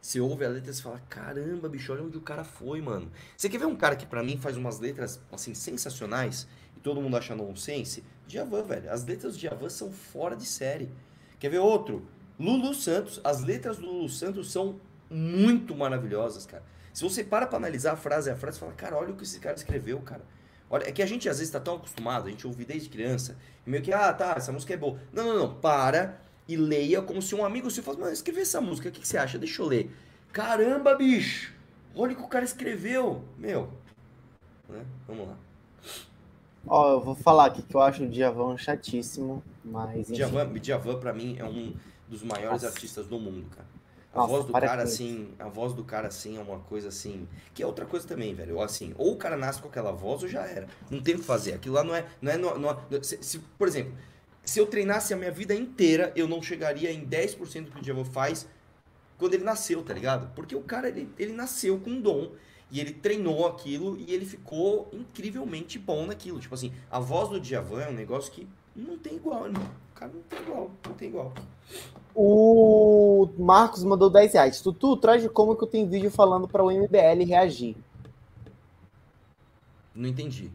você 0.00 0.18
ouve 0.20 0.44
a 0.44 0.48
letra 0.48 0.70
e 0.70 0.74
você 0.74 0.82
fala, 0.82 1.00
caramba, 1.08 1.68
bicho, 1.68 1.92
olha 1.92 2.02
onde 2.02 2.16
o 2.16 2.22
cara 2.22 2.42
foi, 2.42 2.80
mano. 2.80 3.10
Você 3.36 3.48
quer 3.48 3.58
ver 3.58 3.66
um 3.66 3.76
cara 3.76 3.96
que 3.96 4.06
pra 4.06 4.22
mim 4.22 4.38
faz 4.38 4.56
umas 4.56 4.78
letras, 4.80 5.20
assim, 5.30 5.54
sensacionais 5.54 6.48
e 6.76 6.80
todo 6.80 7.00
mundo 7.02 7.16
acha 7.16 7.34
nonsense? 7.34 8.02
Djavan, 8.26 8.62
velho. 8.62 8.90
As 8.90 9.04
letras 9.04 9.34
do 9.34 9.38
Djavan 9.38 9.68
são 9.68 9.92
fora 9.92 10.34
de 10.36 10.46
série. 10.46 10.88
Quer 11.38 11.50
ver 11.50 11.58
outro? 11.58 12.06
Lulu 12.40 12.72
Santos. 12.74 13.20
As 13.22 13.42
letras 13.42 13.76
do 13.76 13.86
Lulu 13.86 14.08
Santos 14.08 14.50
são 14.50 14.80
muito 15.10 15.76
maravilhosas, 15.76 16.46
cara. 16.46 16.62
Se 16.92 17.04
você 17.04 17.22
para 17.22 17.46
pra 17.46 17.58
analisar 17.58 17.92
a 17.92 17.96
frase 17.96 18.30
a 18.30 18.34
frase, 18.34 18.58
você 18.58 18.64
fala, 18.64 18.72
cara, 18.72 18.96
olha 18.96 19.10
o 19.10 19.16
que 19.16 19.22
esse 19.22 19.38
cara 19.38 19.54
escreveu, 19.54 20.00
cara. 20.00 20.22
Olha, 20.68 20.88
é 20.88 20.92
que 20.92 21.02
a 21.02 21.06
gente 21.06 21.28
às 21.28 21.38
vezes 21.38 21.52
tá 21.52 21.60
tão 21.60 21.76
acostumado, 21.76 22.26
a 22.26 22.30
gente 22.30 22.46
ouve 22.46 22.64
desde 22.64 22.88
criança, 22.88 23.36
e 23.66 23.70
meio 23.70 23.82
que, 23.82 23.92
ah, 23.92 24.12
tá, 24.12 24.34
essa 24.36 24.52
música 24.52 24.72
é 24.72 24.76
boa. 24.76 24.98
Não, 25.12 25.24
não, 25.24 25.38
não, 25.38 25.54
para 25.54 26.20
e 26.48 26.56
leia 26.56 27.02
como 27.02 27.20
se 27.20 27.34
um 27.34 27.44
amigo 27.44 27.70
seu 27.70 27.82
falasse, 27.82 28.00
mano, 28.00 28.12
escrevi 28.12 28.40
essa 28.40 28.60
música, 28.60 28.88
o 28.88 28.92
que, 28.92 29.00
que 29.00 29.06
você 29.06 29.18
acha? 29.18 29.38
Deixa 29.38 29.60
eu 29.60 29.66
ler. 29.66 29.90
Caramba, 30.32 30.94
bicho! 30.94 31.52
Olha 31.94 32.12
o 32.12 32.16
que 32.16 32.22
o 32.22 32.28
cara 32.28 32.44
escreveu. 32.44 33.24
Meu. 33.36 33.68
Né? 34.68 34.84
Vamos 35.06 35.28
lá. 35.28 35.36
Ó, 36.66 36.92
eu 36.92 37.00
vou 37.00 37.14
falar 37.14 37.46
aqui 37.46 37.62
que 37.62 37.74
eu 37.74 37.80
acho 37.80 38.04
o 38.04 38.08
Djavan 38.08 38.56
chatíssimo, 38.56 39.42
mas. 39.64 40.06
Djavan, 40.08 40.52
Djavan 40.54 41.00
pra 41.00 41.12
mim 41.12 41.36
é 41.38 41.44
um 41.44 41.74
dos 42.10 42.22
maiores 42.22 42.62
Nossa. 42.62 42.66
artistas 42.74 43.06
do 43.06 43.18
mundo, 43.18 43.46
cara. 43.54 43.68
A 44.12 44.18
Nossa, 44.18 44.28
voz 44.32 44.44
do 44.46 44.52
cara 44.52 44.82
assim, 44.82 45.28
a 45.38 45.48
voz 45.48 45.72
do 45.72 45.84
cara 45.84 46.08
assim 46.08 46.36
é 46.36 46.40
uma 46.40 46.58
coisa 46.58 46.88
assim, 46.88 47.28
que 47.54 47.62
é 47.62 47.66
outra 47.66 47.86
coisa 47.86 48.06
também, 48.08 48.34
velho. 48.34 48.60
Assim, 48.60 48.92
ou 48.98 49.12
o 49.12 49.16
cara 49.16 49.36
nasce 49.36 49.62
com 49.62 49.68
aquela 49.68 49.92
voz 49.92 50.22
ou 50.24 50.28
já 50.28 50.42
era. 50.44 50.66
Não 50.90 51.00
tem 51.00 51.14
o 51.14 51.18
que 51.20 51.24
fazer. 51.24 51.52
Aquilo 51.52 51.76
lá 51.76 51.84
não 51.84 51.94
é, 51.94 52.04
não 52.20 52.32
é, 52.32 52.36
no- 52.36 52.58
no- 52.58 53.04
se, 53.04 53.22
se- 53.22 53.38
por 53.56 53.68
exemplo, 53.68 53.94
se 54.44 54.58
eu 54.58 54.66
treinasse 54.66 55.14
a 55.14 55.16
minha 55.16 55.30
vida 55.30 55.54
inteira, 55.54 56.12
eu 56.16 56.26
não 56.26 56.42
chegaria 56.42 56.90
em 56.90 57.04
10% 57.06 57.66
do 57.66 57.70
que 57.70 57.78
o 57.78 57.82
Djavan 57.82 58.04
faz 58.04 58.48
quando 59.16 59.34
ele 59.34 59.44
nasceu, 59.44 59.80
tá 59.84 59.94
ligado? 59.94 60.34
Porque 60.34 60.56
o 60.56 60.62
cara 60.62 60.88
ele, 60.88 61.08
ele 61.16 61.32
nasceu 61.32 61.78
com 61.78 61.90
um 61.90 62.00
dom 62.00 62.32
e 62.68 62.80
ele 62.80 62.92
treinou 62.92 63.46
aquilo 63.46 63.96
e 63.96 64.12
ele 64.12 64.24
ficou 64.26 64.88
incrivelmente 64.92 65.78
bom 65.78 66.06
naquilo. 66.06 66.40
Tipo 66.40 66.54
assim, 66.56 66.72
a 66.90 66.98
voz 66.98 67.28
do 67.28 67.38
Djavan 67.40 67.82
é 67.82 67.88
um 67.88 67.94
negócio 67.94 68.32
que 68.32 68.48
não 68.74 68.98
tem 68.98 69.14
igual, 69.16 69.46
irmão. 69.46 69.70
O 70.00 70.02
cara 70.02 70.12
não 70.12 70.22
tem 70.22 70.38
igual, 70.40 70.70
não 70.86 70.94
tem 70.94 71.08
igual. 71.08 71.32
O 72.14 73.28
Marcos 73.38 73.84
mandou 73.84 74.08
10 74.08 74.32
reais. 74.32 74.60
Tutu, 74.60 74.96
traz 74.96 75.22
de 75.22 75.28
como 75.28 75.54
que 75.54 75.62
eu 75.62 75.68
tenho 75.68 75.88
vídeo 75.88 76.10
falando 76.10 76.48
para 76.48 76.64
o 76.64 76.70
MBL 76.70 77.24
reagir. 77.26 77.76
Não 79.94 80.08
entendi. 80.08 80.50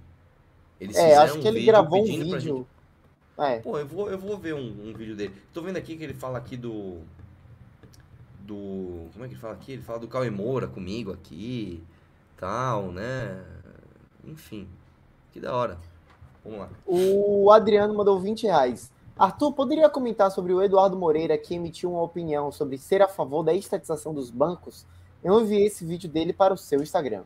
Eles 0.79 0.95
É, 0.95 1.15
acho 1.15 1.39
que 1.39 1.47
ele 1.47 1.59
vídeo 1.59 1.71
gravou 1.71 2.01
um 2.01 2.05
vídeo. 2.05 2.67
É, 3.37 3.59
Pô, 3.59 3.77
eu 3.77 3.85
vou, 3.85 4.09
eu 4.09 4.17
vou 4.17 4.37
ver 4.37 4.55
um, 4.55 4.89
um 4.89 4.93
vídeo 4.93 5.15
dele. 5.15 5.35
Tô 5.53 5.61
vendo 5.61 5.77
aqui 5.77 5.95
que 5.95 6.03
ele 6.03 6.13
fala 6.13 6.37
aqui 6.37 6.57
do. 6.57 7.01
Do. 8.39 9.09
Como 9.13 9.25
é 9.25 9.27
que 9.27 9.33
ele 9.33 9.41
fala 9.41 9.53
aqui? 9.53 9.73
Ele 9.73 9.81
fala 9.81 9.99
do 9.99 10.07
Cauê 10.07 10.29
Moura 10.29 10.67
comigo 10.67 11.11
aqui. 11.11 11.83
Tal, 12.37 12.91
né? 12.91 13.43
Enfim. 14.23 14.67
Que 15.31 15.39
da 15.39 15.55
hora. 15.55 15.77
Vamos 16.43 16.59
lá. 16.59 16.69
o 16.85 17.51
Adriano 17.51 17.93
mandou 17.93 18.19
20 18.19 18.43
reais. 18.43 18.94
Arthur, 19.17 19.53
poderia 19.53 19.89
comentar 19.89 20.29
sobre 20.29 20.51
o 20.51 20.61
Eduardo 20.61 20.97
Moreira 20.97 21.37
que 21.37 21.55
emitiu 21.55 21.89
uma 21.89 22.01
opinião 22.01 22.51
sobre 22.51 22.77
ser 22.77 23.01
a 23.01 23.07
favor 23.07 23.43
da 23.43 23.53
estatização 23.53 24.13
dos 24.13 24.29
bancos? 24.29 24.85
Eu 25.23 25.39
enviei 25.39 25.67
esse 25.67 25.85
vídeo 25.85 26.09
dele 26.09 26.33
para 26.33 26.53
o 26.53 26.57
seu 26.57 26.81
Instagram. 26.83 27.23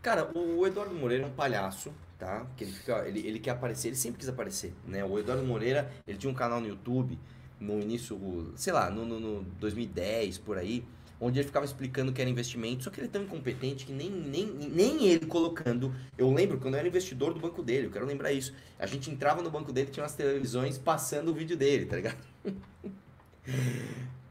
Cara, 0.00 0.30
o 0.32 0.64
Eduardo 0.64 0.94
Moreira 0.94 1.24
é 1.24 1.26
um 1.26 1.32
palhaço, 1.32 1.92
tá? 2.16 2.46
Que 2.56 2.62
ele, 2.62 2.72
fica, 2.72 3.08
ele, 3.08 3.26
ele 3.26 3.40
quer 3.40 3.50
aparecer, 3.50 3.88
ele 3.88 3.96
sempre 3.96 4.20
quis 4.20 4.28
aparecer, 4.28 4.72
né? 4.86 5.04
O 5.04 5.18
Eduardo 5.18 5.44
Moreira, 5.44 5.90
ele 6.06 6.18
tinha 6.18 6.30
um 6.30 6.34
canal 6.34 6.60
no 6.60 6.68
YouTube 6.68 7.18
no 7.58 7.80
início, 7.80 8.52
sei 8.54 8.72
lá, 8.72 8.88
no, 8.88 9.04
no, 9.04 9.18
no 9.18 9.42
2010, 9.58 10.38
por 10.38 10.56
aí, 10.56 10.84
onde 11.22 11.38
ele 11.38 11.46
ficava 11.46 11.64
explicando 11.64 12.12
que 12.12 12.20
era 12.20 12.28
investimento, 12.28 12.82
só 12.84 12.90
que 12.90 12.98
ele 13.00 13.06
é 13.06 13.10
tão 13.10 13.22
incompetente 13.22 13.86
que 13.86 13.92
nem, 13.92 14.10
nem, 14.10 14.46
nem 14.46 15.06
ele 15.06 15.26
colocando. 15.26 15.94
Eu 16.18 16.32
lembro 16.32 16.58
quando 16.58 16.74
eu 16.74 16.80
era 16.80 16.88
investidor 16.88 17.32
do 17.32 17.40
banco 17.40 17.62
dele, 17.62 17.86
eu 17.86 17.90
quero 17.90 18.04
lembrar 18.06 18.32
isso. 18.32 18.52
A 18.78 18.86
gente 18.86 19.10
entrava 19.10 19.40
no 19.42 19.50
banco 19.50 19.72
dele, 19.72 19.90
tinha 19.90 20.02
umas 20.02 20.14
televisões 20.14 20.78
passando 20.78 21.30
o 21.30 21.34
vídeo 21.34 21.56
dele, 21.56 21.86
tá 21.86 21.96
ligado? 21.96 22.18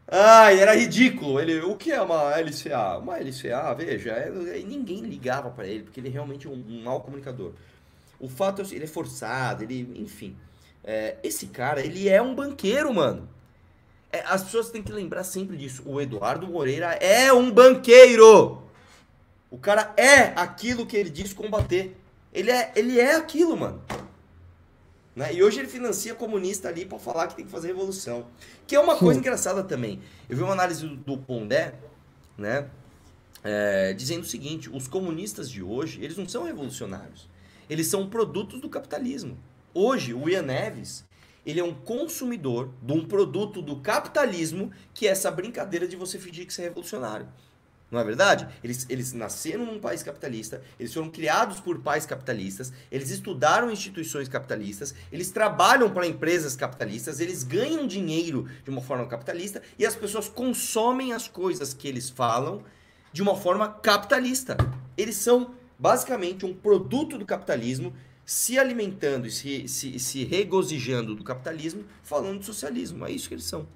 Ai, 0.08 0.60
era 0.60 0.76
ridículo. 0.76 1.39
Ele, 1.39 1.60
o 1.62 1.76
que 1.78 1.92
é 1.92 2.02
uma 2.02 2.38
LCA? 2.38 2.98
Uma 2.98 3.18
LCA, 3.18 3.74
veja, 3.74 4.12
é- 4.12 4.60
é- 4.60 4.64
ninguém 4.64 5.02
ligava 5.02 5.50
pra 5.50 5.66
ele, 5.66 5.84
porque 5.84 6.00
ele 6.00 6.10
é 6.10 6.12
realmente 6.12 6.48
um, 6.48 6.54
um 6.54 6.84
mau 6.84 7.02
comunicador. 7.02 7.54
O 8.20 8.30
fato 8.30 8.62
é 8.62 8.66
ele 8.76 8.86
é 8.86 8.88
forçado, 8.88 9.64
ele, 9.64 9.92
enfim. 9.96 10.38
É, 10.84 11.18
esse 11.24 11.48
cara, 11.48 11.82
ele 11.86 12.10
é 12.10 12.22
um 12.22 12.36
banqueiro, 12.36 12.94
mano. 12.94 13.30
É, 14.12 14.24
as 14.28 14.43
pessoas 14.43 14.70
têm 14.70 14.84
que 14.84 14.91
lembrar 14.91 15.24
sempre 15.24 15.55
disso. 15.55 15.84
O 15.86 16.01
Eduardo 16.01 16.47
Moreira 16.47 16.93
é 16.93 17.32
um 17.32 17.51
banqueiro. 17.51 18.62
O 19.49 19.57
cara 19.57 19.93
é 19.97 20.34
aquilo 20.36 20.86
que 20.86 20.97
ele 20.97 21.09
diz 21.09 21.34
combater. 21.34 21.97
Ele 22.34 22.51
é, 22.51 22.72
ele 22.76 22.99
é 22.99 23.16
aquilo, 23.16 23.57
mano. 23.57 23.82
Né? 25.16 25.34
E 25.34 25.43
hoje 25.43 25.59
ele 25.59 25.68
financia 25.68 26.16
comunista 26.16 26.70
ali 26.70 26.86
pra 26.86 26.97
falar 26.97 27.28
que 27.28 27.36
tem 27.36 27.45
que 27.45 27.51
fazer 27.51 27.68
revolução. 27.68 28.28
Que 28.66 28.76
é 28.76 28.80
uma 28.80 28.95
coisa 28.95 29.20
engraçada 29.20 29.64
também. 29.64 30.01
Eu 30.30 30.38
vi 30.38 30.43
uma 30.43 30.53
análise 30.53 30.88
do, 30.88 30.95
do 30.95 31.18
Pondé, 31.18 31.74
né? 32.38 32.70
é, 33.43 33.93
dizendo 33.93 34.24
o 34.24 34.28
seguinte: 34.28 34.70
os 34.70 34.88
comunistas 34.88 35.49
de 35.49 35.62
hoje, 35.62 36.03
eles 36.03 36.18
não 36.18 36.28
são 36.28 36.43
revolucionários. 36.43 37.30
Eles 37.70 37.88
são 37.88 38.09
produtos 38.09 38.59
do 38.59 38.70
capitalismo. 38.70 39.38
Hoje, 39.74 40.14
o 40.14 40.28
Ian 40.28 40.43
Neves, 40.43 41.05
ele 41.46 41.60
é 41.60 41.64
um 41.64 41.74
consumidor 41.74 42.70
de 42.82 42.94
um 42.94 43.06
produto 43.06 43.62
do 43.62 43.78
capitalismo 43.78 44.72
que 44.94 45.08
é 45.08 45.12
essa 45.12 45.32
brincadeira 45.32 45.88
de 45.88 45.96
você 45.96 46.20
fingir 46.20 46.46
que 46.46 46.54
você 46.54 46.62
é 46.62 46.66
revolucionário. 46.66 47.28
Não 47.92 48.00
é 48.00 48.04
verdade? 48.06 48.48
Eles, 48.64 48.86
eles 48.89 49.12
nasceram 49.12 49.66
num 49.66 49.78
país 49.78 50.02
capitalista, 50.02 50.62
eles 50.80 50.94
foram 50.94 51.10
criados 51.10 51.60
por 51.60 51.78
pais 51.80 52.06
capitalistas, 52.06 52.72
eles 52.89 53.10
estudaram 53.10 53.70
instituições 53.70 54.30
capitalistas, 54.30 54.96
eles 55.12 55.30
trabalham 55.30 55.89
para 55.89 56.08
empresas 56.08 56.56
capitalistas, 56.56 57.20
eles 57.20 57.44
ganham 57.44 57.86
dinheiro 57.86 58.48
de 58.64 58.70
uma 58.70 58.82
forma 58.82 59.06
capitalista 59.08 59.62
e 59.78 59.86
as 59.86 59.94
pessoas 59.94 60.30
consomem 60.30 61.12
as 61.12 61.28
coisas 61.28 61.74
que 61.74 61.86
eles 61.86 62.10
falam 62.10 62.64
de 63.12 63.22
uma 63.22 63.36
forma 63.36 63.68
capitalista. 63.68 64.56
Eles 64.98 65.18
são 65.18 65.54
basicamente 65.78 66.46
um 66.46 66.54
produto 66.54 67.18
do 67.18 67.26
capitalismo, 67.26 67.94
se 68.32 68.58
alimentando 68.58 69.28
e 69.28 69.30
se, 69.30 69.68
se, 69.68 70.00
se 70.00 70.24
regozijando 70.24 71.14
do 71.14 71.22
capitalismo, 71.22 71.84
falando 72.02 72.40
de 72.40 72.46
socialismo. 72.46 73.06
É 73.06 73.12
isso 73.12 73.28
que 73.28 73.34
eles 73.34 73.44
são. 73.44 73.68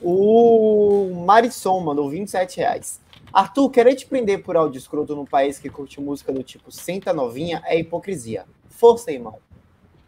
O 0.00 1.14
Marisson 1.24 1.78
mandou 1.78 2.10
27 2.10 2.56
reais. 2.56 3.00
Arthur, 3.32 3.70
querer 3.70 3.94
te 3.94 4.04
prender 4.04 4.42
por 4.42 4.56
áudio 4.56 4.78
escroto 4.78 5.14
num 5.14 5.24
país 5.24 5.60
que 5.60 5.70
curte 5.70 6.00
música 6.00 6.32
do 6.32 6.42
tipo 6.42 6.72
senta 6.72 7.12
novinha 7.12 7.62
é 7.64 7.78
hipocrisia. 7.78 8.44
Força, 8.68 9.12
irmão. 9.12 9.38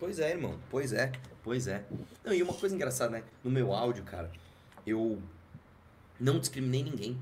Pois 0.00 0.18
é, 0.18 0.30
irmão. 0.30 0.56
Pois 0.68 0.92
é. 0.92 1.12
Pois 1.44 1.68
é. 1.68 1.84
Não, 2.24 2.34
e 2.34 2.42
uma 2.42 2.54
coisa 2.54 2.74
engraçada, 2.74 3.18
né? 3.18 3.22
No 3.44 3.52
meu 3.52 3.72
áudio, 3.72 4.02
cara, 4.02 4.32
eu 4.84 5.16
não 6.18 6.40
discriminei 6.40 6.82
ninguém. 6.82 7.16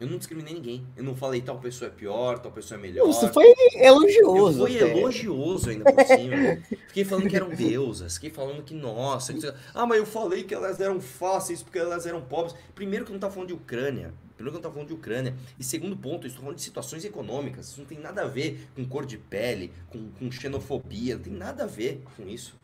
Eu 0.00 0.06
não 0.08 0.16
discriminei 0.16 0.54
ninguém. 0.54 0.86
Eu 0.96 1.04
não 1.04 1.14
falei 1.14 1.42
tal 1.42 1.58
pessoa 1.58 1.88
é 1.88 1.92
pior, 1.92 2.38
tal 2.38 2.50
pessoa 2.50 2.78
é 2.78 2.80
melhor. 2.80 3.06
Isso 3.08 3.28
foi 3.34 3.44
elogioso. 3.74 4.62
Eu 4.62 4.66
fui 4.66 4.76
até. 4.82 4.98
elogioso 4.98 5.68
ainda 5.70 5.92
por 5.92 6.04
cima. 6.06 6.36
Fiquei 6.88 7.04
falando 7.04 7.28
que 7.28 7.36
eram 7.36 7.50
deusas. 7.50 8.14
Fiquei 8.14 8.30
falando 8.30 8.62
que, 8.62 8.72
nossa. 8.74 9.34
que- 9.34 9.52
Ah, 9.74 9.84
mas 9.84 9.98
eu 9.98 10.06
falei 10.06 10.42
que 10.44 10.54
elas 10.54 10.80
eram 10.80 11.00
fáceis 11.02 11.62
porque 11.62 11.78
elas 11.78 12.06
eram 12.06 12.22
pobres. 12.22 12.54
Primeiro 12.74 13.04
que 13.04 13.10
eu 13.10 13.12
não 13.12 13.20
tava 13.20 13.34
falando 13.34 13.48
de 13.48 13.54
Ucrânia. 13.54 14.14
Primeiro 14.36 14.36
que 14.36 14.48
eu 14.48 14.52
não 14.52 14.60
tava 14.62 14.72
falando 14.74 14.88
de 14.88 14.94
Ucrânia. 14.94 15.34
E 15.58 15.62
segundo 15.62 15.94
ponto, 15.94 16.24
eu 16.24 16.28
estou 16.28 16.40
falando 16.42 16.56
de 16.56 16.62
situações 16.62 17.04
econômicas. 17.04 17.68
Isso 17.68 17.80
não 17.80 17.86
tem 17.86 17.98
nada 17.98 18.22
a 18.22 18.26
ver 18.26 18.68
com 18.74 18.86
cor 18.86 19.04
de 19.04 19.18
pele, 19.18 19.70
com, 19.90 20.08
com 20.12 20.32
xenofobia. 20.32 21.16
Não 21.16 21.22
tem 21.22 21.32
nada 21.34 21.64
a 21.64 21.66
ver 21.66 22.02
com 22.16 22.26
isso. 22.26 22.54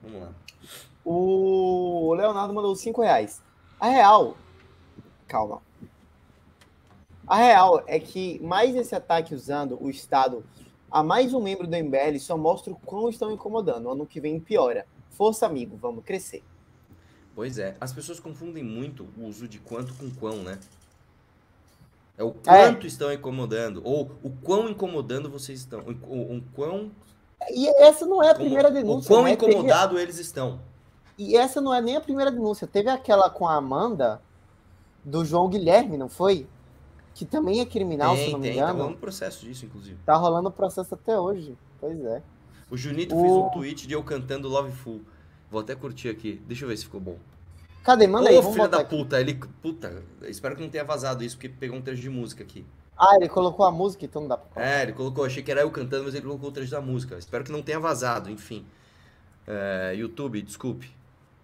Vamos 0.00 0.20
lá. 0.20 0.32
O 1.04 2.14
Leonardo 2.16 2.54
mandou 2.54 2.76
5 2.76 3.02
reais. 3.02 3.42
A 3.80 3.88
real. 3.88 4.36
Calma. 5.26 5.60
A 7.26 7.36
real 7.36 7.82
é 7.86 7.98
que 7.98 8.40
mais 8.40 8.74
esse 8.74 8.94
ataque 8.94 9.34
usando 9.34 9.78
o 9.80 9.88
Estado 9.88 10.44
a 10.90 11.02
mais 11.02 11.32
um 11.32 11.40
membro 11.40 11.66
do 11.66 11.76
MBL 11.76 12.18
só 12.18 12.36
mostra 12.36 12.72
o 12.72 12.76
quão 12.76 13.08
estão 13.08 13.30
incomodando. 13.30 13.88
Ano 13.90 14.06
que 14.06 14.20
vem 14.20 14.38
piora. 14.38 14.86
Força, 15.10 15.46
amigo, 15.46 15.76
vamos 15.80 16.04
crescer. 16.04 16.42
Pois 17.34 17.58
é, 17.58 17.76
as 17.80 17.92
pessoas 17.92 18.20
confundem 18.20 18.62
muito 18.62 19.08
o 19.16 19.24
uso 19.26 19.48
de 19.48 19.58
quanto 19.58 19.94
com 19.94 20.10
quão, 20.10 20.36
né? 20.42 20.58
É 22.18 22.22
o 22.22 22.34
É. 22.46 22.66
quanto 22.66 22.86
estão 22.86 23.10
incomodando, 23.10 23.80
ou 23.84 24.10
o 24.22 24.28
quão 24.30 24.68
incomodando 24.68 25.30
vocês 25.30 25.60
estão, 25.60 25.80
o, 25.80 25.92
o, 26.14 26.36
o 26.36 26.42
quão, 26.54 26.90
E 27.50 27.66
essa 27.82 28.04
não 28.04 28.22
é 28.22 28.30
a 28.30 28.34
primeira 28.34 28.68
o 28.68 28.72
denúncia. 28.72 29.08
quão 29.08 29.22
né? 29.24 29.34
Teve- 29.34 29.52
incomodado 29.52 29.98
eles 29.98 30.18
estão. 30.18 30.60
E 31.16 31.36
essa 31.36 31.60
não 31.60 31.72
é 31.72 31.80
nem 31.80 31.96
a 31.96 32.00
primeira 32.00 32.30
denúncia. 32.30 32.66
Teve 32.66 32.90
aquela 32.90 33.30
com 33.30 33.46
a 33.48 33.54
Amanda, 33.56 34.20
do 35.04 35.24
João 35.24 35.48
Guilherme, 35.48 35.96
não 35.96 36.08
foi? 36.08 36.46
Que 37.14 37.24
também 37.26 37.60
é 37.60 37.66
criminal, 37.66 38.16
se 38.16 38.24
tem, 38.24 38.32
não 38.32 38.38
me 38.38 38.48
tem, 38.48 38.56
tá 38.58 38.62
engano. 38.64 38.78
rolando 38.78 38.98
processo 38.98 39.44
disso, 39.44 39.66
inclusive. 39.66 39.98
Tá 40.06 40.16
rolando 40.16 40.50
processo 40.50 40.94
até 40.94 41.18
hoje. 41.18 41.56
Pois 41.80 41.98
é. 42.04 42.22
O 42.70 42.76
Junito 42.76 43.14
O- 43.16 43.20
fez 43.20 43.32
um 43.32 43.48
tweet 43.50 43.86
de 43.86 43.94
eu 43.94 44.02
cantando 44.02 44.48
Love 44.48 44.72
Full. 44.72 45.02
Vou 45.50 45.60
até 45.60 45.74
curtir 45.74 46.08
aqui, 46.08 46.40
deixa 46.46 46.64
eu 46.64 46.68
ver 46.68 46.76
se 46.78 46.84
ficou 46.84 47.00
bom. 47.00 47.16
Cadê? 47.84 48.06
Manda 48.06 48.30
aí, 48.30 48.38
Ô, 48.38 48.42
filho 48.52 48.68
da 48.68 48.78
aqui. 48.80 48.96
puta, 48.96 49.20
ele, 49.20 49.34
puta, 49.60 50.02
espero 50.22 50.56
que 50.56 50.62
não 50.62 50.70
tenha 50.70 50.84
vazado 50.84 51.22
isso, 51.22 51.36
porque 51.36 51.48
pegou 51.48 51.76
um 51.76 51.82
trecho 51.82 52.00
de 52.00 52.08
música 52.08 52.42
aqui. 52.42 52.64
Ah, 52.96 53.16
ele 53.16 53.28
colocou 53.28 53.66
a 53.66 53.70
música, 53.72 54.04
então 54.04 54.22
não 54.22 54.28
dá 54.28 54.36
pra 54.36 54.64
É, 54.64 54.82
ele 54.84 54.92
colocou, 54.92 55.24
achei 55.24 55.42
que 55.42 55.50
era 55.50 55.60
eu 55.62 55.70
cantando, 55.70 56.04
mas 56.04 56.14
ele 56.14 56.24
colocou 56.24 56.48
o 56.48 56.52
trecho 56.52 56.70
da 56.70 56.80
música. 56.80 57.16
Espero 57.18 57.42
que 57.44 57.50
não 57.52 57.60
tenha 57.62 57.80
vazado, 57.80 58.30
enfim. 58.30 58.64
É, 59.46 59.94
YouTube, 59.96 60.40
desculpe. 60.40 60.90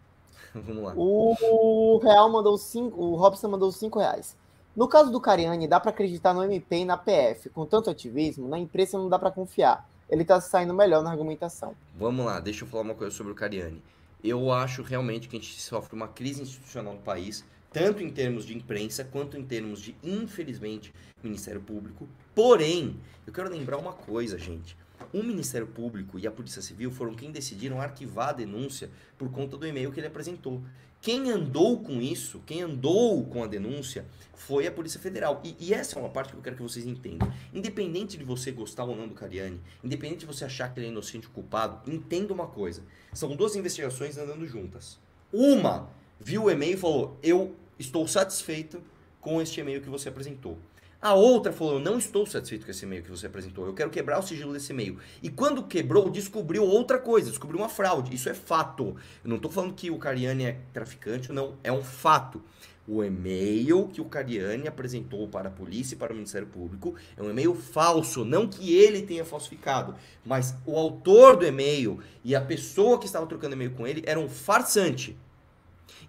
Vamos 0.55 0.83
lá. 0.85 0.95
O 0.97 1.99
Real 2.03 2.31
mandou 2.31 2.57
5, 2.57 2.99
o 2.99 3.17
Robson 3.17 3.49
mandou 3.49 3.71
5 3.73 3.99
reais. 3.99 4.37
No 4.79 4.87
caso 4.87 5.11
do 5.11 5.21
Cariani, 5.21 5.67
dá 5.67 5.81
pra 5.81 5.91
acreditar 5.91 6.33
no 6.33 6.45
MP 6.45 6.77
e 6.77 6.85
na 6.85 6.97
PF. 6.97 7.51
Com 7.51 7.67
tanto 7.67 7.91
ativismo, 7.91 8.47
na 8.47 8.61
imprensa 8.61 8.97
não 8.97 9.09
dá 9.09 9.19
pra 9.19 9.29
confiar. 9.29 9.91
Ele 10.09 10.25
tá 10.25 10.41
saindo 10.41 10.73
melhor 10.73 11.03
na 11.03 11.11
argumentação. 11.11 11.75
Vamos 11.97 12.25
lá, 12.25 12.39
deixa 12.39 12.63
eu 12.63 12.69
falar 12.69 12.85
uma 12.85 12.95
coisa 12.95 13.13
sobre 13.13 13.33
o 13.33 13.35
Cariani. 13.35 13.83
Eu 14.23 14.53
acho 14.53 14.83
realmente 14.83 15.27
que 15.27 15.37
a 15.37 15.41
gente 15.41 15.61
sofre 15.61 15.97
uma 15.97 16.07
crise 16.07 16.43
institucional 16.43 16.95
no 16.95 17.01
país, 17.01 17.45
tanto 17.73 18.05
em 18.05 18.09
termos 18.09 18.45
de 18.45 18.57
imprensa 18.57 19.03
quanto 19.03 19.37
em 19.37 19.43
termos 19.43 19.81
de, 19.83 19.97
infelizmente, 20.01 20.95
Ministério 21.25 21.61
Público. 21.61 22.09
Porém, 22.33 23.01
eu 23.27 23.33
quero 23.33 23.51
lembrar 23.51 23.79
uma 23.79 23.93
coisa, 23.93 24.39
gente. 24.39 24.77
O 25.13 25.25
Ministério 25.25 25.67
Público 25.67 26.21
e 26.21 26.27
a 26.27 26.31
Polícia 26.31 26.63
Civil 26.63 26.93
foram 26.93 27.15
quem 27.15 27.33
decidiram 27.33 27.81
arquivar 27.81 28.29
a 28.29 28.33
denúncia 28.33 28.91
por 29.17 29.29
conta 29.29 29.57
do 29.57 29.67
e-mail 29.67 29.91
que 29.91 29.99
ele 29.99 30.07
apresentou. 30.07 30.63
Quem 31.01 31.31
andou 31.31 31.81
com 31.81 32.03
isso, 32.03 32.43
quem 32.45 32.63
andou 32.63 33.25
com 33.27 33.45
a 33.45 33.47
denúncia, 33.47 34.05
foi 34.35 34.67
a 34.67 34.73
Polícia 34.73 34.99
Federal. 34.99 35.41
E, 35.45 35.57
e, 35.61 35.75
essa 35.75 35.97
é 35.97 36.01
uma 36.01 36.09
parte 36.09 36.33
que 36.33 36.39
eu 36.39 36.43
quero 36.43 36.57
que 36.57 36.63
vocês 36.63 36.87
entendam. 36.87 37.33
Independente 37.53 38.17
de 38.17 38.25
você 38.25 38.51
gostar 38.51 38.85
ou 38.85 38.97
não 38.97 39.07
do 39.07 39.15
Cariani, 39.15 39.61
independente 39.83 40.21
de 40.21 40.27
você 40.27 40.45
achar 40.45 40.73
que 40.73 40.81
ele 40.81 40.87
é 40.87 40.91
inocente 40.91 41.27
ou 41.27 41.33
culpado, 41.33 41.89
entenda 41.91 42.33
uma 42.33 42.47
coisa. 42.47 42.83
São 43.13 43.37
duas 43.37 43.55
investigações 43.55 44.19
andando 44.19 44.47
juntas. 44.47 44.99
Uma 45.33 45.89
viu 46.19 46.45
o 46.45 46.51
e-mail 46.51 46.75
e 46.75 46.77
falou: 46.77 47.19
Eu 47.23 47.55
estou 47.79 48.07
satisfeito 48.09 48.83
com 49.21 49.41
este 49.41 49.61
e-mail 49.61 49.81
que 49.81 49.89
você 49.89 50.09
apresentou. 50.09 50.59
A 51.01 51.15
outra 51.15 51.53
falou: 51.53 51.75
Eu 51.75 51.81
não 51.81 51.97
estou 51.97 52.27
satisfeito 52.27 52.65
com 52.65 52.73
esse 52.73 52.85
e-mail 52.85 53.05
que 53.05 53.11
você 53.11 53.27
apresentou. 53.27 53.65
Eu 53.65 53.73
quero 53.73 53.89
quebrar 53.89 54.19
o 54.19 54.23
sigilo 54.23 54.53
desse 54.53 54.73
e-mail. 54.73 54.99
E 55.23 55.31
quando 55.31 55.63
quebrou, 55.63 56.11
descobriu 56.11 56.65
outra 56.65 56.99
coisa, 56.99 57.31
descobriu 57.31 57.61
uma 57.61 57.69
fraude. 57.69 58.13
Isso 58.13 58.29
é 58.29 58.35
fato. 58.35 58.97
Eu 59.23 59.29
não 59.31 59.37
estou 59.37 59.51
falando 59.51 59.75
que 59.75 59.93
o 59.93 59.99
Cariani 59.99 60.45
é 60.45 60.59
traficante, 60.73 61.33
não. 61.33 61.55
É 61.63 61.71
um 61.71 61.85
fato. 61.85 62.43
O 62.87 63.05
e-mail 63.05 63.87
que 63.93 64.01
o 64.01 64.07
Cariani 64.07 64.67
apresentou 64.67 65.29
para 65.29 65.49
a 65.49 65.53
polícia 65.53 65.95
e 65.95 65.99
para 65.99 66.13
o 66.13 66.17
Ministério 66.17 66.49
Público 66.49 66.97
é 67.17 67.23
um 67.23 67.31
e-mail 67.31 67.55
falso. 67.55 68.25
Não 68.25 68.49
que 68.49 68.75
ele 68.75 69.03
tenha 69.03 69.25
falsificado, 69.25 69.95
mas 70.25 70.57
o 70.67 70.77
autor 70.77 71.37
do 71.37 71.47
e-mail 71.47 72.01
e 72.25 72.35
a 72.35 72.41
pessoa 72.41 72.99
que 72.99 73.07
estava 73.07 73.27
trocando 73.27 73.55
e-mail 73.55 73.71
com 73.73 73.87
ele 73.87 74.03
era 74.05 74.19
um 74.19 74.29
farsante. 74.29 75.17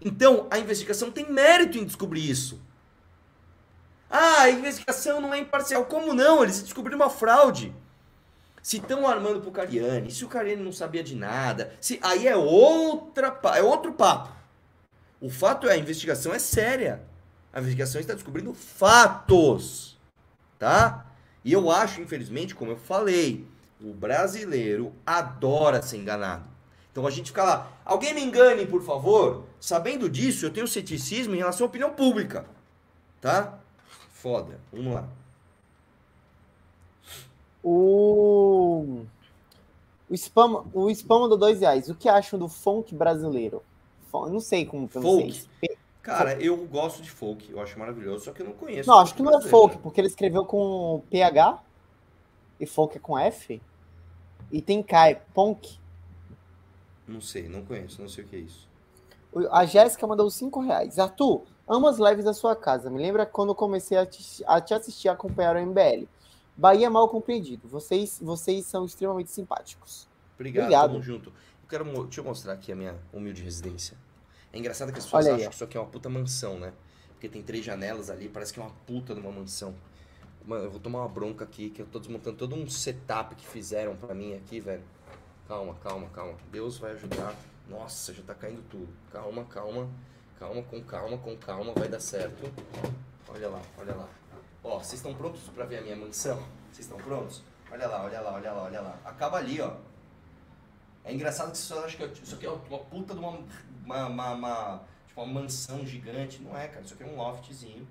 Então, 0.02 0.48
a 0.50 0.58
investigação 0.58 1.12
tem 1.12 1.30
mérito 1.30 1.78
em 1.78 1.84
descobrir 1.84 2.28
isso. 2.28 2.60
Ah, 4.10 4.42
a 4.42 4.50
investigação 4.50 5.22
não 5.22 5.34
é 5.34 5.40
imparcial. 5.40 5.86
Como 5.86 6.14
não? 6.14 6.44
Eles 6.44 6.62
descobriram 6.62 6.98
uma 6.98 7.10
fraude. 7.10 7.74
Se 8.62 8.78
estão 8.78 9.08
armando 9.08 9.42
pro 9.42 9.52
Cariani, 9.52 10.12
se 10.12 10.26
o 10.26 10.28
Cariani 10.28 10.64
não 10.64 10.72
sabia 10.72 11.04
de 11.04 11.16
nada, 11.16 11.74
se 11.80 12.00
aí 12.02 12.28
é 12.28 12.36
outra, 12.36 13.40
é 13.56 13.62
outro 13.62 13.94
papo. 13.94 14.30
O 15.22 15.30
fato 15.30 15.68
é 15.68 15.74
a 15.74 15.78
investigação 15.78 16.34
é 16.34 16.40
séria. 16.40 17.02
A 17.54 17.60
investigação 17.60 18.00
está 18.00 18.14
descobrindo 18.14 18.54
fatos, 18.54 19.98
tá? 20.58 21.06
E 21.44 21.54
eu 21.54 21.72
acho, 21.72 22.02
infelizmente, 22.02 22.54
como 22.54 22.72
eu 22.72 22.78
falei, 22.78 23.48
o 23.82 23.94
brasileiro 23.94 24.94
adora 25.06 25.82
ser 25.82 25.98
enganado. 25.98 26.46
Então 26.92 27.08
a 27.08 27.12
gente 27.12 27.28
fica 27.28 27.44
lá, 27.44 27.72
alguém 27.86 28.14
me 28.14 28.22
engane, 28.22 28.66
por 28.66 28.84
favor. 28.84 29.46
Sabendo 29.60 30.10
disso, 30.10 30.46
eu 30.46 30.52
tenho 30.52 30.68
ceticismo 30.68 31.34
em 31.34 31.38
relação 31.38 31.66
à 31.66 31.70
opinião 31.70 31.92
pública, 31.92 32.46
tá? 33.22 33.58
Foda. 34.22 34.60
Vamos 34.72 34.94
lá. 34.94 35.08
O. 37.64 39.06
O 40.10 40.14
spam, 40.14 40.66
o 40.74 40.90
spam 40.90 41.20
mandou 41.22 41.38
dois 41.38 41.62
reais. 41.62 41.90
O 41.90 41.96
que 41.96 42.10
acham 42.10 42.38
do 42.38 42.50
funk 42.50 42.94
brasileiro? 42.96 43.64
Não 44.12 44.40
sei 44.40 44.66
como 44.66 44.88
pronunciar. 44.88 45.48
Cara, 46.02 46.42
eu 46.42 46.58
gosto 46.66 47.04
de 47.04 47.12
folk, 47.12 47.52
eu 47.52 47.62
acho 47.62 47.78
maravilhoso, 47.78 48.26
só 48.26 48.32
que 48.32 48.42
eu 48.42 48.48
não 48.48 48.54
conheço. 48.54 48.90
Não, 48.90 49.00
acho 49.00 49.14
que 49.14 49.22
não 49.22 49.38
é 49.38 49.42
folk, 49.42 49.76
né? 49.76 49.82
porque 49.84 50.02
ele 50.02 50.08
escreveu 50.08 50.44
com 50.46 51.04
PH 51.12 51.62
e 52.60 52.66
folk 52.66 52.98
é 52.98 53.00
com 53.00 53.18
F. 53.20 53.62
E 54.52 54.62
tem 54.62 54.82
K, 54.82 55.10
é 55.10 55.16
punk. 55.34 55.78
Não 57.08 57.22
sei, 57.22 57.48
não 57.48 57.64
conheço, 57.64 58.02
não 58.02 58.10
sei 58.10 58.24
o 58.24 58.28
que 58.28 58.36
é 58.36 58.40
isso. 58.40 58.68
A 59.52 59.66
Jéssica 59.66 60.08
mandou 60.08 60.30
5 60.30 60.60
reais. 60.62 60.98
Arthur, 60.98 61.44
amo 61.70 61.88
as 61.88 62.00
lives 62.00 62.26
da 62.26 62.34
sua 62.34 62.56
casa. 62.56 62.90
Me 62.90 63.00
lembra 63.00 63.26
quando 63.26 63.50
eu 63.50 63.56
comecei 63.56 63.98
a 63.98 64.06
te, 64.06 64.44
a 64.46 64.60
te 64.60 64.74
assistir 64.74 65.08
e 65.08 65.10
acompanhar 65.10 65.56
o 65.56 65.66
MBL. 65.66 66.08
Bahia 66.58 66.90
mal 66.90 67.08
compreendido. 67.08 67.68
Vocês, 67.68 68.20
vocês 68.22 68.66
são 68.66 68.84
extremamente 68.84 69.30
simpáticos. 69.30 70.08
Obrigado, 70.36 70.64
Obrigado. 70.64 70.92
tamo 70.92 71.04
junto. 71.04 71.30
Eu 71.30 71.70
quero, 71.70 71.86
eu 72.18 72.24
mostrar 72.24 72.54
aqui 72.54 72.72
a 72.72 72.76
minha 72.76 72.96
humilde 73.14 73.44
residência. 73.44 73.96
É 74.52 74.58
engraçado 74.58 74.92
que 74.92 74.98
as 74.98 75.06
pessoas 75.06 75.26
Olha 75.26 75.36
aí, 75.36 75.42
acham 75.42 75.48
ó. 75.48 75.50
que 75.50 75.56
isso 75.56 75.64
aqui 75.64 75.78
é 75.78 75.80
uma 75.80 75.88
puta 75.88 76.10
mansão, 76.10 76.60
né? 76.60 76.74
Porque 77.12 77.30
tem 77.30 77.44
três 77.44 77.64
janelas 77.64 78.10
ali, 78.10 78.28
parece 78.28 78.52
que 78.52 78.60
é 78.60 78.64
uma 78.64 78.74
puta 78.88 79.14
de 79.14 79.22
uma 79.22 79.32
mansão. 79.32 79.76
Mano, 80.46 80.64
eu 80.66 80.72
vou 80.72 80.80
tomar 80.80 81.00
uma 81.00 81.10
bronca 81.10 81.44
aqui, 81.44 81.70
que 81.70 81.82
eu 81.82 81.86
tô 81.86 82.00
desmontando 82.00 82.38
todo 82.38 82.56
um 82.56 82.68
setup 82.68 83.36
que 83.36 83.46
fizeram 83.46 83.96
pra 83.96 84.16
mim 84.16 84.34
aqui, 84.34 84.60
velho. 84.60 84.82
Calma, 85.48 85.76
calma, 85.84 86.08
calma. 86.10 86.34
Deus 86.52 86.78
vai 86.78 86.94
ajudar. 86.94 87.36
Nossa, 87.70 88.14
já 88.14 88.24
tá 88.24 88.34
caindo 88.34 88.64
tudo. 88.70 88.88
Calma, 89.12 89.44
calma. 89.46 89.88
Calma, 90.40 90.64
com 90.64 90.82
calma, 90.84 91.18
com 91.18 91.36
calma, 91.38 91.74
vai 91.74 91.88
dar 91.90 92.00
certo. 92.00 92.52
Olha 93.28 93.50
lá, 93.50 93.62
olha 93.78 93.94
lá. 93.94 94.08
Ó, 94.64 94.78
vocês 94.80 94.94
estão 94.94 95.14
prontos 95.14 95.42
pra 95.50 95.66
ver 95.66 95.80
a 95.80 95.82
minha 95.82 95.96
mansão? 95.96 96.38
Vocês 96.72 96.86
estão 96.88 96.98
prontos? 96.98 97.44
Olha 97.72 97.88
lá, 97.88 98.04
olha 98.04 98.22
lá, 98.22 98.34
olha 98.34 98.52
lá, 98.54 98.64
olha 98.64 98.82
lá. 98.82 98.98
Acaba 99.06 99.38
ali, 99.38 99.60
ó. 99.62 99.76
É 101.04 101.14
engraçado 101.14 101.52
que 101.52 101.58
você 101.58 101.74
acha 101.74 101.98
que 101.98 102.24
isso 102.24 102.36
aqui 102.36 102.46
é 102.46 102.50
uma 102.50 102.80
puta 102.80 103.14
de 103.14 103.20
uma, 103.20 103.40
uma, 103.86 104.06
uma, 104.08 104.32
uma- 104.34 104.84
tipo, 105.08 105.22
uma 105.22 105.42
mansão 105.42 105.86
gigante. 105.86 106.42
Não 106.42 106.58
é, 106.58 106.68
cara. 106.68 106.82
Isso 106.86 106.94
aqui 106.94 107.04
é 107.04 107.08
um 107.08 107.18
loftzinho. 107.18 107.88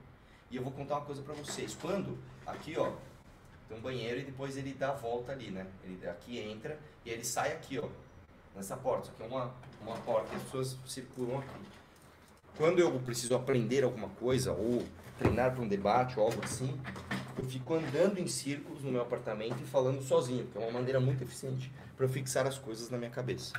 E 0.51 0.57
eu 0.57 0.62
vou 0.62 0.72
contar 0.72 0.96
uma 0.96 1.05
coisa 1.05 1.20
pra 1.22 1.34
vocês. 1.34 1.76
Quando, 1.80 2.18
aqui, 2.46 2.76
ó, 2.78 2.92
tem 3.68 3.76
um 3.76 3.80
banheiro 3.80 4.20
e 4.20 4.24
depois 4.24 4.57
ele 4.57 4.72
dá 4.72 4.90
a 4.90 4.94
volta 4.94 5.32
ali, 5.32 5.51
né? 5.51 5.66
Ele 5.84 6.09
aqui 6.09 6.38
entra 6.38 6.78
e 7.05 7.11
ele 7.11 7.24
sai 7.24 7.53
aqui, 7.53 7.78
ó. 7.78 7.88
Nessa 8.57 8.76
porta. 8.76 9.05
Isso 9.05 9.12
aqui 9.12 9.22
é 9.22 9.26
uma, 9.36 9.53
uma 9.82 9.96
porta 9.99 10.34
as 10.34 10.42
pessoas 10.44 10.76
circulam 10.86 11.38
aqui. 11.38 11.78
Quando 12.59 12.80
eu 12.80 12.90
preciso 12.98 13.36
aprender 13.36 13.84
alguma 13.84 14.09
coisa 14.09 14.52
ou 14.52 14.82
treinar 15.16 15.54
para 15.54 15.62
um 15.62 15.68
debate 15.68 16.18
ou 16.18 16.26
algo 16.26 16.44
assim, 16.44 16.76
eu 17.38 17.44
fico 17.44 17.72
andando 17.74 18.18
em 18.18 18.26
círculos 18.26 18.82
no 18.82 18.90
meu 18.90 19.00
apartamento 19.00 19.62
e 19.62 19.64
falando 19.64 20.02
sozinho, 20.02 20.44
que 20.46 20.59
é 20.59 20.61
uma 20.61 20.72
maneira 20.72 20.98
muito 20.98 21.22
eficiente 21.22 21.72
para 21.96 22.04
eu 22.04 22.09
fixar 22.09 22.48
as 22.48 22.59
coisas 22.59 22.90
na 22.90 22.98
minha 22.98 23.11
cabeça. 23.11 23.52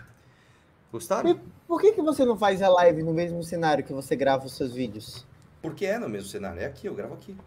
Gostaram? 0.92 1.30
E 1.30 1.40
por 1.66 1.80
que, 1.80 1.94
que 1.94 2.02
você 2.02 2.26
não 2.26 2.38
faz 2.38 2.62
a 2.62 2.68
live 2.68 3.02
no 3.02 3.14
mesmo 3.14 3.42
cenário 3.42 3.86
que 3.86 3.94
você 3.94 4.18
grava 4.18 4.46
os 4.46 4.58
seus 4.58 4.74
vídeos? 4.74 5.26
Porque 5.62 5.86
é 5.86 5.98
no 5.98 6.10
mesmo 6.10 6.28
cenário. 6.28 6.62
É 6.62 6.66
aqui, 6.66 6.88
eu 6.88 6.94
gravo 6.94 7.14
aqui. 7.14 7.38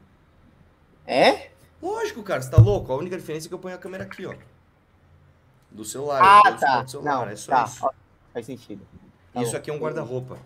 É? 1.07 1.50
Lógico, 1.82 2.22
cara, 2.22 2.40
você 2.40 2.50
tá 2.50 2.57
louco? 2.57 2.90
A 2.92 2.96
única 2.96 3.16
diferença 3.18 3.46
é 3.46 3.48
que 3.48 3.55
eu 3.55 3.59
ponho 3.59 3.74
a 3.74 3.78
câmera 3.78 4.05
aqui, 4.05 4.24
ó. 4.24 4.34
Do 5.70 5.84
celular. 5.84 6.22
Ah, 6.22 6.42
ponho 6.42 6.57
o 6.57 6.59
tá. 6.61 6.82
do 6.82 6.90
celular, 6.90 7.26
Não, 7.26 7.28
é 7.28 7.36
só 7.36 7.53
tá. 7.53 7.64
isso. 7.64 7.84
Ó, 7.84 7.93
Faz 8.32 8.47
sentido. 8.47 8.86
Tá 9.35 9.43
isso 9.43 9.52
bom. 9.52 9.59
aqui 9.59 9.70
é 9.70 9.74
um 9.74 9.78
guarda-roupa. 9.78 10.39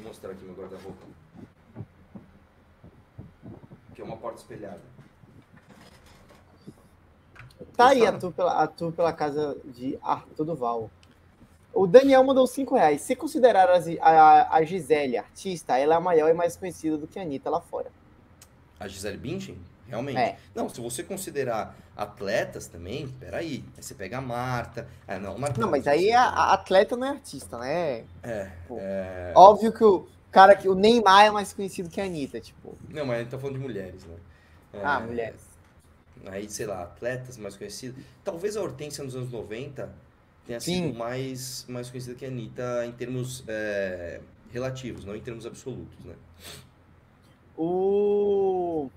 Eu 0.00 0.08
mostrar 0.08 0.30
aqui 0.30 0.44
meu 0.44 0.54
guarda-roupa. 0.54 1.06
Aqui 3.90 4.00
é 4.00 4.04
uma 4.04 4.16
porta 4.16 4.38
espelhada. 4.38 4.80
Tá 7.76 7.88
aí 7.88 8.06
a 8.06 8.12
tu, 8.12 8.32
pela, 8.32 8.62
a 8.62 8.66
tu 8.66 8.90
pela 8.92 9.12
casa 9.12 9.58
de 9.64 9.98
Arthur 10.02 10.44
Duval. 10.44 10.90
O 11.72 11.86
Daniel 11.86 12.24
mandou 12.24 12.46
5 12.46 12.74
reais. 12.74 13.02
Se 13.02 13.14
considerar 13.14 13.68
a, 13.68 13.78
a, 14.00 14.56
a 14.56 14.64
Gisele 14.64 15.18
artista, 15.18 15.76
ela 15.76 15.96
é 15.96 15.98
maior 16.00 16.30
e 16.30 16.34
mais 16.34 16.56
conhecida 16.56 16.96
do 16.96 17.06
que 17.06 17.18
a 17.18 17.22
Anitta 17.22 17.50
lá 17.50 17.60
fora. 17.60 17.92
A 18.78 18.88
Gisele 18.88 19.18
Bündchen? 19.18 19.58
Realmente. 19.90 20.18
É. 20.18 20.38
Não, 20.54 20.68
se 20.68 20.80
você 20.80 21.02
considerar 21.02 21.76
atletas 21.96 22.68
também, 22.68 23.08
peraí. 23.08 23.64
Aí 23.76 23.82
você 23.82 23.94
pega 23.94 24.18
a 24.18 24.20
Marta. 24.20 24.86
Ah, 25.06 25.18
não, 25.18 25.36
Marta 25.36 25.60
Não, 25.60 25.68
mas 25.68 25.86
aí 25.88 26.12
a, 26.12 26.22
a 26.22 26.54
atleta 26.54 26.96
não 26.96 27.08
é 27.08 27.10
artista, 27.10 27.58
né? 27.58 28.04
É, 28.22 28.50
Pô. 28.68 28.78
é... 28.78 29.32
Óbvio 29.34 29.72
que 29.72 29.82
o 29.82 30.06
cara 30.30 30.54
que 30.54 30.68
o 30.68 30.74
Neymar 30.74 31.26
é 31.26 31.30
mais 31.30 31.52
conhecido 31.52 31.90
que 31.90 32.00
a 32.00 32.04
Anitta, 32.04 32.40
tipo. 32.40 32.78
Não, 32.88 33.04
mas 33.04 33.16
a 33.16 33.18
gente 33.22 33.30
tá 33.30 33.38
falando 33.38 33.56
de 33.56 33.62
mulheres, 33.62 34.04
né? 34.04 34.14
É, 34.72 34.80
Ah, 34.84 35.00
mulheres. 35.00 35.40
Aí, 36.26 36.48
sei 36.48 36.66
lá, 36.66 36.82
atletas 36.82 37.36
mais 37.36 37.56
conhecidos. 37.56 38.02
Talvez 38.22 38.56
a 38.56 38.62
Hortência 38.62 39.02
nos 39.02 39.16
anos 39.16 39.32
90 39.32 39.92
tenha 40.46 40.60
Sim. 40.60 40.86
sido 40.86 40.98
mais, 40.98 41.64
mais 41.68 41.90
conhecida 41.90 42.14
que 42.14 42.24
a 42.24 42.28
Anitta 42.28 42.86
em 42.86 42.92
termos 42.92 43.42
é, 43.48 44.20
relativos, 44.52 45.04
não 45.04 45.16
em 45.16 45.20
termos 45.20 45.46
absolutos, 45.46 46.04
né? 46.04 46.14
O 47.56 48.88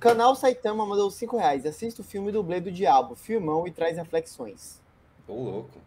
canal 0.00 0.34
Saitama 0.34 0.86
mandou 0.86 1.10
5 1.10 1.36
reais. 1.36 1.66
Assista 1.66 2.02
o 2.02 2.04
filme 2.04 2.32
Dublê 2.32 2.60
do 2.60 2.70
Diabo, 2.70 3.14
filmão 3.14 3.66
e 3.66 3.70
traz 3.70 3.96
reflexões. 3.96 4.80
Ô, 5.26 5.34
louco. 5.34 5.78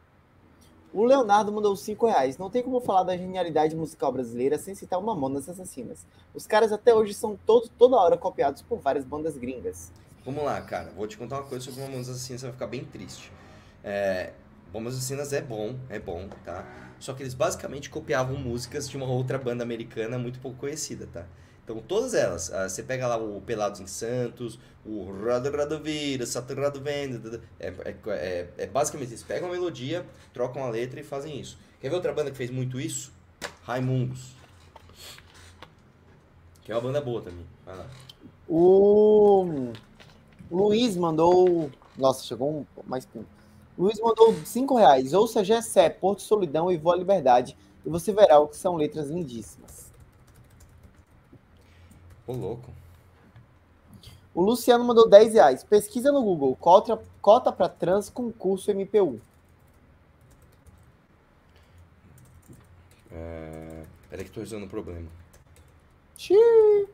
O 0.94 1.06
Leonardo 1.06 1.52
mandou 1.52 1.76
5 1.76 2.06
reais. 2.08 2.38
Não 2.38 2.50
tem 2.50 2.62
como 2.62 2.82
falar 2.82 3.04
da 3.04 3.16
genialidade 3.16 3.76
musical 3.76 4.12
brasileira 4.12 4.58
sem 4.58 4.76
citar 4.76 5.00
o 5.00 5.04
Mamonas 5.04 5.48
Assassinas. 5.48 6.06
Os 6.34 6.46
caras 6.46 6.72
até 6.72 6.94
hoje 6.94 7.14
são 7.14 7.38
todos, 7.46 7.70
toda 7.78 7.96
hora 7.96 8.18
copiados 8.18 8.62
por 8.62 8.80
várias 8.80 9.06
bandas 9.06 9.38
gringas. 9.38 9.92
Vamos 10.26 10.44
lá, 10.44 10.62
cara. 10.62 10.92
Vou 10.92 11.08
te 11.08 11.18
contar 11.18 11.38
uma 11.38 11.48
coisa 11.48 11.64
sobre 11.64 11.80
uma 11.80 11.88
Mamonas 11.88 12.10
Assassinas, 12.10 12.42
você 12.42 12.48
vai 12.48 12.54
ficar 12.54 12.68
bem 12.68 12.84
triste. 12.84 13.32
É, 13.84 14.34
Bombas 14.72 14.96
Assassinas 14.96 15.34
é 15.34 15.42
bom, 15.42 15.76
é 15.90 16.00
bom, 16.00 16.30
tá? 16.46 16.66
Só 17.00 17.14
que 17.14 17.24
eles 17.24 17.34
basicamente 17.34 17.90
copiavam 17.90 18.38
músicas 18.38 18.90
de 18.90 18.96
uma 18.96 19.06
outra 19.08 19.38
banda 19.38 19.64
americana 19.64 20.18
muito 20.18 20.40
pouco 20.40 20.58
conhecida, 20.60 21.08
tá? 21.12 21.26
Então 21.64 21.80
todas 21.80 22.14
elas, 22.14 22.52
ah, 22.52 22.68
você 22.68 22.84
pega 22.84 23.08
lá 23.08 23.18
o 23.18 23.42
Pelados 23.42 23.80
em 23.80 23.88
Santos, 23.88 24.60
o 24.86 25.12
Rado 25.24 25.56
Rado 25.56 25.80
Vira, 25.80 26.26
Saturado 26.26 26.82
Venda, 26.82 27.42
é, 27.60 27.68
é, 27.68 27.96
é, 28.08 28.50
é 28.58 28.68
basicamente 28.68 29.10
eles 29.10 29.24
pegam 29.24 29.48
a 29.48 29.52
melodia, 29.52 30.06
trocam 30.34 30.64
a 30.64 30.70
letra 30.70 31.00
e 31.00 31.04
fazem 31.04 31.40
isso. 31.40 31.58
Quer 31.80 31.90
ver 31.90 31.96
outra 31.96 32.14
banda 32.14 32.32
que 32.32 32.38
fez 32.38 32.50
muito 32.50 32.80
isso? 32.80 33.12
Raimundos. 33.64 34.36
Que 36.64 36.72
é 36.72 36.76
uma 36.76 36.82
banda 36.82 37.02
boa 37.02 37.22
também. 37.22 37.46
Vai 37.66 37.78
lá. 37.78 37.86
O 38.48 39.72
Luiz 40.52 40.96
mandou. 40.98 41.72
Nossa, 41.98 42.24
chegou 42.24 42.52
um 42.52 42.66
mais 42.86 43.06
pimpo. 43.06 43.28
Luiz 43.78 44.00
mandou 44.00 44.36
5 44.46 44.76
reais. 44.76 45.14
Ouça 45.14 45.44
Gessé, 45.44 45.90
Porto 45.90 46.22
Solidão 46.22 46.72
e 46.72 46.78
Voa 46.78 46.96
Liberdade. 46.96 47.58
E 47.86 47.90
você 47.90 48.12
verá 48.12 48.40
o 48.40 48.48
que 48.48 48.58
são 48.58 48.76
letras 48.76 49.10
lindíssimas. 49.10 49.81
Ô, 52.28 52.34
louco. 52.34 52.70
O 54.34 54.42
Luciano 54.42 54.84
mandou 54.84 55.10
10 55.10 55.34
reais. 55.34 55.64
Pesquisa 55.64 56.12
no 56.12 56.24
Google. 56.24 56.56
Cota, 56.56 57.02
cota 57.22 57.52
para 57.52 57.68
trans 57.68 58.10
concurso 58.10 58.72
MPU. 58.72 59.20
É... 63.12 63.84
Peraí 64.10 64.26
que 64.26 64.32
tô 64.32 64.40
resolvendo 64.40 64.68
um 64.68 64.70
problema. 64.70 65.10
Xiii. 66.18 66.88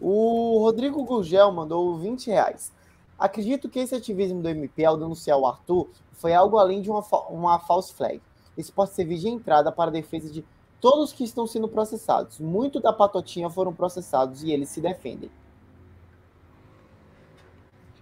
O 0.00 0.58
Rodrigo 0.60 1.02
Gurgel 1.04 1.50
mandou 1.52 1.98
20 1.98 2.28
reais. 2.28 2.72
Acredito 3.18 3.68
que 3.68 3.78
esse 3.78 3.94
ativismo 3.94 4.40
do 4.40 4.48
MP 4.48 4.84
ao 4.84 4.96
denunciar 4.96 5.36
o 5.38 5.46
Arthur 5.46 5.88
foi 6.14 6.32
algo 6.32 6.56
além 6.56 6.80
de 6.80 6.90
uma, 6.90 7.04
uma 7.28 7.58
false 7.58 7.92
flag. 7.92 8.20
Isso 8.56 8.72
pode 8.72 8.92
servir 8.92 9.18
de 9.18 9.28
entrada 9.28 9.70
para 9.72 9.90
a 9.90 9.92
defesa 9.92 10.30
de 10.30 10.44
todos 10.80 11.12
que 11.12 11.24
estão 11.24 11.46
sendo 11.46 11.68
processados. 11.68 12.38
Muito 12.38 12.80
da 12.80 12.92
patotinha 12.92 13.50
foram 13.50 13.72
processados 13.72 14.42
e 14.42 14.50
eles 14.50 14.68
se 14.68 14.80
defendem. 14.80 15.30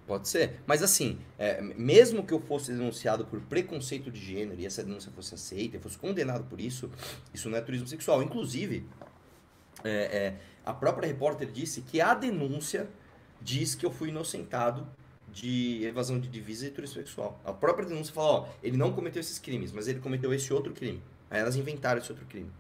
Pode 0.06 0.26
ser. 0.26 0.62
Mas 0.66 0.82
assim, 0.82 1.18
é, 1.38 1.60
mesmo 1.60 2.24
que 2.24 2.32
eu 2.32 2.40
fosse 2.40 2.72
denunciado 2.72 3.26
por 3.26 3.40
preconceito 3.42 4.10
de 4.10 4.18
gênero 4.18 4.59
e 4.59 4.64
essa 4.64 4.82
denúncia 4.82 5.12
fosse 5.12 5.34
aceita, 5.34 5.76
eu 5.76 5.80
fosse 5.82 5.98
condenado 5.98 6.44
por 6.44 6.59
isso, 6.59 6.90
isso 7.34 7.50
não 7.50 7.59
é 7.59 7.60
turismo 7.60 7.86
sexual. 7.86 8.22
Inclusive, 8.22 8.88
é, 9.84 9.90
é, 9.90 10.40
a 10.64 10.72
própria 10.72 11.06
repórter 11.06 11.50
disse 11.50 11.82
que 11.82 12.00
a 12.00 12.14
denúncia 12.14 12.88
diz 13.40 13.74
que 13.74 13.84
eu 13.84 13.90
fui 13.90 14.09
inocentado 14.09 14.88
de 15.30 15.84
evasão 15.84 16.18
de 16.18 16.26
divisa 16.26 16.66
e 16.66 16.70
turismo 16.70 16.96
sexual. 16.96 17.38
A 17.44 17.52
própria 17.52 17.86
denúncia 17.86 18.14
fala, 18.14 18.28
ó, 18.28 18.48
ele 18.62 18.78
não 18.78 18.92
cometeu 18.92 19.20
esses 19.20 19.38
crimes, 19.38 19.72
mas 19.72 19.88
ele 19.88 20.00
cometeu 20.00 20.32
esse 20.32 20.50
outro 20.55 20.72
crime. 20.72 21.02
Aí 21.30 21.40
elas 21.40 21.55
inventaram 21.55 22.00
esse 22.00 22.10
outro 22.10 22.24
crime. 22.24 22.50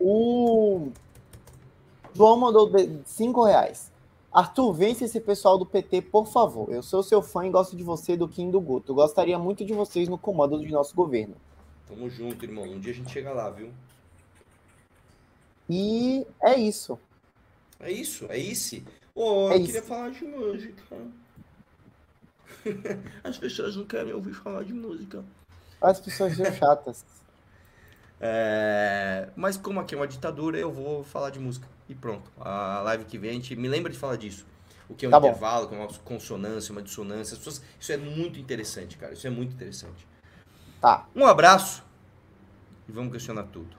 O 0.00 0.90
João 2.14 2.36
mandou 2.38 2.70
5 3.04 3.44
reais. 3.44 3.90
Arthur, 4.32 4.72
vence 4.72 5.04
esse 5.04 5.20
pessoal 5.20 5.58
do 5.58 5.64
PT, 5.66 6.02
por 6.02 6.26
favor. 6.26 6.70
Eu 6.70 6.82
sou 6.82 7.02
seu 7.02 7.22
fã 7.22 7.46
e 7.46 7.50
gosto 7.50 7.74
de 7.76 7.82
você, 7.82 8.16
do 8.16 8.28
Kim 8.28 8.50
do 8.50 8.60
Guto. 8.60 8.94
Gostaria 8.94 9.38
muito 9.38 9.64
de 9.64 9.72
vocês 9.72 10.08
no 10.08 10.18
comando 10.18 10.60
de 10.60 10.70
nosso 10.70 10.94
governo. 10.94 11.34
Tamo 11.86 12.08
junto, 12.10 12.44
irmão. 12.44 12.64
Um 12.64 12.78
dia 12.78 12.92
a 12.92 12.94
gente 12.94 13.10
chega 13.10 13.32
lá, 13.32 13.48
viu? 13.50 13.70
E 15.68 16.26
é 16.42 16.56
isso. 16.58 16.98
É 17.80 17.90
isso, 17.90 18.26
é 18.28 18.38
isso. 18.38 18.82
Ô, 19.14 19.50
É 19.50 19.54
eu 19.54 19.56
isso. 19.56 19.66
queria 19.66 19.82
falar 19.82 20.10
de 20.10 20.24
música. 20.24 20.82
As 23.24 23.38
pessoas 23.38 23.76
não 23.76 23.84
querem 23.86 24.12
ouvir 24.12 24.34
falar 24.34 24.64
de 24.64 24.74
música. 24.74 25.24
As 25.80 26.00
pessoas 26.00 26.36
são 26.36 26.44
chatas. 26.52 27.04
É, 28.20 29.28
Mas 29.36 29.56
como 29.56 29.80
aqui 29.80 29.94
é 29.94 29.98
uma 29.98 30.06
ditadura, 30.08 30.58
eu 30.58 30.72
vou 30.72 31.04
falar 31.04 31.30
de 31.30 31.38
música. 31.38 31.66
E 31.88 31.94
pronto. 31.94 32.30
A 32.40 32.80
live 32.82 33.04
que 33.04 33.16
vem, 33.18 33.30
a 33.30 33.34
gente 33.34 33.54
me 33.56 33.68
lembra 33.68 33.90
de 33.92 33.98
falar 33.98 34.16
disso. 34.16 34.46
O 34.88 34.94
que 34.94 35.04
é 35.04 35.08
um 35.08 35.12
Tá 35.12 35.20
bom. 35.20 35.28
intervalo, 35.28 35.68
é 35.72 35.78
uma 35.78 35.88
consonância, 36.04 36.72
uma 36.72 36.82
dissonância. 36.82 37.34
As 37.34 37.38
pessoas... 37.38 37.62
Isso 37.78 37.92
é 37.92 37.96
muito 37.96 38.38
interessante, 38.38 38.96
cara. 38.96 39.12
Isso 39.12 39.26
é 39.26 39.30
muito 39.30 39.54
interessante. 39.54 40.06
Tá. 40.80 41.06
Um 41.14 41.26
abraço 41.26 41.82
e 42.88 42.92
vamos 42.92 43.12
questionar 43.12 43.44
tudo. 43.44 43.76